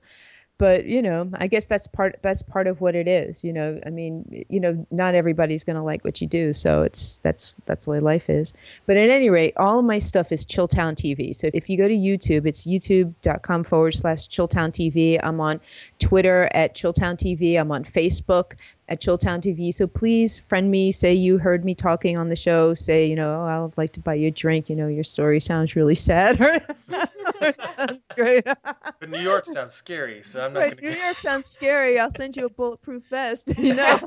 but 0.57 0.85
you 0.85 1.01
know 1.01 1.29
i 1.35 1.47
guess 1.47 1.65
that's 1.65 1.87
part 1.87 2.17
that's 2.21 2.41
part 2.41 2.67
of 2.67 2.79
what 2.79 2.95
it 2.95 3.07
is 3.07 3.43
you 3.43 3.51
know 3.51 3.79
i 3.85 3.89
mean 3.89 4.45
you 4.49 4.59
know 4.59 4.85
not 4.91 5.13
everybody's 5.13 5.63
going 5.63 5.75
to 5.75 5.81
like 5.81 6.03
what 6.05 6.21
you 6.21 6.27
do 6.27 6.53
so 6.53 6.83
it's 6.83 7.19
that's 7.19 7.59
that's 7.65 7.85
the 7.85 7.91
way 7.91 7.99
life 7.99 8.29
is. 8.29 8.53
But 8.85 8.97
at 8.97 9.09
any 9.09 9.29
rate 9.29 9.53
all 9.57 9.79
of 9.79 9.85
my 9.85 9.99
stuff 9.99 10.31
is 10.31 10.45
chilltown 10.45 10.95
tv 10.95 11.35
so 11.35 11.49
if 11.53 11.69
you 11.69 11.77
go 11.77 11.87
to 11.87 11.93
youtube 11.93 12.45
it's 12.45 12.65
youtube.com 12.65 13.63
forward 13.63 13.93
slash 13.93 14.27
chilltown 14.27 14.71
tv 14.71 15.19
i'm 15.21 15.39
on 15.39 15.59
twitter 15.99 16.49
at 16.53 16.75
chilltown 16.75 17.15
tv 17.15 17.59
i'm 17.59 17.71
on 17.71 17.83
facebook 17.83 18.53
at 18.87 19.01
Chilltown 19.01 19.41
TV. 19.41 19.73
So 19.73 19.87
please 19.87 20.37
friend 20.37 20.69
me, 20.69 20.91
say 20.91 21.13
you 21.13 21.37
heard 21.37 21.65
me 21.65 21.73
talking 21.73 22.17
on 22.17 22.29
the 22.29 22.35
show, 22.35 22.73
say, 22.75 23.07
you 23.07 23.15
know, 23.15 23.41
oh, 23.41 23.65
I'd 23.65 23.77
like 23.77 23.93
to 23.93 23.99
buy 23.99 24.13
you 24.13 24.27
a 24.27 24.31
drink. 24.31 24.69
You 24.69 24.75
know, 24.75 24.87
your 24.87 25.03
story 25.03 25.39
sounds 25.39 25.75
really 25.75 25.95
sad 25.95 26.39
or, 27.41 27.53
sounds 27.57 28.07
great. 28.15 28.43
but 28.43 29.09
New 29.09 29.19
York 29.19 29.47
sounds 29.47 29.73
scary, 29.73 30.21
so 30.21 30.45
I'm 30.45 30.53
not 30.53 30.59
right, 30.59 30.79
going 30.79 30.93
to. 30.93 30.97
New 30.97 31.03
York 31.03 31.17
sounds 31.17 31.47
scary. 31.47 31.99
I'll 31.99 32.11
send 32.11 32.35
you 32.37 32.45
a 32.45 32.49
bulletproof 32.49 33.03
vest, 33.09 33.53
you 33.57 33.73
know. 33.73 33.99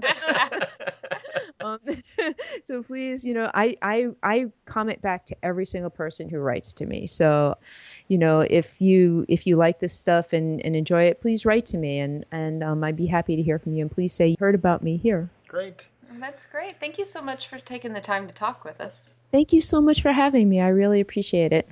um, 1.60 1.78
so 2.62 2.82
please, 2.82 3.24
you 3.24 3.34
know, 3.34 3.50
I, 3.54 3.76
I, 3.82 4.08
I 4.22 4.46
comment 4.64 5.02
back 5.02 5.26
to 5.26 5.36
every 5.42 5.66
single 5.66 5.90
person 5.90 6.28
who 6.28 6.38
writes 6.38 6.72
to 6.74 6.86
me. 6.86 7.06
So, 7.06 7.56
you 8.08 8.18
know, 8.18 8.40
if 8.40 8.80
you 8.80 9.24
if 9.28 9.46
you 9.46 9.56
like 9.56 9.78
this 9.78 9.94
stuff 9.94 10.32
and, 10.32 10.64
and 10.64 10.74
enjoy 10.74 11.04
it, 11.04 11.20
please 11.20 11.46
write 11.46 11.66
to 11.66 11.78
me 11.78 11.98
and 11.98 12.24
and 12.32 12.62
um, 12.62 12.82
I'd 12.82 12.96
be 12.96 13.06
happy 13.06 13.36
to 13.36 13.42
hear 13.42 13.58
from 13.58 13.74
you. 13.74 13.82
And 13.82 13.90
please 13.90 14.12
say 14.12 14.28
you 14.28 14.36
heard 14.38 14.54
about 14.54 14.82
me 14.82 14.96
here. 14.96 15.30
Great. 15.46 15.86
That's 16.18 16.46
great. 16.46 16.80
Thank 16.80 16.98
you 16.98 17.04
so 17.04 17.22
much 17.22 17.48
for 17.48 17.58
taking 17.58 17.92
the 17.92 18.00
time 18.00 18.26
to 18.26 18.34
talk 18.34 18.64
with 18.64 18.80
us. 18.80 19.10
Thank 19.30 19.52
you 19.52 19.60
so 19.60 19.80
much 19.80 20.02
for 20.02 20.10
having 20.10 20.48
me. 20.48 20.60
I 20.60 20.68
really 20.68 21.00
appreciate 21.00 21.52
it. 21.52 21.68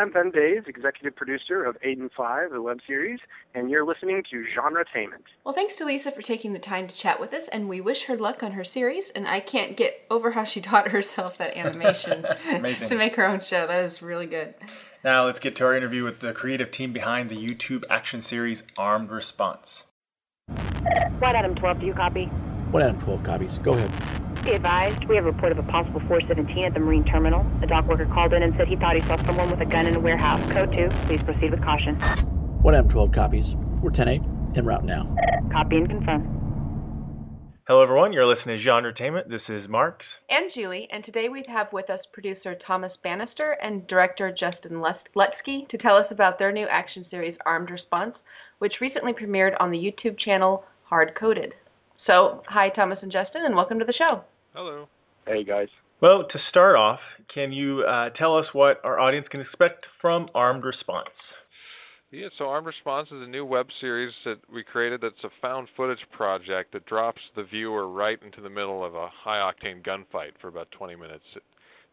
Hi, 0.00 0.04
I'm 0.04 0.12
Ben 0.12 0.30
Days, 0.30 0.62
executive 0.66 1.14
producer 1.14 1.62
of 1.62 1.76
Aiden 1.82 2.08
5, 2.16 2.52
the 2.52 2.62
web 2.62 2.78
series, 2.86 3.20
and 3.54 3.70
you're 3.70 3.84
listening 3.84 4.22
to 4.30 4.46
Genretainment. 4.56 5.24
Well, 5.44 5.54
thanks 5.54 5.76
to 5.76 5.84
Lisa 5.84 6.10
for 6.10 6.22
taking 6.22 6.54
the 6.54 6.58
time 6.58 6.88
to 6.88 6.94
chat 6.94 7.20
with 7.20 7.34
us, 7.34 7.48
and 7.48 7.68
we 7.68 7.82
wish 7.82 8.04
her 8.04 8.16
luck 8.16 8.42
on 8.42 8.52
her 8.52 8.64
series. 8.64 9.10
And 9.10 9.28
I 9.28 9.40
can't 9.40 9.76
get 9.76 10.06
over 10.10 10.30
how 10.30 10.44
she 10.44 10.60
taught 10.62 10.88
herself 10.88 11.36
that 11.36 11.54
animation 11.54 12.24
just 12.64 12.88
to 12.88 12.94
make 12.94 13.14
her 13.16 13.26
own 13.26 13.40
show. 13.40 13.66
That 13.66 13.84
is 13.84 14.00
really 14.00 14.24
good. 14.24 14.54
Now 15.04 15.26
let's 15.26 15.38
get 15.38 15.54
to 15.56 15.66
our 15.66 15.74
interview 15.74 16.02
with 16.02 16.20
the 16.20 16.32
creative 16.32 16.70
team 16.70 16.94
behind 16.94 17.28
the 17.28 17.36
YouTube 17.36 17.84
action 17.90 18.22
series 18.22 18.62
Armed 18.78 19.10
Response. 19.10 19.84
What 21.18 21.36
Adam 21.36 21.54
12, 21.54 21.80
do 21.80 21.86
you 21.86 21.92
copy? 21.92 22.24
What 22.70 22.82
Adam 22.82 22.98
12 23.02 23.22
copies. 23.22 23.58
Go 23.58 23.74
ahead. 23.74 24.29
Be 24.42 24.52
advised, 24.52 25.04
we 25.04 25.16
have 25.16 25.26
a 25.26 25.32
report 25.32 25.52
of 25.52 25.58
a 25.58 25.62
possible 25.64 26.00
417 26.00 26.64
at 26.64 26.72
the 26.72 26.80
Marine 26.80 27.04
Terminal. 27.04 27.46
A 27.60 27.66
dock 27.66 27.86
worker 27.86 28.06
called 28.06 28.32
in 28.32 28.42
and 28.42 28.54
said 28.56 28.68
he 28.68 28.76
thought 28.76 28.94
he 28.94 29.02
saw 29.02 29.16
someone 29.26 29.50
with 29.50 29.60
a 29.60 29.66
gun 29.66 29.86
in 29.86 29.94
a 29.94 30.00
warehouse. 30.00 30.40
Code 30.50 30.72
2, 30.72 30.88
please 31.06 31.22
proceed 31.22 31.50
with 31.50 31.62
caution. 31.62 31.96
What 32.62 32.74
M12 32.74 33.12
copies. 33.12 33.54
We're 33.82 33.90
10-8, 33.90 34.56
en 34.56 34.64
route 34.64 34.84
now. 34.84 35.14
Copy 35.52 35.76
and 35.76 35.90
confirm. 35.90 36.40
Hello, 37.68 37.82
everyone. 37.82 38.14
You're 38.14 38.26
listening 38.26 38.58
to 38.58 38.64
Genretainment. 38.64 39.28
This 39.28 39.42
is 39.50 39.68
Marks. 39.68 40.06
And 40.30 40.50
Julie. 40.54 40.88
And 40.90 41.04
today 41.04 41.28
we 41.28 41.44
have 41.46 41.70
with 41.70 41.90
us 41.90 42.00
producer 42.10 42.56
Thomas 42.66 42.92
Bannister 43.04 43.58
and 43.62 43.86
director 43.88 44.30
Justin 44.30 44.82
Lutsky 45.14 45.68
to 45.68 45.76
tell 45.76 45.96
us 45.96 46.06
about 46.10 46.38
their 46.38 46.50
new 46.50 46.66
action 46.66 47.04
series, 47.10 47.36
Armed 47.44 47.70
Response, 47.70 48.14
which 48.58 48.80
recently 48.80 49.12
premiered 49.12 49.54
on 49.60 49.70
the 49.70 49.76
YouTube 49.76 50.18
channel 50.18 50.64
Hard 50.84 51.12
Coded. 51.14 51.52
So, 52.06 52.42
hi, 52.48 52.70
Thomas 52.70 52.98
and 53.02 53.12
Justin, 53.12 53.44
and 53.44 53.54
welcome 53.54 53.78
to 53.78 53.84
the 53.84 53.92
show. 53.92 54.24
Hello. 54.52 54.88
Hey, 55.28 55.44
guys. 55.44 55.68
Well, 56.02 56.26
to 56.28 56.38
start 56.48 56.74
off, 56.74 56.98
can 57.32 57.52
you 57.52 57.82
uh, 57.82 58.10
tell 58.10 58.36
us 58.36 58.46
what 58.52 58.84
our 58.84 58.98
audience 58.98 59.28
can 59.30 59.40
expect 59.40 59.86
from 60.00 60.28
Armed 60.34 60.64
Response? 60.64 61.08
Yeah, 62.10 62.26
so 62.36 62.46
Armed 62.46 62.66
Response 62.66 63.06
is 63.12 63.22
a 63.22 63.28
new 63.28 63.44
web 63.44 63.66
series 63.80 64.12
that 64.24 64.38
we 64.52 64.64
created 64.64 65.02
that's 65.02 65.22
a 65.22 65.28
found 65.40 65.68
footage 65.76 66.04
project 66.10 66.72
that 66.72 66.84
drops 66.86 67.20
the 67.36 67.44
viewer 67.44 67.88
right 67.88 68.18
into 68.24 68.40
the 68.40 68.50
middle 68.50 68.84
of 68.84 68.96
a 68.96 69.08
high 69.08 69.38
octane 69.38 69.86
gunfight 69.86 70.32
for 70.40 70.48
about 70.48 70.68
20 70.72 70.96
minutes. 70.96 71.22
It 71.36 71.44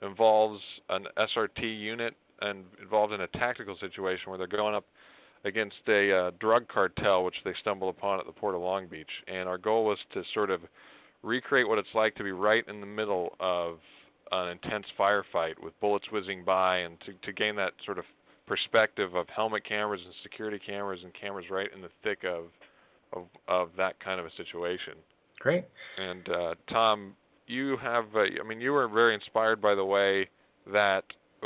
involves 0.03 0.59
an 0.89 1.05
SRT 1.15 1.61
unit 1.61 2.15
and 2.41 2.63
involved 2.81 3.13
in 3.13 3.21
a 3.21 3.27
tactical 3.27 3.77
situation 3.79 4.29
where 4.29 4.39
they're 4.39 4.47
going 4.47 4.73
up 4.73 4.85
against 5.45 5.75
a 5.87 6.11
uh, 6.11 6.31
drug 6.39 6.67
cartel 6.67 7.23
which 7.23 7.35
they 7.45 7.53
stumble 7.61 7.89
upon 7.89 8.19
at 8.19 8.25
the 8.25 8.31
port 8.31 8.55
of 8.55 8.61
Long 8.61 8.87
Beach. 8.87 9.11
And 9.27 9.47
our 9.47 9.59
goal 9.59 9.85
was 9.85 9.99
to 10.15 10.23
sort 10.33 10.49
of 10.49 10.61
recreate 11.23 11.67
what 11.67 11.77
it's 11.77 11.93
like 11.93 12.15
to 12.15 12.23
be 12.23 12.31
right 12.31 12.67
in 12.67 12.79
the 12.79 12.87
middle 12.87 13.35
of 13.39 13.77
an 14.31 14.49
intense 14.49 14.85
firefight 14.99 15.53
with 15.61 15.79
bullets 15.79 16.05
whizzing 16.11 16.43
by 16.43 16.77
and 16.79 16.99
to, 17.01 17.13
to 17.23 17.31
gain 17.31 17.55
that 17.55 17.73
sort 17.85 17.97
of 17.97 18.05
perspective 18.45 19.15
of 19.15 19.27
helmet 19.29 19.65
cameras 19.67 20.01
and 20.03 20.13
security 20.23 20.59
cameras 20.65 20.99
and 21.03 21.11
cameras 21.19 21.45
right 21.49 21.69
in 21.75 21.81
the 21.81 21.89
thick 22.03 22.23
of 22.23 22.45
of, 23.13 23.23
of 23.47 23.69
that 23.77 23.97
kind 24.03 24.19
of 24.19 24.25
a 24.25 24.31
situation. 24.35 24.93
Great. 25.39 25.63
And 25.97 26.27
uh, 26.27 26.55
Tom, 26.69 27.13
you 27.45 27.77
have 27.77 28.05
uh, 28.15 28.19
I 28.43 28.47
mean 28.47 28.59
you 28.59 28.71
were 28.71 28.87
very 28.87 29.13
inspired 29.13 29.61
by 29.61 29.75
the 29.75 29.85
way 29.85 30.29
that 30.71 31.03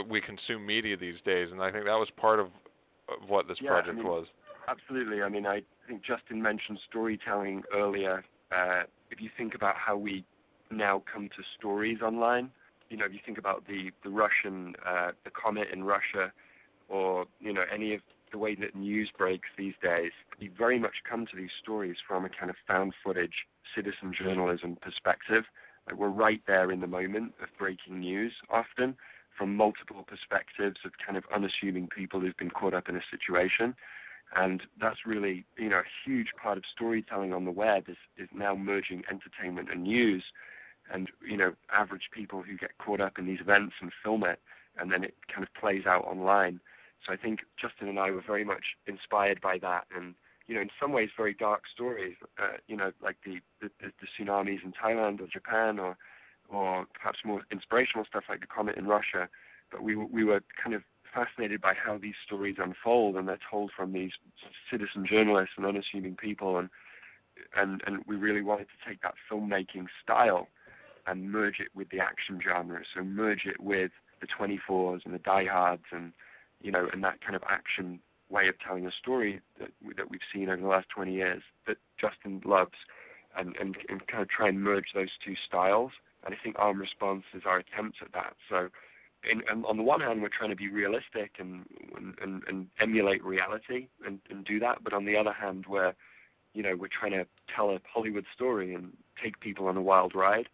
we 0.10 0.22
consume 0.22 0.66
media 0.66 0.98
these 0.98 1.20
days, 1.26 1.50
and 1.52 1.62
I 1.62 1.72
think 1.72 1.86
that 1.86 1.92
was 1.92 2.08
part 2.18 2.40
of, 2.40 2.48
of 2.48 3.30
what 3.30 3.48
this 3.48 3.58
yeah, 3.62 3.70
project 3.70 3.90
I 3.90 3.98
mean, 3.98 4.08
was. 4.08 4.26
Absolutely. 4.68 5.22
I 5.22 5.30
mean, 5.30 5.46
I 5.46 5.62
think 5.88 6.02
Justin 6.04 6.42
mentioned 6.42 6.80
storytelling 6.90 7.64
earlier. 7.74 8.24
Uh, 8.52 8.84
if 9.12 9.22
you 9.22 9.30
think 9.38 9.54
about 9.54 9.76
how 9.76 9.98
we 9.98 10.26
now 10.72 11.04
come 11.12 11.30
to 11.30 11.44
stories 11.58 12.00
online, 12.02 12.50
you 12.90 12.98
know, 12.98 13.06
if 13.06 13.14
you 13.14 13.20
think 13.26 13.38
about 13.38 13.68
the 13.68 13.92
the 14.04 14.10
Russian 14.10 14.76
uh, 14.86 15.12
the 15.24 15.32
comet 15.32 15.68
in 15.72 15.84
Russia, 15.84 16.32
or 16.90 17.26
you 17.40 17.54
know 17.54 17.64
any 17.74 17.94
of 17.94 18.02
the 18.32 18.38
way 18.38 18.56
that 18.56 18.76
news 18.76 19.12
breaks 19.18 19.50
these 19.58 19.74
days, 19.84 20.12
we 20.40 20.50
very 20.58 20.80
much 20.80 21.04
come 21.10 21.26
to 21.26 21.36
these 21.36 21.50
stories 21.62 21.98
from 22.08 22.26
a 22.26 22.30
kind 22.30 22.50
of 22.50 22.56
found 22.68 22.94
footage 23.04 23.46
citizen 23.76 24.14
journalism 24.18 24.78
perspective. 24.82 25.44
Like 25.88 25.98
we're 25.98 26.10
right 26.10 26.42
there 26.48 26.72
in 26.72 26.80
the 26.80 26.88
moment 26.88 27.34
of 27.42 27.50
breaking 27.58 28.00
news 28.00 28.34
often 28.50 28.96
from 29.38 29.56
multiple 29.56 30.06
perspectives 30.08 30.78
of 30.86 30.92
kind 31.06 31.18
of 31.18 31.24
unassuming 31.34 31.88
people 31.88 32.20
who've 32.20 32.38
been 32.38 32.52
caught 32.52 32.74
up 32.74 32.88
in 32.90 32.96
a 32.96 33.02
situation. 33.10 33.74
And 34.36 34.62
that's 34.80 35.06
really, 35.06 35.46
you 35.58 35.70
know, 35.70 35.80
a 35.80 36.10
huge 36.10 36.30
part 36.42 36.58
of 36.58 36.64
storytelling 36.74 37.34
on 37.34 37.46
the 37.46 37.52
web 37.52 37.90
is, 37.90 37.98
is 38.18 38.30
now 38.34 38.56
merging 38.56 39.04
entertainment 39.10 39.70
and 39.72 39.84
news. 39.84 40.24
And, 40.94 41.10
you 41.28 41.38
know, 41.38 41.54
average 41.72 42.10
people 42.14 42.42
who 42.42 42.58
get 42.58 42.78
caught 42.78 43.02
up 43.02 43.20
in 43.20 43.26
these 43.26 43.42
events 43.42 43.74
and 43.82 43.92
film 44.04 44.24
it, 44.24 44.40
and 44.78 44.92
then 44.92 45.04
it 45.04 45.16
kind 45.34 45.44
of 45.44 45.54
plays 45.54 45.86
out 45.86 46.06
online. 46.06 46.60
So 47.06 47.14
I 47.14 47.18
think 47.18 47.40
Justin 47.60 47.88
and 47.88 48.00
I 48.00 48.12
were 48.12 48.24
very 48.26 48.44
much 48.44 48.64
inspired 48.88 49.42
by 49.42 49.58
that, 49.60 49.86
and 49.96 50.16
you 50.48 50.56
know, 50.56 50.62
in 50.62 50.70
some 50.82 50.92
ways, 50.92 51.10
very 51.16 51.34
dark 51.34 51.64
stories. 51.74 52.16
Uh, 52.38 52.58
you 52.68 52.76
know, 52.76 52.92
like 53.02 53.18
the, 53.26 53.40
the 53.62 53.70
the 53.80 54.08
tsunamis 54.08 54.64
in 54.64 54.74
Thailand 54.74 55.22
or 55.22 55.28
Japan, 55.28 55.80
or 55.80 55.98
or 56.50 56.86
perhaps 56.94 57.20
more 57.24 57.42
inspirational 57.52 58.06
stuff 58.06 58.26
like 58.30 58.42
the 58.42 58.48
comet 58.48 58.76
in 58.76 58.86
Russia. 58.86 59.30
But 59.72 59.82
we 59.82 59.96
we 59.96 60.24
were 60.24 60.42
kind 60.62 60.76
of 60.76 60.84
fascinated 61.14 61.62
by 61.62 61.74
how 61.74 61.98
these 61.98 62.16
stories 62.26 62.56
unfold, 62.58 63.16
and 63.16 63.28
they're 63.28 63.40
told 63.50 63.72
from 63.76 63.94
these 63.94 64.12
citizen 64.70 65.06
journalists 65.10 65.56
and 65.58 65.66
unassuming 65.66 66.16
people, 66.16 66.58
and 66.58 66.70
and 67.56 67.82
and 67.86 68.04
we 68.08 68.16
really 68.16 68.42
wanted 68.42 68.68
to 68.68 68.90
take 68.90 69.02
that 69.02 69.16
filmmaking 69.30 69.88
style 70.04 70.48
and 71.08 71.32
merge 71.32 71.60
it 71.60 71.70
with 71.76 71.90
the 71.90 72.00
action 72.00 72.40
genre. 72.44 72.82
So 72.96 73.04
merge 73.04 73.46
it 73.46 73.60
with 73.60 73.92
the 74.22 74.28
24s 74.28 75.04
and 75.06 75.14
the 75.14 75.20
diehards 75.20 75.86
and 75.92 76.14
you 76.62 76.72
know, 76.72 76.88
and 76.94 77.04
that 77.04 77.22
kind 77.22 77.36
of 77.36 77.44
action 77.50 78.00
way 78.30 78.48
of 78.48 78.56
telling 78.66 78.86
a 78.86 78.92
story 78.92 79.42
that 79.60 79.70
that 79.98 80.10
we've 80.10 80.22
seen 80.34 80.50
over 80.50 80.62
the 80.62 80.68
last 80.68 80.88
20 80.90 81.14
years 81.14 81.42
that 81.68 81.78
Justin 82.00 82.42
loves, 82.46 82.78
and 83.38 83.56
and, 83.60 83.78
and 83.90 84.06
kind 84.08 84.22
of 84.22 84.30
try 84.30 84.48
and 84.48 84.62
merge 84.62 84.88
those 84.94 85.10
two 85.26 85.36
styles. 85.48 85.92
And 86.24 86.36
I 86.36 86.38
think 86.42 86.56
Armed 86.60 86.80
Response 86.80 87.24
is 87.34 87.44
our 87.46 87.58
attempt 87.58 87.98
at 88.02 88.14
that. 88.14 88.36
So, 88.48 88.70
in, 89.30 89.42
and 89.50 89.66
on 89.66 89.78
the 89.78 89.84
one 89.84 90.02
hand, 90.02 90.22
we're 90.22 90.30
trying 90.30 90.50
to 90.50 90.56
be 90.56 90.70
realistic 90.70 91.36
and 91.40 91.66
and, 92.22 92.44
and 92.48 92.68
emulate 92.80 93.24
reality 93.24 93.88
and, 94.06 94.20
and 94.30 94.46
do 94.46 94.60
that, 94.60 94.84
but 94.84 94.94
on 94.94 95.06
the 95.06 95.16
other 95.18 95.34
hand, 95.34 95.66
we're 95.68 95.94
you 96.54 96.64
know 96.64 96.76
we're 96.76 96.88
trying 96.88 97.12
to 97.12 97.26
tell 97.56 97.70
a 97.70 97.80
Hollywood 97.92 98.26
story 98.34 98.74
and 98.74 98.94
take 99.24 99.40
people 99.40 99.68
on 99.68 99.78
a 99.78 99.82
wild 99.82 100.16
ride. 100.16 100.48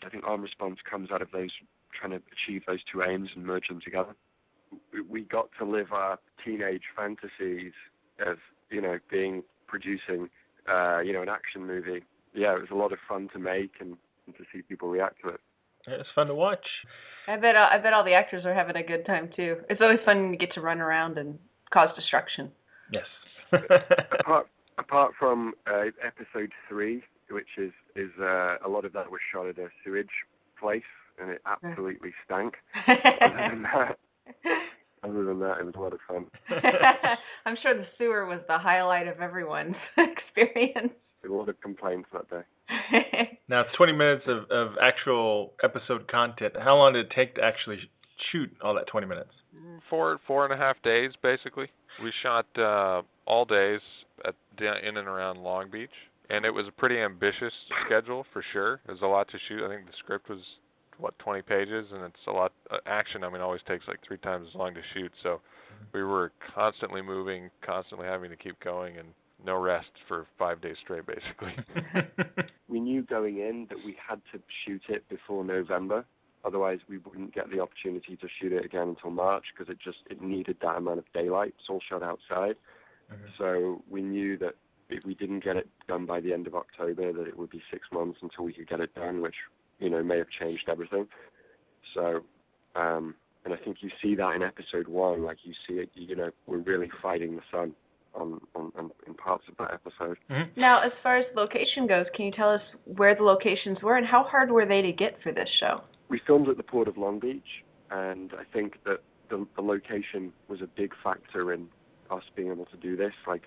So 0.00 0.06
I 0.06 0.10
think 0.10 0.24
Armed 0.26 0.42
Response 0.42 0.78
comes 0.88 1.10
out 1.10 1.22
of 1.22 1.30
those 1.32 1.50
trying 1.98 2.12
to 2.12 2.22
achieve 2.32 2.62
those 2.66 2.80
two 2.90 3.02
aims 3.02 3.30
and 3.34 3.44
merge 3.44 3.68
them 3.68 3.80
together 3.82 4.14
we 5.08 5.22
got 5.22 5.48
to 5.58 5.64
live 5.64 5.92
our 5.92 6.18
teenage 6.44 6.82
fantasies 6.96 7.72
of 8.24 8.38
you 8.70 8.80
know 8.80 8.98
being 9.10 9.42
producing 9.66 10.28
uh, 10.70 11.00
you 11.00 11.12
know 11.12 11.22
an 11.22 11.28
action 11.28 11.66
movie. 11.66 12.02
Yeah, 12.34 12.54
it 12.54 12.60
was 12.60 12.70
a 12.70 12.76
lot 12.76 12.92
of 12.92 12.98
fun 13.08 13.28
to 13.32 13.38
make 13.38 13.72
and, 13.80 13.96
and 14.26 14.36
to 14.36 14.44
see 14.52 14.62
people 14.62 14.88
react 14.88 15.22
to 15.22 15.30
it. 15.30 15.40
It's 15.90 16.08
fun 16.14 16.26
to 16.28 16.34
watch. 16.34 16.64
I 17.26 17.36
bet 17.36 17.56
uh, 17.56 17.68
I 17.70 17.78
bet 17.78 17.92
all 17.92 18.04
the 18.04 18.14
actors 18.14 18.44
are 18.44 18.54
having 18.54 18.76
a 18.76 18.82
good 18.82 19.04
time 19.06 19.30
too. 19.34 19.56
It's 19.68 19.80
always 19.80 19.98
fun 20.04 20.30
to 20.30 20.36
get 20.36 20.52
to 20.54 20.60
run 20.60 20.80
around 20.80 21.18
and 21.18 21.38
cause 21.72 21.88
destruction. 21.94 22.50
Yes. 22.92 23.04
apart 24.20 24.48
apart 24.78 25.12
from 25.18 25.52
uh, 25.66 25.84
episode 26.04 26.52
three, 26.68 27.02
which 27.30 27.58
is 27.58 27.72
is 27.96 28.10
uh, 28.20 28.56
a 28.64 28.68
lot 28.68 28.84
of 28.84 28.92
that 28.94 29.10
was 29.10 29.20
shot 29.32 29.46
at 29.46 29.58
a 29.58 29.68
sewage 29.84 30.06
place, 30.58 30.82
and 31.20 31.30
it 31.30 31.42
absolutely 31.46 32.12
stank. 32.24 32.54
Other 32.86 33.48
than 33.50 33.62
that, 33.62 33.98
other 35.02 35.24
than 35.24 35.38
that, 35.40 35.58
it 35.60 35.64
was 35.64 35.74
a 35.76 35.80
lot 35.80 35.92
of 35.92 36.00
fun. 36.08 36.26
I'm 37.46 37.56
sure 37.62 37.76
the 37.76 37.86
sewer 37.96 38.26
was 38.26 38.40
the 38.48 38.58
highlight 38.58 39.08
of 39.08 39.20
everyone's 39.20 39.76
experience. 39.98 40.92
A 41.24 41.32
lot 41.32 41.48
of 41.48 41.60
complaints 41.60 42.08
that 42.12 42.28
day. 42.30 42.42
now 43.48 43.62
it's 43.62 43.70
20 43.76 43.92
minutes 43.92 44.24
of, 44.28 44.50
of 44.50 44.74
actual 44.80 45.52
episode 45.64 46.08
content. 46.08 46.54
How 46.58 46.76
long 46.76 46.92
did 46.92 47.06
it 47.06 47.12
take 47.14 47.34
to 47.36 47.42
actually 47.42 47.78
shoot 48.30 48.50
all 48.62 48.74
that 48.74 48.86
20 48.86 49.06
minutes? 49.06 49.30
Four 49.90 50.20
four 50.26 50.44
and 50.44 50.52
a 50.52 50.56
half 50.56 50.80
days, 50.82 51.12
basically. 51.22 51.66
We 52.02 52.12
shot 52.22 52.46
uh, 52.56 53.02
all 53.26 53.44
days 53.44 53.80
at 54.24 54.34
in 54.62 54.96
and 54.96 55.08
around 55.08 55.38
Long 55.38 55.70
Beach, 55.70 55.90
and 56.30 56.44
it 56.44 56.50
was 56.50 56.66
a 56.68 56.72
pretty 56.72 56.98
ambitious 56.98 57.52
schedule 57.86 58.24
for 58.32 58.44
sure. 58.52 58.80
There's 58.86 59.00
a 59.02 59.06
lot 59.06 59.28
to 59.30 59.38
shoot. 59.48 59.64
I 59.64 59.68
think 59.68 59.86
the 59.86 59.92
script 59.98 60.28
was 60.28 60.40
what 60.98 61.18
20 61.20 61.42
pages, 61.42 61.86
and 61.92 62.04
it's 62.04 62.26
a 62.26 62.30
lot. 62.30 62.52
Uh, 62.70 62.76
action, 62.86 63.24
I 63.24 63.30
mean, 63.30 63.40
always 63.40 63.62
takes 63.66 63.86
like 63.88 63.98
three 64.06 64.18
times 64.18 64.46
as 64.48 64.54
long 64.54 64.74
to 64.74 64.80
shoot. 64.94 65.12
So 65.22 65.28
mm-hmm. 65.28 65.84
we 65.94 66.02
were 66.02 66.32
constantly 66.54 67.02
moving, 67.02 67.50
constantly 67.64 68.06
having 68.06 68.30
to 68.30 68.36
keep 68.36 68.60
going, 68.60 68.98
and 68.98 69.08
no 69.44 69.56
rest 69.56 69.90
for 70.06 70.26
five 70.38 70.60
days 70.60 70.76
straight, 70.82 71.04
basically. 71.06 71.54
we 72.68 72.80
knew 72.80 73.02
going 73.02 73.38
in 73.38 73.66
that 73.70 73.78
we 73.84 73.96
had 74.08 74.20
to 74.32 74.40
shoot 74.64 74.82
it 74.88 75.08
before 75.08 75.44
November. 75.44 76.04
Otherwise, 76.44 76.78
we 76.88 76.98
wouldn't 76.98 77.34
get 77.34 77.50
the 77.50 77.60
opportunity 77.60 78.16
to 78.16 78.28
shoot 78.40 78.52
it 78.52 78.64
again 78.64 78.88
until 78.88 79.10
March 79.10 79.44
because 79.52 79.70
it 79.70 79.78
just 79.82 79.98
it 80.08 80.22
needed 80.22 80.56
that 80.62 80.76
amount 80.76 80.98
of 80.98 81.04
daylight. 81.12 81.54
It's 81.58 81.68
all 81.68 81.80
shot 81.88 82.02
outside, 82.02 82.56
mm-hmm. 83.12 83.26
so 83.36 83.82
we 83.90 84.02
knew 84.02 84.38
that 84.38 84.54
if 84.88 85.04
we 85.04 85.14
didn't 85.14 85.44
get 85.44 85.56
it 85.56 85.68
done 85.88 86.06
by 86.06 86.20
the 86.20 86.32
end 86.32 86.46
of 86.46 86.54
October, 86.54 87.12
that 87.12 87.26
it 87.26 87.36
would 87.36 87.50
be 87.50 87.60
six 87.70 87.88
months 87.92 88.20
until 88.22 88.44
we 88.44 88.52
could 88.52 88.68
get 88.68 88.80
it 88.80 88.94
done, 88.94 89.20
which 89.20 89.34
you 89.78 89.90
know, 89.90 90.02
may 90.02 90.18
have 90.18 90.28
changed 90.28 90.68
everything. 90.68 91.06
So, 91.94 92.20
um, 92.74 93.14
and 93.44 93.54
I 93.54 93.56
think 93.56 93.78
you 93.80 93.90
see 94.02 94.14
that 94.16 94.34
in 94.34 94.42
episode 94.42 94.88
one, 94.88 95.22
like 95.22 95.38
you 95.44 95.54
see 95.66 95.74
it, 95.74 95.90
you 95.94 96.16
know, 96.16 96.30
we're 96.46 96.58
really 96.58 96.90
fighting 97.02 97.36
the 97.36 97.42
sun 97.50 97.74
on, 98.14 98.40
on, 98.54 98.72
on 98.76 98.90
in 99.06 99.14
parts 99.14 99.44
of 99.48 99.56
that 99.58 99.72
episode. 99.72 100.18
Mm-hmm. 100.30 100.60
Now, 100.60 100.82
as 100.84 100.92
far 101.02 101.18
as 101.18 101.24
location 101.34 101.86
goes, 101.86 102.06
can 102.14 102.26
you 102.26 102.32
tell 102.32 102.50
us 102.50 102.62
where 102.84 103.14
the 103.14 103.22
locations 103.22 103.82
were 103.82 103.96
and 103.96 104.06
how 104.06 104.24
hard 104.24 104.50
were 104.50 104.66
they 104.66 104.82
to 104.82 104.92
get 104.92 105.18
for 105.22 105.32
this 105.32 105.48
show? 105.60 105.82
We 106.08 106.20
filmed 106.26 106.48
at 106.48 106.56
the 106.56 106.62
port 106.62 106.88
of 106.88 106.96
Long 106.96 107.18
Beach, 107.18 107.64
and 107.90 108.32
I 108.38 108.44
think 108.52 108.78
that 108.84 109.00
the, 109.30 109.46
the 109.56 109.62
location 109.62 110.32
was 110.48 110.62
a 110.62 110.66
big 110.66 110.92
factor 111.04 111.52
in 111.52 111.66
us 112.10 112.22
being 112.34 112.50
able 112.50 112.64
to 112.66 112.76
do 112.78 112.96
this. 112.96 113.12
Like 113.26 113.42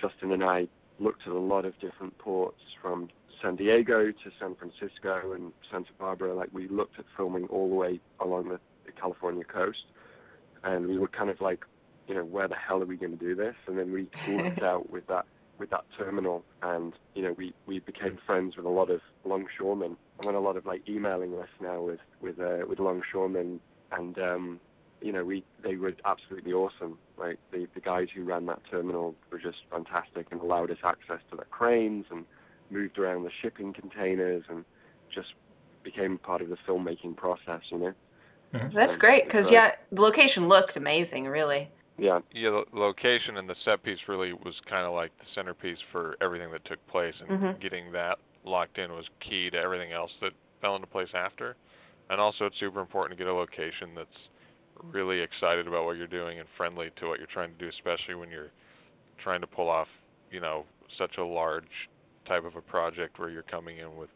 Justin 0.00 0.32
and 0.32 0.42
I 0.42 0.66
looked 0.98 1.22
at 1.26 1.32
a 1.32 1.38
lot 1.38 1.64
of 1.64 1.78
different 1.80 2.16
ports 2.18 2.60
from 2.82 3.08
San 3.42 3.56
Diego 3.56 4.10
to 4.10 4.30
San 4.40 4.56
Francisco 4.56 5.32
and 5.32 5.52
Santa 5.70 5.90
Barbara. 5.98 6.34
Like 6.34 6.48
we 6.52 6.68
looked 6.68 6.98
at 6.98 7.04
filming 7.16 7.44
all 7.44 7.68
the 7.68 7.74
way 7.74 8.00
along 8.20 8.48
the, 8.48 8.58
the 8.84 8.92
California 8.92 9.44
coast, 9.44 9.84
and 10.64 10.86
we 10.86 10.98
were 10.98 11.08
kind 11.08 11.30
of 11.30 11.40
like, 11.40 11.64
you 12.08 12.14
know, 12.14 12.24
where 12.24 12.48
the 12.48 12.54
hell 12.54 12.82
are 12.82 12.86
we 12.86 12.96
going 12.96 13.16
to 13.16 13.24
do 13.24 13.34
this? 13.34 13.54
And 13.66 13.78
then 13.78 13.92
we 13.92 14.08
worked 14.28 14.62
out 14.62 14.90
with 14.90 15.06
that 15.08 15.26
with 15.58 15.70
that 15.70 15.84
terminal, 15.96 16.44
and 16.62 16.92
you 17.14 17.22
know, 17.22 17.34
we 17.36 17.54
we 17.66 17.78
became 17.78 18.18
friends 18.26 18.56
with 18.56 18.66
a 18.66 18.70
lot 18.70 18.90
of 18.90 19.00
longshoremen. 19.24 19.96
I'm 20.20 20.28
on 20.28 20.34
a 20.34 20.40
lot 20.40 20.56
of 20.56 20.66
like 20.66 20.88
emailing 20.88 21.34
lists 21.34 21.54
now 21.60 21.80
with 21.82 22.00
with 22.20 22.38
uh, 22.38 22.66
with 22.68 22.78
longshoremen, 22.78 23.60
and 23.92 24.18
um, 24.18 24.60
you 25.00 25.12
know, 25.12 25.24
we 25.24 25.44
they 25.62 25.76
were 25.76 25.94
absolutely 26.04 26.52
awesome. 26.52 26.98
Like 27.18 27.38
the 27.52 27.66
the 27.74 27.80
guys 27.80 28.08
who 28.14 28.24
ran 28.24 28.46
that 28.46 28.60
terminal 28.70 29.14
were 29.30 29.38
just 29.38 29.58
fantastic 29.70 30.26
and 30.30 30.40
allowed 30.40 30.70
us 30.70 30.78
access 30.84 31.20
to 31.30 31.36
the 31.36 31.44
cranes 31.44 32.06
and 32.10 32.24
moved 32.70 32.98
around 32.98 33.24
the 33.24 33.30
shipping 33.42 33.72
containers 33.72 34.44
and 34.48 34.64
just 35.14 35.28
became 35.82 36.18
part 36.18 36.42
of 36.42 36.48
the 36.48 36.56
filmmaking 36.68 37.16
process, 37.16 37.60
you 37.70 37.78
know. 37.78 37.92
Mm-hmm. 38.54 38.76
That's 38.76 38.98
great 38.98 39.24
because 39.26 39.46
yeah, 39.50 39.72
the 39.92 40.00
location 40.00 40.48
looked 40.48 40.76
amazing, 40.76 41.24
really. 41.24 41.68
Yeah. 41.98 42.20
Yeah, 42.32 42.50
the 42.50 42.64
location 42.78 43.36
and 43.38 43.48
the 43.48 43.54
set 43.64 43.82
piece 43.82 43.98
really 44.08 44.32
was 44.32 44.54
kind 44.68 44.86
of 44.86 44.92
like 44.92 45.16
the 45.18 45.24
centerpiece 45.34 45.78
for 45.92 46.16
everything 46.20 46.50
that 46.52 46.64
took 46.64 46.84
place, 46.88 47.14
and 47.20 47.28
mm-hmm. 47.28 47.60
getting 47.60 47.92
that 47.92 48.18
locked 48.44 48.78
in 48.78 48.92
was 48.92 49.04
key 49.26 49.50
to 49.50 49.56
everything 49.56 49.92
else 49.92 50.10
that 50.20 50.32
fell 50.60 50.76
into 50.76 50.86
place 50.86 51.08
after. 51.14 51.56
And 52.10 52.20
also, 52.20 52.46
it's 52.46 52.56
super 52.60 52.80
important 52.80 53.18
to 53.18 53.24
get 53.24 53.30
a 53.30 53.34
location 53.34 53.94
that's 53.96 54.08
really 54.92 55.20
excited 55.20 55.66
about 55.66 55.84
what 55.84 55.96
you're 55.96 56.06
doing 56.06 56.38
and 56.38 56.48
friendly 56.56 56.90
to 57.00 57.08
what 57.08 57.18
you're 57.18 57.28
trying 57.32 57.52
to 57.52 57.58
do, 57.58 57.68
especially 57.68 58.14
when 58.14 58.30
you're 58.30 58.50
trying 59.22 59.40
to 59.40 59.46
pull 59.46 59.68
off, 59.68 59.88
you 60.30 60.40
know, 60.40 60.64
such 60.98 61.16
a 61.18 61.24
large 61.24 61.64
type 62.28 62.44
of 62.44 62.56
a 62.56 62.60
project 62.60 63.18
where 63.18 63.30
you're 63.30 63.42
coming 63.42 63.78
in 63.78 63.96
with 63.96 64.10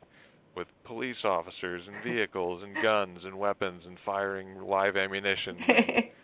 with 0.57 0.67
police 0.85 1.25
officers 1.25 1.83
and 1.87 1.97
vehicles 2.05 2.63
and 2.63 2.75
guns 2.83 3.21
and 3.25 3.39
weapons 3.39 3.83
and 3.87 3.97
firing 4.05 4.61
live 4.61 4.97
ammunition. 4.97 5.57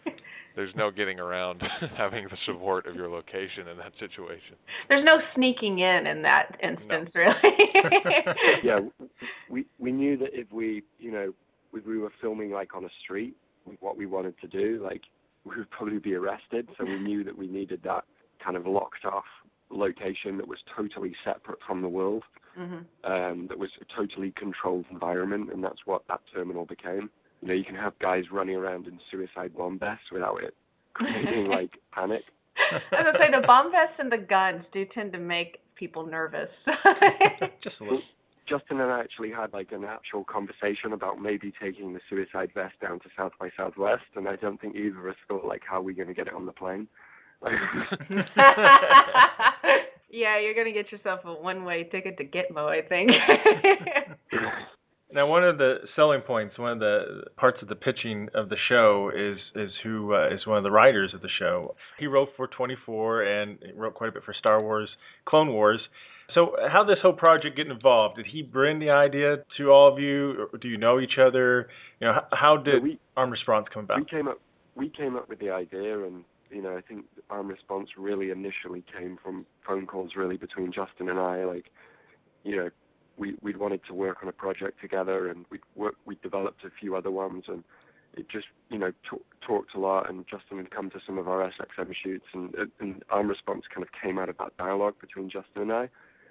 There's 0.56 0.74
no 0.74 0.90
getting 0.90 1.20
around 1.20 1.62
having 1.96 2.24
the 2.24 2.36
support 2.46 2.86
of 2.86 2.96
your 2.96 3.08
location 3.08 3.68
in 3.70 3.76
that 3.76 3.92
situation. 4.00 4.56
There's 4.88 5.04
no 5.04 5.18
sneaking 5.34 5.80
in 5.80 6.06
in 6.06 6.22
that 6.22 6.56
instance, 6.62 7.10
no. 7.14 7.20
really. 7.20 8.24
yeah, 8.64 8.80
we 9.50 9.66
we 9.78 9.92
knew 9.92 10.16
that 10.16 10.30
if 10.32 10.50
we, 10.50 10.82
you 10.98 11.12
know, 11.12 11.32
if 11.74 11.86
we 11.86 11.98
were 11.98 12.12
filming 12.20 12.50
like 12.50 12.74
on 12.74 12.84
a 12.84 12.90
street, 13.04 13.36
what 13.80 13.96
we 13.96 14.06
wanted 14.06 14.34
to 14.40 14.48
do, 14.48 14.82
like 14.82 15.02
we 15.44 15.56
would 15.56 15.70
probably 15.70 15.98
be 15.98 16.14
arrested. 16.14 16.68
So 16.78 16.84
we 16.84 16.98
knew 16.98 17.22
that 17.24 17.36
we 17.36 17.46
needed 17.46 17.82
that 17.84 18.04
kind 18.42 18.56
of 18.56 18.66
locked 18.66 19.04
off 19.04 19.24
location 19.70 20.36
that 20.38 20.48
was 20.48 20.58
totally 20.74 21.14
separate 21.24 21.58
from 21.66 21.82
the 21.82 21.88
world, 21.88 22.22
mm-hmm. 22.58 23.10
um, 23.10 23.46
that 23.48 23.58
was 23.58 23.70
a 23.80 23.96
totally 23.96 24.32
controlled 24.36 24.86
environment, 24.90 25.52
and 25.52 25.62
that's 25.62 25.80
what 25.84 26.02
that 26.08 26.20
terminal 26.32 26.64
became. 26.64 27.10
You 27.46 27.52
know, 27.52 27.58
you 27.58 27.64
can 27.64 27.76
have 27.76 27.96
guys 28.00 28.24
running 28.32 28.56
around 28.56 28.88
in 28.88 28.98
suicide 29.08 29.56
bomb 29.56 29.78
vests 29.78 30.10
without 30.10 30.42
it 30.42 30.52
creating 30.94 31.46
like 31.46 31.70
panic. 31.92 32.22
I 32.72 32.74
was 32.74 32.82
gonna 32.90 33.12
say 33.20 33.30
the 33.30 33.46
bomb 33.46 33.70
vests 33.70 33.94
and 34.00 34.10
the 34.10 34.18
guns 34.18 34.64
do 34.72 34.84
tend 34.92 35.12
to 35.12 35.20
make 35.20 35.58
people 35.76 36.04
nervous. 36.04 36.48
Just 37.62 37.76
a 37.80 37.84
little. 37.84 38.02
Justin 38.48 38.80
and 38.80 38.90
I 38.90 38.98
actually 38.98 39.30
had 39.30 39.52
like 39.52 39.70
an 39.70 39.84
actual 39.84 40.24
conversation 40.24 40.92
about 40.92 41.20
maybe 41.20 41.52
taking 41.62 41.94
the 41.94 42.00
suicide 42.10 42.50
vest 42.52 42.74
down 42.82 42.98
to 42.98 43.08
South 43.16 43.30
by 43.38 43.50
Southwest, 43.56 44.02
and 44.16 44.26
I 44.26 44.34
don't 44.34 44.60
think 44.60 44.74
either 44.74 44.98
of 44.98 45.06
us 45.06 45.16
thought 45.28 45.44
like 45.44 45.62
how 45.64 45.78
are 45.78 45.82
we 45.82 45.94
going 45.94 46.08
to 46.08 46.14
get 46.14 46.26
it 46.26 46.34
on 46.34 46.46
the 46.46 46.52
plane. 46.52 46.88
yeah, 50.10 50.40
you're 50.40 50.54
gonna 50.54 50.72
get 50.72 50.90
yourself 50.90 51.20
a 51.24 51.32
one-way 51.32 51.84
ticket 51.92 52.16
to 52.18 52.24
Gitmo, 52.24 52.66
I 52.66 52.82
think. 52.88 53.12
Now, 55.12 55.28
one 55.28 55.44
of 55.44 55.56
the 55.58 55.76
selling 55.94 56.20
points, 56.20 56.58
one 56.58 56.72
of 56.72 56.78
the 56.80 57.24
parts 57.36 57.58
of 57.62 57.68
the 57.68 57.76
pitching 57.76 58.28
of 58.34 58.48
the 58.48 58.56
show 58.68 59.10
is 59.14 59.38
is 59.54 59.70
who 59.84 60.14
uh, 60.14 60.34
is 60.34 60.46
one 60.46 60.58
of 60.58 60.64
the 60.64 60.70
writers 60.70 61.12
of 61.14 61.22
the 61.22 61.28
show. 61.38 61.76
He 61.98 62.06
wrote 62.06 62.30
for 62.36 62.48
24 62.48 63.22
and 63.22 63.58
wrote 63.76 63.94
quite 63.94 64.08
a 64.08 64.12
bit 64.12 64.24
for 64.24 64.34
Star 64.34 64.60
Wars, 64.60 64.88
Clone 65.24 65.52
Wars. 65.52 65.80
So, 66.34 66.56
how 66.72 66.82
this 66.82 66.98
whole 67.02 67.12
project 67.12 67.56
get 67.56 67.68
involved? 67.68 68.16
Did 68.16 68.26
he 68.26 68.42
bring 68.42 68.80
the 68.80 68.90
idea 68.90 69.44
to 69.58 69.70
all 69.70 69.92
of 69.92 70.00
you? 70.00 70.48
Or 70.52 70.58
do 70.58 70.66
you 70.66 70.76
know 70.76 70.98
each 70.98 71.18
other? 71.24 71.68
You 72.00 72.08
know, 72.08 72.14
how, 72.14 72.26
how 72.32 72.56
did 72.56 72.82
we, 72.82 72.98
Armed 73.16 73.30
Response 73.30 73.66
come 73.72 73.84
about? 73.84 73.98
We 73.98 74.06
came 74.06 74.26
up, 74.26 74.40
we 74.74 74.88
came 74.88 75.14
up 75.14 75.28
with 75.28 75.38
the 75.38 75.50
idea, 75.50 76.04
and 76.04 76.24
you 76.50 76.62
know, 76.62 76.76
I 76.76 76.80
think 76.80 77.04
Armed 77.30 77.50
Response 77.50 77.90
really 77.96 78.30
initially 78.30 78.84
came 78.98 79.18
from 79.22 79.46
phone 79.64 79.86
calls, 79.86 80.12
really 80.16 80.36
between 80.36 80.72
Justin 80.72 81.08
and 81.08 81.18
I. 81.20 81.44
Like, 81.44 81.66
you 82.42 82.56
know, 82.56 82.70
we 83.16 83.36
we 83.42 83.54
wanted 83.54 83.80
to 83.86 83.94
work 83.94 84.18
on 84.22 84.28
a 84.28 84.32
project 84.32 84.80
together, 84.80 85.28
and 85.28 85.46
we 85.50 85.58
work, 85.74 85.96
we 86.04 86.16
developed 86.22 86.64
a 86.64 86.70
few 86.80 86.96
other 86.96 87.10
ones, 87.10 87.44
and 87.48 87.64
it 88.14 88.28
just 88.28 88.46
you 88.70 88.78
know 88.78 88.92
t- 89.10 89.22
talked 89.46 89.74
a 89.74 89.80
lot. 89.80 90.08
And 90.08 90.24
Justin 90.30 90.58
would 90.58 90.70
come 90.70 90.90
to 90.90 91.00
some 91.06 91.18
of 91.18 91.28
our 91.28 91.50
SXM 91.50 91.92
shoots, 92.02 92.26
and 92.32 92.54
and 92.80 93.02
Armed 93.10 93.30
Response 93.30 93.64
kind 93.72 93.82
of 93.82 93.88
came 94.00 94.18
out 94.18 94.28
of 94.28 94.38
that 94.38 94.56
dialogue 94.56 94.94
between 95.00 95.30
Justin 95.30 95.62
and 95.62 95.72
I. 95.72 95.88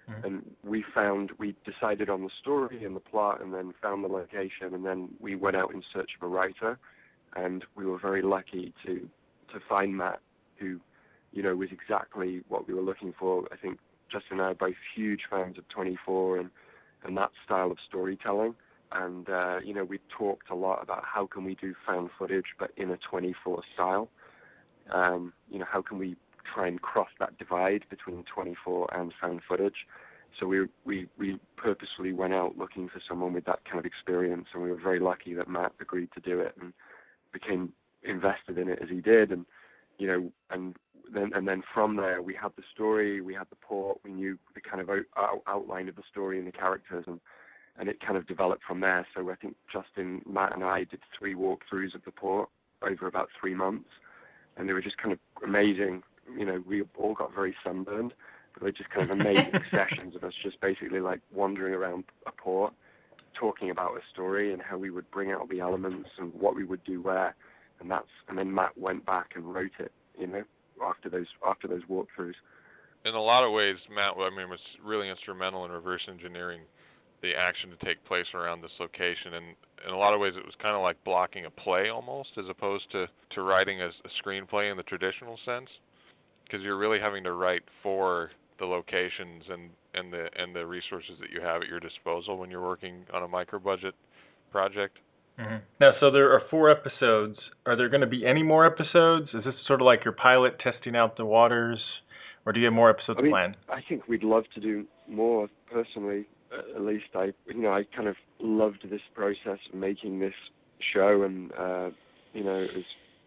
Mm-hmm. 0.09 0.25
And 0.25 0.55
we 0.63 0.83
found, 0.93 1.31
we 1.39 1.55
decided 1.65 2.09
on 2.09 2.23
the 2.23 2.29
story 2.39 2.83
and 2.83 2.95
the 2.95 2.99
plot 2.99 3.41
and 3.41 3.53
then 3.53 3.73
found 3.81 4.03
the 4.03 4.07
location 4.07 4.73
and 4.73 4.85
then 4.85 5.09
we 5.19 5.35
went 5.35 5.55
out 5.55 5.73
in 5.73 5.81
search 5.91 6.11
of 6.19 6.27
a 6.27 6.29
writer 6.29 6.77
and 7.35 7.65
we 7.75 7.85
were 7.85 7.97
very 7.97 8.21
lucky 8.21 8.71
to, 8.85 9.09
to 9.51 9.59
find 9.67 9.97
Matt 9.97 10.19
who, 10.59 10.79
you 11.33 11.41
know, 11.41 11.55
was 11.55 11.69
exactly 11.71 12.43
what 12.49 12.67
we 12.67 12.73
were 12.73 12.83
looking 12.83 13.13
for. 13.17 13.47
I 13.51 13.57
think 13.57 13.79
Justin 14.11 14.33
and 14.33 14.41
I 14.41 14.51
are 14.51 14.53
both 14.53 14.75
huge 14.95 15.21
fans 15.29 15.57
of 15.57 15.67
24 15.69 16.37
and, 16.37 16.49
and 17.05 17.17
that 17.17 17.31
style 17.43 17.71
of 17.71 17.77
storytelling. 17.87 18.55
And, 18.91 19.29
uh, 19.29 19.59
you 19.63 19.73
know, 19.73 19.83
we 19.83 19.99
talked 20.09 20.49
a 20.49 20.55
lot 20.55 20.81
about 20.81 21.03
how 21.03 21.25
can 21.25 21.43
we 21.43 21.55
do 21.55 21.73
found 21.85 22.09
footage 22.17 22.45
but 22.59 22.71
in 22.77 22.91
a 22.91 22.97
24 22.97 23.61
style. 23.73 24.09
Um, 24.91 25.33
you 25.49 25.59
know, 25.59 25.65
how 25.69 25.81
can 25.81 25.97
we 25.97 26.15
try 26.53 26.67
and 26.67 26.81
cross 26.81 27.09
that 27.19 27.37
divide 27.37 27.83
between 27.89 28.23
24 28.33 28.89
and 28.93 29.13
found 29.19 29.41
footage. 29.47 29.87
So 30.39 30.47
we 30.47 30.67
we 30.83 31.07
we 31.17 31.39
purposefully 31.55 32.11
went 32.11 32.33
out 32.33 32.57
looking 32.57 32.89
for 32.89 33.01
someone 33.07 33.33
with 33.33 33.45
that 33.45 33.63
kind 33.65 33.79
of 33.79 33.85
experience, 33.85 34.47
and 34.53 34.63
we 34.63 34.69
were 34.69 34.79
very 34.81 34.99
lucky 34.99 35.33
that 35.33 35.49
Matt 35.49 35.71
agreed 35.79 36.09
to 36.13 36.19
do 36.19 36.39
it 36.39 36.55
and 36.59 36.73
became 37.31 37.71
invested 38.03 38.57
in 38.57 38.67
it 38.67 38.79
as 38.81 38.89
he 38.89 39.01
did, 39.01 39.31
and 39.31 39.45
you 39.97 40.07
know, 40.07 40.31
and 40.49 40.75
then 41.13 41.31
and 41.33 41.47
then 41.47 41.63
from 41.73 41.95
there 41.95 42.21
we 42.21 42.33
had 42.33 42.51
the 42.55 42.63
story, 42.73 43.21
we 43.21 43.33
had 43.33 43.49
the 43.49 43.57
port, 43.57 43.99
we 44.03 44.11
knew 44.11 44.37
the 44.53 44.61
kind 44.61 44.81
of 44.81 44.89
out, 44.89 45.41
outline 45.47 45.89
of 45.89 45.95
the 45.95 46.03
story 46.09 46.37
and 46.37 46.47
the 46.47 46.51
characters, 46.51 47.05
and 47.07 47.19
and 47.77 47.89
it 47.89 47.99
kind 47.99 48.17
of 48.17 48.27
developed 48.27 48.63
from 48.65 48.79
there. 48.79 49.05
So 49.15 49.29
I 49.29 49.35
think 49.35 49.55
Justin, 49.71 50.21
Matt, 50.25 50.53
and 50.53 50.63
I 50.63 50.79
did 50.85 50.99
three 51.17 51.35
walkthroughs 51.35 51.93
of 51.93 52.03
the 52.05 52.11
port 52.11 52.49
over 52.81 53.07
about 53.07 53.29
three 53.39 53.53
months, 53.53 53.89
and 54.55 54.67
they 54.67 54.73
were 54.73 54.81
just 54.81 54.97
kind 54.97 55.11
of 55.11 55.19
amazing 55.43 56.03
you 56.37 56.45
know, 56.45 56.63
we 56.67 56.83
all 56.97 57.13
got 57.13 57.33
very 57.33 57.55
sunburned. 57.63 58.13
But 58.53 58.63
they 58.63 58.71
just 58.71 58.89
kind 58.89 59.09
of 59.09 59.19
amazing 59.19 59.51
sessions 59.71 60.15
of 60.15 60.23
us 60.23 60.33
just 60.41 60.59
basically 60.61 61.01
like 61.01 61.19
wandering 61.33 61.73
around 61.73 62.05
a 62.25 62.31
port, 62.31 62.73
talking 63.37 63.69
about 63.69 63.97
a 63.97 63.99
story 64.13 64.53
and 64.53 64.61
how 64.61 64.77
we 64.77 64.89
would 64.89 65.09
bring 65.11 65.31
out 65.31 65.49
the 65.49 65.59
elements 65.59 66.09
and 66.17 66.33
what 66.33 66.55
we 66.55 66.63
would 66.63 66.83
do 66.85 67.01
where. 67.01 67.35
And 67.81 67.91
that's 67.91 68.07
and 68.29 68.37
then 68.37 68.53
Matt 68.53 68.77
went 68.77 69.05
back 69.05 69.31
and 69.35 69.53
wrote 69.53 69.71
it, 69.79 69.91
you 70.17 70.27
know, 70.27 70.43
after 70.83 71.09
those 71.09 71.27
after 71.45 71.67
those 71.67 71.83
walkthroughs. 71.89 72.35
In 73.05 73.13
a 73.13 73.21
lot 73.21 73.43
of 73.43 73.51
ways, 73.51 73.75
Matt, 73.93 74.13
I 74.17 74.29
mean, 74.35 74.49
was 74.49 74.59
really 74.83 75.09
instrumental 75.09 75.63
in 75.65 75.71
reverse 75.71 76.01
engineering 76.09 76.61
the 77.21 77.33
action 77.35 77.69
to 77.69 77.85
take 77.85 78.03
place 78.05 78.25
around 78.33 78.61
this 78.61 78.71
location 78.79 79.33
and 79.33 79.45
in 79.87 79.93
a 79.93 79.97
lot 79.97 80.13
of 80.13 80.19
ways 80.19 80.33
it 80.37 80.45
was 80.45 80.53
kind 80.61 80.75
of 80.75 80.81
like 80.81 81.01
blocking 81.03 81.45
a 81.45 81.49
play 81.49 81.89
almost 81.89 82.29
as 82.37 82.45
opposed 82.49 82.83
to 82.91 83.07
to 83.31 83.41
writing 83.41 83.81
a, 83.81 83.87
a 83.87 84.09
screenplay 84.21 84.69
in 84.69 84.77
the 84.77 84.83
traditional 84.83 85.39
sense 85.45 85.69
because 86.43 86.61
you're 86.61 86.77
really 86.77 86.99
having 86.99 87.23
to 87.23 87.33
write 87.33 87.63
for 87.81 88.29
the 88.59 88.65
locations 88.65 89.43
and 89.49 89.69
and 89.93 90.11
the 90.13 90.27
and 90.37 90.55
the 90.55 90.65
resources 90.65 91.15
that 91.19 91.29
you 91.31 91.41
have 91.41 91.61
at 91.61 91.67
your 91.67 91.79
disposal 91.79 92.37
when 92.37 92.51
you're 92.51 92.65
working 92.65 93.05
on 93.13 93.23
a 93.23 93.27
micro 93.27 93.59
budget 93.59 93.95
project. 94.51 94.97
Mm-hmm. 95.39 95.55
Now, 95.81 95.91
so 95.99 96.11
there 96.11 96.31
are 96.31 96.41
four 96.49 96.69
episodes. 96.69 97.37
Are 97.65 97.75
there 97.75 97.89
going 97.89 98.01
to 98.01 98.07
be 98.07 98.25
any 98.25 98.43
more 98.43 98.65
episodes? 98.65 99.29
Is 99.33 99.43
this 99.43 99.53
sort 99.67 99.81
of 99.81 99.85
like 99.85 100.05
your 100.05 100.13
pilot 100.13 100.59
testing 100.59 100.95
out 100.95 101.17
the 101.17 101.25
waters, 101.25 101.79
or 102.45 102.53
do 102.53 102.59
you 102.59 102.65
have 102.65 102.73
more 102.73 102.89
episodes 102.89 103.19
I 103.19 103.23
mean, 103.23 103.31
planned? 103.31 103.57
I 103.69 103.81
think 103.87 104.07
we'd 104.07 104.23
love 104.23 104.45
to 104.53 104.61
do 104.61 104.85
more. 105.07 105.49
Personally, 105.71 106.25
at 106.75 106.81
least 106.81 107.05
I, 107.15 107.33
you 107.47 107.61
know, 107.61 107.73
I 107.73 107.83
kind 107.95 108.07
of 108.07 108.15
loved 108.39 108.87
this 108.89 109.01
process 109.13 109.59
of 109.71 109.77
making 109.77 110.19
this 110.19 110.33
show, 110.93 111.23
and 111.23 111.51
uh, 111.53 111.89
you 112.33 112.43
know, 112.43 112.55
it 112.55 112.71
was 112.73 112.85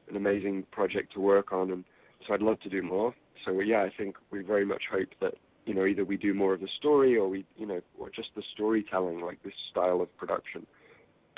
an 0.08 0.16
amazing 0.16 0.64
project 0.70 1.12
to 1.14 1.20
work 1.20 1.52
on, 1.52 1.70
and 1.70 1.84
so 2.26 2.34
I'd 2.34 2.42
love 2.42 2.60
to 2.60 2.70
do 2.70 2.82
more. 2.82 3.14
So 3.44 3.60
yeah, 3.60 3.82
I 3.82 3.92
think 3.96 4.16
we 4.30 4.42
very 4.42 4.64
much 4.64 4.82
hope 4.90 5.08
that 5.20 5.34
you 5.66 5.74
know 5.74 5.84
either 5.84 6.04
we 6.04 6.16
do 6.16 6.34
more 6.34 6.54
of 6.54 6.60
the 6.60 6.68
story 6.78 7.16
or 7.16 7.28
we 7.28 7.44
you 7.56 7.66
know 7.66 7.80
or 7.98 8.10
just 8.10 8.28
the 8.34 8.42
storytelling, 8.54 9.20
like 9.20 9.42
this 9.42 9.52
style 9.70 10.00
of 10.00 10.16
production. 10.16 10.66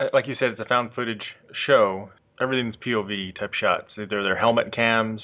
Uh, 0.00 0.04
like 0.12 0.26
you 0.26 0.34
said, 0.38 0.50
it's 0.50 0.60
a 0.60 0.64
found 0.64 0.92
footage 0.94 1.22
show. 1.66 2.10
Everything's 2.40 2.74
POV 2.76 3.38
type 3.38 3.52
shots. 3.54 3.88
Either 3.98 4.22
they're 4.22 4.38
helmet 4.38 4.74
cams 4.74 5.20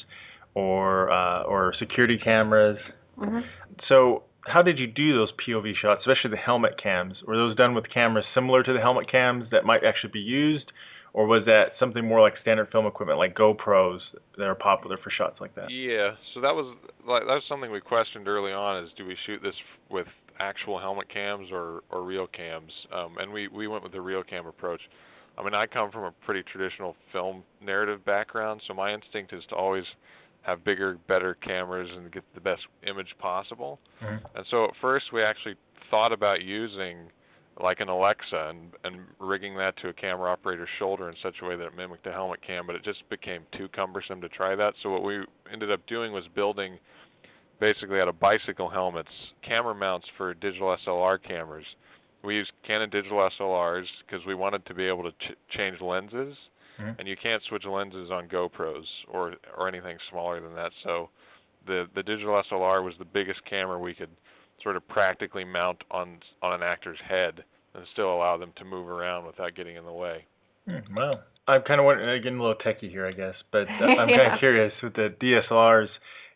or 0.54 1.10
uh, 1.10 1.42
or 1.44 1.74
security 1.78 2.18
cameras. 2.22 2.78
Mm-hmm. 3.18 3.40
So 3.88 4.24
how 4.46 4.62
did 4.62 4.78
you 4.78 4.86
do 4.86 5.14
those 5.16 5.30
POV 5.46 5.72
shots, 5.80 6.02
especially 6.06 6.30
the 6.30 6.36
helmet 6.36 6.80
cams? 6.80 7.14
Were 7.26 7.36
those 7.36 7.56
done 7.56 7.74
with 7.74 7.84
cameras 7.92 8.24
similar 8.34 8.62
to 8.62 8.72
the 8.72 8.80
helmet 8.80 9.10
cams 9.10 9.44
that 9.50 9.64
might 9.64 9.84
actually 9.84 10.10
be 10.12 10.20
used, 10.20 10.70
or 11.12 11.26
was 11.26 11.44
that 11.46 11.72
something 11.78 12.04
more 12.04 12.20
like 12.20 12.34
standard 12.42 12.68
film 12.70 12.86
equipment, 12.86 13.18
like 13.18 13.34
GoPros 13.34 13.98
that 14.36 14.44
are 14.44 14.54
popular 14.54 14.98
for 15.02 15.10
shots 15.10 15.36
like 15.40 15.54
that? 15.54 15.70
Yeah, 15.70 16.12
so 16.34 16.40
that 16.42 16.54
was 16.54 16.76
like 17.06 17.22
that 17.22 17.34
was 17.34 17.42
something 17.48 17.70
we 17.70 17.80
questioned 17.80 18.28
early 18.28 18.52
on: 18.52 18.84
is 18.84 18.90
do 18.96 19.06
we 19.06 19.16
shoot 19.26 19.40
this 19.42 19.54
with 19.90 20.06
actual 20.38 20.78
helmet 20.78 21.12
cams 21.12 21.48
or 21.52 21.82
or 21.90 22.02
real 22.02 22.26
cams? 22.26 22.72
Um, 22.92 23.16
and 23.18 23.32
we 23.32 23.48
we 23.48 23.68
went 23.68 23.82
with 23.82 23.92
the 23.92 24.00
real 24.00 24.22
cam 24.22 24.46
approach. 24.46 24.80
I 25.38 25.44
mean, 25.44 25.54
I 25.54 25.66
come 25.66 25.90
from 25.90 26.04
a 26.04 26.12
pretty 26.24 26.42
traditional 26.50 26.96
film 27.12 27.42
narrative 27.62 28.04
background, 28.04 28.62
so 28.66 28.72
my 28.72 28.94
instinct 28.94 29.34
is 29.34 29.42
to 29.50 29.54
always 29.54 29.84
have 30.42 30.64
bigger, 30.64 30.96
better 31.08 31.34
cameras 31.42 31.90
and 31.94 32.10
get 32.12 32.22
the 32.34 32.40
best 32.40 32.62
image 32.86 33.14
possible. 33.18 33.78
Mm-hmm. 34.02 34.24
And 34.36 34.46
so 34.50 34.64
at 34.64 34.70
first 34.80 35.06
we 35.12 35.22
actually 35.22 35.56
thought 35.90 36.12
about 36.12 36.42
using 36.42 37.10
like 37.62 37.80
an 37.80 37.88
Alexa 37.88 38.50
and 38.50 38.72
and 38.84 39.06
rigging 39.18 39.56
that 39.56 39.76
to 39.78 39.88
a 39.88 39.92
camera 39.92 40.30
operator's 40.30 40.68
shoulder 40.78 41.08
in 41.08 41.16
such 41.22 41.36
a 41.42 41.46
way 41.46 41.56
that 41.56 41.66
it 41.66 41.76
mimicked 41.76 42.06
a 42.06 42.12
helmet 42.12 42.40
cam, 42.46 42.66
but 42.66 42.76
it 42.76 42.84
just 42.84 43.08
became 43.08 43.42
too 43.56 43.68
cumbersome 43.68 44.20
to 44.20 44.28
try 44.28 44.54
that. 44.54 44.74
So 44.82 44.90
what 44.90 45.02
we 45.02 45.24
ended 45.52 45.72
up 45.72 45.84
doing 45.86 46.12
was 46.12 46.24
building 46.34 46.78
basically 47.60 48.00
out 48.00 48.08
of 48.08 48.18
bicycle 48.20 48.68
helmets 48.68 49.08
camera 49.46 49.74
mounts 49.74 50.06
for 50.16 50.34
digital 50.34 50.76
SLR 50.86 51.18
cameras. 51.22 51.66
We 52.24 52.34
used 52.34 52.50
Canon 52.66 52.90
digital 52.90 53.28
SLRs 53.38 53.84
because 54.04 54.26
we 54.26 54.34
wanted 54.34 54.66
to 54.66 54.74
be 54.74 54.84
able 54.84 55.04
to 55.04 55.12
ch- 55.12 55.36
change 55.56 55.80
lenses, 55.80 56.36
mm-hmm. 56.80 56.98
and 56.98 57.06
you 57.06 57.16
can't 57.22 57.42
switch 57.48 57.64
lenses 57.64 58.10
on 58.10 58.28
GoPros 58.28 58.84
or 59.08 59.34
or 59.56 59.68
anything 59.68 59.96
smaller 60.10 60.40
than 60.40 60.54
that. 60.54 60.72
So 60.82 61.10
the 61.66 61.86
the 61.94 62.02
digital 62.02 62.42
SLR 62.50 62.82
was 62.84 62.94
the 62.98 63.04
biggest 63.04 63.40
camera 63.48 63.78
we 63.78 63.94
could 63.94 64.10
sort 64.62 64.76
of 64.76 64.86
practically 64.88 65.44
mount 65.44 65.84
on 65.90 66.18
on 66.42 66.54
an 66.54 66.62
actor's 66.62 66.98
head 67.08 67.44
and 67.74 67.84
still 67.92 68.12
allow 68.12 68.36
them 68.36 68.52
to 68.56 68.64
move 68.64 68.88
around 68.88 69.26
without 69.26 69.54
getting 69.54 69.76
in 69.76 69.84
the 69.84 69.92
way. 69.92 70.24
Hmm, 70.66 70.94
well, 70.96 71.22
I'm 71.46 71.62
kind 71.62 71.78
of 71.78 71.86
wondering, 71.86 72.22
getting 72.22 72.38
a 72.38 72.42
little 72.42 72.56
techie 72.56 72.90
here, 72.90 73.06
I 73.06 73.12
guess, 73.12 73.34
but 73.52 73.68
I'm 73.68 74.08
yeah. 74.08 74.16
kind 74.16 74.32
of 74.32 74.38
curious 74.40 74.72
with 74.82 74.94
the 74.94 75.14
DSLRs. 75.20 75.88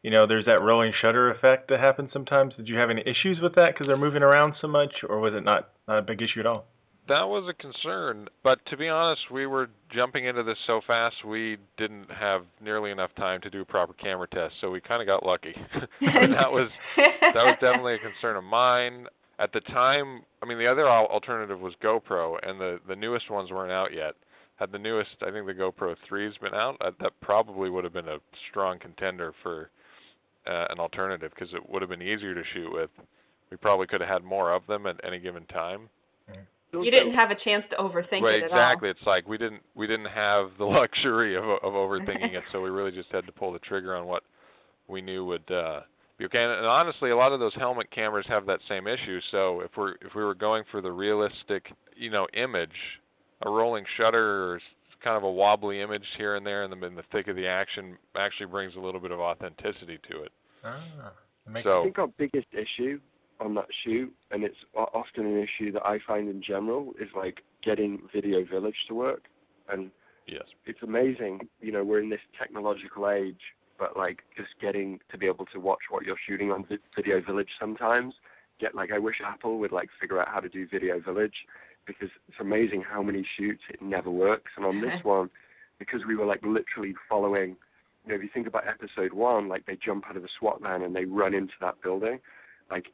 You 0.03 0.11
know, 0.11 0.27
there's 0.27 0.47
that 0.47 0.63
rolling 0.63 0.93
shutter 1.01 1.31
effect 1.31 1.69
that 1.69 1.81
happens 1.81 2.11
sometimes. 2.13 2.55
Did 2.57 2.69
you 2.69 2.77
have 2.77 2.91
any 2.91 3.03
issues 3.03 3.39
with 3.43 3.55
that 3.57 3.75
because 3.75 3.87
they're 3.87 3.99
moving 3.99 4.23
around 4.23 4.55
so 4.61 4.67
much, 4.67 4.93
or 5.09 5.21
was 5.21 5.35
it 5.35 5.45
not 5.45 5.71
not 5.87 5.99
a 5.99 6.03
big 6.03 6.23
issue 6.23 6.41
at 6.41 6.47
all? 6.47 6.67
that 7.11 7.29
was 7.29 7.45
a 7.49 7.55
concern. 7.55 8.29
But 8.43 8.65
to 8.67 8.77
be 8.77 8.89
honest, 8.89 9.23
we 9.31 9.47
were 9.47 9.69
jumping 9.93 10.27
into 10.27 10.45
this 10.45 10.57
so 10.67 10.81
fast 10.87 11.17
we 11.27 11.59
didn't 11.77 12.11
have 12.11 12.43
nearly 12.63 12.93
enough 12.93 13.11
time 13.17 13.41
to 13.43 13.51
do 13.51 13.65
proper 13.65 13.93
camera 13.95 14.29
test, 14.29 14.55
so 14.61 14.71
we 14.71 14.81
kind 14.81 15.03
of 15.03 15.07
got 15.07 15.27
lucky. 15.27 15.55
that 16.01 16.51
was 16.51 16.71
that 16.97 17.35
was 17.35 17.57
definitely 17.61 17.95
a 17.95 17.99
concern 17.99 18.37
of 18.37 18.45
mine 18.45 19.07
at 19.41 19.53
the 19.53 19.61
time. 19.61 20.23
I 20.41 20.47
mean, 20.47 20.59
the 20.59 20.69
other 20.69 20.89
alternative 20.89 21.61
was 21.61 21.75
GoPro, 21.83 22.37
and 22.49 22.61
the 22.61 22.79
the 22.89 22.97
newest 22.97 23.29
ones 23.29 23.51
weren't 23.51 23.73
out 23.73 23.93
yet. 23.93 24.15
Had 24.55 24.73
the 24.73 24.79
newest, 24.79 25.11
I 25.23 25.31
think 25.31 25.47
the 25.47 25.55
GoPro 25.55 25.97
3's 26.09 26.37
been 26.37 26.53
out, 26.53 26.77
uh, 26.83 26.91
that 27.01 27.13
probably 27.23 27.71
would 27.71 27.83
have 27.83 27.95
been 27.95 28.09
a 28.09 28.19
strong 28.51 28.79
contender 28.79 29.33
for 29.43 29.71
uh, 30.51 30.67
an 30.71 30.81
alternative 30.81 31.33
because 31.35 31.53
it 31.55 31.71
would 31.71 31.83
have 31.83 31.89
been 31.89 32.03
easier 32.03 32.35
to 32.35 32.43
shoot 32.53 32.73
with. 32.73 32.91
We 33.51 33.57
probably 33.57 33.87
could 33.87 34.01
have 34.01 34.11
had 34.11 34.25
more 34.25 34.53
of 34.53 34.67
them 34.67 34.87
at 34.87 34.97
any 35.05 35.19
given 35.19 35.45
time. 35.47 35.89
You 36.73 36.91
didn't 36.91 37.15
have 37.15 37.31
a 37.31 37.35
chance 37.35 37.65
to 37.71 37.77
overthink 37.77 38.23
right, 38.23 38.37
it 38.37 38.45
exactly. 38.45 38.89
all. 38.89 38.93
It's 38.93 39.07
like 39.07 39.27
we 39.27 39.37
didn't 39.37 39.63
we 39.75 39.87
didn't 39.87 40.07
have 40.07 40.51
the 40.59 40.65
luxury 40.67 41.37
of 41.37 41.45
of 41.45 41.73
overthinking 41.73 42.35
it, 42.35 42.45
so 42.53 42.61
we 42.61 42.71
really 42.71 42.93
just 42.93 43.11
had 43.11 43.27
to 43.27 43.33
pull 43.33 43.53
the 43.53 43.59
trigger 43.61 43.97
on 43.97 44.07
what 44.07 44.23
we 44.87 45.01
knew 45.01 45.25
would 45.25 45.51
uh 45.51 45.81
be 46.17 46.27
okay. 46.27 46.43
And, 46.43 46.53
and 46.53 46.67
honestly, 46.67 47.11
a 47.11 47.17
lot 47.17 47.33
of 47.33 47.41
those 47.41 47.55
helmet 47.57 47.91
cameras 47.91 48.25
have 48.29 48.47
that 48.47 48.61
same 48.69 48.87
issue. 48.87 49.21
So 49.33 49.61
if 49.63 49.71
we're 49.77 49.95
if 49.95 50.15
we 50.15 50.23
were 50.23 50.35
going 50.35 50.63
for 50.71 50.81
the 50.81 50.93
realistic, 50.93 51.67
you 51.97 52.11
know, 52.11 52.29
image, 52.35 52.71
a 53.43 53.51
rolling 53.51 53.85
shutter 53.97 54.53
or 54.53 54.61
kind 55.03 55.17
of 55.17 55.25
a 55.25 55.31
wobbly 55.31 55.81
image 55.81 56.05
here 56.19 56.37
and 56.37 56.47
there 56.47 56.63
in 56.63 56.71
the 56.71 56.87
in 56.87 56.95
the 56.95 57.03
thick 57.11 57.27
of 57.27 57.37
the 57.37 57.49
action 57.49 57.97
actually 58.17 58.47
brings 58.47 58.77
a 58.77 58.81
little 58.81 59.01
bit 59.01 59.11
of 59.11 59.19
authenticity 59.19 59.99
to 60.09 60.23
it. 60.23 60.31
Ah, 60.65 61.13
so 61.63 61.81
I 61.81 61.85
think 61.85 61.99
our 61.99 62.09
biggest 62.19 62.49
issue 62.53 63.01
on 63.41 63.55
that 63.55 63.67
shoot, 63.85 64.13
and 64.31 64.45
it's 64.45 64.57
often 64.75 65.27
an 65.27 65.39
issue 65.39 65.73
that 65.73 65.85
I 65.85 65.99
find 66.07 66.29
in 66.29 66.43
general, 66.43 66.93
is 67.01 67.09
like 67.17 67.39
getting 67.65 68.03
Video 68.15 68.45
Village 68.45 68.77
to 68.89 68.95
work. 68.95 69.23
And 69.69 69.91
yes, 70.27 70.45
it's 70.67 70.83
amazing. 70.83 71.49
You 71.61 71.73
know, 71.73 71.85
we're 71.85 72.03
in 72.03 72.11
this 72.11 72.21
technological 72.39 73.09
age, 73.09 73.41
but 73.79 73.97
like 73.97 74.21
just 74.37 74.51
getting 74.61 75.01
to 75.11 75.19
be 75.19 75.27
able 75.27 75.47
to 75.47 75.59
watch 75.59 75.81
what 75.89 76.05
you're 76.05 76.17
shooting 76.29 76.53
on 76.53 76.67
Video 76.95 77.21
Village 77.23 77.49
sometimes. 77.59 78.15
Get 78.61 78.75
like 78.75 78.93
I 78.93 78.99
wish 78.99 79.17
Apple 79.25 79.59
would 79.59 79.73
like 79.73 79.89
figure 80.01 80.21
out 80.21 80.29
how 80.29 80.41
to 80.41 80.49
do 80.49 80.69
Video 80.71 81.01
Village 81.01 81.47
because 81.87 82.11
it's 82.29 82.37
amazing 82.41 82.83
how 82.89 83.03
many 83.03 83.27
shoots 83.39 83.63
it 83.71 83.81
never 83.81 84.11
works. 84.11 84.53
And 84.57 84.67
on 84.67 84.83
this 84.83 84.93
one, 85.03 85.31
because 85.79 86.01
we 86.07 86.15
were 86.15 86.27
like 86.27 86.43
literally 86.43 86.95
following, 87.09 87.57
you 88.11 88.17
know, 88.17 88.23
if 88.23 88.25
you 88.25 88.31
think 88.35 88.49
about 88.49 88.65
episode 88.67 89.13
one, 89.13 89.49
like 89.49 89.67
they 89.67 89.77
jump 89.77 90.05
out 90.09 90.17
of 90.17 90.25
a 90.25 90.29
SWAT 90.39 90.61
van 90.61 90.83
and 90.83 90.97
they 90.97 91.05
run 91.05 91.33
into 91.33 91.53
that 91.61 91.81
building, 91.81 92.19
like 92.71 92.87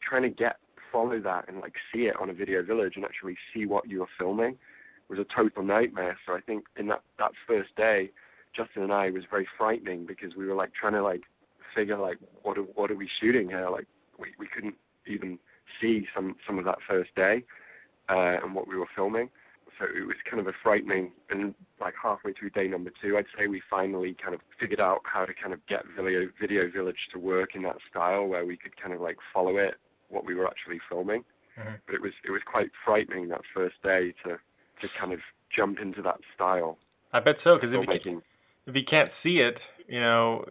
trying 0.00 0.22
to 0.22 0.28
get 0.28 0.56
follow 0.92 1.18
that 1.20 1.48
and 1.48 1.58
like 1.60 1.74
see 1.92 2.02
it 2.02 2.14
on 2.20 2.30
a 2.30 2.34
video 2.34 2.62
village 2.62 2.92
and 2.96 3.04
actually 3.04 3.36
see 3.52 3.64
what 3.66 3.88
you 3.88 4.02
are 4.02 4.08
filming 4.18 4.56
was 5.08 5.18
a 5.18 5.24
total 5.34 5.64
nightmare. 5.64 6.16
So 6.26 6.34
I 6.34 6.40
think 6.40 6.64
in 6.76 6.86
that 6.88 7.02
that 7.18 7.32
first 7.46 7.74
day, 7.76 8.10
Justin 8.54 8.84
and 8.84 8.92
I 8.92 9.10
was 9.10 9.24
very 9.28 9.48
frightening 9.58 10.06
because 10.06 10.36
we 10.36 10.46
were 10.46 10.54
like 10.54 10.72
trying 10.74 10.92
to 10.92 11.02
like 11.02 11.22
figure 11.74 11.98
like 11.98 12.18
what 12.42 12.56
are, 12.56 12.62
what 12.62 12.90
are 12.90 12.96
we 12.96 13.08
shooting 13.20 13.48
here? 13.48 13.68
Like 13.68 13.86
we 14.18 14.28
we 14.38 14.46
couldn't 14.46 14.76
even 15.06 15.38
see 15.80 16.06
some 16.14 16.36
some 16.46 16.58
of 16.58 16.64
that 16.66 16.78
first 16.88 17.12
day 17.16 17.42
uh, 18.08 18.36
and 18.44 18.54
what 18.54 18.68
we 18.68 18.76
were 18.76 18.88
filming. 18.94 19.28
So 19.78 19.86
it 19.86 20.06
was 20.06 20.16
kind 20.28 20.40
of 20.40 20.46
a 20.46 20.52
frightening. 20.62 21.12
And 21.30 21.54
like 21.80 21.94
halfway 22.00 22.32
through 22.32 22.50
day 22.50 22.68
number 22.68 22.90
two, 23.02 23.16
I'd 23.16 23.26
say 23.36 23.46
we 23.46 23.62
finally 23.68 24.16
kind 24.22 24.34
of 24.34 24.40
figured 24.60 24.80
out 24.80 25.00
how 25.04 25.24
to 25.24 25.32
kind 25.34 25.52
of 25.52 25.64
get 25.66 25.82
video 25.96 26.28
video 26.40 26.70
village 26.70 27.08
to 27.12 27.18
work 27.18 27.54
in 27.54 27.62
that 27.62 27.76
style 27.90 28.26
where 28.26 28.44
we 28.44 28.56
could 28.56 28.80
kind 28.80 28.94
of 28.94 29.00
like 29.00 29.16
follow 29.32 29.56
it 29.56 29.74
what 30.08 30.24
we 30.24 30.34
were 30.34 30.46
actually 30.46 30.78
filming. 30.88 31.24
Mm-hmm. 31.58 31.74
But 31.86 31.94
it 31.94 32.02
was 32.02 32.12
it 32.26 32.30
was 32.30 32.42
quite 32.50 32.70
frightening 32.84 33.28
that 33.28 33.42
first 33.54 33.76
day 33.82 34.14
to 34.24 34.30
to 34.30 34.88
kind 34.98 35.12
of 35.12 35.20
jump 35.54 35.78
into 35.80 36.02
that 36.02 36.20
style. 36.34 36.78
I 37.12 37.20
bet 37.20 37.36
so 37.44 37.56
because 37.56 37.74
if, 37.74 38.04
you, 38.04 38.22
if 38.66 38.74
you 38.74 38.82
can't 38.88 39.10
see 39.22 39.38
it, 39.38 39.58
you 39.86 40.00
know, 40.00 40.46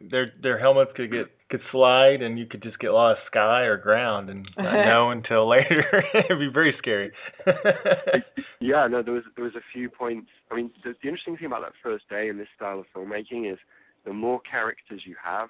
their 0.00 0.32
their 0.42 0.58
helmets 0.58 0.92
could 0.96 1.10
get 1.10 1.26
could 1.54 1.66
slide 1.70 2.20
and 2.20 2.36
you 2.36 2.46
could 2.46 2.62
just 2.62 2.80
get 2.80 2.90
lost 2.90 3.20
sky 3.26 3.62
or 3.62 3.76
ground 3.76 4.28
and 4.28 4.48
not 4.58 4.72
know 4.86 5.10
until 5.10 5.48
later. 5.48 6.04
It'd 6.14 6.38
be 6.40 6.50
very 6.52 6.74
scary. 6.78 7.12
yeah, 8.60 8.88
no, 8.88 9.02
there 9.02 9.14
was 9.14 9.22
there 9.36 9.44
was 9.44 9.54
a 9.54 9.62
few 9.72 9.88
points. 9.88 10.28
I 10.50 10.56
mean, 10.56 10.72
the, 10.82 10.94
the 11.00 11.08
interesting 11.08 11.36
thing 11.36 11.46
about 11.46 11.62
that 11.62 11.74
first 11.80 12.08
day 12.08 12.28
in 12.28 12.38
this 12.38 12.48
style 12.56 12.80
of 12.80 12.86
filmmaking 12.94 13.52
is 13.52 13.58
the 14.04 14.12
more 14.12 14.40
characters 14.40 15.02
you 15.04 15.14
have, 15.22 15.48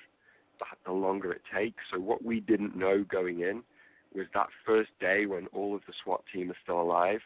the 0.84 0.92
longer 0.92 1.32
it 1.32 1.40
takes. 1.55 1.82
So 1.92 1.98
what 1.98 2.22
we 2.22 2.40
didn't 2.40 2.76
know 2.76 3.02
going 3.02 3.40
in 3.40 3.62
was 4.14 4.26
that 4.34 4.48
first 4.66 4.90
day 5.00 5.24
when 5.24 5.46
all 5.48 5.74
of 5.74 5.82
the 5.86 5.94
SWAT 6.05 6.22
team 6.32 6.50
are 6.50 6.57
still 6.62 6.80
alive 6.80 7.20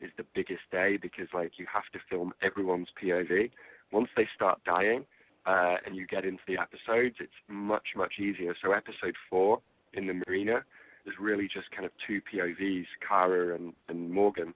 is 0.00 0.10
the 0.16 0.24
biggest 0.34 0.62
day 0.72 0.96
because 1.00 1.28
like 1.34 1.52
you 1.58 1.66
have 1.72 1.84
to 1.92 1.98
film 2.08 2.32
everyone's 2.42 2.88
POV. 3.02 3.50
Once 3.92 4.08
they 4.16 4.26
start 4.34 4.58
dying 4.64 5.04
uh, 5.46 5.76
and 5.84 5.96
you 5.96 6.06
get 6.06 6.24
into 6.24 6.42
the 6.46 6.58
episodes, 6.58 7.16
it's 7.20 7.32
much 7.48 7.88
much 7.96 8.14
easier. 8.18 8.54
So 8.62 8.72
episode 8.72 9.14
four 9.28 9.60
in 9.94 10.06
the 10.06 10.22
marina 10.26 10.64
is 11.06 11.14
really 11.20 11.48
just 11.52 11.70
kind 11.72 11.84
of 11.84 11.90
two 12.06 12.20
POVs, 12.32 12.86
Kara 13.06 13.54
and, 13.54 13.72
and 13.88 14.10
Morgan, 14.10 14.54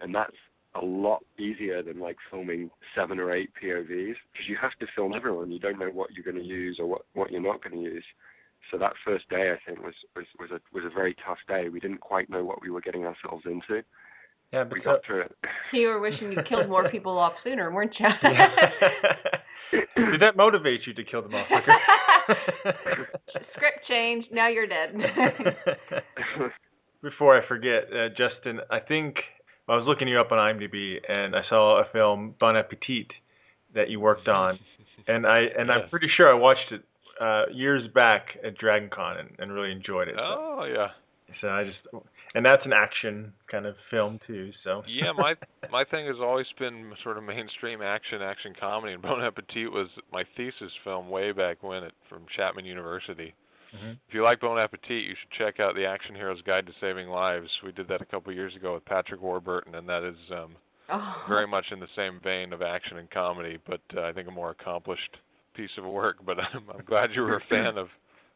and 0.00 0.14
that's 0.14 0.36
a 0.76 0.84
lot 0.84 1.24
easier 1.38 1.82
than 1.82 1.98
like 1.98 2.16
filming 2.30 2.70
seven 2.94 3.18
or 3.18 3.32
eight 3.32 3.50
POVs 3.60 4.14
because 4.32 4.48
you 4.48 4.56
have 4.60 4.72
to 4.80 4.86
film 4.94 5.14
everyone. 5.14 5.50
You 5.50 5.58
don't 5.58 5.78
know 5.78 5.90
what 5.90 6.12
you're 6.12 6.24
going 6.24 6.42
to 6.42 6.48
use 6.48 6.78
or 6.78 6.86
what 6.86 7.02
what 7.14 7.30
you're 7.30 7.40
not 7.40 7.62
going 7.62 7.76
to 7.76 7.90
use. 7.90 8.04
So 8.70 8.78
that 8.78 8.92
first 9.04 9.28
day, 9.28 9.52
I 9.52 9.58
think, 9.66 9.84
was 9.84 9.94
was 10.14 10.26
was 10.38 10.50
a 10.50 10.60
was 10.72 10.84
a 10.84 10.94
very 10.94 11.16
tough 11.26 11.38
day. 11.48 11.68
We 11.68 11.80
didn't 11.80 12.00
quite 12.00 12.30
know 12.30 12.44
what 12.44 12.62
we 12.62 12.70
were 12.70 12.80
getting 12.80 13.04
ourselves 13.04 13.44
into. 13.46 13.82
Yeah, 14.52 14.64
but 14.64 14.74
we 14.74 14.80
got 14.80 15.04
through 15.04 15.20
it. 15.22 15.36
You 15.72 15.88
were 15.88 16.00
wishing 16.00 16.32
you 16.32 16.38
killed 16.48 16.68
more 16.68 16.88
people 16.88 17.18
off 17.18 17.32
sooner, 17.42 17.72
weren't 17.72 17.94
you? 17.98 18.06
Did 19.72 20.20
that 20.20 20.36
motivate 20.36 20.80
you 20.86 20.94
to 20.94 21.04
kill 21.04 21.22
them 21.22 21.34
off 21.34 21.46
quicker? 21.46 21.72
Script 23.56 23.80
change. 23.88 24.24
Now 24.32 24.48
you're 24.48 24.66
dead. 24.66 24.94
Before 27.02 27.40
I 27.40 27.46
forget, 27.46 27.84
uh, 27.92 28.08
Justin, 28.10 28.60
I 28.70 28.80
think 28.80 29.16
I 29.68 29.76
was 29.76 29.84
looking 29.86 30.08
you 30.08 30.20
up 30.20 30.32
on 30.32 30.38
IMDb 30.38 30.96
and 31.08 31.34
I 31.34 31.42
saw 31.48 31.80
a 31.80 31.84
film 31.92 32.34
Bon 32.38 32.56
Appetit 32.56 33.06
that 33.74 33.88
you 33.88 34.00
worked 34.00 34.28
on, 34.28 34.58
and 35.06 35.26
I 35.26 35.40
and 35.56 35.68
yes. 35.68 35.78
I'm 35.84 35.90
pretty 35.90 36.08
sure 36.16 36.28
I 36.28 36.34
watched 36.34 36.72
it 36.72 36.82
uh, 37.20 37.44
years 37.52 37.82
back 37.94 38.26
at 38.44 38.58
DragonCon 38.58 39.20
and, 39.20 39.28
and 39.38 39.52
really 39.52 39.70
enjoyed 39.70 40.08
it. 40.08 40.16
Oh 40.18 40.64
yeah. 40.64 40.88
So 41.40 41.48
I 41.48 41.64
just 41.64 41.78
and 42.34 42.44
that's 42.44 42.64
an 42.64 42.72
action 42.72 43.32
kind 43.50 43.66
of 43.66 43.74
film 43.90 44.20
too. 44.26 44.50
So 44.64 44.82
yeah, 44.88 45.12
my 45.16 45.34
my 45.70 45.84
thing 45.84 46.06
has 46.06 46.16
always 46.20 46.46
been 46.58 46.92
sort 47.02 47.18
of 47.18 47.24
mainstream 47.24 47.82
action, 47.82 48.22
action 48.22 48.54
comedy, 48.58 48.92
and 48.92 49.02
Bon 49.02 49.22
Appetit 49.22 49.70
was 49.70 49.88
my 50.12 50.24
thesis 50.36 50.72
film 50.84 51.08
way 51.08 51.32
back 51.32 51.62
when 51.62 51.84
at 51.84 51.92
from 52.08 52.22
Chapman 52.36 52.64
University. 52.64 53.34
Mm-hmm. 53.76 53.90
If 54.08 54.14
you 54.14 54.24
like 54.24 54.40
Bon 54.40 54.58
Appetit, 54.58 55.04
you 55.04 55.14
should 55.20 55.38
check 55.38 55.60
out 55.60 55.76
the 55.76 55.86
Action 55.86 56.14
Hero's 56.14 56.42
Guide 56.42 56.66
to 56.66 56.72
Saving 56.80 57.08
Lives. 57.08 57.48
We 57.64 57.70
did 57.70 57.86
that 57.88 58.02
a 58.02 58.04
couple 58.04 58.30
of 58.30 58.36
years 58.36 58.54
ago 58.56 58.74
with 58.74 58.84
Patrick 58.84 59.22
Warburton, 59.22 59.76
and 59.76 59.88
that 59.88 60.02
is 60.02 60.16
um, 60.32 60.56
oh. 60.88 61.14
very 61.28 61.46
much 61.46 61.66
in 61.70 61.78
the 61.78 61.86
same 61.94 62.20
vein 62.22 62.52
of 62.52 62.62
action 62.62 62.98
and 62.98 63.08
comedy, 63.10 63.58
but 63.68 63.80
uh, 63.96 64.02
I 64.02 64.12
think 64.12 64.26
a 64.26 64.32
more 64.32 64.50
accomplished 64.50 65.18
piece 65.54 65.70
of 65.78 65.84
work. 65.84 66.16
But 66.26 66.38
I'm, 66.54 66.64
I'm 66.68 66.84
glad 66.84 67.10
you 67.14 67.22
were 67.22 67.36
a 67.36 67.44
fan 67.48 67.78
of 67.78 67.86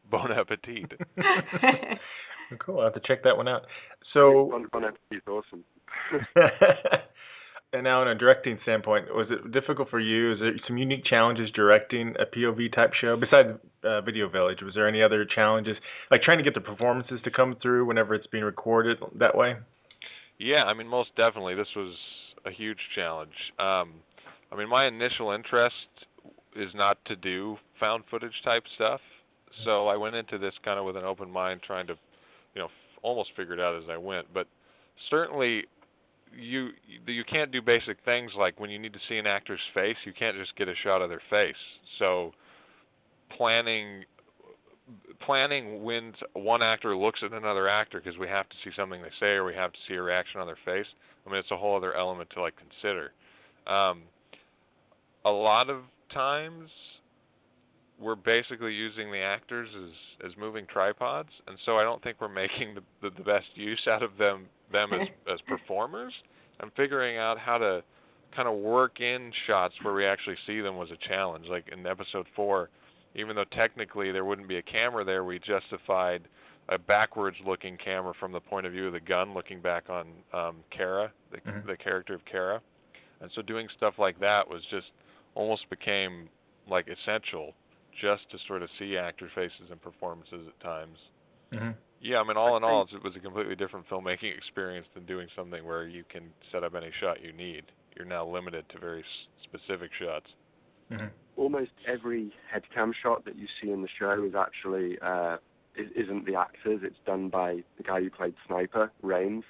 Bon 0.09 0.31
Appetit. 0.31 0.93
Cool. 2.59 2.79
I'll 2.79 2.85
have 2.85 2.93
to 2.93 3.01
check 3.05 3.23
that 3.23 3.35
one 3.35 3.47
out. 3.47 3.63
So 4.13 4.49
Bon, 4.51 4.67
bon 4.71 4.83
Appetit 4.85 4.99
is 5.11 5.21
awesome. 5.27 5.63
and 7.73 7.83
now, 7.83 8.01
in 8.01 8.07
a 8.07 8.15
directing 8.15 8.57
standpoint, 8.63 9.05
was 9.13 9.27
it 9.29 9.51
difficult 9.51 9.89
for 9.89 9.99
you? 9.99 10.33
Is 10.33 10.39
there 10.39 10.53
some 10.67 10.77
unique 10.77 11.05
challenges 11.05 11.49
directing 11.51 12.13
a 12.19 12.25
POV 12.25 12.73
type 12.73 12.91
show 12.99 13.17
besides 13.17 13.49
uh, 13.83 14.01
Video 14.01 14.29
Village? 14.29 14.59
Was 14.61 14.73
there 14.73 14.87
any 14.87 15.01
other 15.01 15.25
challenges, 15.25 15.75
like 16.11 16.21
trying 16.21 16.37
to 16.37 16.43
get 16.43 16.53
the 16.53 16.61
performances 16.61 17.19
to 17.23 17.31
come 17.31 17.55
through 17.61 17.85
whenever 17.85 18.13
it's 18.15 18.27
being 18.27 18.43
recorded 18.43 18.97
that 19.19 19.35
way? 19.35 19.55
Yeah, 20.37 20.63
I 20.65 20.73
mean, 20.73 20.87
most 20.87 21.09
definitely, 21.15 21.55
this 21.55 21.67
was 21.75 21.95
a 22.45 22.51
huge 22.51 22.79
challenge. 22.93 23.33
Um, 23.59 23.93
I 24.51 24.55
mean, 24.57 24.69
my 24.69 24.85
initial 24.87 25.31
interest 25.31 25.75
is 26.55 26.69
not 26.73 26.97
to 27.05 27.15
do 27.15 27.57
found 27.79 28.03
footage 28.09 28.33
type 28.43 28.63
stuff, 28.75 29.01
so 29.63 29.87
I 29.87 29.95
went 29.95 30.15
into 30.15 30.37
this 30.37 30.53
kind 30.63 30.79
of 30.79 30.85
with 30.85 30.97
an 30.97 31.03
open 31.03 31.29
mind, 31.31 31.61
trying 31.65 31.87
to, 31.87 31.95
you 32.55 32.61
know, 32.61 32.67
f- 32.67 32.99
almost 33.03 33.29
figure 33.35 33.53
it 33.53 33.59
out 33.59 33.75
as 33.75 33.89
I 33.89 33.97
went. 33.97 34.33
But 34.33 34.47
certainly, 35.09 35.65
you 36.35 36.69
you 37.05 37.23
can't 37.23 37.51
do 37.51 37.61
basic 37.61 37.97
things 38.03 38.31
like 38.37 38.59
when 38.59 38.69
you 38.69 38.79
need 38.79 38.93
to 38.93 38.99
see 39.07 39.17
an 39.17 39.27
actor's 39.27 39.59
face, 39.73 39.97
you 40.05 40.13
can't 40.17 40.35
just 40.37 40.55
get 40.55 40.67
a 40.67 40.75
shot 40.83 41.01
of 41.01 41.09
their 41.09 41.21
face. 41.29 41.55
So 41.99 42.31
planning 43.37 44.03
planning 45.25 45.83
when 45.83 46.13
one 46.33 46.61
actor 46.61 46.95
looks 46.95 47.19
at 47.23 47.33
another 47.33 47.67
actor 47.67 48.01
because 48.03 48.19
we 48.19 48.27
have 48.27 48.47
to 48.49 48.55
see 48.63 48.71
something 48.75 49.01
they 49.01 49.09
say 49.19 49.27
or 49.27 49.43
we 49.45 49.53
have 49.55 49.71
to 49.71 49.79
see 49.87 49.95
a 49.95 50.01
reaction 50.01 50.39
on 50.39 50.47
their 50.47 50.57
face. 50.65 50.85
I 51.25 51.29
mean, 51.29 51.39
it's 51.39 51.51
a 51.51 51.57
whole 51.57 51.75
other 51.75 51.95
element 51.95 52.29
to 52.35 52.41
like 52.41 52.53
consider. 52.55 53.11
Um, 53.65 54.03
a 55.23 55.31
lot 55.31 55.69
of 55.69 55.81
times 56.13 56.69
we're 57.99 58.15
basically 58.15 58.73
using 58.73 59.11
the 59.11 59.19
actors 59.19 59.69
as 59.75 60.29
as 60.31 60.37
moving 60.37 60.65
tripods, 60.71 61.29
and 61.47 61.57
so 61.65 61.77
I 61.77 61.83
don't 61.83 62.01
think 62.03 62.17
we're 62.19 62.27
making 62.27 62.75
the 62.75 62.81
the, 63.01 63.15
the 63.15 63.23
best 63.23 63.47
use 63.55 63.87
out 63.89 64.03
of 64.03 64.17
them 64.17 64.47
them 64.71 64.93
as 64.93 65.07
as 65.33 65.39
performers 65.47 66.13
and 66.59 66.71
figuring 66.75 67.17
out 67.17 67.37
how 67.39 67.57
to 67.57 67.83
kind 68.35 68.47
of 68.47 68.55
work 68.55 68.99
in 68.99 69.31
shots 69.47 69.73
where 69.81 69.93
we 69.93 70.05
actually 70.05 70.35
see 70.45 70.59
them 70.61 70.75
was 70.77 70.89
a 70.91 71.07
challenge. 71.07 71.45
Like 71.49 71.69
in 71.71 71.85
episode 71.85 72.25
four, 72.35 72.69
even 73.15 73.35
though 73.35 73.45
technically 73.51 74.11
there 74.11 74.25
wouldn't 74.25 74.47
be 74.47 74.57
a 74.57 74.61
camera 74.61 75.05
there, 75.05 75.23
we 75.23 75.39
justified 75.39 76.21
a 76.69 76.77
backwards 76.77 77.37
looking 77.45 77.77
camera 77.77 78.13
from 78.19 78.31
the 78.31 78.39
point 78.39 78.65
of 78.65 78.71
view 78.73 78.87
of 78.87 78.93
the 78.93 78.99
gun 78.99 79.33
looking 79.33 79.61
back 79.61 79.89
on 79.89 80.07
um 80.33 80.57
Kara, 80.71 81.11
the 81.31 81.37
Mhm. 81.37 81.65
the 81.65 81.77
character 81.77 82.13
of 82.13 82.25
Kara. 82.25 82.61
And 83.21 83.31
so 83.33 83.41
doing 83.41 83.67
stuff 83.77 83.93
like 83.97 84.19
that 84.19 84.49
was 84.49 84.61
just 84.69 84.87
almost 85.35 85.69
became 85.69 86.27
like 86.67 86.87
essential 86.89 87.53
just 88.01 88.29
to 88.31 88.37
sort 88.47 88.61
of 88.63 88.69
see 88.79 88.97
actor 88.97 89.29
faces 89.33 89.69
and 89.71 89.81
performances 89.81 90.47
at 90.47 90.59
times. 90.63 90.97
hmm 91.51 91.71
Yeah, 92.01 92.17
I 92.17 92.23
mean, 92.27 92.37
all 92.37 92.57
in 92.57 92.63
all, 92.63 92.83
it 92.83 93.03
was 93.03 93.15
a 93.15 93.19
completely 93.19 93.55
different 93.55 93.87
filmmaking 93.89 94.35
experience 94.37 94.87
than 94.93 95.05
doing 95.05 95.27
something 95.35 95.65
where 95.65 95.87
you 95.87 96.03
can 96.09 96.23
set 96.51 96.63
up 96.63 96.75
any 96.75 96.91
shot 96.99 97.21
you 97.23 97.33
need. 97.33 97.63
You're 97.95 98.05
now 98.05 98.27
limited 98.27 98.65
to 98.69 98.79
very 98.79 99.03
specific 99.43 99.91
shots. 99.99 100.27
hmm 100.89 101.07
almost 101.37 101.71
every 101.87 102.31
headcam 102.53 102.91
shot 103.03 103.25
that 103.25 103.37
you 103.37 103.47
see 103.61 103.69
in 103.69 103.81
the 103.81 103.87
show 103.99 104.23
is 104.23 104.33
actually 104.35 104.97
uh, 105.01 105.37
is, 105.75 105.89
isn't 105.95 106.25
the 106.25 106.35
actors. 106.35 106.79
It's 106.83 106.95
done 107.05 107.29
by 107.29 107.63
the 107.77 107.83
guy 107.83 108.01
who 108.01 108.09
played 108.09 108.35
Sniper, 108.47 108.91
Rains. 109.01 109.43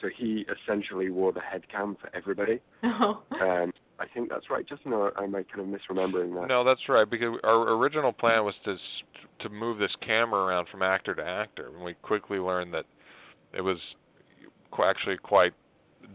So 0.00 0.08
he 0.14 0.44
essentially 0.48 1.10
wore 1.10 1.32
the 1.32 1.40
headcam 1.40 1.98
for 1.98 2.10
everybody. 2.14 2.60
Oh. 2.84 3.22
Um, 3.40 3.72
I 3.98 4.06
think 4.12 4.28
that's 4.28 4.50
right. 4.50 4.66
Just 4.68 4.84
no, 4.84 5.10
am 5.16 5.34
I 5.34 5.42
kind 5.42 5.60
of 5.60 5.80
misremembering 5.80 6.34
that? 6.38 6.48
No, 6.48 6.64
that's 6.64 6.88
right. 6.88 7.08
Because 7.08 7.38
our 7.44 7.74
original 7.74 8.12
plan 8.12 8.44
was 8.44 8.54
to 8.64 8.76
to 9.40 9.48
move 9.48 9.78
this 9.78 9.94
camera 10.04 10.44
around 10.44 10.68
from 10.70 10.82
actor 10.82 11.14
to 11.14 11.22
actor, 11.22 11.68
and 11.74 11.82
we 11.82 11.94
quickly 12.02 12.38
learned 12.38 12.74
that 12.74 12.84
it 13.54 13.62
was 13.62 13.78
actually 14.84 15.16
quite 15.16 15.52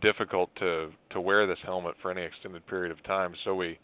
difficult 0.02 0.50
to 0.58 0.92
to 1.10 1.20
wear 1.20 1.48
this 1.48 1.58
helmet 1.64 1.96
for 2.02 2.12
any 2.12 2.22
extended 2.22 2.66
period 2.68 2.92
of 2.92 3.02
time. 3.04 3.34
So 3.44 3.56
we 3.56 3.80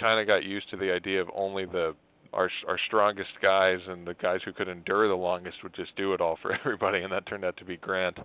kind 0.00 0.20
of 0.20 0.26
got 0.26 0.44
used 0.44 0.68
to 0.70 0.76
the 0.76 0.92
idea 0.92 1.20
of 1.20 1.28
only 1.34 1.64
the 1.64 1.94
our 2.32 2.50
our 2.66 2.78
strongest 2.86 3.30
guys 3.40 3.78
and 3.86 4.06
the 4.06 4.14
guys 4.14 4.40
who 4.44 4.52
could 4.52 4.68
endure 4.68 5.06
the 5.06 5.14
longest 5.14 5.58
would 5.62 5.74
just 5.74 5.94
do 5.96 6.12
it 6.12 6.20
all 6.20 6.38
for 6.42 6.52
everybody, 6.64 7.02
and 7.02 7.12
that 7.12 7.26
turned 7.26 7.44
out 7.44 7.56
to 7.58 7.64
be 7.64 7.76
Grant, 7.76 8.18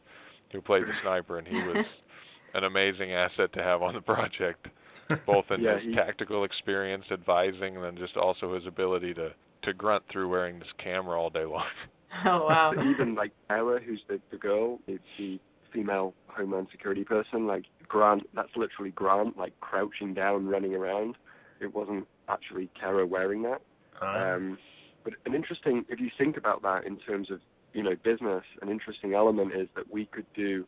who 0.52 0.60
played 0.60 0.84
the 0.84 0.94
sniper, 1.04 1.38
and 1.38 1.48
he 1.48 1.56
was 1.56 1.86
an 2.56 2.64
amazing 2.64 3.14
asset 3.14 3.54
to 3.54 3.64
have 3.64 3.84
on 3.84 3.94
the 3.94 4.02
project 4.02 4.68
both 5.26 5.46
in 5.52 5.62
Yeah, 5.62 5.76
his 5.76 5.84
he- 5.90 5.96
tactical 5.96 6.44
experience 6.44 7.06
advising 7.12 7.76
and 7.76 7.84
then 7.84 7.98
just 7.98 8.18
also 8.18 8.54
his 8.56 8.66
ability 8.66 9.14
to 9.16 9.32
to 9.64 9.74
grunt 9.74 10.04
through 10.12 10.28
wearing 10.28 10.60
this 10.60 10.68
camera 10.78 11.20
all 11.20 11.30
day 11.30 11.46
long. 11.46 11.64
Oh 12.26 12.46
wow. 12.48 12.74
Even 12.92 13.16
like 13.16 13.32
Ella, 13.50 13.80
who's 13.84 14.02
the 14.08 14.20
the 14.32 14.38
girl, 14.38 14.80
it's 14.88 15.04
the 15.18 15.40
female 15.74 16.14
homeland 16.28 16.68
security 16.72 17.04
person. 17.04 17.48
Like 17.48 17.64
Grant, 17.88 18.24
that's 18.36 18.56
literally 18.56 18.92
Grant, 18.92 19.36
like 19.38 19.60
crouching 19.62 20.14
down, 20.14 20.46
running 20.48 20.76
around. 20.76 21.16
It 21.60 21.74
wasn't 21.74 22.08
actually 22.30 22.70
Kara 22.80 23.06
wearing 23.08 23.42
that. 23.44 23.62
Uh, 24.02 24.06
Um, 24.36 24.58
but 25.04 25.14
an 25.26 25.34
interesting, 25.34 25.86
if 25.90 26.00
you 26.00 26.10
think 26.18 26.38
about 26.38 26.62
that 26.62 26.86
in 26.86 26.98
terms 26.98 27.32
of 27.32 27.40
you 27.74 27.82
know 27.82 27.96
business, 28.04 28.44
an 28.62 28.70
interesting 28.70 29.16
element 29.16 29.54
is 29.56 29.68
that 29.76 29.92
we 29.92 30.06
could 30.06 30.26
do 30.36 30.66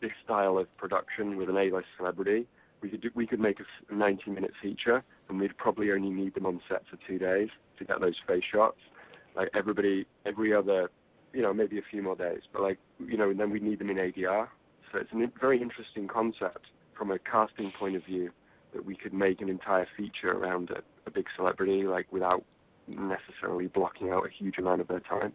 this 0.00 0.12
style 0.24 0.56
of 0.58 0.74
production 0.78 1.36
with 1.36 1.48
an 1.50 1.56
A-list 1.58 1.88
celebrity. 1.98 2.46
We 2.80 2.90
could 2.90 3.00
do, 3.00 3.10
we 3.14 3.26
could 3.26 3.40
make 3.40 3.58
a 3.60 3.92
90-minute 3.92 4.52
feature, 4.62 5.02
and 5.28 5.40
we'd 5.40 5.56
probably 5.56 5.90
only 5.90 6.10
need 6.10 6.34
them 6.34 6.46
on 6.46 6.60
set 6.68 6.82
for 6.90 6.98
two 7.06 7.18
days 7.18 7.48
to 7.78 7.84
get 7.84 8.00
those 8.00 8.14
face 8.26 8.44
shots. 8.52 8.78
Like 9.36 9.48
everybody, 9.54 10.06
every 10.26 10.54
other, 10.54 10.90
you 11.32 11.42
know, 11.42 11.52
maybe 11.52 11.78
a 11.78 11.82
few 11.90 12.02
more 12.02 12.16
days, 12.16 12.40
but 12.52 12.62
like 12.62 12.78
you 12.98 13.16
know, 13.16 13.30
and 13.30 13.38
then 13.38 13.50
we 13.50 13.60
need 13.60 13.78
them 13.78 13.90
in 13.90 13.96
ADR. 13.96 14.48
So 14.92 14.98
it's 14.98 15.10
a 15.12 15.40
very 15.40 15.60
interesting 15.60 16.08
concept 16.08 16.66
from 16.96 17.10
a 17.10 17.18
casting 17.18 17.72
point 17.78 17.96
of 17.96 18.04
view 18.04 18.30
that 18.74 18.84
we 18.84 18.96
could 18.96 19.12
make 19.12 19.40
an 19.40 19.48
entire 19.48 19.86
feature 19.96 20.32
around 20.32 20.70
a, 20.70 20.82
a 21.06 21.10
big 21.10 21.26
celebrity, 21.36 21.84
like 21.84 22.12
without 22.12 22.44
necessarily 22.86 23.66
blocking 23.66 24.10
out 24.10 24.26
a 24.26 24.30
huge 24.30 24.58
amount 24.58 24.80
of 24.80 24.88
their 24.88 25.00
time. 25.00 25.32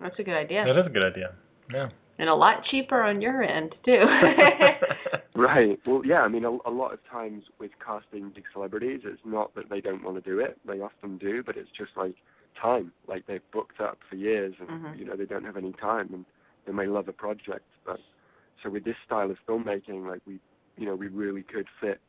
That's 0.00 0.18
a 0.18 0.22
good 0.22 0.36
idea. 0.36 0.64
That 0.64 0.78
is 0.78 0.86
a 0.86 0.90
good 0.90 1.02
idea. 1.02 1.34
Yeah. 1.72 1.88
And 2.18 2.28
a 2.28 2.34
lot 2.34 2.64
cheaper 2.70 3.02
on 3.02 3.20
your 3.20 3.42
end 3.42 3.74
too. 3.84 4.02
Right. 5.36 5.78
Well, 5.86 6.02
yeah. 6.04 6.22
I 6.22 6.28
mean, 6.28 6.44
a, 6.44 6.50
a 6.66 6.70
lot 6.70 6.92
of 6.92 6.98
times 7.10 7.44
with 7.58 7.70
casting 7.84 8.30
big 8.34 8.44
celebrities, 8.52 9.00
it's 9.04 9.20
not 9.24 9.54
that 9.54 9.68
they 9.68 9.80
don't 9.80 10.02
want 10.02 10.22
to 10.22 10.28
do 10.28 10.38
it. 10.40 10.58
They 10.66 10.80
often 10.80 11.18
do, 11.18 11.42
but 11.44 11.56
it's 11.56 11.70
just 11.76 11.90
like 11.96 12.14
time. 12.60 12.92
Like 13.06 13.26
they've 13.26 13.42
booked 13.52 13.80
up 13.80 13.98
for 14.08 14.16
years, 14.16 14.54
and 14.58 14.68
Mhm. 14.68 14.98
you 14.98 15.04
know 15.04 15.14
they 15.16 15.26
don't 15.26 15.44
have 15.44 15.56
any 15.56 15.72
time, 15.72 16.08
and 16.12 16.24
they 16.66 16.72
may 16.72 16.86
love 16.86 17.08
a 17.08 17.12
project. 17.12 17.64
But 17.84 18.00
so 18.62 18.70
with 18.70 18.84
this 18.84 18.96
style 19.04 19.30
of 19.30 19.36
filmmaking, 19.46 20.08
like 20.08 20.22
we, 20.26 20.38
you 20.78 20.86
know, 20.86 20.94
we 20.94 21.08
really 21.08 21.42
could 21.42 21.66
fit 21.80 22.00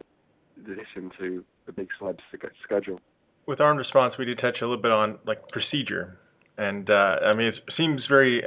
this 0.55 0.87
into 0.95 1.43
the 1.65 1.71
big 1.71 1.89
celeb 1.99 2.19
schedule. 2.63 2.99
With 3.45 3.61
armed 3.61 3.79
response, 3.79 4.15
we 4.17 4.25
did 4.25 4.39
touch 4.39 4.57
a 4.61 4.65
little 4.65 4.81
bit 4.81 4.91
on 4.91 5.19
like 5.25 5.47
procedure, 5.49 6.17
and 6.57 6.89
uh, 6.89 7.17
I 7.23 7.33
mean 7.33 7.47
it 7.47 7.55
seems 7.75 8.01
very 8.07 8.43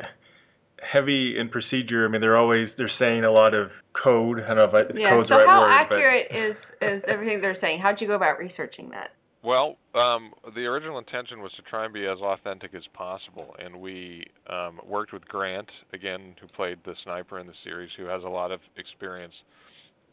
heavy 0.81 1.39
in 1.39 1.49
procedure. 1.49 2.05
I 2.05 2.09
mean 2.09 2.21
they're 2.21 2.39
always 2.39 2.69
they're 2.77 2.91
saying 2.99 3.25
a 3.25 3.31
lot 3.31 3.55
of 3.55 3.71
code. 4.03 4.41
I 4.41 4.49
don't 4.49 4.57
know 4.57 4.65
if 4.65 4.75
I, 4.75 4.81
if 4.91 4.97
yeah. 4.97 5.11
code's 5.11 5.29
So 5.29 5.35
the 5.35 5.41
right 5.41 5.49
how 5.49 5.61
word, 5.61 5.73
accurate 5.73 6.27
is 6.31 6.57
is 6.81 7.03
everything 7.07 7.41
they're 7.41 7.59
saying? 7.61 7.81
How'd 7.81 8.01
you 8.01 8.07
go 8.07 8.15
about 8.15 8.39
researching 8.39 8.91
that? 8.91 9.11
Well, 9.43 9.79
um, 9.95 10.33
the 10.55 10.67
original 10.67 10.99
intention 10.99 11.41
was 11.41 11.51
to 11.57 11.63
try 11.63 11.87
and 11.87 11.95
be 11.95 12.05
as 12.07 12.19
authentic 12.19 12.75
as 12.75 12.83
possible, 12.93 13.57
and 13.59 13.81
we 13.81 14.27
um, 14.51 14.81
worked 14.87 15.15
with 15.15 15.27
Grant 15.29 15.69
again, 15.95 16.35
who 16.43 16.47
played 16.49 16.77
the 16.85 16.95
sniper 17.05 17.39
in 17.39 17.47
the 17.47 17.55
series, 17.65 17.89
who 17.97 18.05
has 18.05 18.23
a 18.23 18.29
lot 18.29 18.53
of 18.53 18.61
experience 18.77 19.33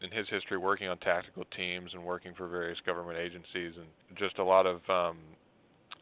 in 0.00 0.10
his 0.10 0.26
history 0.30 0.56
working 0.56 0.88
on 0.88 0.96
tactical 0.98 1.44
teams 1.54 1.90
and 1.92 2.02
working 2.02 2.32
for 2.38 2.48
various 2.48 2.78
government 2.86 3.18
agencies, 3.18 3.74
and 3.76 4.16
just 4.16 4.38
a 4.38 4.44
lot 4.44 4.64
of 4.64 4.80
um, 4.88 5.18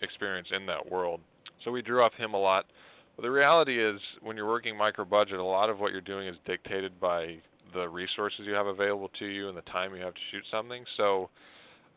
experience 0.03 0.49
in 0.55 0.65
that 0.67 0.89
world. 0.89 1.21
So 1.65 1.73
we 1.73 1.83
drew 1.83 2.03
off 2.05 2.13
him 2.15 2.33
a 2.35 2.39
lot. 2.39 2.67
But 3.17 3.23
the 3.23 3.31
reality 3.31 3.83
is, 3.83 4.01
when 4.23 4.37
you're 4.37 4.47
working 4.47 4.77
micro 4.77 5.05
budget, 5.05 5.39
a 5.39 5.45
lot 5.45 5.71
of 5.71 5.81
what 5.81 5.93
you're 5.93 6.01
doing 6.03 6.29
is 6.29 6.37
dictated 6.47 7.01
by 7.01 7.39
the 7.75 7.89
resources 7.89 8.41
you 8.45 8.53
have 8.53 8.67
available 8.67 9.11
to 9.19 9.27
you 9.27 9.49
and 9.49 9.57
the 9.57 9.63
time 9.63 9.95
you 9.95 10.03
have 10.03 10.15
to 10.15 10.21
shoot 10.31 10.45
something. 10.51 10.85
So 10.97 11.31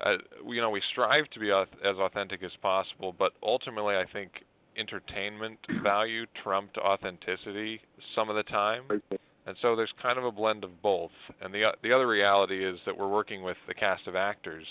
uh, 0.01 0.15
you 0.47 0.61
know, 0.61 0.69
we 0.69 0.81
strive 0.91 1.29
to 1.31 1.39
be 1.39 1.51
as 1.51 1.97
authentic 1.97 2.43
as 2.43 2.51
possible, 2.61 3.13
but 3.17 3.33
ultimately, 3.43 3.95
I 3.95 4.05
think 4.11 4.31
entertainment 4.77 5.59
value 5.83 6.25
trumped 6.41 6.77
authenticity 6.77 7.81
some 8.15 8.29
of 8.29 8.35
the 8.35 8.43
time, 8.43 8.83
and 8.89 9.57
so 9.61 9.75
there's 9.75 9.91
kind 10.01 10.17
of 10.17 10.23
a 10.23 10.31
blend 10.31 10.63
of 10.63 10.81
both. 10.81 11.11
And 11.41 11.53
the 11.53 11.71
the 11.83 11.91
other 11.91 12.07
reality 12.07 12.65
is 12.65 12.79
that 12.85 12.97
we're 12.97 13.09
working 13.09 13.43
with 13.43 13.57
the 13.67 13.73
cast 13.73 14.07
of 14.07 14.15
actors, 14.15 14.65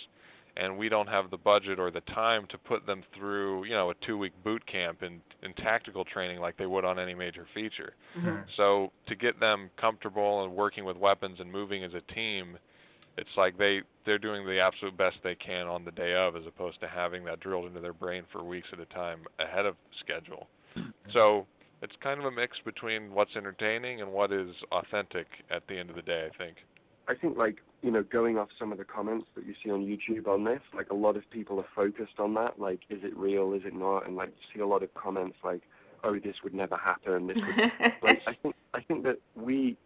and 0.59 0.77
we 0.77 0.89
don't 0.89 1.07
have 1.07 1.31
the 1.31 1.37
budget 1.37 1.79
or 1.79 1.91
the 1.91 2.01
time 2.03 2.47
to 2.51 2.59
put 2.59 2.85
them 2.85 3.03
through, 3.17 3.65
you 3.65 3.71
know, 3.71 3.91
a 3.91 3.95
two-week 4.05 4.33
boot 4.43 4.67
camp 4.67 5.03
in 5.03 5.21
in 5.43 5.55
tactical 5.55 6.05
training 6.05 6.41
like 6.41 6.57
they 6.57 6.67
would 6.67 6.85
on 6.85 6.99
any 6.99 7.15
major 7.15 7.47
feature. 7.55 7.95
Mhm. 8.17 8.45
So 8.57 8.93
to 9.07 9.15
get 9.15 9.39
them 9.39 9.71
comfortable 9.77 10.43
and 10.43 10.55
working 10.55 10.85
with 10.85 10.97
weapons 10.97 11.39
and 11.41 11.51
moving 11.51 11.85
as 11.85 11.95
a 11.95 12.01
team, 12.13 12.59
it's 13.17 13.37
like 13.37 13.57
they 13.57 13.83
they're 14.05 14.19
doing 14.19 14.45
the 14.45 14.59
absolute 14.59 14.97
best 14.97 15.17
they 15.23 15.37
can 15.37 15.67
on 15.67 15.85
the 15.85 15.93
day 15.93 16.15
of, 16.15 16.35
as 16.35 16.47
opposed 16.47 16.81
to 16.81 16.89
having 16.89 17.25
that 17.25 17.41
drilled 17.41 17.67
into 17.67 17.81
their 17.81 17.93
brain 17.93 18.25
for 18.33 18.43
weeks 18.43 18.69
at 18.73 18.81
a 18.81 18.87
time 18.87 19.21
ahead 19.39 19.67
of 19.67 19.77
schedule. 20.01 20.49
So 21.13 21.47
it's 21.83 21.95
kind 21.97 22.19
of 22.19 22.27
a 22.27 22.31
mix 22.31 22.59
between 22.65 23.13
what's 23.13 23.35
entertaining 23.37 24.01
and 24.01 24.13
what 24.13 24.33
is 24.33 24.51
authentic 24.73 25.27
at 25.51 25.67
the 25.69 25.79
end 25.79 25.91
of 25.91 25.97
the 25.97 26.03
day. 26.03 26.29
I 26.33 26.37
think. 26.37 26.57
I 27.09 27.15
think 27.15 27.37
like 27.37 27.63
you 27.83 27.91
know 27.91 28.03
going 28.03 28.39
off 28.39 28.49
some 28.59 28.73
of 28.73 28.79
the 28.79 28.85
comments 28.85 29.27
that 29.37 29.47
you 29.47 29.55
see 29.63 29.71
on 29.71 29.87
YouTube 29.87 30.27
on 30.27 30.45
this, 30.45 30.61
like 30.75 30.91
a 30.91 30.95
lot 30.95 31.17
of 31.17 31.29
people 31.31 31.59
are 31.61 31.67
focused 31.75 32.19
on 32.19 32.35
that. 32.35 32.59
Like, 32.59 32.81
is 32.91 33.01
it 33.03 33.17
real? 33.17 33.53
Is 33.53 33.63
it 33.65 33.75
not? 33.75 34.07
And 34.07 34.17
like 34.17 34.31
you 34.31 34.59
see 34.59 34.61
a 34.61 34.67
lot 34.67 34.83
of 34.83 34.93
comments 34.95 35.37
like, 35.45 35.63
oh, 36.03 36.19
this 36.19 36.37
would 36.43 36.55
never 36.55 36.77
happen. 36.77 37.29
This 37.29 37.37
would. 37.37 37.93
like, 38.03 38.21
I 38.27 38.35
think 38.43 38.55
I 38.75 38.81
think 38.81 39.05
that 39.05 39.19
we 39.37 39.77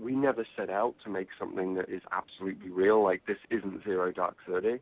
we 0.00 0.14
never 0.14 0.46
set 0.56 0.68
out 0.70 0.94
to 1.04 1.10
make 1.10 1.28
something 1.38 1.74
that 1.74 1.88
is 1.88 2.02
absolutely 2.12 2.70
real. 2.70 3.02
Like 3.02 3.22
this 3.26 3.38
isn't 3.50 3.84
Zero 3.84 4.12
Dark 4.12 4.36
Thirty. 4.46 4.78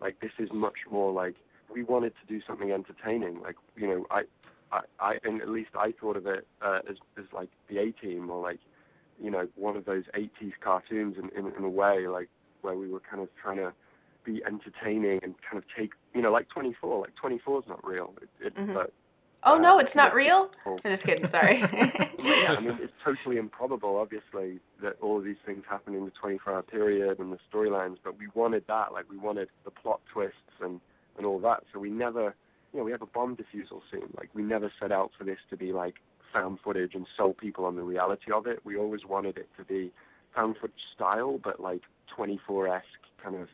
Like 0.00 0.20
this 0.20 0.32
is 0.38 0.50
much 0.52 0.78
more 0.90 1.12
like 1.12 1.36
we 1.72 1.82
wanted 1.82 2.12
to 2.20 2.32
do 2.32 2.42
something 2.46 2.72
entertaining. 2.72 3.40
Like 3.40 3.56
you 3.76 3.86
know 3.86 4.06
I. 4.10 4.22
I, 4.70 4.80
I 4.98 5.14
and 5.24 5.42
at 5.42 5.50
least 5.50 5.68
I 5.74 5.92
thought 6.00 6.16
of 6.16 6.26
it 6.26 6.46
uh, 6.62 6.78
as 6.88 6.96
as 7.18 7.26
like 7.30 7.50
the 7.68 7.76
A 7.76 7.92
Team 7.92 8.30
or 8.30 8.42
like 8.42 8.58
you 9.20 9.30
know 9.30 9.48
one 9.56 9.76
of 9.76 9.84
those 9.84 10.04
80s 10.16 10.52
cartoons 10.62 11.16
in, 11.18 11.28
in 11.38 11.52
in 11.56 11.64
a 11.64 11.68
way 11.68 12.06
like 12.08 12.28
where 12.62 12.76
we 12.76 12.88
were 12.88 13.00
kind 13.00 13.22
of 13.22 13.28
trying 13.42 13.56
to 13.58 13.72
be 14.24 14.42
entertaining 14.46 15.18
and 15.22 15.34
kind 15.48 15.58
of 15.58 15.64
take 15.76 15.90
you 16.14 16.22
know 16.22 16.30
like 16.30 16.48
24 16.48 17.00
like 17.00 17.14
24 17.16 17.58
is 17.60 17.64
not 17.68 17.84
real 17.84 18.14
it, 18.22 18.28
it 18.46 18.54
Mhm. 18.56 18.74
but 18.74 18.92
Oh 19.44 19.56
uh, 19.56 19.58
no, 19.58 19.78
it's 19.80 19.90
not 19.96 20.14
real. 20.14 20.50
cool. 20.62 20.78
I'm 20.84 20.94
just 20.94 21.04
kidding. 21.04 21.28
Sorry. 21.32 21.60
yeah, 22.18 22.54
I 22.56 22.60
mean, 22.60 22.78
it's 22.80 22.92
totally 23.04 23.38
improbable, 23.38 23.96
obviously, 23.96 24.60
that 24.80 24.94
all 25.02 25.18
of 25.18 25.24
these 25.24 25.40
things 25.44 25.64
happen 25.68 25.96
in 25.96 26.04
the 26.04 26.12
24-hour 26.22 26.62
period 26.62 27.18
and 27.18 27.32
the 27.32 27.38
storylines. 27.52 27.96
But 28.04 28.16
we 28.18 28.28
wanted 28.34 28.62
that, 28.68 28.92
like 28.92 29.10
we 29.10 29.18
wanted 29.18 29.48
the 29.64 29.72
plot 29.72 30.00
twists 30.12 30.36
and 30.60 30.80
and 31.16 31.26
all 31.26 31.40
that. 31.40 31.64
So 31.72 31.80
we 31.80 31.90
never, 31.90 32.36
you 32.72 32.78
know, 32.78 32.84
we 32.84 32.92
have 32.92 33.02
a 33.02 33.06
bomb 33.06 33.36
defusal 33.36 33.80
scene. 33.90 34.08
Like 34.16 34.30
we 34.32 34.42
never 34.44 34.72
set 34.80 34.92
out 34.92 35.10
for 35.18 35.24
this 35.24 35.38
to 35.50 35.56
be 35.56 35.72
like 35.72 35.96
found 36.32 36.58
footage 36.64 36.94
and 36.94 37.06
sold 37.16 37.36
people 37.38 37.64
on 37.64 37.76
the 37.76 37.82
reality 37.82 38.32
of 38.32 38.46
it. 38.46 38.60
We 38.64 38.76
always 38.76 39.04
wanted 39.04 39.36
it 39.36 39.48
to 39.58 39.64
be 39.64 39.92
found 40.34 40.56
footage 40.60 40.76
style, 40.94 41.38
but 41.42 41.60
like 41.60 41.82
24-esque 42.16 42.84
kind 43.22 43.36
of 43.36 43.48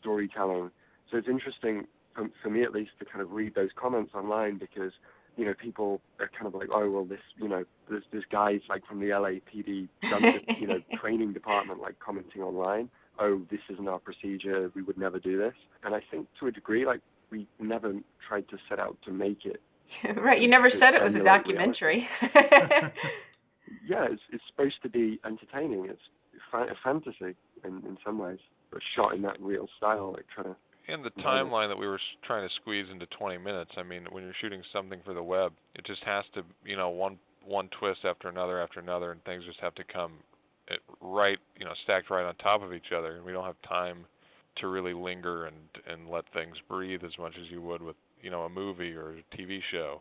storytelling. 0.00 0.70
So 1.10 1.18
it's 1.18 1.28
interesting 1.28 1.86
for, 2.14 2.28
for 2.42 2.50
me 2.50 2.62
at 2.62 2.72
least 2.72 2.92
to 2.98 3.04
kind 3.04 3.20
of 3.20 3.32
read 3.32 3.54
those 3.54 3.70
comments 3.76 4.12
online 4.14 4.58
because 4.58 4.92
you 5.36 5.44
know 5.44 5.54
people 5.60 6.00
are 6.20 6.30
kind 6.32 6.46
of 6.46 6.54
like, 6.54 6.68
oh 6.72 6.90
well, 6.90 7.04
this 7.04 7.18
you 7.36 7.48
know 7.48 7.64
there's 7.88 8.04
there's 8.12 8.24
guys 8.30 8.60
like 8.68 8.86
from 8.86 9.00
the 9.00 9.06
LAPD 9.06 9.88
you 10.60 10.66
know 10.66 10.78
training 11.00 11.32
department 11.32 11.80
like 11.80 11.98
commenting 11.98 12.42
online, 12.42 12.88
oh 13.18 13.42
this 13.50 13.60
isn't 13.70 13.88
our 13.88 13.98
procedure, 13.98 14.70
we 14.74 14.82
would 14.82 14.98
never 14.98 15.18
do 15.18 15.36
this. 15.36 15.54
And 15.82 15.94
I 15.94 16.00
think 16.10 16.28
to 16.40 16.46
a 16.46 16.52
degree 16.52 16.86
like 16.86 17.00
we 17.30 17.48
never 17.58 17.94
tried 18.26 18.48
to 18.48 18.58
set 18.68 18.78
out 18.78 18.96
to 19.04 19.12
make 19.12 19.44
it. 19.44 19.60
right, 20.16 20.40
you 20.40 20.48
never 20.48 20.70
said 20.70 20.94
it 20.94 21.02
was 21.02 21.14
a 21.14 21.24
documentary. 21.24 22.06
yeah, 23.86 24.06
it's 24.10 24.22
it's 24.32 24.44
supposed 24.50 24.76
to 24.82 24.88
be 24.88 25.20
entertaining. 25.24 25.86
It's 25.88 26.00
a 26.52 26.74
fantasy 26.82 27.36
in 27.64 27.82
in 27.86 27.96
some 28.04 28.18
ways, 28.18 28.38
but 28.70 28.80
shot 28.94 29.14
in 29.14 29.22
that 29.22 29.40
real 29.40 29.68
style, 29.78 30.12
like 30.12 30.26
trying 30.34 30.54
to 30.54 30.56
and 30.86 31.04
the 31.04 31.10
timeline 31.22 31.68
that 31.68 31.78
we 31.78 31.86
were 31.86 32.00
trying 32.24 32.46
to 32.46 32.54
squeeze 32.56 32.86
into 32.92 33.06
20 33.06 33.38
minutes. 33.38 33.70
I 33.76 33.82
mean, 33.82 34.06
when 34.10 34.22
you're 34.22 34.34
shooting 34.40 34.62
something 34.72 35.00
for 35.04 35.14
the 35.14 35.22
web, 35.22 35.52
it 35.74 35.86
just 35.86 36.02
has 36.04 36.24
to, 36.34 36.42
you 36.64 36.76
know, 36.76 36.90
one 36.90 37.18
one 37.46 37.68
twist 37.78 38.00
after 38.04 38.28
another 38.28 38.60
after 38.60 38.80
another, 38.80 39.12
and 39.12 39.22
things 39.24 39.44
just 39.44 39.60
have 39.60 39.74
to 39.76 39.84
come 39.84 40.12
eh, 40.70 40.76
right, 41.00 41.38
you 41.58 41.64
know, 41.64 41.72
stacked 41.84 42.10
right 42.10 42.24
on 42.24 42.34
top 42.36 42.62
of 42.62 42.72
each 42.72 42.92
other, 42.96 43.16
and 43.16 43.24
we 43.24 43.32
don't 43.32 43.44
have 43.44 43.60
time 43.66 44.04
to 44.56 44.68
really 44.68 44.92
linger 44.92 45.46
and 45.46 45.56
and 45.86 46.08
let 46.08 46.24
things 46.32 46.56
breathe 46.68 47.02
as 47.04 47.16
much 47.18 47.34
as 47.42 47.50
you 47.50 47.62
would 47.62 47.82
with, 47.82 47.96
you 48.24 48.30
know, 48.30 48.42
a 48.42 48.48
movie 48.48 48.94
or 48.94 49.10
a 49.10 49.36
TV 49.36 49.60
show. 49.70 50.00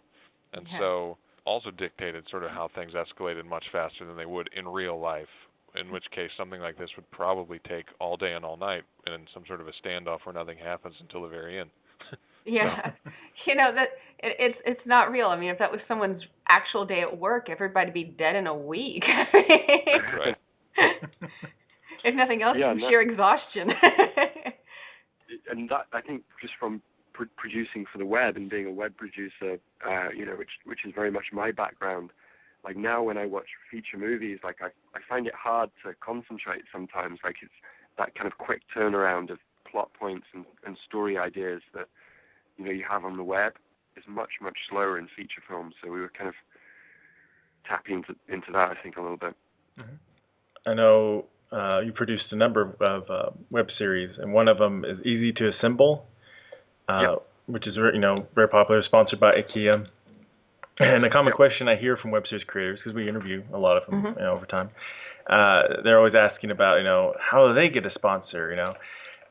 And 0.54 0.66
yeah. 0.72 0.80
so 0.80 1.18
also 1.46 1.72
dictated 1.72 2.24
sort 2.32 2.44
of 2.44 2.52
how 2.52 2.70
things 2.74 2.94
escalated 2.94 3.46
much 3.46 3.66
faster 3.72 4.06
than 4.06 4.16
they 4.16 4.26
would 4.26 4.50
in 4.56 4.68
real 4.68 5.00
life 5.00 5.28
in 5.76 5.92
which 5.92 6.04
case 6.12 6.30
something 6.38 6.62
like 6.62 6.78
this 6.78 6.90
would 6.96 7.10
probably 7.12 7.60
take 7.68 7.86
all 8.00 8.16
day 8.16 8.34
and 8.34 8.46
all 8.46 8.58
night 8.58 8.84
in 9.08 9.26
some 9.34 9.44
sort 9.48 9.60
of 9.60 9.68
a 9.68 9.72
standoff 9.84 10.20
where 10.24 10.34
nothing 10.34 10.58
happens 10.58 10.96
until 11.00 11.24
the 11.24 11.28
very 11.28 11.60
end. 11.60 11.70
yeah, 12.46 12.92
you 13.48 13.56
know 13.56 13.72
that 13.74 13.90
it, 14.20 14.36
it's 14.40 14.58
it's 14.66 14.86
not 14.86 15.12
real. 15.12 15.28
I 15.28 15.40
mean, 15.40 15.50
if 15.50 15.60
that 15.60 15.72
was 15.72 15.82
someone's 15.88 16.22
actual 16.48 16.86
day 16.86 17.02
at 17.02 17.18
work, 17.18 17.48
everybody'd 17.50 17.94
be 17.94 18.04
dead 18.04 18.36
in 18.36 18.48
a 18.48 18.56
week. 18.56 19.04
right. 20.18 20.36
if 22.04 22.16
nothing 22.16 22.44
else, 22.44 22.58
yeah, 22.60 22.72
from 22.72 22.82
sheer 22.82 23.02
exhaustion. 23.02 23.70
and 25.50 25.70
that 25.70 25.88
I 25.92 26.02
think 26.02 26.24
just 26.42 26.54
from 26.60 26.82
pr- 27.14 27.24
producing 27.38 27.86
for 27.92 27.98
the 27.98 28.06
web 28.06 28.36
and 28.36 28.50
being 28.50 28.68
a 28.68 28.72
web 28.72 28.96
producer, 28.98 29.60
uh, 29.88 30.10
you 30.16 30.26
know, 30.26 30.36
which 30.36 30.52
which 30.66 30.80
is 30.86 30.94
very 30.96 31.12
much 31.12 31.26
my 31.32 31.52
background 31.52 32.12
like 32.64 32.78
now 32.78 33.04
when 33.04 33.18
I 33.18 33.26
watch 33.26 33.48
feature 33.70 33.98
movies, 33.98 34.40
like 34.44 34.58
I, 34.62 34.68
I 34.98 35.02
find 35.08 35.28
it 35.28 35.34
hard 35.36 35.70
to 35.84 35.94
concentrate 36.00 36.64
sometimes. 36.72 37.20
Like 37.24 37.36
it's 37.42 37.52
that 37.98 38.16
kind 38.16 38.28
of 38.28 38.38
quick 38.38 38.62
turnaround 38.76 39.32
of 39.32 39.40
plot 39.70 39.92
points 40.00 40.26
and, 40.34 40.46
and 40.66 40.78
story 40.88 41.18
ideas 41.18 41.62
that 41.74 41.88
you 42.58 42.66
know 42.66 42.72
you 42.72 42.86
have 42.90 43.04
on 43.04 43.18
the 43.18 43.24
web 43.24 43.54
is 43.98 44.04
much 44.08 44.32
much 44.42 44.58
slower 44.70 44.98
in 44.98 45.08
feature 45.16 45.42
films. 45.48 45.76
So 45.84 45.92
we 45.92 46.00
were 46.00 46.12
kind 46.18 46.30
of 46.30 46.36
tapping 47.68 47.96
into 47.96 48.16
into 48.30 48.52
that 48.54 48.72
I 48.72 48.76
think 48.82 48.96
a 48.96 49.02
little 49.02 49.18
bit. 49.18 49.36
Mm-hmm. 49.78 50.70
I 50.70 50.74
know 50.74 51.26
uh, 51.52 51.82
you 51.82 51.92
produced 51.92 52.26
a 52.32 52.38
number 52.38 52.76
of 52.80 53.04
uh, 53.10 53.32
web 53.50 53.68
series, 53.78 54.10
and 54.20 54.32
one 54.32 54.48
of 54.48 54.58
them 54.58 54.86
is 54.86 55.06
Easy 55.06 55.34
to 55.34 55.50
Assemble, 55.50 56.08
uh, 56.90 57.02
yep. 57.02 57.28
which 57.48 57.68
is 57.68 57.76
you 57.76 58.00
know 58.00 58.28
very 58.36 58.48
popular, 58.48 58.82
sponsored 58.84 59.20
by 59.20 59.34
IKEA. 59.34 59.86
And 60.80 61.06
a 61.06 61.10
common 61.10 61.34
question 61.34 61.68
I 61.68 61.76
hear 61.76 61.98
from 61.98 62.10
web 62.12 62.24
series 62.28 62.44
creators, 62.48 62.80
because 62.84 62.96
we 62.96 63.08
interview 63.08 63.44
a 63.54 63.60
lot 63.60 63.78
of 63.78 63.86
them 63.90 64.02
mm-hmm. 64.02 64.20
you 64.20 64.26
know, 64.26 64.34
over 64.34 64.48
time, 64.48 64.72
uh, 65.30 65.82
they're 65.84 66.00
always 66.00 66.16
asking 66.16 66.50
about, 66.50 66.78
you 66.78 66.84
know, 66.84 67.14
how 67.20 67.48
do 67.48 67.54
they 67.54 67.70
get 67.70 67.86
a 67.86 67.94
sponsor, 67.94 68.50
you 68.50 68.56
know? 68.56 68.74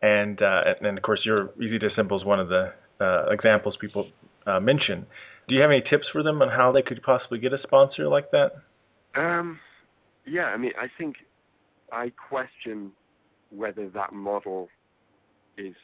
And 0.03 0.41
uh, 0.41 0.61
and 0.81 0.97
of 0.97 1.03
course, 1.03 1.21
your 1.25 1.51
Easy 1.61 1.79
to 1.79 1.87
Assemble 1.87 2.19
is 2.19 2.25
one 2.25 2.41
of 2.41 2.49
the 2.49 2.73
uh, 3.01 3.27
examples 3.31 3.77
people 3.81 4.09
uh, 4.47 4.61
mention. 4.61 5.07
Do 5.49 5.55
you 5.55 5.61
have 5.61 5.71
any 5.71 5.83
tips 5.89 6.07
for 6.13 6.23
them 6.23 6.41
on 6.43 6.49
how 6.49 6.73
they 6.73 6.83
could 6.83 7.03
possibly 7.03 7.39
get 7.39 7.53
a 7.53 7.59
sponsor 7.63 8.09
like 8.09 8.31
that? 8.31 8.53
Um, 9.17 9.59
yeah, 10.27 10.45
I 10.45 10.57
mean, 10.57 10.73
I 10.81 10.87
think 10.97 11.17
I 11.93 12.13
question 12.29 12.93
whether 13.51 13.89
that 13.91 14.13
model 14.13 14.69
is 15.59 15.75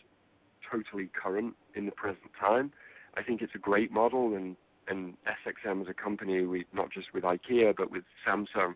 totally 0.71 1.11
current 1.21 1.55
in 1.75 1.87
the 1.87 1.93
present 1.93 2.31
time. 2.39 2.73
I 3.17 3.23
think 3.23 3.43
it's 3.43 3.55
a 3.55 3.59
great 3.59 3.91
model, 3.91 4.35
and 4.35 4.57
and 4.89 5.15
SXM 5.27 5.83
as 5.83 5.89
a 5.89 5.95
company, 5.95 6.45
we 6.45 6.65
not 6.73 6.91
just 6.91 7.09
with 7.13 7.25
IKEA 7.25 7.75
but 7.77 7.91
with 7.91 8.05
Samsung, 8.27 8.75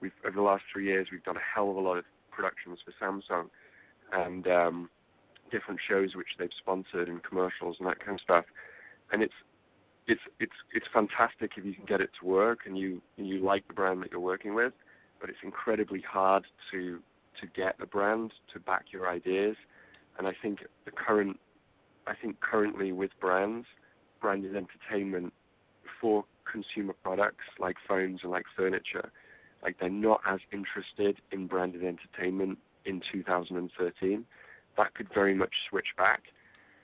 we've 0.00 0.12
over 0.26 0.36
the 0.36 0.42
last 0.42 0.64
three 0.72 0.86
years 0.86 1.08
we've 1.10 1.24
done 1.24 1.36
a 1.36 1.54
hell 1.54 1.70
of 1.70 1.76
a 1.76 1.80
lot 1.80 1.96
of 1.96 2.04
productions 2.30 2.78
for 2.84 2.92
Samsung, 3.02 3.48
and 4.12 4.46
um, 4.46 4.90
different 5.50 5.80
shows 5.86 6.14
which 6.14 6.28
they've 6.38 6.50
sponsored 6.58 7.08
and 7.08 7.22
commercials 7.22 7.76
and 7.78 7.88
that 7.88 8.00
kind 8.00 8.18
of 8.18 8.20
stuff, 8.20 8.44
and 9.12 9.22
it's 9.22 9.34
it's 10.06 10.20
it's 10.40 10.52
it's 10.74 10.86
fantastic 10.92 11.52
if 11.56 11.64
you 11.64 11.74
can 11.74 11.84
get 11.84 12.00
it 12.00 12.10
to 12.20 12.26
work 12.26 12.60
and 12.66 12.78
you 12.78 13.00
and 13.16 13.26
you 13.26 13.38
like 13.38 13.66
the 13.66 13.74
brand 13.74 14.02
that 14.02 14.10
you're 14.10 14.20
working 14.20 14.54
with, 14.54 14.72
but 15.20 15.30
it's 15.30 15.38
incredibly 15.42 16.00
hard 16.00 16.44
to 16.70 17.00
to 17.40 17.46
get 17.54 17.76
a 17.80 17.86
brand 17.86 18.32
to 18.52 18.60
back 18.60 18.86
your 18.92 19.08
ideas, 19.08 19.56
and 20.18 20.26
I 20.26 20.32
think 20.40 20.60
the 20.84 20.90
current 20.90 21.38
I 22.06 22.14
think 22.14 22.40
currently 22.40 22.92
with 22.92 23.10
brands, 23.20 23.66
branded 24.20 24.54
entertainment 24.54 25.32
for 26.00 26.24
consumer 26.50 26.94
products 27.02 27.44
like 27.58 27.76
phones 27.86 28.20
and 28.22 28.30
like 28.30 28.44
furniture, 28.56 29.10
like 29.62 29.76
they're 29.80 29.90
not 29.90 30.20
as 30.26 30.38
interested 30.52 31.20
in 31.32 31.46
branded 31.46 31.82
entertainment 31.84 32.58
in 32.84 33.02
2013. 33.12 34.24
That 34.76 34.94
could 34.94 35.08
very 35.12 35.34
much 35.34 35.52
switch 35.68 35.88
back 35.96 36.22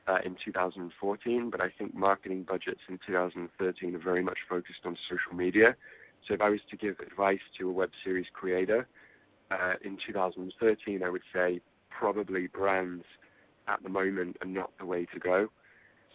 uh, 0.08 0.18
in 0.24 0.36
2014, 0.44 1.50
but 1.50 1.60
I 1.60 1.68
think 1.78 1.94
marketing 1.94 2.44
budgets 2.48 2.80
in 2.88 2.98
2013 3.06 3.94
are 3.94 3.98
very 3.98 4.22
much 4.22 4.38
focused 4.48 4.80
on 4.84 4.96
social 5.08 5.36
media. 5.36 5.76
So 6.26 6.34
if 6.34 6.40
I 6.40 6.48
was 6.48 6.60
to 6.70 6.76
give 6.76 6.96
advice 7.00 7.40
to 7.58 7.68
a 7.68 7.72
web 7.72 7.90
series 8.04 8.26
creator 8.32 8.86
uh, 9.50 9.74
in 9.84 9.98
2013, 10.04 11.02
I 11.02 11.08
would 11.08 11.22
say 11.32 11.60
probably 11.90 12.46
brands 12.48 13.04
at 13.68 13.82
the 13.82 13.88
moment 13.88 14.36
are 14.40 14.46
not 14.46 14.70
the 14.78 14.86
way 14.86 15.06
to 15.12 15.18
go. 15.18 15.48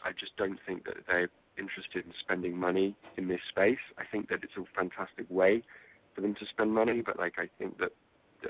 I 0.03 0.11
just 0.11 0.35
don't 0.37 0.59
think 0.65 0.85
that 0.85 0.95
they're 1.07 1.29
interested 1.57 2.05
in 2.05 2.13
spending 2.19 2.55
money 2.55 2.95
in 3.17 3.27
this 3.27 3.41
space. 3.49 3.81
I 3.97 4.03
think 4.09 4.29
that 4.29 4.39
it's 4.43 4.53
a 4.57 4.63
fantastic 4.75 5.25
way 5.29 5.63
for 6.13 6.21
them 6.21 6.35
to 6.35 6.45
spend 6.49 6.73
money, 6.73 7.01
but 7.01 7.17
like 7.17 7.35
I 7.37 7.49
think 7.57 7.79
that 7.79 7.91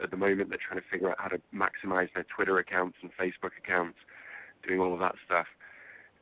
at 0.03 0.11
the 0.11 0.17
moment 0.17 0.49
they're 0.49 0.59
trying 0.65 0.81
to 0.81 0.87
figure 0.91 1.09
out 1.09 1.17
how 1.19 1.29
to 1.29 1.39
maximize 1.53 2.09
their 2.13 2.25
Twitter 2.35 2.59
accounts 2.59 2.97
and 3.01 3.11
Facebook 3.19 3.51
accounts, 3.57 3.97
doing 4.67 4.79
all 4.79 4.93
of 4.93 4.99
that 4.99 5.15
stuff. 5.25 5.47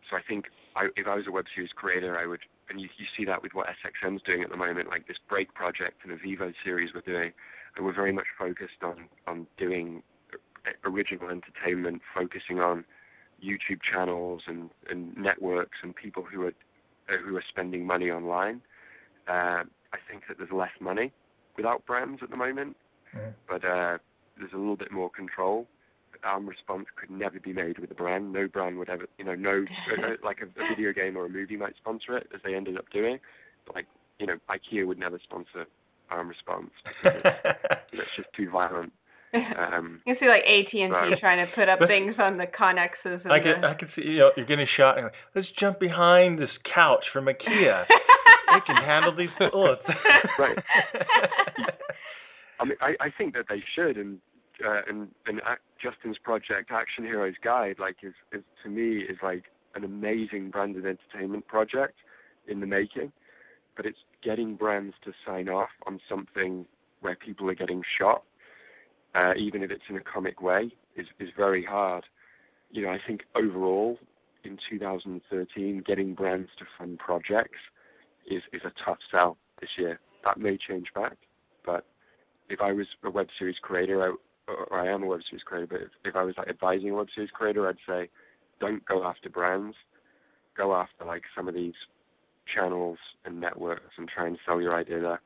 So 0.09 0.17
I 0.17 0.21
think 0.27 0.45
I, 0.75 0.87
if 0.95 1.07
I 1.07 1.15
was 1.15 1.25
a 1.27 1.31
web 1.31 1.45
series 1.53 1.71
creator, 1.75 2.17
I 2.17 2.27
would, 2.27 2.41
and 2.69 2.79
you, 2.79 2.89
you 2.97 3.05
see 3.17 3.25
that 3.25 3.41
with 3.41 3.53
what 3.53 3.67
SXM's 3.67 4.21
doing 4.23 4.43
at 4.43 4.49
the 4.49 4.57
moment, 4.57 4.89
like 4.89 5.07
this 5.07 5.17
Break 5.27 5.53
project 5.53 6.01
and 6.03 6.11
a 6.11 6.17
Vivo 6.17 6.51
series 6.63 6.91
we're 6.93 7.01
doing, 7.01 7.31
and 7.75 7.85
we're 7.85 7.95
very 7.95 8.13
much 8.13 8.27
focused 8.37 8.83
on 8.83 9.09
on 9.27 9.47
doing 9.57 10.03
original 10.83 11.29
entertainment, 11.29 12.01
focusing 12.13 12.59
on 12.59 12.85
YouTube 13.43 13.79
channels 13.91 14.43
and, 14.47 14.69
and 14.89 15.15
networks 15.17 15.77
and 15.83 15.95
people 15.95 16.23
who 16.23 16.43
are 16.43 16.53
uh, 17.07 17.17
who 17.23 17.35
are 17.35 17.43
spending 17.47 17.85
money 17.85 18.09
online. 18.09 18.61
Uh, 19.27 19.63
I 19.93 19.97
think 20.09 20.23
that 20.27 20.37
there's 20.37 20.51
less 20.51 20.71
money 20.79 21.11
without 21.55 21.85
brands 21.85 22.21
at 22.23 22.29
the 22.29 22.37
moment, 22.37 22.75
mm. 23.15 23.33
but 23.47 23.63
uh, 23.63 23.97
there's 24.37 24.53
a 24.53 24.57
little 24.57 24.75
bit 24.75 24.91
more 24.91 25.09
control. 25.09 25.67
Armed 26.23 26.47
response 26.47 26.87
could 26.95 27.11
never 27.11 27.39
be 27.39 27.53
made 27.53 27.77
with 27.77 27.91
a 27.91 27.93
brand. 27.93 28.33
No 28.33 28.47
brand 28.47 28.79
would 28.79 28.89
ever, 28.89 29.05
you 29.19 29.25
know, 29.25 29.35
no 29.35 29.65
uh, 29.97 30.11
like 30.23 30.39
a, 30.41 30.45
a 30.45 30.69
video 30.69 30.91
game 30.93 31.15
or 31.15 31.25
a 31.25 31.29
movie 31.29 31.57
might 31.57 31.75
sponsor 31.75 32.17
it, 32.17 32.27
as 32.33 32.41
they 32.43 32.55
ended 32.55 32.77
up 32.77 32.89
doing. 32.89 33.19
But 33.67 33.75
like, 33.75 33.85
you 34.17 34.25
know, 34.25 34.37
IKEA 34.49 34.87
would 34.87 34.97
never 34.97 35.19
sponsor 35.23 35.65
Armed 36.09 36.29
response. 36.29 36.71
Because 37.03 37.21
it's, 37.23 37.77
it's 37.93 38.15
just 38.15 38.29
too 38.35 38.49
violent. 38.49 38.93
Um, 39.75 40.01
you 40.05 40.13
can 40.15 40.19
see 40.19 40.29
like 40.29 40.43
AT 40.43 40.73
and 40.73 41.15
T 41.15 41.19
trying 41.19 41.45
to 41.45 41.51
put 41.53 41.69
up 41.69 41.79
things 41.87 42.15
on 42.19 42.37
the 42.37 42.45
connexes. 42.45 43.25
I 43.25 43.39
can 43.39 43.61
the... 43.61 43.67
I 43.67 43.73
can 43.73 43.89
see 43.95 44.03
you 44.03 44.19
know 44.19 44.31
you're 44.35 44.45
getting 44.45 44.67
shot. 44.77 44.97
And 44.97 45.05
like, 45.05 45.13
Let's 45.33 45.47
jump 45.59 45.79
behind 45.79 46.39
this 46.39 46.49
couch 46.73 47.03
from 47.11 47.25
IKEA. 47.25 47.85
it 47.87 48.63
can 48.65 48.75
handle 48.75 49.15
these 49.15 49.29
bullets. 49.51 49.81
right. 50.39 50.57
I 52.59 52.65
mean, 52.65 52.77
I, 52.81 52.95
I 52.99 53.09
think 53.17 53.33
that 53.33 53.45
they 53.49 53.63
should, 53.75 53.97
and 53.97 54.19
uh, 54.65 54.81
and 54.87 55.09
and 55.25 55.41
Justin's 55.81 56.17
project, 56.17 56.71
Action 56.71 57.03
Heroes 57.03 57.35
Guide, 57.43 57.77
like 57.79 57.97
is, 58.03 58.13
is 58.31 58.43
to 58.63 58.69
me 58.69 58.97
is 58.97 59.17
like 59.21 59.45
an 59.75 59.83
amazing 59.83 60.51
branded 60.51 60.85
entertainment 60.85 61.47
project 61.47 61.95
in 62.47 62.59
the 62.59 62.67
making. 62.67 63.11
But 63.75 63.85
it's 63.85 63.99
getting 64.23 64.55
brands 64.55 64.95
to 65.03 65.11
sign 65.25 65.49
off 65.49 65.69
on 65.85 65.99
something 66.07 66.65
where 67.01 67.15
people 67.15 67.49
are 67.49 67.55
getting 67.55 67.81
shot 67.99 68.23
uh, 69.15 69.33
even 69.37 69.63
if 69.63 69.71
it's 69.71 69.83
in 69.89 69.95
a 69.95 70.01
comic 70.01 70.41
way, 70.41 70.71
is 70.95 71.07
is 71.19 71.29
very 71.35 71.63
hard. 71.63 72.05
You 72.71 72.83
know, 72.83 72.89
I 72.89 72.99
think 73.05 73.21
overall 73.35 73.97
in 74.43 74.57
2013, 74.69 75.83
getting 75.85 76.13
brands 76.13 76.49
to 76.59 76.65
fund 76.77 76.99
projects 76.99 77.59
is 78.29 78.43
is 78.53 78.61
a 78.65 78.71
tough 78.83 78.99
sell. 79.11 79.37
this 79.59 79.69
year. 79.77 79.99
That 80.23 80.39
may 80.39 80.57
change 80.57 80.87
back, 80.93 81.17
but 81.65 81.85
if 82.49 82.59
I 82.61 82.71
was 82.71 82.87
a 83.03 83.09
web 83.09 83.27
series 83.37 83.57
creator, 83.61 84.03
I, 84.03 84.51
or 84.51 84.79
I 84.79 84.91
am 84.91 85.03
a 85.03 85.07
web 85.07 85.21
series 85.29 85.43
creator, 85.43 85.67
but 85.67 85.81
if, 85.81 85.89
if 86.03 86.15
I 86.15 86.23
was 86.23 86.35
like 86.37 86.47
advising 86.47 86.89
a 86.89 86.95
web 86.95 87.07
series 87.13 87.31
creator, 87.31 87.67
I'd 87.67 87.77
say 87.87 88.09
don't 88.59 88.83
go 88.85 89.03
after 89.03 89.29
brands, 89.29 89.75
go 90.57 90.73
after 90.73 91.05
like 91.05 91.23
some 91.35 91.47
of 91.47 91.53
these 91.53 91.73
channels 92.53 92.97
and 93.25 93.39
networks 93.39 93.93
and 93.97 94.07
try 94.07 94.27
and 94.27 94.37
sell 94.45 94.61
your 94.61 94.75
idea 94.75 94.99
there. 94.99 95.21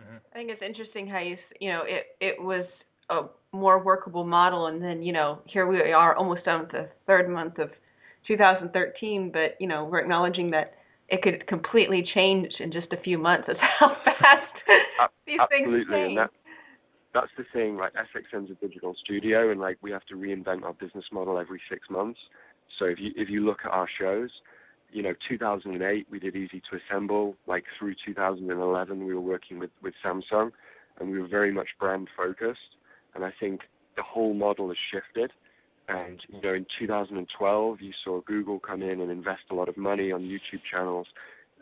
Mm-hmm. 0.00 0.16
I 0.32 0.36
think 0.36 0.50
it's 0.50 0.62
interesting 0.62 1.06
how 1.06 1.20
you 1.20 1.36
you 1.60 1.70
know 1.70 1.82
it 1.86 2.06
it 2.20 2.40
was 2.40 2.66
a 3.10 3.28
more 3.52 3.82
workable 3.82 4.24
model, 4.24 4.66
and 4.66 4.82
then 4.82 5.02
you 5.02 5.12
know 5.12 5.40
here 5.46 5.66
we 5.66 5.92
are 5.92 6.14
almost 6.14 6.44
done 6.44 6.60
with 6.60 6.70
the 6.70 6.88
third 7.06 7.28
month 7.28 7.58
of 7.58 7.70
2013, 8.26 9.30
but 9.32 9.56
you 9.58 9.66
know 9.66 9.84
we're 9.84 10.00
acknowledging 10.00 10.50
that 10.52 10.74
it 11.08 11.22
could 11.22 11.46
completely 11.46 12.06
change 12.14 12.52
in 12.60 12.72
just 12.72 12.92
a 12.92 12.96
few 13.02 13.18
months. 13.18 13.44
That's 13.48 13.58
how 13.78 13.96
fast 14.04 14.46
these 15.26 15.38
Absolutely. 15.40 15.78
things 15.78 15.86
change. 15.90 16.08
And 16.08 16.18
that, 16.18 16.30
that's 17.12 17.30
the 17.36 17.44
thing. 17.52 17.76
Like 17.76 17.92
SXM's 17.94 18.50
a 18.50 18.54
digital 18.54 18.94
studio, 19.04 19.50
and 19.50 19.60
like 19.60 19.78
we 19.82 19.90
have 19.90 20.04
to 20.06 20.14
reinvent 20.14 20.62
our 20.62 20.74
business 20.74 21.04
model 21.12 21.38
every 21.38 21.60
six 21.68 21.88
months. 21.90 22.20
So 22.78 22.84
if 22.86 22.98
you 22.98 23.10
if 23.16 23.28
you 23.28 23.44
look 23.44 23.58
at 23.64 23.72
our 23.72 23.88
shows, 23.98 24.30
you 24.92 25.02
know, 25.02 25.14
2008 25.28 26.06
we 26.10 26.18
did 26.18 26.36
Easy 26.36 26.62
to 26.70 26.78
Assemble. 26.78 27.34
Like 27.46 27.64
through 27.78 27.94
2011 28.06 29.04
we 29.04 29.14
were 29.14 29.20
working 29.20 29.58
with 29.58 29.70
with 29.82 29.94
Samsung, 30.04 30.52
and 31.00 31.10
we 31.10 31.20
were 31.20 31.28
very 31.28 31.52
much 31.52 31.68
brand 31.78 32.08
focused. 32.16 32.76
And 33.14 33.24
I 33.24 33.32
think 33.38 33.62
the 33.96 34.02
whole 34.02 34.34
model 34.34 34.68
has 34.68 34.76
shifted. 34.90 35.32
And 35.88 36.20
you 36.28 36.40
know, 36.40 36.54
in 36.54 36.66
2012 36.78 37.80
you 37.80 37.92
saw 38.04 38.20
Google 38.22 38.60
come 38.60 38.82
in 38.82 39.00
and 39.00 39.10
invest 39.10 39.42
a 39.50 39.54
lot 39.54 39.68
of 39.68 39.76
money 39.76 40.12
on 40.12 40.22
YouTube 40.22 40.62
channels, 40.70 41.08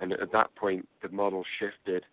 and 0.00 0.12
at 0.12 0.32
that 0.32 0.54
point 0.54 0.86
the 1.02 1.08
model 1.08 1.44
shifted 1.58 2.04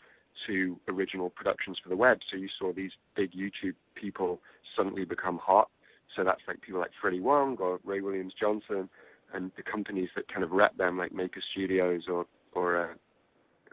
to 0.48 0.78
original 0.88 1.30
productions 1.30 1.78
for 1.82 1.90
the 1.90 1.96
web. 1.96 2.20
So 2.32 2.38
you 2.38 2.50
saw 2.60 2.72
these 2.74 2.92
big 3.16 3.32
YouTube 3.34 3.76
people 3.96 4.40
suddenly 4.76 5.06
become 5.06 5.38
hot. 5.38 5.70
So 6.16 6.24
that's 6.24 6.42
like 6.48 6.62
people 6.62 6.80
like 6.80 6.92
Freddie 7.02 7.20
Wong 7.20 7.58
or 7.60 7.80
Ray 7.84 8.02
Williams 8.02 8.34
Johnson, 8.40 8.90
and 9.34 9.52
the 9.58 9.64
companies 9.64 10.10
that 10.16 10.32
kind 10.32 10.44
of 10.44 10.52
rep 10.52 10.78
them, 10.78 10.98
like 10.98 11.14
Maker 11.14 11.42
Studios 11.52 12.04
or 12.10 12.26
or 12.54 12.82
uh, 12.82 12.94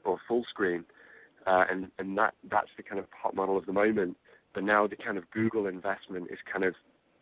or 0.04 0.18
Fullscreen, 0.28 0.84
uh, 1.46 1.64
and 1.70 1.88
and 1.98 2.18
that 2.18 2.34
that's 2.50 2.70
the 2.76 2.82
kind 2.82 2.98
of 2.98 3.06
hot 3.10 3.34
model 3.34 3.56
of 3.56 3.66
the 3.66 3.72
moment. 3.72 4.16
But 4.55 4.64
now 4.64 4.86
the 4.86 4.96
kind 4.96 5.18
of 5.18 5.30
Google 5.30 5.66
investment 5.66 6.28
is 6.30 6.38
kind 6.50 6.64
of 6.64 6.74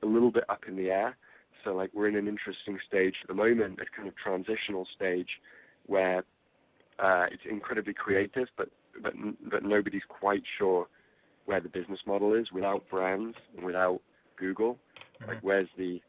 a 0.02 0.06
little 0.06 0.30
bit 0.30 0.44
up 0.48 0.64
in 0.66 0.76
the 0.76 0.90
air. 0.90 1.16
So 1.64 1.74
like 1.74 1.90
we're 1.92 2.08
in 2.08 2.16
an 2.16 2.26
interesting 2.26 2.78
stage 2.86 3.14
at 3.22 3.28
the 3.28 3.34
moment, 3.34 3.78
a 3.80 3.96
kind 3.96 4.08
of 4.08 4.14
transitional 4.16 4.86
stage 4.94 5.28
where 5.86 6.24
uh, 6.98 7.26
it's 7.30 7.42
incredibly 7.48 7.94
creative, 7.94 8.48
but 8.56 8.68
but 9.02 9.12
but 9.50 9.62
nobody's 9.62 10.02
quite 10.08 10.42
sure 10.58 10.86
where 11.46 11.60
the 11.60 11.68
business 11.68 12.00
model 12.06 12.34
is 12.34 12.52
without 12.52 12.88
brands 12.88 13.36
and 13.56 13.64
without 13.64 14.00
Google. 14.36 14.78
Mm-hmm. 15.20 15.30
Like 15.30 15.38
where's 15.42 15.68
the 15.76 16.00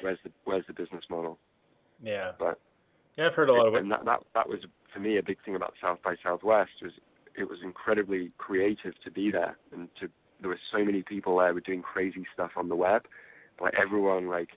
where's 0.00 0.18
the 0.24 0.30
where's 0.44 0.66
the 0.66 0.72
business 0.72 1.04
model? 1.10 1.38
Yeah. 2.02 2.32
But 2.38 2.58
yeah, 3.16 3.26
I've 3.26 3.34
heard 3.34 3.48
a 3.48 3.52
lot 3.52 3.66
of 3.66 3.74
it. 3.74 3.82
And 3.82 3.90
that 3.90 4.04
that 4.04 4.20
that 4.34 4.48
was 4.48 4.60
for 4.92 5.00
me 5.00 5.18
a 5.18 5.22
big 5.22 5.38
thing 5.44 5.56
about 5.56 5.74
South 5.80 5.98
by 6.02 6.14
Southwest 6.22 6.72
was 6.82 6.92
it 7.36 7.48
was 7.48 7.58
incredibly 7.62 8.30
creative 8.38 8.94
to 9.04 9.10
be 9.10 9.30
there 9.30 9.56
and 9.72 9.88
to 10.00 10.08
there 10.44 10.50
were 10.50 10.60
so 10.70 10.84
many 10.84 11.02
people 11.02 11.38
there 11.38 11.54
were 11.54 11.60
doing 11.60 11.82
crazy 11.82 12.26
stuff 12.32 12.52
on 12.56 12.68
the 12.68 12.76
web. 12.76 13.06
Like 13.60 13.74
everyone 13.80 14.28
like 14.28 14.50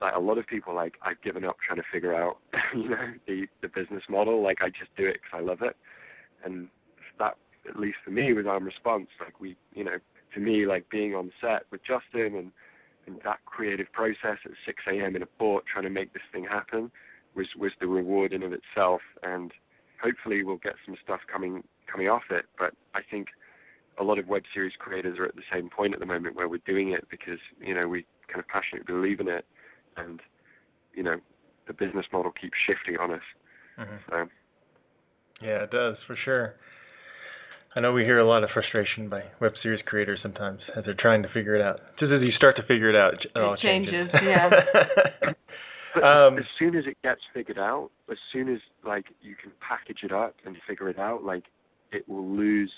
like 0.00 0.14
a 0.14 0.20
lot 0.20 0.38
of 0.38 0.46
people 0.46 0.74
like 0.74 0.94
I've 1.02 1.20
given 1.22 1.44
up 1.44 1.56
trying 1.66 1.78
to 1.78 1.88
figure 1.92 2.14
out 2.14 2.38
you 2.74 2.88
know 2.90 3.12
the 3.26 3.46
the 3.62 3.68
business 3.68 4.02
model 4.08 4.42
like 4.42 4.58
I 4.60 4.68
just 4.68 4.94
do 4.96 5.06
it 5.06 5.20
because 5.22 5.40
I 5.40 5.40
love 5.40 5.62
it 5.62 5.76
and 6.44 6.68
that 7.18 7.34
at 7.68 7.78
least 7.78 7.98
for 8.04 8.10
me 8.10 8.32
was 8.32 8.46
our 8.46 8.60
response. 8.60 9.08
Like 9.20 9.40
we, 9.40 9.56
you 9.74 9.84
know, 9.84 9.98
to 10.34 10.40
me, 10.40 10.66
like 10.66 10.88
being 10.90 11.14
on 11.14 11.32
set 11.40 11.62
with 11.70 11.80
Justin 11.84 12.36
and 12.36 12.52
and 13.06 13.20
that 13.24 13.38
creative 13.46 13.90
process 13.92 14.36
at 14.44 14.50
6 14.66 14.82
a.m. 14.86 15.16
in 15.16 15.22
a 15.22 15.26
port 15.26 15.64
trying 15.72 15.84
to 15.84 15.90
make 15.90 16.12
this 16.12 16.22
thing 16.30 16.44
happen 16.44 16.90
was 17.34 17.46
was 17.58 17.72
the 17.80 17.86
reward 17.86 18.32
in 18.32 18.42
of 18.42 18.52
itself. 18.52 19.00
And 19.22 19.52
hopefully 20.02 20.42
we'll 20.44 20.56
get 20.56 20.74
some 20.84 20.96
stuff 21.02 21.20
coming 21.30 21.64
coming 21.90 22.08
off 22.08 22.24
it. 22.30 22.46
But 22.58 22.74
I 22.94 23.00
think 23.08 23.28
a 24.00 24.04
lot 24.04 24.18
of 24.18 24.28
web 24.28 24.42
series 24.52 24.72
creators 24.78 25.18
are 25.18 25.24
at 25.24 25.36
the 25.36 25.42
same 25.52 25.68
point 25.68 25.94
at 25.94 26.00
the 26.00 26.06
moment 26.06 26.36
where 26.36 26.48
we're 26.48 26.60
doing 26.66 26.92
it 26.92 27.06
because 27.10 27.38
you 27.60 27.74
know 27.74 27.88
we 27.88 28.06
kind 28.28 28.40
of 28.40 28.48
passionately 28.48 28.86
believe 28.86 29.20
in 29.20 29.28
it, 29.28 29.44
and 29.96 30.20
you 30.94 31.02
know 31.02 31.16
the 31.66 31.72
business 31.72 32.06
model 32.12 32.32
keeps 32.32 32.56
shifting 32.66 32.98
on 32.98 33.12
us. 33.12 33.22
Mm-hmm. 33.78 33.96
So 34.10 34.28
yeah, 35.42 35.64
it 35.64 35.70
does 35.70 35.96
for 36.06 36.16
sure. 36.24 36.54
I 37.76 37.80
know 37.80 37.92
we 37.92 38.02
hear 38.02 38.18
a 38.18 38.26
lot 38.26 38.42
of 38.42 38.50
frustration 38.50 39.08
by 39.08 39.22
web 39.40 39.52
series 39.62 39.80
creators 39.86 40.18
sometimes 40.22 40.60
as 40.76 40.84
they're 40.84 40.96
trying 40.98 41.22
to 41.22 41.28
figure 41.28 41.54
it 41.54 41.62
out. 41.62 41.80
Just 42.00 42.12
as 42.12 42.22
you 42.22 42.32
start 42.32 42.56
to 42.56 42.62
figure 42.62 42.88
it 42.88 42.96
out, 42.96 43.14
it, 43.14 43.30
it 43.34 43.38
all 43.38 43.56
changes. 43.56 43.92
changes. 43.92 44.14
Yeah. 44.24 44.50
but 45.94 46.02
um, 46.02 46.38
as 46.38 46.44
soon 46.58 46.74
as 46.74 46.84
it 46.86 46.96
gets 47.04 47.20
figured 47.34 47.58
out, 47.58 47.90
as 48.10 48.16
soon 48.32 48.52
as 48.52 48.58
like 48.84 49.06
you 49.20 49.36
can 49.40 49.52
package 49.60 49.98
it 50.02 50.12
up 50.12 50.34
and 50.44 50.56
figure 50.66 50.88
it 50.88 50.98
out, 50.98 51.24
like 51.24 51.44
it 51.92 52.08
will 52.08 52.28
lose. 52.28 52.72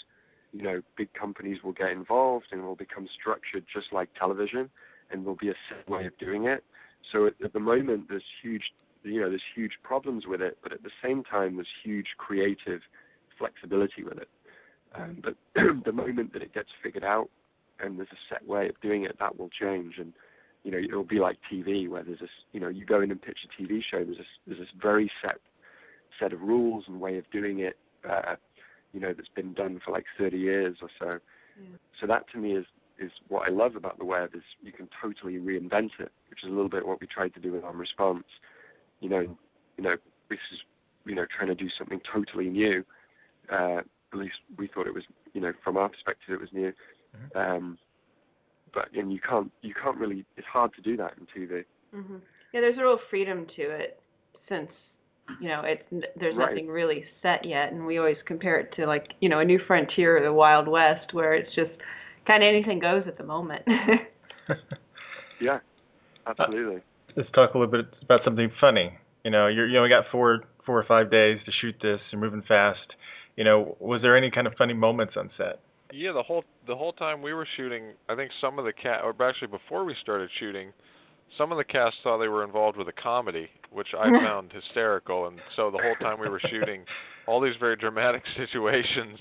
You 0.53 0.62
know, 0.62 0.82
big 0.96 1.12
companies 1.12 1.59
will 1.62 1.72
get 1.72 1.90
involved 1.90 2.46
and 2.53 2.62
will 2.62 2.76
become 2.76 3.09
structured 3.18 3.64
just 3.72 3.92
like 3.92 4.09
television, 4.18 4.68
and 5.11 5.22
there'll 5.22 5.36
be 5.36 5.51
a 5.51 5.55
set 5.68 5.88
way 5.88 6.07
of 6.07 6.16
doing 6.18 6.46
it. 6.46 6.64
So 7.12 7.26
at, 7.26 7.34
at 7.44 7.53
the 7.53 7.61
moment, 7.61 8.07
there's 8.09 8.24
huge 8.42 8.64
you 9.03 9.20
know 9.20 9.28
there's 9.28 9.42
huge 9.55 9.72
problems 9.82 10.24
with 10.26 10.40
it, 10.40 10.59
but 10.62 10.72
at 10.72 10.82
the 10.82 10.90
same 11.03 11.22
time 11.24 11.57
there's 11.57 11.68
huge 11.82 12.09
creative 12.18 12.80
flexibility 13.38 14.03
with 14.03 14.18
it. 14.18 14.28
Um, 14.94 15.22
but 15.22 15.36
the 15.84 15.92
moment 15.92 16.32
that 16.32 16.42
it 16.42 16.53
gets 16.53 16.68
figured 16.82 17.05
out 17.05 17.30
and 17.78 17.98
there's 17.98 18.09
a 18.12 18.20
set 18.28 18.46
way 18.46 18.68
of 18.68 18.78
doing 18.80 19.05
it, 19.05 19.16
that 19.18 19.38
will 19.38 19.48
change. 19.48 19.94
And 19.98 20.12
you 20.64 20.70
know 20.70 20.78
it'll 20.78 21.05
be 21.05 21.18
like 21.18 21.38
TV 21.51 21.88
where 21.88 22.03
there's 22.03 22.20
this 22.20 22.28
you 22.53 22.61
know 22.61 22.68
you 22.68 22.84
go 22.84 23.01
in 23.01 23.11
and 23.11 23.20
pitch 23.20 23.38
a 23.44 23.62
TV 23.62 23.80
show. 23.90 24.05
There's 24.05 24.18
this 24.18 24.26
there's 24.46 24.61
this 24.61 24.68
very 24.80 25.11
set 25.22 25.36
set 26.18 26.32
of 26.32 26.42
rules 26.42 26.84
and 26.86 27.01
way 27.01 27.18
of 27.18 27.30
doing 27.30 27.61
it. 27.61 27.78
Uh, 28.09 28.36
you 28.93 29.01
know 29.01 29.12
that's 29.12 29.28
been 29.34 29.55
done 29.55 29.80
for 29.84 29.93
like 29.93 30.05
30 30.18 30.38
years 30.38 30.76
or 30.82 30.88
so. 30.99 31.18
Yeah. 31.61 31.76
So 32.01 32.07
that 32.07 32.24
to 32.32 32.38
me 32.38 32.53
is 32.53 32.66
is 32.99 33.11
what 33.28 33.49
I 33.49 33.51
love 33.51 33.76
about 33.76 33.99
the 33.99 34.05
web 34.05 34.34
is 34.34 34.43
you 34.62 34.72
can 34.72 34.88
totally 35.01 35.38
reinvent 35.38 35.93
it, 35.99 36.12
which 36.28 36.45
is 36.45 36.49
a 36.51 36.53
little 36.53 36.68
bit 36.68 36.86
what 36.86 37.01
we 37.01 37.07
tried 37.07 37.32
to 37.34 37.41
do 37.41 37.53
with 37.53 37.64
Armed 37.64 37.80
Response 37.80 38.24
you 39.01 39.09
know, 39.09 39.20
you 39.76 39.84
know, 39.84 39.97
this 40.28 40.38
is, 40.53 40.59
you 41.05 41.14
know, 41.14 41.26
trying 41.36 41.49
to 41.49 41.55
do 41.55 41.68
something 41.76 42.01
totally 42.12 42.49
new. 42.49 42.84
Uh, 43.51 43.80
at 44.12 44.18
least 44.18 44.36
we 44.57 44.68
thought 44.68 44.86
it 44.86 44.95
was, 44.95 45.05
you 45.32 45.41
know, 45.41 45.53
from 45.64 45.76
our 45.76 45.88
perspective, 45.88 46.34
it 46.34 46.41
was 46.41 46.51
new. 46.53 46.72
Mm-hmm. 47.16 47.38
Um, 47.38 47.78
but 48.72 48.88
and 48.95 49.12
you 49.12 49.18
can't, 49.20 49.51
you 49.62 49.74
can't 49.74 49.97
really. 49.97 50.24
It's 50.36 50.47
hard 50.47 50.72
to 50.74 50.82
do 50.82 50.97
that 50.97 51.14
in 51.18 51.26
TV. 51.26 51.64
Mm-hmm. 51.95 52.16
Yeah, 52.53 52.61
there's 52.61 52.78
a 52.78 52.82
real 52.82 53.01
freedom 53.09 53.47
to 53.57 53.62
it 53.62 54.01
since 54.49 54.70
you 55.41 55.49
know 55.49 55.62
it 55.62 55.87
there's 56.18 56.37
right. 56.37 56.51
nothing 56.51 56.68
really 56.68 57.05
set 57.22 57.45
yet 57.45 57.72
and 57.72 57.87
we 57.87 57.99
always 57.99 58.16
compare 58.26 58.59
it 58.59 58.70
to 58.76 58.87
like 58.87 59.09
you 59.20 59.28
know 59.28 59.41
a 59.41 59.45
new 59.45 59.61
frontier 59.66 60.18
or 60.18 60.22
the 60.22 60.33
wild 60.33 60.66
west 60.66 61.12
where 61.12 61.35
it's 61.35 61.55
just 61.55 61.70
kind 62.26 62.43
of 62.43 62.49
anything 62.49 62.78
goes 62.78 63.03
at 63.07 63.18
the 63.18 63.24
moment 63.24 63.62
yeah 65.41 65.59
uh, 66.26 66.31
absolutely 66.39 66.83
let's 67.17 67.30
talk 67.33 67.54
a 67.54 67.59
little 67.59 67.71
bit 67.71 67.87
about 68.03 68.21
something 68.25 68.50
funny. 68.61 68.92
You 69.25 69.30
know, 69.30 69.46
you're 69.46 69.67
you 69.67 69.75
know, 69.75 69.83
we 69.83 69.88
got 69.88 70.04
four 70.11 70.41
four 70.67 70.79
or 70.79 70.84
five 70.84 71.11
days 71.11 71.38
to 71.46 71.53
shoot 71.61 71.75
this. 71.83 72.00
You're 72.11 72.21
moving 72.21 72.42
fast. 72.46 72.79
You 73.37 73.45
know, 73.45 73.76
was 73.80 74.03
there 74.03 74.17
any 74.17 74.30
kind 74.30 74.46
of 74.46 74.54
funny 74.57 74.75
moments 74.75 75.14
on 75.17 75.30
set? 75.37 75.61
Yeah, 75.92 76.13
the 76.13 76.22
whole 76.22 76.45
the 76.67 76.76
whole 76.76 76.92
time 76.92 77.22
we 77.22 77.33
were 77.33 77.46
shooting, 77.57 77.92
I 78.09 78.14
think 78.14 78.30
some 78.41 78.59
of 78.59 78.64
the 78.64 78.72
cat 78.72 79.00
or 79.03 79.14
actually 79.22 79.49
before 79.49 79.84
we 79.84 79.95
started 80.00 80.30
shooting, 80.38 80.72
some 81.38 81.52
of 81.52 81.58
the 81.58 81.64
cast 81.64 81.96
thought 82.02 82.18
they 82.18 82.28
were 82.28 82.44
involved 82.44 82.76
with 82.76 82.88
a 82.88 82.92
comedy, 82.92 83.48
which 83.70 83.88
I 83.98 84.11
found 84.24 84.52
hysterical. 84.52 85.26
And 85.26 85.38
so 85.57 85.70
the 85.70 85.78
whole 85.82 85.96
time 85.96 86.20
we 86.20 86.28
were 86.28 86.40
shooting, 86.50 86.84
all 87.26 87.40
these 87.40 87.57
very 87.61 87.76
dramatic 87.76 88.22
situations 88.36 89.18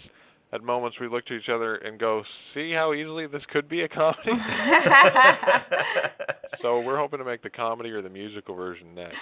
at 0.51 0.63
moments 0.63 0.97
we 0.99 1.07
looked 1.07 1.31
at 1.31 1.37
each 1.37 1.49
other 1.49 1.75
and 1.75 1.99
go, 1.99 2.23
"See 2.53 2.71
how 2.71 2.93
easily 2.93 3.27
this 3.27 3.43
could 3.51 3.69
be 3.69 3.81
a 3.81 3.87
comedy." 3.87 4.31
so 6.61 6.79
we're 6.79 6.97
hoping 6.97 7.19
to 7.19 7.25
make 7.25 7.43
the 7.43 7.51
comedy 7.51 7.91
or 7.91 8.01
the 8.01 8.09
musical 8.09 8.55
version 8.55 8.95
next. 8.95 9.15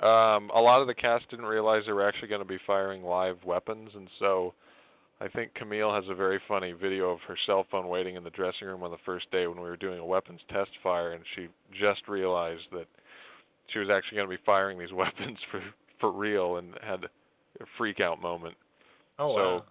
um, 0.00 0.50
a 0.54 0.60
lot 0.60 0.80
of 0.80 0.86
the 0.86 0.94
cast 0.94 1.28
didn't 1.28 1.44
realize 1.44 1.82
they 1.86 1.92
were 1.92 2.08
actually 2.08 2.28
going 2.28 2.40
to 2.40 2.48
be 2.48 2.58
firing 2.66 3.02
live 3.02 3.36
weapons, 3.44 3.90
and 3.94 4.08
so 4.18 4.54
I 5.20 5.28
think 5.28 5.54
Camille 5.54 5.92
has 5.92 6.04
a 6.08 6.14
very 6.14 6.40
funny 6.46 6.72
video 6.72 7.10
of 7.10 7.18
her 7.26 7.36
cell 7.46 7.66
phone 7.70 7.88
waiting 7.88 8.14
in 8.14 8.22
the 8.22 8.30
dressing 8.30 8.68
room 8.68 8.84
on 8.84 8.92
the 8.92 8.98
first 9.04 9.30
day 9.32 9.46
when 9.48 9.56
we 9.60 9.68
were 9.68 9.76
doing 9.76 9.98
a 9.98 10.04
weapons 10.04 10.40
test 10.48 10.70
fire, 10.82 11.12
and 11.12 11.24
she 11.34 11.48
just 11.72 12.06
realized 12.06 12.62
that 12.72 12.86
she 13.72 13.80
was 13.80 13.88
actually 13.90 14.16
going 14.16 14.28
to 14.28 14.36
be 14.36 14.42
firing 14.46 14.78
these 14.78 14.92
weapons 14.94 15.38
for 15.50 15.62
for 16.00 16.12
real, 16.12 16.58
and 16.58 16.74
had 16.82 17.04
a 17.60 17.64
freak 17.76 18.00
out 18.00 18.22
moment. 18.22 18.54
Oh, 19.18 19.36
so 19.36 19.42
wow. 19.42 19.64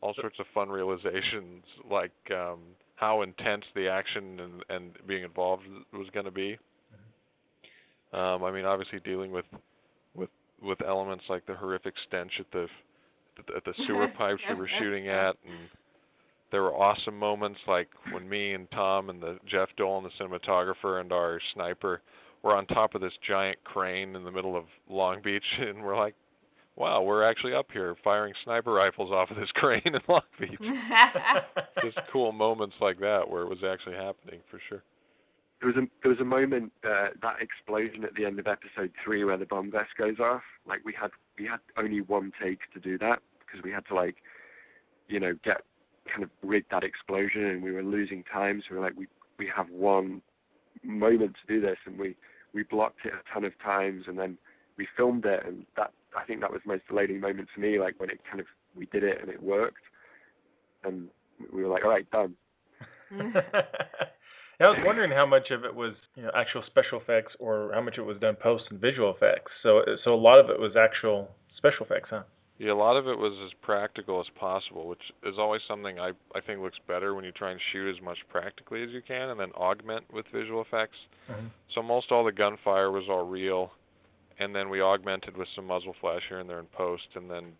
all 0.00 0.14
sorts 0.18 0.38
of 0.40 0.46
fun 0.54 0.70
realizations 0.70 1.62
like 1.90 2.12
um 2.30 2.60
how 2.96 3.22
intense 3.22 3.64
the 3.74 3.88
action 3.88 4.40
and 4.40 4.64
and 4.70 4.92
being 5.06 5.24
involved 5.24 5.64
was 5.92 6.08
going 6.14 6.24
to 6.24 6.32
be. 6.32 6.56
Um 8.14 8.42
I 8.42 8.50
mean 8.50 8.64
obviously 8.64 9.00
dealing 9.00 9.30
with 9.30 9.44
with 10.14 10.30
with 10.62 10.80
elements 10.80 11.24
like 11.28 11.44
the 11.44 11.54
horrific 11.54 11.92
stench 12.08 12.32
at 12.40 12.46
the 12.52 12.66
at 13.56 13.64
the 13.64 13.74
sewer 13.86 14.08
pipes 14.18 14.40
we 14.48 14.54
were 14.54 14.70
shooting 14.78 15.08
at, 15.08 15.36
and 15.44 15.68
there 16.50 16.62
were 16.62 16.74
awesome 16.74 17.18
moments 17.18 17.58
like 17.66 17.88
when 18.12 18.28
me 18.28 18.54
and 18.54 18.70
Tom 18.70 19.10
and 19.10 19.20
the 19.20 19.38
Jeff 19.50 19.68
Dolan, 19.76 20.04
the 20.04 20.24
cinematographer, 20.24 21.00
and 21.00 21.12
our 21.12 21.40
sniper 21.52 22.00
were 22.42 22.54
on 22.54 22.66
top 22.66 22.94
of 22.94 23.00
this 23.00 23.12
giant 23.26 23.58
crane 23.64 24.14
in 24.14 24.22
the 24.22 24.30
middle 24.30 24.56
of 24.56 24.64
Long 24.88 25.20
Beach, 25.22 25.42
and 25.58 25.82
we're 25.82 25.98
like, 25.98 26.14
"Wow, 26.76 27.02
we're 27.02 27.28
actually 27.28 27.54
up 27.54 27.66
here 27.72 27.96
firing 28.04 28.34
sniper 28.44 28.72
rifles 28.72 29.10
off 29.10 29.30
of 29.30 29.36
this 29.36 29.50
crane 29.54 29.82
in 29.84 29.98
Long 30.08 30.22
Beach." 30.38 30.60
Just 31.82 31.98
cool 32.12 32.30
moments 32.32 32.76
like 32.80 33.00
that 33.00 33.28
where 33.28 33.42
it 33.42 33.48
was 33.48 33.64
actually 33.66 33.96
happening 33.96 34.40
for 34.50 34.60
sure. 34.68 34.82
There 35.60 35.72
was 35.72 35.76
a 35.76 35.88
there 36.02 36.10
was 36.10 36.20
a 36.20 36.24
moment 36.24 36.70
uh, 36.84 37.08
that 37.22 37.36
explosion 37.40 38.04
at 38.04 38.14
the 38.14 38.26
end 38.26 38.38
of 38.38 38.46
episode 38.46 38.92
three 39.02 39.24
where 39.24 39.38
the 39.38 39.46
bomb 39.46 39.70
vest 39.70 39.90
goes 39.98 40.20
off. 40.20 40.42
Like 40.68 40.84
we 40.84 40.92
had 40.92 41.10
we 41.38 41.46
had 41.46 41.60
only 41.76 42.00
one 42.00 42.32
take 42.42 42.60
to 42.72 42.80
do 42.80 42.98
that 42.98 43.20
because 43.40 43.62
we 43.62 43.70
had 43.70 43.86
to 43.86 43.94
like, 43.94 44.16
you 45.08 45.20
know, 45.20 45.34
get 45.44 45.62
kind 46.10 46.22
of 46.22 46.30
rig 46.42 46.64
that 46.70 46.84
explosion 46.84 47.44
and 47.44 47.62
we 47.62 47.72
were 47.72 47.82
losing 47.82 48.24
time. 48.24 48.62
So 48.62 48.74
we 48.74 48.78
were 48.78 48.84
like, 48.84 48.96
we 48.96 49.06
we 49.38 49.50
have 49.54 49.68
one 49.70 50.22
moment 50.82 51.34
to 51.46 51.52
do 51.52 51.60
this, 51.60 51.78
and 51.86 51.98
we 51.98 52.16
we 52.52 52.62
blocked 52.62 53.04
it 53.04 53.12
a 53.12 53.32
ton 53.32 53.44
of 53.44 53.52
times, 53.60 54.04
and 54.06 54.18
then 54.18 54.38
we 54.76 54.86
filmed 54.96 55.24
it, 55.24 55.44
and 55.46 55.66
that 55.76 55.92
I 56.16 56.24
think 56.24 56.40
that 56.40 56.52
was 56.52 56.60
the 56.64 56.72
most 56.72 56.84
elating 56.90 57.20
moment 57.20 57.48
for 57.54 57.60
me, 57.60 57.78
like 57.78 57.98
when 57.98 58.10
it 58.10 58.20
kind 58.28 58.40
of 58.40 58.46
we 58.76 58.86
did 58.86 59.02
it 59.02 59.20
and 59.20 59.30
it 59.30 59.42
worked, 59.42 59.82
and 60.84 61.08
we 61.52 61.62
were 61.62 61.68
like, 61.68 61.84
all 61.84 61.90
right, 61.90 62.10
done. 62.10 62.34
I 64.60 64.64
was 64.64 64.78
wondering 64.84 65.10
how 65.10 65.26
much 65.26 65.50
of 65.50 65.64
it 65.64 65.74
was 65.74 65.94
you 66.16 66.22
know 66.22 66.30
actual 66.34 66.62
special 66.66 67.00
effects 67.00 67.32
or 67.38 67.72
how 67.74 67.80
much 67.80 67.98
it 67.98 68.02
was 68.02 68.18
done 68.18 68.36
post 68.40 68.64
and 68.70 68.80
visual 68.80 69.14
effects. 69.14 69.50
So 69.62 69.82
so 70.04 70.14
a 70.14 70.16
lot 70.16 70.38
of 70.38 70.50
it 70.50 70.58
was 70.58 70.72
actual 70.76 71.30
special 71.56 71.86
effects, 71.86 72.08
huh? 72.10 72.22
Yeah, 72.58 72.72
a 72.72 72.74
lot 72.74 72.96
of 72.96 73.08
it 73.08 73.18
was 73.18 73.36
as 73.44 73.52
practical 73.62 74.20
as 74.20 74.26
possible, 74.38 74.86
which 74.86 75.02
is 75.24 75.34
always 75.38 75.60
something 75.66 75.98
I 75.98 76.10
I 76.34 76.40
think 76.46 76.60
looks 76.60 76.78
better 76.86 77.14
when 77.14 77.24
you 77.24 77.32
try 77.32 77.50
and 77.50 77.60
shoot 77.72 77.94
as 77.94 78.00
much 78.02 78.18
practically 78.30 78.84
as 78.84 78.90
you 78.90 79.02
can 79.06 79.30
and 79.30 79.40
then 79.40 79.50
augment 79.56 80.04
with 80.12 80.26
visual 80.32 80.62
effects. 80.62 80.96
Mm-hmm. 81.30 81.46
So 81.74 81.82
most 81.82 82.12
all 82.12 82.24
the 82.24 82.32
gunfire 82.32 82.92
was 82.92 83.04
all 83.08 83.26
real, 83.26 83.72
and 84.38 84.54
then 84.54 84.68
we 84.68 84.80
augmented 84.80 85.36
with 85.36 85.48
some 85.56 85.66
muzzle 85.66 85.94
flash 86.00 86.22
here 86.28 86.38
and 86.38 86.48
there 86.48 86.60
in 86.60 86.66
post, 86.66 87.08
and 87.16 87.28
then 87.28 87.52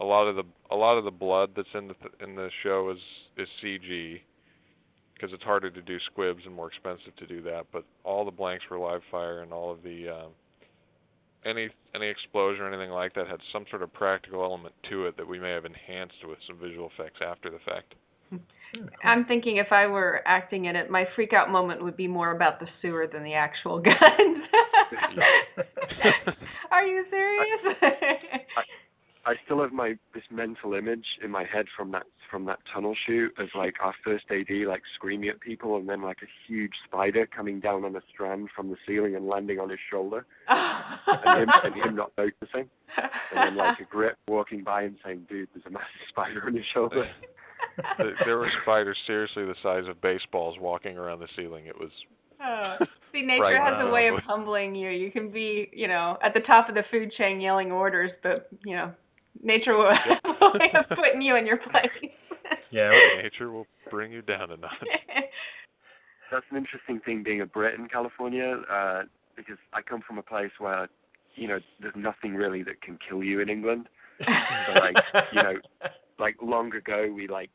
a 0.00 0.04
lot 0.04 0.28
of 0.28 0.36
the 0.36 0.44
a 0.70 0.76
lot 0.76 0.98
of 0.98 1.04
the 1.04 1.10
blood 1.10 1.50
that's 1.56 1.68
in 1.74 1.88
the 1.88 1.94
in 2.22 2.36
the 2.36 2.50
show 2.62 2.90
is 2.90 2.98
is 3.38 3.48
CG 3.64 4.20
because 5.18 5.34
it's 5.34 5.42
harder 5.42 5.70
to 5.70 5.82
do 5.82 5.98
squibs 6.10 6.42
and 6.46 6.54
more 6.54 6.68
expensive 6.68 7.14
to 7.16 7.26
do 7.26 7.42
that. 7.42 7.66
But 7.72 7.84
all 8.04 8.24
the 8.24 8.30
blanks 8.30 8.64
were 8.70 8.78
live 8.78 9.02
fire, 9.10 9.42
and 9.42 9.52
all 9.52 9.72
of 9.72 9.82
the 9.82 10.08
um, 10.08 10.30
any 11.44 11.68
any 11.94 12.08
explosion 12.08 12.62
or 12.62 12.72
anything 12.72 12.90
like 12.90 13.14
that 13.14 13.26
had 13.26 13.40
some 13.52 13.64
sort 13.70 13.82
of 13.82 13.92
practical 13.92 14.42
element 14.42 14.74
to 14.90 15.06
it 15.06 15.16
that 15.16 15.26
we 15.26 15.38
may 15.38 15.50
have 15.50 15.64
enhanced 15.64 16.26
with 16.26 16.38
some 16.46 16.58
visual 16.58 16.90
effects 16.96 17.20
after 17.24 17.50
the 17.50 17.58
fact. 17.64 17.94
I'm 19.02 19.24
thinking 19.24 19.56
if 19.56 19.72
I 19.72 19.86
were 19.86 20.20
acting 20.26 20.66
in 20.66 20.76
it, 20.76 20.90
my 20.90 21.06
freak 21.16 21.32
out 21.32 21.50
moment 21.50 21.82
would 21.82 21.96
be 21.96 22.06
more 22.06 22.32
about 22.32 22.60
the 22.60 22.66
sewer 22.82 23.08
than 23.10 23.24
the 23.24 23.32
actual 23.32 23.80
guns. 23.80 23.96
Are 26.70 26.86
you 26.86 27.06
serious? 27.10 27.76
I 27.82 28.62
still 29.44 29.60
have 29.62 29.72
my 29.72 29.94
this 30.14 30.22
mental 30.30 30.74
image 30.74 31.04
in 31.22 31.30
my 31.30 31.44
head 31.44 31.66
from 31.76 31.90
that 31.92 32.04
from 32.30 32.44
that 32.46 32.58
tunnel 32.72 32.94
shoot 33.06 33.32
of 33.38 33.48
like 33.54 33.74
our 33.82 33.94
first 34.04 34.24
AD 34.30 34.50
like 34.66 34.82
screaming 34.94 35.28
at 35.30 35.40
people 35.40 35.76
and 35.76 35.88
then 35.88 36.02
like 36.02 36.18
a 36.22 36.26
huge 36.46 36.72
spider 36.86 37.26
coming 37.26 37.58
down 37.60 37.84
on 37.84 37.96
a 37.96 38.00
strand 38.12 38.48
from 38.54 38.68
the 38.68 38.76
ceiling 38.86 39.16
and 39.16 39.26
landing 39.26 39.58
on 39.58 39.70
his 39.70 39.78
shoulder. 39.90 40.26
And, 40.48 41.42
him, 41.42 41.48
and 41.64 41.74
him 41.74 41.96
not 41.96 42.12
noticing. 42.18 42.68
And 42.96 43.08
then 43.34 43.56
like 43.56 43.80
a 43.80 43.84
grip 43.84 44.16
walking 44.28 44.62
by 44.62 44.82
and 44.82 44.96
saying 45.04 45.26
dude 45.28 45.48
there's 45.54 45.66
a 45.66 45.70
massive 45.70 45.86
spider 46.08 46.42
on 46.46 46.54
your 46.54 46.64
shoulder. 46.74 47.06
There 48.24 48.38
were 48.38 48.50
spiders 48.62 48.96
seriously 49.06 49.44
the 49.44 49.54
size 49.62 49.84
of 49.88 50.00
baseballs 50.00 50.56
walking 50.60 50.96
around 50.96 51.20
the 51.20 51.28
ceiling. 51.36 51.66
It 51.66 51.78
was 51.78 51.90
Oh. 52.40 52.76
See, 53.12 53.22
nature 53.22 53.42
Right. 53.42 53.60
has 53.60 53.84
a 53.84 53.90
way 53.90 54.08
of 54.08 54.18
humbling 54.20 54.74
you. 54.74 54.90
You 54.90 55.10
can 55.10 55.30
be, 55.30 55.68
you 55.72 55.88
know, 55.88 56.18
at 56.22 56.34
the 56.34 56.40
top 56.40 56.68
of 56.68 56.74
the 56.76 56.84
food 56.90 57.10
chain 57.18 57.40
yelling 57.40 57.72
orders, 57.72 58.12
but 58.22 58.48
you 58.64 58.76
know, 58.76 58.92
nature 59.42 59.76
will 59.76 59.90
have 59.90 60.18
a 60.24 60.58
way 60.58 60.72
of 60.74 60.96
putting 60.96 61.22
you 61.22 61.36
in 61.36 61.46
your 61.46 61.58
place. 61.58 62.12
Yeah. 62.70 62.92
nature 63.22 63.50
will 63.50 63.66
bring 63.90 64.12
you 64.12 64.22
down 64.22 64.50
a 64.50 64.56
notch. 64.56 64.72
that's 66.30 66.44
an 66.50 66.56
interesting 66.56 67.00
thing 67.00 67.22
being 67.22 67.40
a 67.40 67.46
Brit 67.46 67.78
in 67.78 67.88
California, 67.88 68.60
uh, 68.70 69.02
because 69.36 69.56
I 69.72 69.82
come 69.82 70.02
from 70.06 70.18
a 70.18 70.22
place 70.22 70.50
where, 70.58 70.88
you 71.34 71.48
know, 71.48 71.58
there's 71.80 71.94
nothing 71.96 72.34
really 72.34 72.62
that 72.64 72.82
can 72.82 72.98
kill 73.06 73.22
you 73.22 73.40
in 73.40 73.48
England. 73.48 73.88
So 74.18 74.80
like, 74.80 74.96
you 75.32 75.42
know, 75.42 75.54
like 76.18 76.36
long 76.42 76.74
ago 76.74 77.10
we 77.14 77.28
like, 77.28 77.50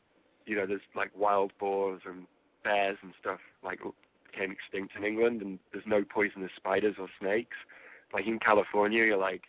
you 0.46 0.56
know, 0.56 0.66
there's 0.66 0.80
like 0.96 1.10
wild 1.16 1.52
boars 1.60 2.02
and 2.06 2.26
bears 2.62 2.96
and 3.02 3.12
stuff 3.20 3.40
like 3.62 3.80
became 4.30 4.50
extinct 4.50 4.94
in 4.96 5.04
England, 5.04 5.42
and 5.42 5.58
there's 5.72 5.84
no 5.86 6.02
poisonous 6.02 6.50
spiders 6.56 6.96
or 6.98 7.08
snakes. 7.20 7.56
Like 8.12 8.26
in 8.26 8.38
California, 8.38 9.04
you're 9.04 9.18
like, 9.18 9.42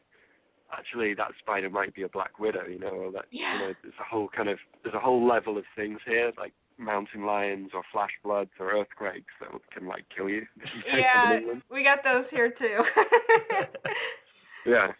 actually 0.77 1.13
that 1.15 1.31
spider 1.39 1.69
might 1.69 1.93
be 1.95 2.03
a 2.03 2.09
black 2.09 2.39
widow, 2.39 2.65
you 2.67 2.79
know, 2.79 2.89
or 2.89 3.11
that 3.11 3.25
Yeah. 3.31 3.53
you 3.53 3.59
know, 3.59 3.73
there's 3.81 3.93
a 3.99 4.03
whole 4.03 4.27
kind 4.29 4.49
of 4.49 4.59
there's 4.83 4.95
a 4.95 4.99
whole 4.99 5.25
level 5.27 5.57
of 5.57 5.65
things 5.75 5.99
here, 6.05 6.31
like 6.37 6.53
mountain 6.77 7.25
lions 7.25 7.69
or 7.73 7.83
flash 7.91 8.11
floods 8.21 8.51
or 8.59 8.71
earthquakes 8.71 9.33
that 9.39 9.49
can 9.71 9.87
like 9.87 10.05
kill 10.15 10.29
you. 10.29 10.45
if 10.57 10.69
you 10.75 10.81
take 10.83 10.91
them 10.91 11.01
yeah, 11.47 11.59
we 11.71 11.83
got 11.83 12.03
those 12.03 12.25
here 12.31 12.51
too. 12.51 12.83
Yeah. 14.65 14.93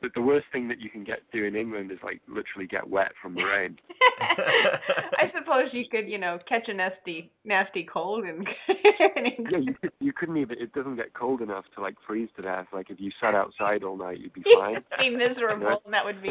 But 0.00 0.12
the 0.14 0.22
worst 0.22 0.46
thing 0.50 0.66
that 0.68 0.80
you 0.80 0.88
can 0.88 1.04
get 1.04 1.20
do 1.32 1.44
in 1.44 1.54
England 1.54 1.92
is 1.92 1.98
like 2.02 2.20
literally 2.26 2.66
get 2.66 2.88
wet 2.88 3.12
from 3.20 3.34
the 3.34 3.42
rain. 3.42 3.78
I 4.20 5.30
suppose 5.36 5.68
you 5.72 5.84
could, 5.90 6.08
you 6.08 6.18
know, 6.18 6.38
catch 6.48 6.68
a 6.68 6.74
nasty, 6.74 7.30
nasty 7.44 7.86
cold 7.90 8.24
and. 8.28 8.46
yeah, 8.68 9.58
you 9.58 9.74
could, 9.80 9.92
you 10.00 10.12
couldn't 10.12 10.36
even. 10.38 10.58
It 10.58 10.72
doesn't 10.72 10.96
get 10.96 11.12
cold 11.14 11.42
enough 11.42 11.64
to 11.74 11.82
like 11.82 11.96
freeze 12.06 12.28
to 12.36 12.42
death. 12.42 12.66
Like 12.72 12.90
if 12.90 12.98
you 13.00 13.10
sat 13.20 13.34
outside 13.34 13.82
all 13.84 13.96
night, 13.96 14.18
you'd 14.20 14.32
be 14.32 14.42
fine. 14.58 14.82
be 14.98 15.10
miserable, 15.10 15.66
Yeah. 15.68 15.76
and 15.84 15.92
that 15.94 16.04
would 16.04 16.22
be 16.22 16.30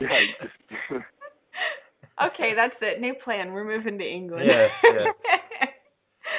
yeah, 0.00 0.18
just, 0.40 1.04
okay, 2.22 2.52
that's 2.56 2.74
it. 2.80 3.00
New 3.00 3.14
plan. 3.22 3.52
We're 3.52 3.64
moving 3.64 3.98
to 3.98 4.04
England. 4.04 4.46
Yes, 4.46 4.70
yes. 4.82 5.06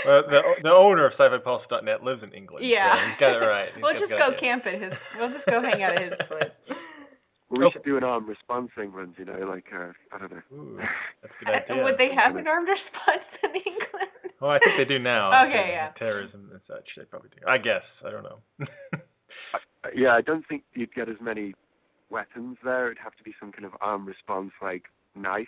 Well, 0.07 0.23
the 0.27 0.41
the 0.63 0.69
owner 0.69 1.05
of 1.07 1.13
SciFiPulse.net 1.13 2.03
lives 2.03 2.23
in 2.23 2.33
England. 2.33 2.65
Yeah. 2.67 2.91
so 2.91 2.99
he's 3.07 3.19
got 3.19 3.31
it 3.39 3.45
right. 3.45 3.69
He's 3.73 3.83
we'll 3.83 3.99
just 3.99 4.11
go 4.11 4.35
it. 4.35 4.39
camp 4.39 4.63
at 4.67 4.75
his. 4.81 4.91
We'll 5.17 5.31
just 5.31 5.45
go 5.45 5.61
hang 5.61 5.81
out 5.81 5.95
at 5.95 6.03
his 6.03 6.19
place. 6.27 6.51
well, 7.49 7.61
we 7.63 7.71
should 7.71 7.83
do 7.83 7.95
an 7.97 8.03
armed 8.03 8.27
response 8.27 8.71
England. 8.75 9.15
You 9.17 9.25
know, 9.25 9.39
like 9.47 9.65
uh, 9.71 9.95
I 10.11 10.19
don't 10.19 10.31
know. 10.31 10.43
Ooh, 10.51 10.75
that's 11.21 11.33
a 11.39 11.45
good 11.45 11.55
idea. 11.55 11.83
Would 11.83 11.97
they 11.97 12.11
have 12.11 12.35
an 12.35 12.47
armed 12.47 12.67
response 12.67 13.27
in 13.43 13.55
England? 13.55 14.11
Well, 14.41 14.51
I 14.51 14.59
think 14.59 14.75
they 14.75 14.85
do 14.85 14.99
now. 14.99 15.31
Okay, 15.47 15.71
yeah. 15.71 15.91
Terrorism 15.95 16.49
and 16.51 16.59
such, 16.67 16.83
they 16.97 17.05
probably 17.05 17.29
do. 17.31 17.47
I 17.47 17.57
guess. 17.57 17.87
I 18.05 18.11
don't 18.11 18.23
know. 18.23 18.39
Yeah, 19.95 20.15
I 20.15 20.21
don't 20.21 20.45
think 20.47 20.63
you'd 20.73 20.93
get 20.93 21.09
as 21.09 21.17
many 21.21 21.53
weapons 22.09 22.57
there. 22.63 22.87
It'd 22.87 23.03
have 23.03 23.15
to 23.17 23.23
be 23.23 23.33
some 23.39 23.51
kind 23.51 23.65
of 23.65 23.71
armed 23.81 24.07
response, 24.07 24.51
like 24.61 24.83
knife 25.15 25.47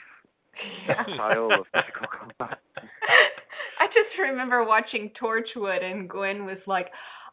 style 1.15 1.49
of 1.51 1.65
physical 1.73 2.07
combat. 2.11 2.59
I 3.79 3.87
just 3.87 4.17
remember 4.19 4.63
watching 4.63 5.11
Torchwood, 5.21 5.83
and 5.83 6.09
Gwen 6.09 6.45
was 6.45 6.57
like, 6.67 6.87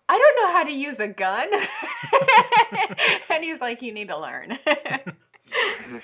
"I 0.09 0.19
don't 0.19 0.37
know 0.43 0.53
how 0.53 0.65
to 0.65 0.71
use 0.71 0.97
a 0.99 1.09
gun," 1.09 1.47
and 3.31 3.45
he's 3.45 3.61
like, 3.61 3.79
"You 3.81 3.95
need 3.95 4.09
to 4.09 4.19
learn." 4.19 4.51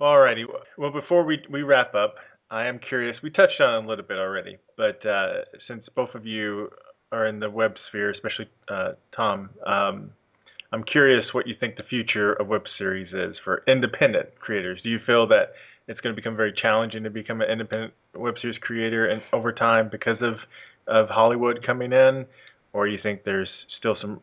Alrighty. 0.00 0.44
Well, 0.76 0.92
before 0.92 1.24
we 1.24 1.38
we 1.50 1.62
wrap 1.62 1.94
up, 1.94 2.16
I 2.50 2.66
am 2.66 2.78
curious. 2.88 3.16
We 3.22 3.30
touched 3.30 3.60
on 3.60 3.84
a 3.84 3.88
little 3.88 4.04
bit 4.04 4.18
already, 4.18 4.58
but 4.76 5.04
uh, 5.06 5.42
since 5.66 5.84
both 5.94 6.14
of 6.14 6.26
you 6.26 6.70
are 7.12 7.26
in 7.26 7.40
the 7.40 7.48
web 7.48 7.74
sphere, 7.88 8.10
especially 8.10 8.48
uh, 8.68 8.92
Tom, 9.14 9.50
um, 9.66 10.10
I'm 10.72 10.84
curious 10.84 11.24
what 11.32 11.46
you 11.46 11.54
think 11.58 11.76
the 11.76 11.84
future 11.84 12.34
of 12.34 12.48
web 12.48 12.62
series 12.76 13.12
is 13.12 13.36
for 13.44 13.62
independent 13.66 14.38
creators. 14.38 14.80
Do 14.82 14.90
you 14.90 14.98
feel 15.06 15.26
that 15.28 15.52
it's 15.88 16.00
going 16.00 16.14
to 16.14 16.20
become 16.20 16.36
very 16.36 16.52
challenging 16.60 17.04
to 17.04 17.10
become 17.10 17.40
an 17.40 17.50
independent 17.50 17.92
web 18.14 18.34
series 18.40 18.58
creator 18.58 19.06
and 19.06 19.22
over 19.32 19.52
time 19.52 19.88
because 19.90 20.18
of 20.20 20.34
of 20.88 21.08
Hollywood 21.08 21.64
coming 21.66 21.92
in, 21.92 22.24
or 22.72 22.86
you 22.86 22.98
think 23.02 23.24
there's 23.24 23.48
still 23.78 23.96
some 24.00 24.20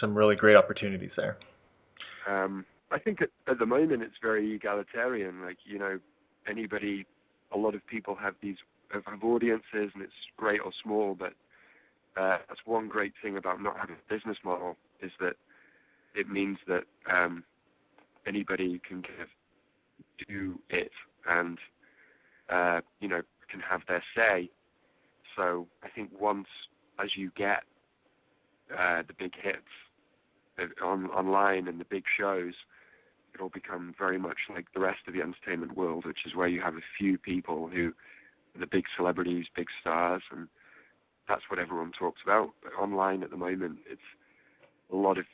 some 0.00 0.16
really 0.16 0.36
great 0.36 0.56
opportunities 0.56 1.10
there? 1.16 1.38
Um, 2.28 2.64
I 2.90 2.98
think 2.98 3.22
at, 3.22 3.30
at 3.48 3.58
the 3.58 3.66
moment 3.66 4.02
it's 4.02 4.14
very 4.20 4.54
egalitarian. 4.54 5.42
Like 5.42 5.58
you 5.64 5.78
know, 5.78 5.98
anybody, 6.48 7.06
a 7.52 7.58
lot 7.58 7.74
of 7.74 7.86
people 7.86 8.16
have 8.16 8.34
these 8.42 8.56
have, 8.92 9.04
audiences, 9.22 9.90
and 9.94 10.02
it's 10.02 10.12
great 10.36 10.60
or 10.60 10.72
small. 10.82 11.16
But 11.18 11.34
uh, 12.20 12.38
that's 12.48 12.60
one 12.64 12.88
great 12.88 13.12
thing 13.22 13.36
about 13.36 13.62
not 13.62 13.76
having 13.78 13.96
a 13.96 14.14
business 14.14 14.38
model 14.44 14.76
is 15.00 15.10
that 15.20 15.34
it 16.14 16.28
means 16.28 16.58
that 16.68 16.84
um, 17.10 17.44
anybody 18.26 18.80
can 18.86 18.98
of 18.98 19.28
do 20.28 20.58
it 20.70 20.92
and 21.28 21.58
uh, 22.50 22.80
you 23.00 23.08
know 23.08 23.22
can 23.50 23.60
have 23.60 23.82
their 23.88 24.02
say. 24.16 24.50
So 25.36 25.66
I 25.82 25.88
think 25.88 26.10
once 26.18 26.48
as 27.02 27.10
you 27.16 27.30
get 27.36 27.62
uh, 28.72 29.02
the 29.06 29.14
big 29.18 29.32
hits 29.40 29.58
uh, 30.58 30.84
on 30.84 31.06
online 31.10 31.68
and 31.68 31.80
the 31.80 31.84
big 31.84 32.04
shows, 32.18 32.54
it'll 33.34 33.48
become 33.48 33.94
very 33.98 34.18
much 34.18 34.38
like 34.52 34.66
the 34.74 34.80
rest 34.80 35.00
of 35.06 35.14
the 35.14 35.20
entertainment 35.20 35.76
world, 35.76 36.04
which 36.04 36.20
is 36.26 36.34
where 36.34 36.48
you 36.48 36.60
have 36.60 36.74
a 36.74 36.84
few 36.98 37.18
people 37.18 37.68
who 37.68 37.92
are 38.54 38.60
the 38.60 38.66
big 38.66 38.84
celebrities, 38.96 39.46
big 39.54 39.68
stars, 39.80 40.22
and 40.30 40.48
that's 41.28 41.42
what 41.48 41.58
everyone 41.58 41.92
talks 41.98 42.20
about. 42.24 42.50
But 42.62 42.72
online 42.80 43.22
at 43.22 43.30
the 43.30 43.36
moment, 43.36 43.78
it's 43.90 44.00
a 44.92 44.96
lot 44.96 45.18
of 45.18 45.24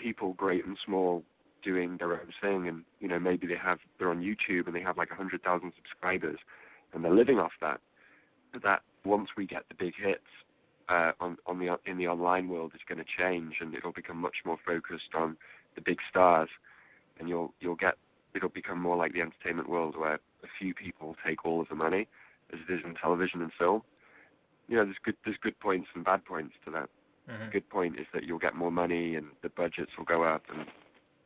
people, 0.00 0.32
great 0.34 0.64
and 0.64 0.76
small, 0.84 1.22
doing 1.64 1.96
their 1.98 2.12
own 2.12 2.32
thing, 2.40 2.68
and 2.68 2.84
you 3.00 3.08
know 3.08 3.18
maybe 3.18 3.46
they 3.46 3.56
have 3.56 3.78
they're 3.98 4.10
on 4.10 4.20
YouTube 4.20 4.66
and 4.66 4.74
they 4.74 4.80
have 4.82 4.98
like 4.98 5.10
a 5.10 5.14
hundred 5.14 5.42
thousand 5.42 5.72
subscribers, 5.76 6.38
and 6.92 7.04
they're 7.04 7.14
living 7.14 7.38
off 7.38 7.52
that. 7.60 7.80
But 8.52 8.62
that 8.62 8.82
once 9.04 9.30
we 9.36 9.46
get 9.46 9.62
the 9.68 9.74
big 9.74 9.94
hits 9.96 10.22
uh, 10.88 11.12
on 11.20 11.38
on 11.46 11.58
the 11.58 11.76
in 11.86 11.98
the 11.98 12.08
online 12.08 12.48
world, 12.48 12.72
is 12.74 12.80
going 12.88 12.98
to 12.98 13.04
change, 13.04 13.54
and 13.60 13.74
it'll 13.74 13.92
become 13.92 14.18
much 14.18 14.36
more 14.44 14.58
focused 14.64 15.14
on 15.14 15.36
the 15.74 15.80
big 15.80 15.98
stars, 16.08 16.48
and 17.18 17.28
you'll 17.28 17.52
you'll 17.60 17.76
get 17.76 17.94
it'll 18.34 18.48
become 18.48 18.80
more 18.80 18.96
like 18.96 19.12
the 19.12 19.20
entertainment 19.20 19.68
world 19.68 19.96
where 19.96 20.14
a 20.14 20.48
few 20.58 20.74
people 20.74 21.16
take 21.26 21.44
all 21.44 21.60
of 21.60 21.68
the 21.68 21.74
money, 21.74 22.06
as 22.52 22.58
it 22.68 22.72
is 22.72 22.80
in 22.84 22.94
television 22.94 23.40
and 23.42 23.52
film. 23.58 23.82
You 24.68 24.76
know, 24.76 24.84
there's 24.84 24.96
good 25.04 25.16
there's 25.24 25.38
good 25.42 25.58
points 25.60 25.88
and 25.94 26.04
bad 26.04 26.24
points 26.24 26.54
to 26.64 26.70
that. 26.72 26.88
Mm-hmm. 27.30 27.46
The 27.46 27.50
good 27.50 27.68
point 27.70 27.98
is 27.98 28.06
that 28.12 28.24
you'll 28.24 28.38
get 28.38 28.54
more 28.54 28.70
money 28.70 29.14
and 29.14 29.26
the 29.42 29.48
budgets 29.48 29.92
will 29.96 30.04
go 30.04 30.24
up 30.24 30.42
and 30.54 30.66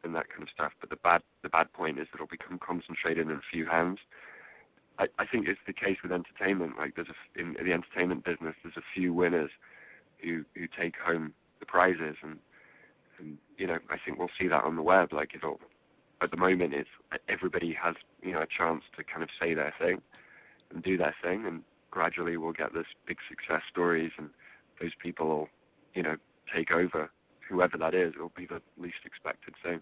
and 0.05 0.15
that 0.15 0.31
kind 0.31 0.43
of 0.43 0.49
stuff. 0.55 0.73
But 0.81 0.91
the 0.91 0.97
bad 0.97 1.23
the 1.43 1.49
bad 1.49 1.73
point 1.73 1.99
is 1.99 2.07
that 2.13 2.17
it'll 2.17 2.27
become 2.27 2.59
concentrated 2.59 3.27
in 3.27 3.33
a 3.33 3.51
few 3.53 3.67
hands. 3.67 3.99
I, 4.99 5.07
I 5.19 5.27
think 5.27 5.47
it's 5.47 5.61
the 5.67 5.73
case 5.73 5.99
with 6.03 6.13
entertainment. 6.13 6.75
Like 6.79 6.95
there's 6.97 7.09
a, 7.09 7.41
in, 7.41 7.55
the 7.55 7.73
entertainment 7.73 8.25
business, 8.25 8.55
there's 8.63 8.77
a 8.77 8.89
few 8.95 9.13
winners 9.13 9.51
who 10.23 10.45
who 10.55 10.67
take 10.67 10.95
home 10.97 11.33
the 11.61 11.67
prizes, 11.67 12.17
and 12.23 12.39
and 13.19 13.39
you 13.57 13.67
know 13.67 13.79
I 13.91 13.97
think 14.05 14.19
we'll 14.19 14.31
see 14.39 14.49
that 14.49 14.65
on 14.65 14.77
the 14.77 14.83
web. 14.83 15.13
Like 15.13 15.31
it'll 15.35 15.61
at 16.21 16.31
the 16.31 16.37
moment 16.37 16.75
it's 16.75 16.91
everybody 17.29 17.77
has 17.81 17.95
you 18.23 18.33
know 18.33 18.43
a 18.43 18.47
chance 18.47 18.83
to 18.97 19.05
kind 19.05 19.23
of 19.23 19.29
say 19.41 19.55
their 19.55 19.75
thing 19.79 20.01
and 20.73 20.83
do 20.83 20.97
their 20.97 21.15
thing, 21.23 21.47
and 21.47 21.63
gradually 21.91 22.37
we'll 22.37 22.53
get 22.53 22.75
this 22.75 22.87
big 23.07 23.19
success 23.29 23.63
stories, 23.71 24.13
and 24.19 24.31
those 24.81 24.93
people 25.03 25.29
will 25.29 25.49
you 25.95 26.03
know 26.03 26.17
take 26.55 26.71
over 26.73 27.11
whoever 27.49 27.77
that 27.79 27.95
is. 27.95 28.13
It'll 28.15 28.33
be 28.37 28.47
the 28.47 28.61
least 28.79 28.99
expected 29.05 29.55
thing. 29.63 29.81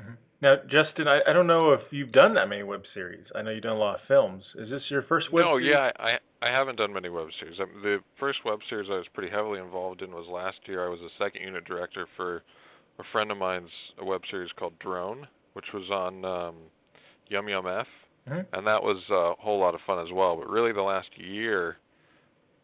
Mm-hmm. 0.00 0.12
Now, 0.42 0.56
Justin, 0.64 1.08
I, 1.08 1.20
I 1.26 1.32
don't 1.32 1.46
know 1.46 1.72
if 1.72 1.80
you've 1.90 2.12
done 2.12 2.34
that 2.34 2.48
many 2.48 2.62
web 2.62 2.82
series. 2.92 3.24
I 3.34 3.42
know 3.42 3.50
you've 3.50 3.62
done 3.62 3.76
a 3.76 3.78
lot 3.78 3.94
of 3.94 4.00
films. 4.06 4.42
Is 4.56 4.68
this 4.68 4.82
your 4.90 5.02
first 5.02 5.32
web 5.32 5.46
no, 5.46 5.58
series? 5.58 5.70
yeah, 5.72 5.90
I 5.98 6.18
I 6.42 6.50
haven't 6.50 6.76
done 6.76 6.92
many 6.92 7.08
web 7.08 7.28
series. 7.40 7.58
Um, 7.58 7.68
the 7.82 7.98
first 8.20 8.40
web 8.44 8.58
series 8.68 8.88
I 8.90 8.96
was 8.96 9.06
pretty 9.14 9.30
heavily 9.30 9.58
involved 9.58 10.02
in 10.02 10.10
was 10.10 10.26
last 10.30 10.58
year. 10.66 10.84
I 10.86 10.90
was 10.90 11.00
a 11.00 11.08
second 11.22 11.42
unit 11.42 11.64
director 11.64 12.06
for 12.16 12.42
a 12.98 13.02
friend 13.12 13.30
of 13.30 13.38
mine's 13.38 13.70
a 13.98 14.04
web 14.04 14.20
series 14.30 14.50
called 14.58 14.78
Drone, 14.78 15.26
which 15.54 15.66
was 15.72 15.90
on 15.90 16.24
um, 16.24 16.56
Yum 17.28 17.48
Yum 17.48 17.66
F, 17.66 17.86
mm-hmm. 18.28 18.40
and 18.52 18.66
that 18.66 18.82
was 18.82 19.02
a 19.10 19.40
whole 19.42 19.58
lot 19.58 19.74
of 19.74 19.80
fun 19.86 20.04
as 20.04 20.12
well. 20.12 20.36
But 20.36 20.50
really, 20.50 20.72
the 20.72 20.82
last 20.82 21.08
year, 21.16 21.78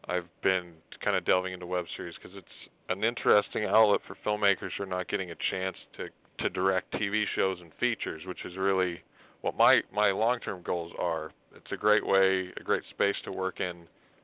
I've 0.07 0.27
been 0.43 0.73
kind 1.03 1.17
of 1.17 1.25
delving 1.25 1.53
into 1.53 1.65
web 1.65 1.85
series 1.97 2.13
because 2.21 2.37
it's 2.37 2.47
an 2.89 3.03
interesting 3.03 3.65
outlet 3.65 4.01
for 4.07 4.17
filmmakers 4.25 4.71
who 4.77 4.83
are 4.83 4.87
not 4.87 5.07
getting 5.07 5.31
a 5.31 5.35
chance 5.51 5.77
to 5.97 6.07
to 6.39 6.49
direct 6.49 6.91
TV 6.93 7.25
shows 7.35 7.59
and 7.61 7.71
features, 7.79 8.23
which 8.25 8.43
is 8.43 8.57
really 8.57 9.01
what 9.41 9.55
my 9.55 9.81
my 9.93 10.11
long-term 10.11 10.61
goals 10.63 10.91
are. 10.99 11.31
It's 11.55 11.71
a 11.71 11.77
great 11.77 12.05
way, 12.05 12.49
a 12.59 12.63
great 12.63 12.83
space 12.89 13.15
to 13.25 13.31
work 13.31 13.59
in 13.59 13.83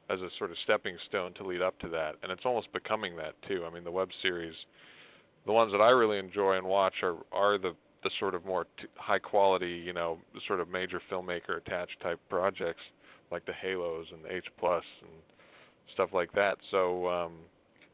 as 0.10 0.20
a 0.22 0.30
sort 0.40 0.50
of 0.50 0.58
stepping 0.64 0.98
stone 1.08 1.34
to 1.36 1.46
lead 1.46 1.62
up 1.62 1.78
to 1.80 1.90
that, 1.90 2.16
and 2.24 2.32
it's 2.32 2.42
almost 2.46 2.72
becoming 2.74 3.16
that 3.18 3.34
too. 3.48 3.64
I 3.66 3.74
mean, 3.74 3.84
the 3.84 3.92
web 3.92 4.10
series, 4.22 4.56
the 5.46 5.52
ones 5.52 5.72
that 5.72 5.82
I 5.82 5.90
really 5.90 6.18
enjoy 6.18 6.58
and 6.58 6.66
watch 6.66 6.96
are 7.04 7.18
are 7.32 7.58
the 7.58 7.74
the 8.04 8.10
sort 8.20 8.34
of 8.34 8.46
more 8.46 8.66
t- 8.80 8.88
high 8.96 9.20
quality, 9.20 9.84
you 9.86 9.94
know, 9.94 10.18
sort 10.48 10.62
of 10.62 10.70
major 10.70 11.02
filmmaker 11.12 11.58
attached 11.58 12.00
type 12.02 12.20
projects 12.30 12.82
like 13.32 13.46
the 13.46 13.54
Halos 13.54 14.08
and 14.12 14.24
the 14.24 14.34
H 14.34 14.46
Plus 14.58 14.84
and 15.02 15.12
stuff 15.94 16.10
like 16.14 16.32
that. 16.34 16.58
So 16.72 17.08
um, 17.08 17.34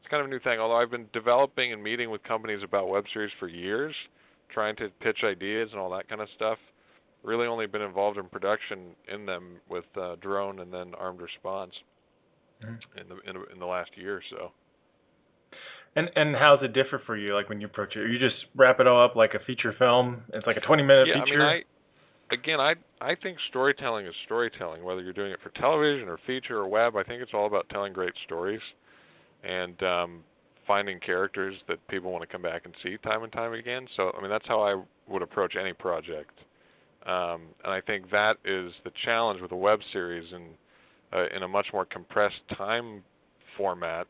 it's 0.06 0.10
kind 0.12 0.20
of 0.20 0.28
a 0.28 0.30
new 0.30 0.38
thing. 0.38 0.60
Although 0.60 0.76
I've 0.76 0.90
been 0.90 1.06
developing 1.12 1.72
and 1.72 1.82
meeting 1.82 2.10
with 2.10 2.22
companies 2.22 2.60
about 2.62 2.88
web 2.88 3.04
series 3.12 3.32
for 3.40 3.48
years, 3.48 3.94
trying 4.54 4.76
to 4.76 4.88
pitch 5.00 5.18
ideas 5.24 5.68
and 5.72 5.80
all 5.80 5.90
that 5.90 6.08
kind 6.08 6.20
of 6.20 6.28
stuff. 6.36 6.58
Really, 7.24 7.48
only 7.48 7.66
been 7.66 7.82
involved 7.82 8.16
in 8.16 8.26
production 8.26 8.94
in 9.12 9.26
them 9.26 9.56
with 9.68 9.84
uh, 10.00 10.14
Drone 10.20 10.60
and 10.60 10.72
then 10.72 10.92
Armed 10.94 11.20
Response 11.20 11.72
mm-hmm. 12.62 12.98
in 12.98 13.08
the 13.08 13.30
in, 13.30 13.52
in 13.52 13.58
the 13.58 13.66
last 13.66 13.90
year 13.96 14.18
or 14.18 14.22
so. 14.30 14.52
And 15.96 16.08
and 16.14 16.36
how's 16.36 16.62
it 16.62 16.72
differ 16.72 17.02
for 17.04 17.16
you? 17.16 17.34
Like 17.34 17.48
when 17.48 17.60
you 17.60 17.66
approach 17.66 17.96
it, 17.96 18.08
you 18.08 18.20
just 18.20 18.36
wrap 18.54 18.78
it 18.78 18.86
all 18.86 19.04
up 19.04 19.16
like 19.16 19.34
a 19.34 19.44
feature 19.44 19.74
film. 19.76 20.22
It's 20.34 20.46
like 20.46 20.56
a 20.56 20.60
20 20.60 20.84
minute 20.84 21.08
yeah, 21.08 21.24
feature. 21.24 21.42
I 21.42 21.54
mean, 21.54 21.64
I 22.30 22.34
again, 22.34 22.60
I 22.60 22.74
I 23.00 23.16
think 23.20 23.38
storytelling 23.48 24.06
is 24.06 24.14
storytelling, 24.24 24.84
whether 24.84 25.02
you're 25.02 25.12
doing 25.12 25.32
it 25.32 25.40
for 25.42 25.50
television 25.60 26.08
or 26.08 26.20
feature 26.28 26.58
or 26.58 26.68
web. 26.68 26.94
I 26.94 27.02
think 27.02 27.22
it's 27.22 27.32
all 27.34 27.46
about 27.46 27.68
telling 27.70 27.92
great 27.92 28.14
stories 28.24 28.60
and 29.46 29.82
um, 29.82 30.24
finding 30.66 30.98
characters 31.00 31.54
that 31.68 31.86
people 31.88 32.10
want 32.10 32.22
to 32.22 32.26
come 32.26 32.42
back 32.42 32.62
and 32.64 32.74
see 32.82 32.96
time 32.98 33.22
and 33.22 33.32
time 33.32 33.52
again. 33.52 33.86
So, 33.96 34.12
I 34.16 34.20
mean, 34.20 34.30
that's 34.30 34.46
how 34.46 34.62
I 34.62 34.82
would 35.10 35.22
approach 35.22 35.54
any 35.60 35.72
project. 35.72 36.32
Um, 37.06 37.42
and 37.62 37.72
I 37.72 37.80
think 37.80 38.10
that 38.10 38.36
is 38.44 38.72
the 38.84 38.90
challenge 39.04 39.40
with 39.40 39.52
a 39.52 39.56
web 39.56 39.78
series 39.92 40.32
in 40.32 40.48
uh, 41.12 41.26
in 41.34 41.44
a 41.44 41.48
much 41.48 41.68
more 41.72 41.84
compressed 41.84 42.40
time 42.56 43.02
format, 43.56 44.08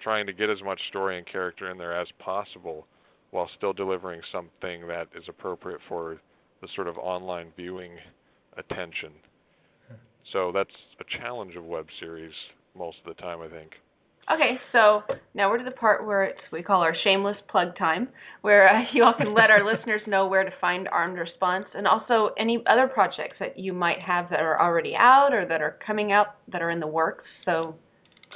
trying 0.00 0.26
to 0.26 0.32
get 0.32 0.50
as 0.50 0.58
much 0.64 0.80
story 0.88 1.16
and 1.16 1.26
character 1.26 1.70
in 1.70 1.78
there 1.78 1.98
as 1.98 2.08
possible, 2.18 2.84
while 3.30 3.48
still 3.56 3.72
delivering 3.72 4.20
something 4.32 4.88
that 4.88 5.06
is 5.16 5.22
appropriate 5.28 5.80
for 5.88 6.20
the 6.60 6.68
sort 6.74 6.88
of 6.88 6.98
online 6.98 7.52
viewing 7.56 7.92
attention. 8.56 9.12
So 10.32 10.50
that's 10.52 10.70
a 10.98 11.04
challenge 11.18 11.54
of 11.54 11.64
web 11.64 11.86
series 12.00 12.32
most 12.76 12.96
of 13.06 13.14
the 13.14 13.22
time, 13.22 13.40
I 13.40 13.48
think. 13.48 13.70
Okay, 14.30 14.56
so 14.70 15.02
now 15.34 15.50
we're 15.50 15.58
to 15.58 15.64
the 15.64 15.72
part 15.72 16.06
where 16.06 16.24
it's 16.24 16.38
we 16.52 16.62
call 16.62 16.80
our 16.80 16.94
shameless 17.02 17.36
plug 17.48 17.76
time, 17.76 18.08
where 18.42 18.68
uh, 18.68 18.82
you 18.94 19.02
all 19.02 19.14
can 19.14 19.34
let 19.34 19.50
our 19.50 19.64
listeners 19.64 20.00
know 20.06 20.28
where 20.28 20.44
to 20.44 20.50
find 20.60 20.88
Armed 20.88 21.18
Response, 21.18 21.66
and 21.74 21.86
also 21.88 22.30
any 22.38 22.62
other 22.68 22.86
projects 22.86 23.34
that 23.40 23.58
you 23.58 23.72
might 23.72 24.00
have 24.00 24.30
that 24.30 24.40
are 24.40 24.60
already 24.60 24.94
out 24.96 25.32
or 25.32 25.46
that 25.46 25.60
are 25.60 25.76
coming 25.84 26.12
out 26.12 26.36
that 26.52 26.62
are 26.62 26.70
in 26.70 26.78
the 26.78 26.86
works. 26.86 27.24
So, 27.44 27.74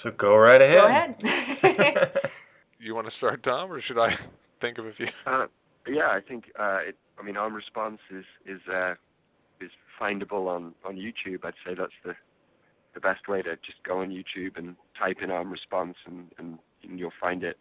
so 0.03 0.11
go 0.19 0.37
right 0.37 0.61
ahead. 0.61 1.17
Go 1.23 1.69
ahead. 1.69 2.13
you 2.81 2.95
want 2.95 3.07
to 3.07 3.13
start, 3.19 3.45
Tom, 3.45 3.71
or 3.71 3.81
should 3.81 3.99
I 3.99 4.11
think 4.61 4.79
of 4.79 4.87
a 4.87 4.93
few? 4.93 5.07
Uh, 5.25 5.47
yeah, 5.87 6.09
I 6.09 6.21
think 6.27 6.47
uh, 6.59 6.79
it, 6.89 6.97
I 7.19 7.25
mean 7.25 7.37
Armed 7.37 7.55
Response 7.55 8.01
is 8.11 8.25
is 8.45 8.61
uh, 8.73 8.95
is 9.61 9.71
findable 10.01 10.49
on 10.49 10.75
on 10.85 10.97
YouTube. 10.97 11.45
I'd 11.45 11.55
say 11.65 11.75
that's 11.79 11.93
the 12.05 12.15
the 12.97 13.01
best 13.01 13.29
way 13.29 13.43
to 13.43 13.57
just 13.57 13.77
go 13.87 14.01
on 14.01 14.09
YouTube 14.09 14.57
and 14.57 14.75
type 14.99 15.19
in 15.23 15.31
armed 15.31 15.53
response 15.53 15.97
and, 16.07 16.29
and, 16.39 16.59
and 16.83 16.99
you'll 16.99 17.13
find 17.21 17.45
it. 17.45 17.59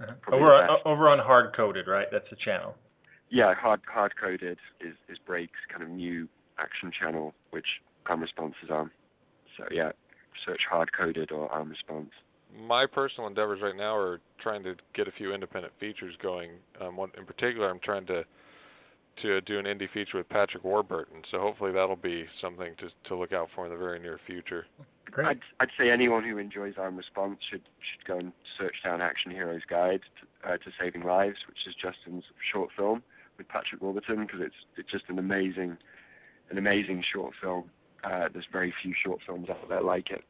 Uh-huh. 0.00 0.14
Over 0.32 0.54
on, 0.54 0.78
over 0.86 1.08
on 1.08 1.18
hard 1.18 1.54
coded, 1.54 1.88
right? 1.88 2.06
That's 2.10 2.30
the 2.30 2.36
channel. 2.42 2.76
Yeah, 3.28 3.52
hard 3.54 3.80
hard 3.86 4.12
coded 4.18 4.58
is 4.80 4.94
is 5.08 5.18
Break's 5.26 5.58
kind 5.70 5.82
of 5.82 5.90
new 5.90 6.28
action 6.58 6.90
channel, 6.98 7.34
which 7.50 7.66
armed 8.06 8.22
response 8.22 8.54
is 8.64 8.70
on. 8.70 8.90
So 9.58 9.64
yeah, 9.70 9.90
search 10.46 10.60
hard 10.70 10.90
coded 10.96 11.32
or 11.32 11.50
arm 11.50 11.68
response. 11.68 12.10
My 12.66 12.86
personal 12.86 13.28
endeavors 13.28 13.60
right 13.62 13.76
now 13.76 13.94
are 13.94 14.20
trying 14.42 14.62
to 14.62 14.74
get 14.94 15.06
a 15.06 15.12
few 15.12 15.34
independent 15.34 15.74
features 15.78 16.14
going. 16.22 16.52
Um, 16.80 16.96
one 16.96 17.10
in 17.18 17.26
particular, 17.26 17.68
I'm 17.68 17.80
trying 17.80 18.06
to 18.06 18.24
to 19.22 19.40
do 19.42 19.58
an 19.58 19.64
indie 19.64 19.90
feature 19.92 20.18
with 20.18 20.28
Patrick 20.28 20.64
Warburton. 20.64 21.22
So 21.30 21.38
hopefully 21.38 21.72
that'll 21.72 21.96
be 21.96 22.26
something 22.40 22.74
to 22.78 22.88
to 23.08 23.16
look 23.16 23.32
out 23.32 23.48
for 23.54 23.66
in 23.66 23.72
the 23.72 23.78
very 23.78 23.98
near 23.98 24.18
future. 24.26 24.66
Great. 25.10 25.26
I'd 25.26 25.40
I'd 25.60 25.68
say 25.78 25.90
anyone 25.90 26.24
who 26.24 26.38
enjoys 26.38 26.74
Armed 26.78 26.98
Response 26.98 27.38
should 27.50 27.62
should 27.62 28.06
go 28.06 28.18
and 28.18 28.32
search 28.58 28.76
down 28.84 29.00
Action 29.00 29.30
Heroes 29.30 29.62
Guide 29.68 30.00
to, 30.20 30.48
uh, 30.48 30.56
to 30.56 30.70
Saving 30.80 31.02
Lives, 31.02 31.38
which 31.48 31.58
is 31.66 31.74
Justin's 31.74 32.24
short 32.52 32.70
film 32.76 33.02
with 33.38 33.48
Patrick 33.48 33.82
Warburton, 33.82 34.26
because 34.26 34.40
it's 34.40 34.54
it's 34.76 34.90
just 34.90 35.04
an 35.08 35.18
amazing 35.18 35.76
an 36.50 36.58
amazing 36.58 37.02
short 37.12 37.32
film. 37.40 37.70
Uh, 38.04 38.28
there's 38.32 38.46
very 38.52 38.72
few 38.82 38.94
short 39.04 39.20
films 39.26 39.48
out 39.50 39.68
there 39.68 39.82
like 39.82 40.10
it. 40.10 40.22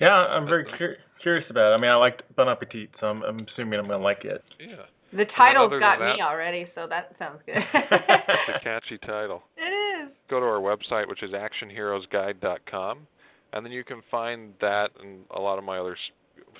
Yeah, 0.00 0.12
I'm 0.12 0.46
very 0.46 0.64
cur- 0.78 0.96
curious 1.22 1.44
about 1.50 1.72
it. 1.72 1.74
I 1.76 1.80
mean, 1.80 1.90
I 1.90 1.96
liked 1.96 2.22
Bon 2.36 2.48
Appetit, 2.48 2.90
so 3.00 3.06
I'm, 3.06 3.22
I'm 3.22 3.46
assuming 3.52 3.78
I'm 3.78 3.86
going 3.86 3.98
to 3.98 4.04
like 4.04 4.24
it. 4.24 4.42
Yeah. 4.58 4.84
The 5.16 5.26
title's 5.36 5.72
got 5.78 6.00
me 6.00 6.20
already, 6.20 6.66
so 6.74 6.86
that 6.88 7.14
sounds 7.18 7.40
good. 7.46 7.56
it's 7.74 8.56
a 8.56 8.60
catchy 8.62 8.98
title. 8.98 9.42
It 9.56 10.08
is. 10.08 10.12
Go 10.28 10.40
to 10.40 10.46
our 10.46 10.60
website, 10.60 11.08
which 11.08 11.22
is 11.22 11.30
actionheroesguide.com, 11.30 13.06
and 13.52 13.64
then 13.64 13.72
you 13.72 13.84
can 13.84 14.02
find 14.10 14.52
that 14.60 14.88
and 15.00 15.20
a 15.30 15.40
lot 15.40 15.56
of 15.58 15.64
my 15.64 15.78
other 15.78 15.96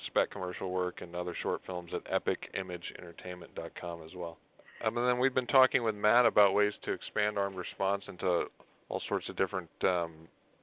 spec 0.07 0.31
commercial 0.31 0.71
work 0.71 1.01
and 1.01 1.15
other 1.15 1.35
short 1.43 1.61
films 1.65 1.91
at 1.93 2.03
epicimageentertainment.com 2.05 4.01
as 4.03 4.11
well. 4.15 4.37
Um, 4.85 4.97
and 4.97 5.07
then 5.07 5.19
we've 5.19 5.33
been 5.33 5.47
talking 5.47 5.83
with 5.83 5.95
Matt 5.95 6.25
about 6.25 6.53
ways 6.53 6.73
to 6.83 6.93
expand 6.93 7.37
armed 7.37 7.57
response 7.57 8.03
into 8.07 8.45
all 8.89 9.01
sorts 9.07 9.27
of 9.29 9.35
different 9.35 9.69
um, 9.83 10.13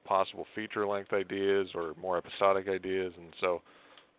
possible 0.05 0.47
feature 0.55 0.87
length 0.87 1.13
ideas 1.13 1.69
or 1.75 1.93
more 2.01 2.17
episodic 2.17 2.69
ideas, 2.69 3.13
and 3.17 3.33
so 3.41 3.63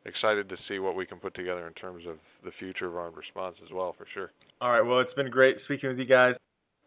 excited 0.06 0.50
to 0.50 0.58
see 0.68 0.80
what 0.80 0.96
we 0.96 1.06
can 1.06 1.20
put 1.20 1.34
together 1.34 1.68
in 1.68 1.74
terms 1.74 2.06
of 2.08 2.18
the 2.44 2.52
future 2.60 2.88
of 2.88 2.96
armed 2.96 3.18
response 3.18 3.56
as 3.64 3.72
well, 3.72 3.94
for 3.98 4.06
sure. 4.14 4.32
All 4.62 4.72
right. 4.72 4.82
Well, 4.82 5.00
it's 5.00 5.14
been 5.14 5.30
great 5.30 5.58
speaking 5.66 5.90
with 5.90 5.98
you 5.98 6.06
guys. 6.06 6.36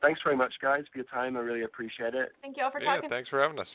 thanks 0.02 0.20
very 0.22 0.36
much, 0.36 0.55
guys, 0.60 0.84
for 0.93 0.98
your 0.98 1.06
time. 1.06 1.36
I 1.36 1.40
really 1.40 1.62
appreciate 1.62 2.14
it. 2.14 2.32
Thank 2.43 2.56
you 2.56 2.64
all 2.64 2.70
for 2.70 2.80
yeah, 2.80 2.97
talking. 2.97 3.10
thanks 3.10 3.28
for 3.28 3.40
having 3.40 3.59
us. 3.59 3.68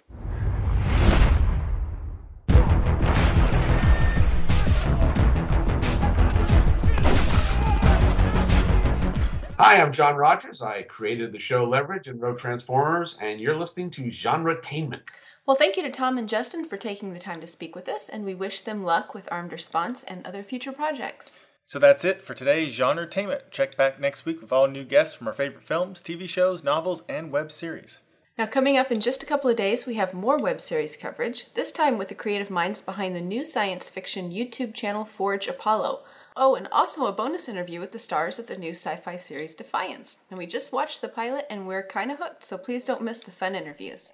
Hi, 9.64 9.80
I'm 9.80 9.92
John 9.92 10.16
Rogers. 10.16 10.64
I 10.64 10.82
created 10.82 11.32
the 11.32 11.38
show 11.38 11.64
Leverage 11.64 12.08
and 12.08 12.20
wrote 12.20 12.40
Transformers, 12.40 13.18
and 13.22 13.40
you're 13.40 13.56
listening 13.56 13.92
to 13.92 14.06
Genretainment. 14.06 15.08
Well, 15.48 15.58
thank 15.58 15.76
you 15.76 15.82
to 15.84 15.90
Tom 15.90 16.20
and 16.20 16.30
Justin 16.30 16.66
for 16.66 16.78
taking 16.78 17.14
the 17.14 17.20
time 17.20 17.42
to 17.42 17.48
speak 17.48 17.76
with 17.76 17.90
us, 17.90 18.10
and 18.10 18.24
we 18.24 18.36
wish 18.36 18.62
them 18.62 18.84
luck 18.84 19.16
with 19.16 19.28
Armed 19.32 19.52
Response 19.52 20.04
and 20.04 20.26
other 20.26 20.44
future 20.44 20.72
projects. 20.72 21.40
So 21.66 21.80
that's 21.80 22.06
it 22.06 22.22
for 22.22 22.36
today's 22.36 22.74
Genre 22.74 23.08
Genretainment. 23.08 23.50
Check 23.50 23.76
back 23.76 24.00
next 24.00 24.24
week 24.24 24.40
with 24.40 24.52
all 24.52 24.68
new 24.68 24.84
guests 24.84 25.16
from 25.16 25.28
our 25.28 25.34
favorite 25.34 25.64
films, 25.64 26.04
TV 26.04 26.30
shows, 26.30 26.64
novels, 26.64 27.02
and 27.10 27.32
web 27.32 27.52
series. 27.52 28.02
Now, 28.38 28.46
coming 28.46 28.78
up 28.78 28.92
in 28.92 29.02
just 29.02 29.24
a 29.24 29.26
couple 29.26 29.50
of 29.50 29.58
days, 29.58 29.88
we 29.88 29.96
have 29.96 30.14
more 30.14 30.38
web 30.38 30.62
series 30.62 30.96
coverage, 30.96 31.52
this 31.56 31.72
time 31.72 31.98
with 31.98 32.10
the 32.10 32.16
creative 32.16 32.52
minds 32.52 32.82
behind 32.82 33.16
the 33.16 33.22
new 33.22 33.44
science 33.44 33.90
fiction 33.90 34.30
YouTube 34.30 34.76
channel 34.76 35.06
Forge 35.06 35.48
Apollo. 35.48 36.04
Oh, 36.38 36.54
and 36.54 36.68
also 36.72 37.08
a 37.08 37.12
bonus 37.12 37.50
interview 37.50 37.80
with 37.80 37.94
the 37.94 38.00
stars 38.00 38.38
of 38.38 38.46
the 38.46 38.58
new 38.58 38.72
sci 38.72 38.96
fi 38.98 39.18
series 39.18 39.56
Defiance. 39.56 40.20
And 40.30 40.38
we 40.38 40.46
just 40.46 40.72
watched 40.72 41.02
the 41.02 41.10
pilot 41.10 41.48
and 41.50 41.68
we're 41.68 41.84
kind 41.88 42.12
of 42.12 42.20
hooked, 42.20 42.46
so 42.46 42.60
please 42.60 42.86
don't 42.86 43.02
miss 43.02 43.22
the 43.22 43.32
fun 43.32 43.56
interviews. 43.56 44.14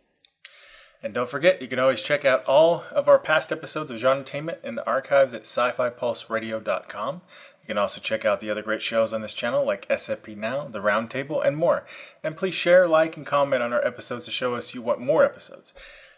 And 1.03 1.13
don't 1.13 1.29
forget, 1.29 1.61
you 1.61 1.67
can 1.67 1.79
always 1.79 2.01
check 2.01 2.25
out 2.25 2.43
all 2.45 2.83
of 2.91 3.07
our 3.07 3.19
past 3.19 3.51
episodes 3.51 3.91
of 3.91 3.99
Genretainment 3.99 4.63
in 4.63 4.75
the 4.75 4.85
archives 4.85 5.33
at 5.33 5.41
sci 5.41 5.71
fi 5.71 5.89
pulseradio.com. 5.89 7.21
You 7.61 7.67
can 7.67 7.77
also 7.77 8.01
check 8.01 8.25
out 8.25 8.39
the 8.39 8.49
other 8.49 8.63
great 8.63 8.81
shows 8.81 9.13
on 9.13 9.21
this 9.21 9.33
channel 9.33 9.65
like 9.65 9.87
SFP 9.89 10.37
Now, 10.37 10.67
The 10.67 10.79
Roundtable, 10.79 11.45
and 11.45 11.57
more. 11.57 11.85
And 12.23 12.35
please 12.35 12.55
share, 12.55 12.87
like, 12.87 13.17
and 13.17 13.25
comment 13.25 13.61
on 13.61 13.73
our 13.73 13.85
episodes 13.85 14.25
to 14.25 14.31
show 14.31 14.55
us 14.55 14.73
you 14.73 14.81
want 14.81 14.99
more 14.99 15.23
episodes. 15.23 15.73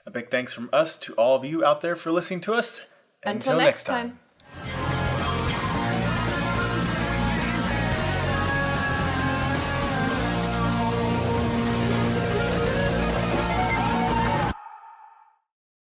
A 0.06 0.12
big 0.12 0.30
thanks 0.32 0.54
from 0.54 0.70
us 0.72 0.96
to 0.98 1.14
all 1.16 1.36
of 1.36 1.44
you 1.44 1.66
out 1.66 1.82
there 1.82 1.96
for 1.96 2.12
listening 2.12 2.42
to 2.42 2.54
us. 2.54 2.82
Until, 3.24 3.54
Until 3.54 3.66
next 3.66 3.84
time. 3.84 4.20
time. 4.54 4.89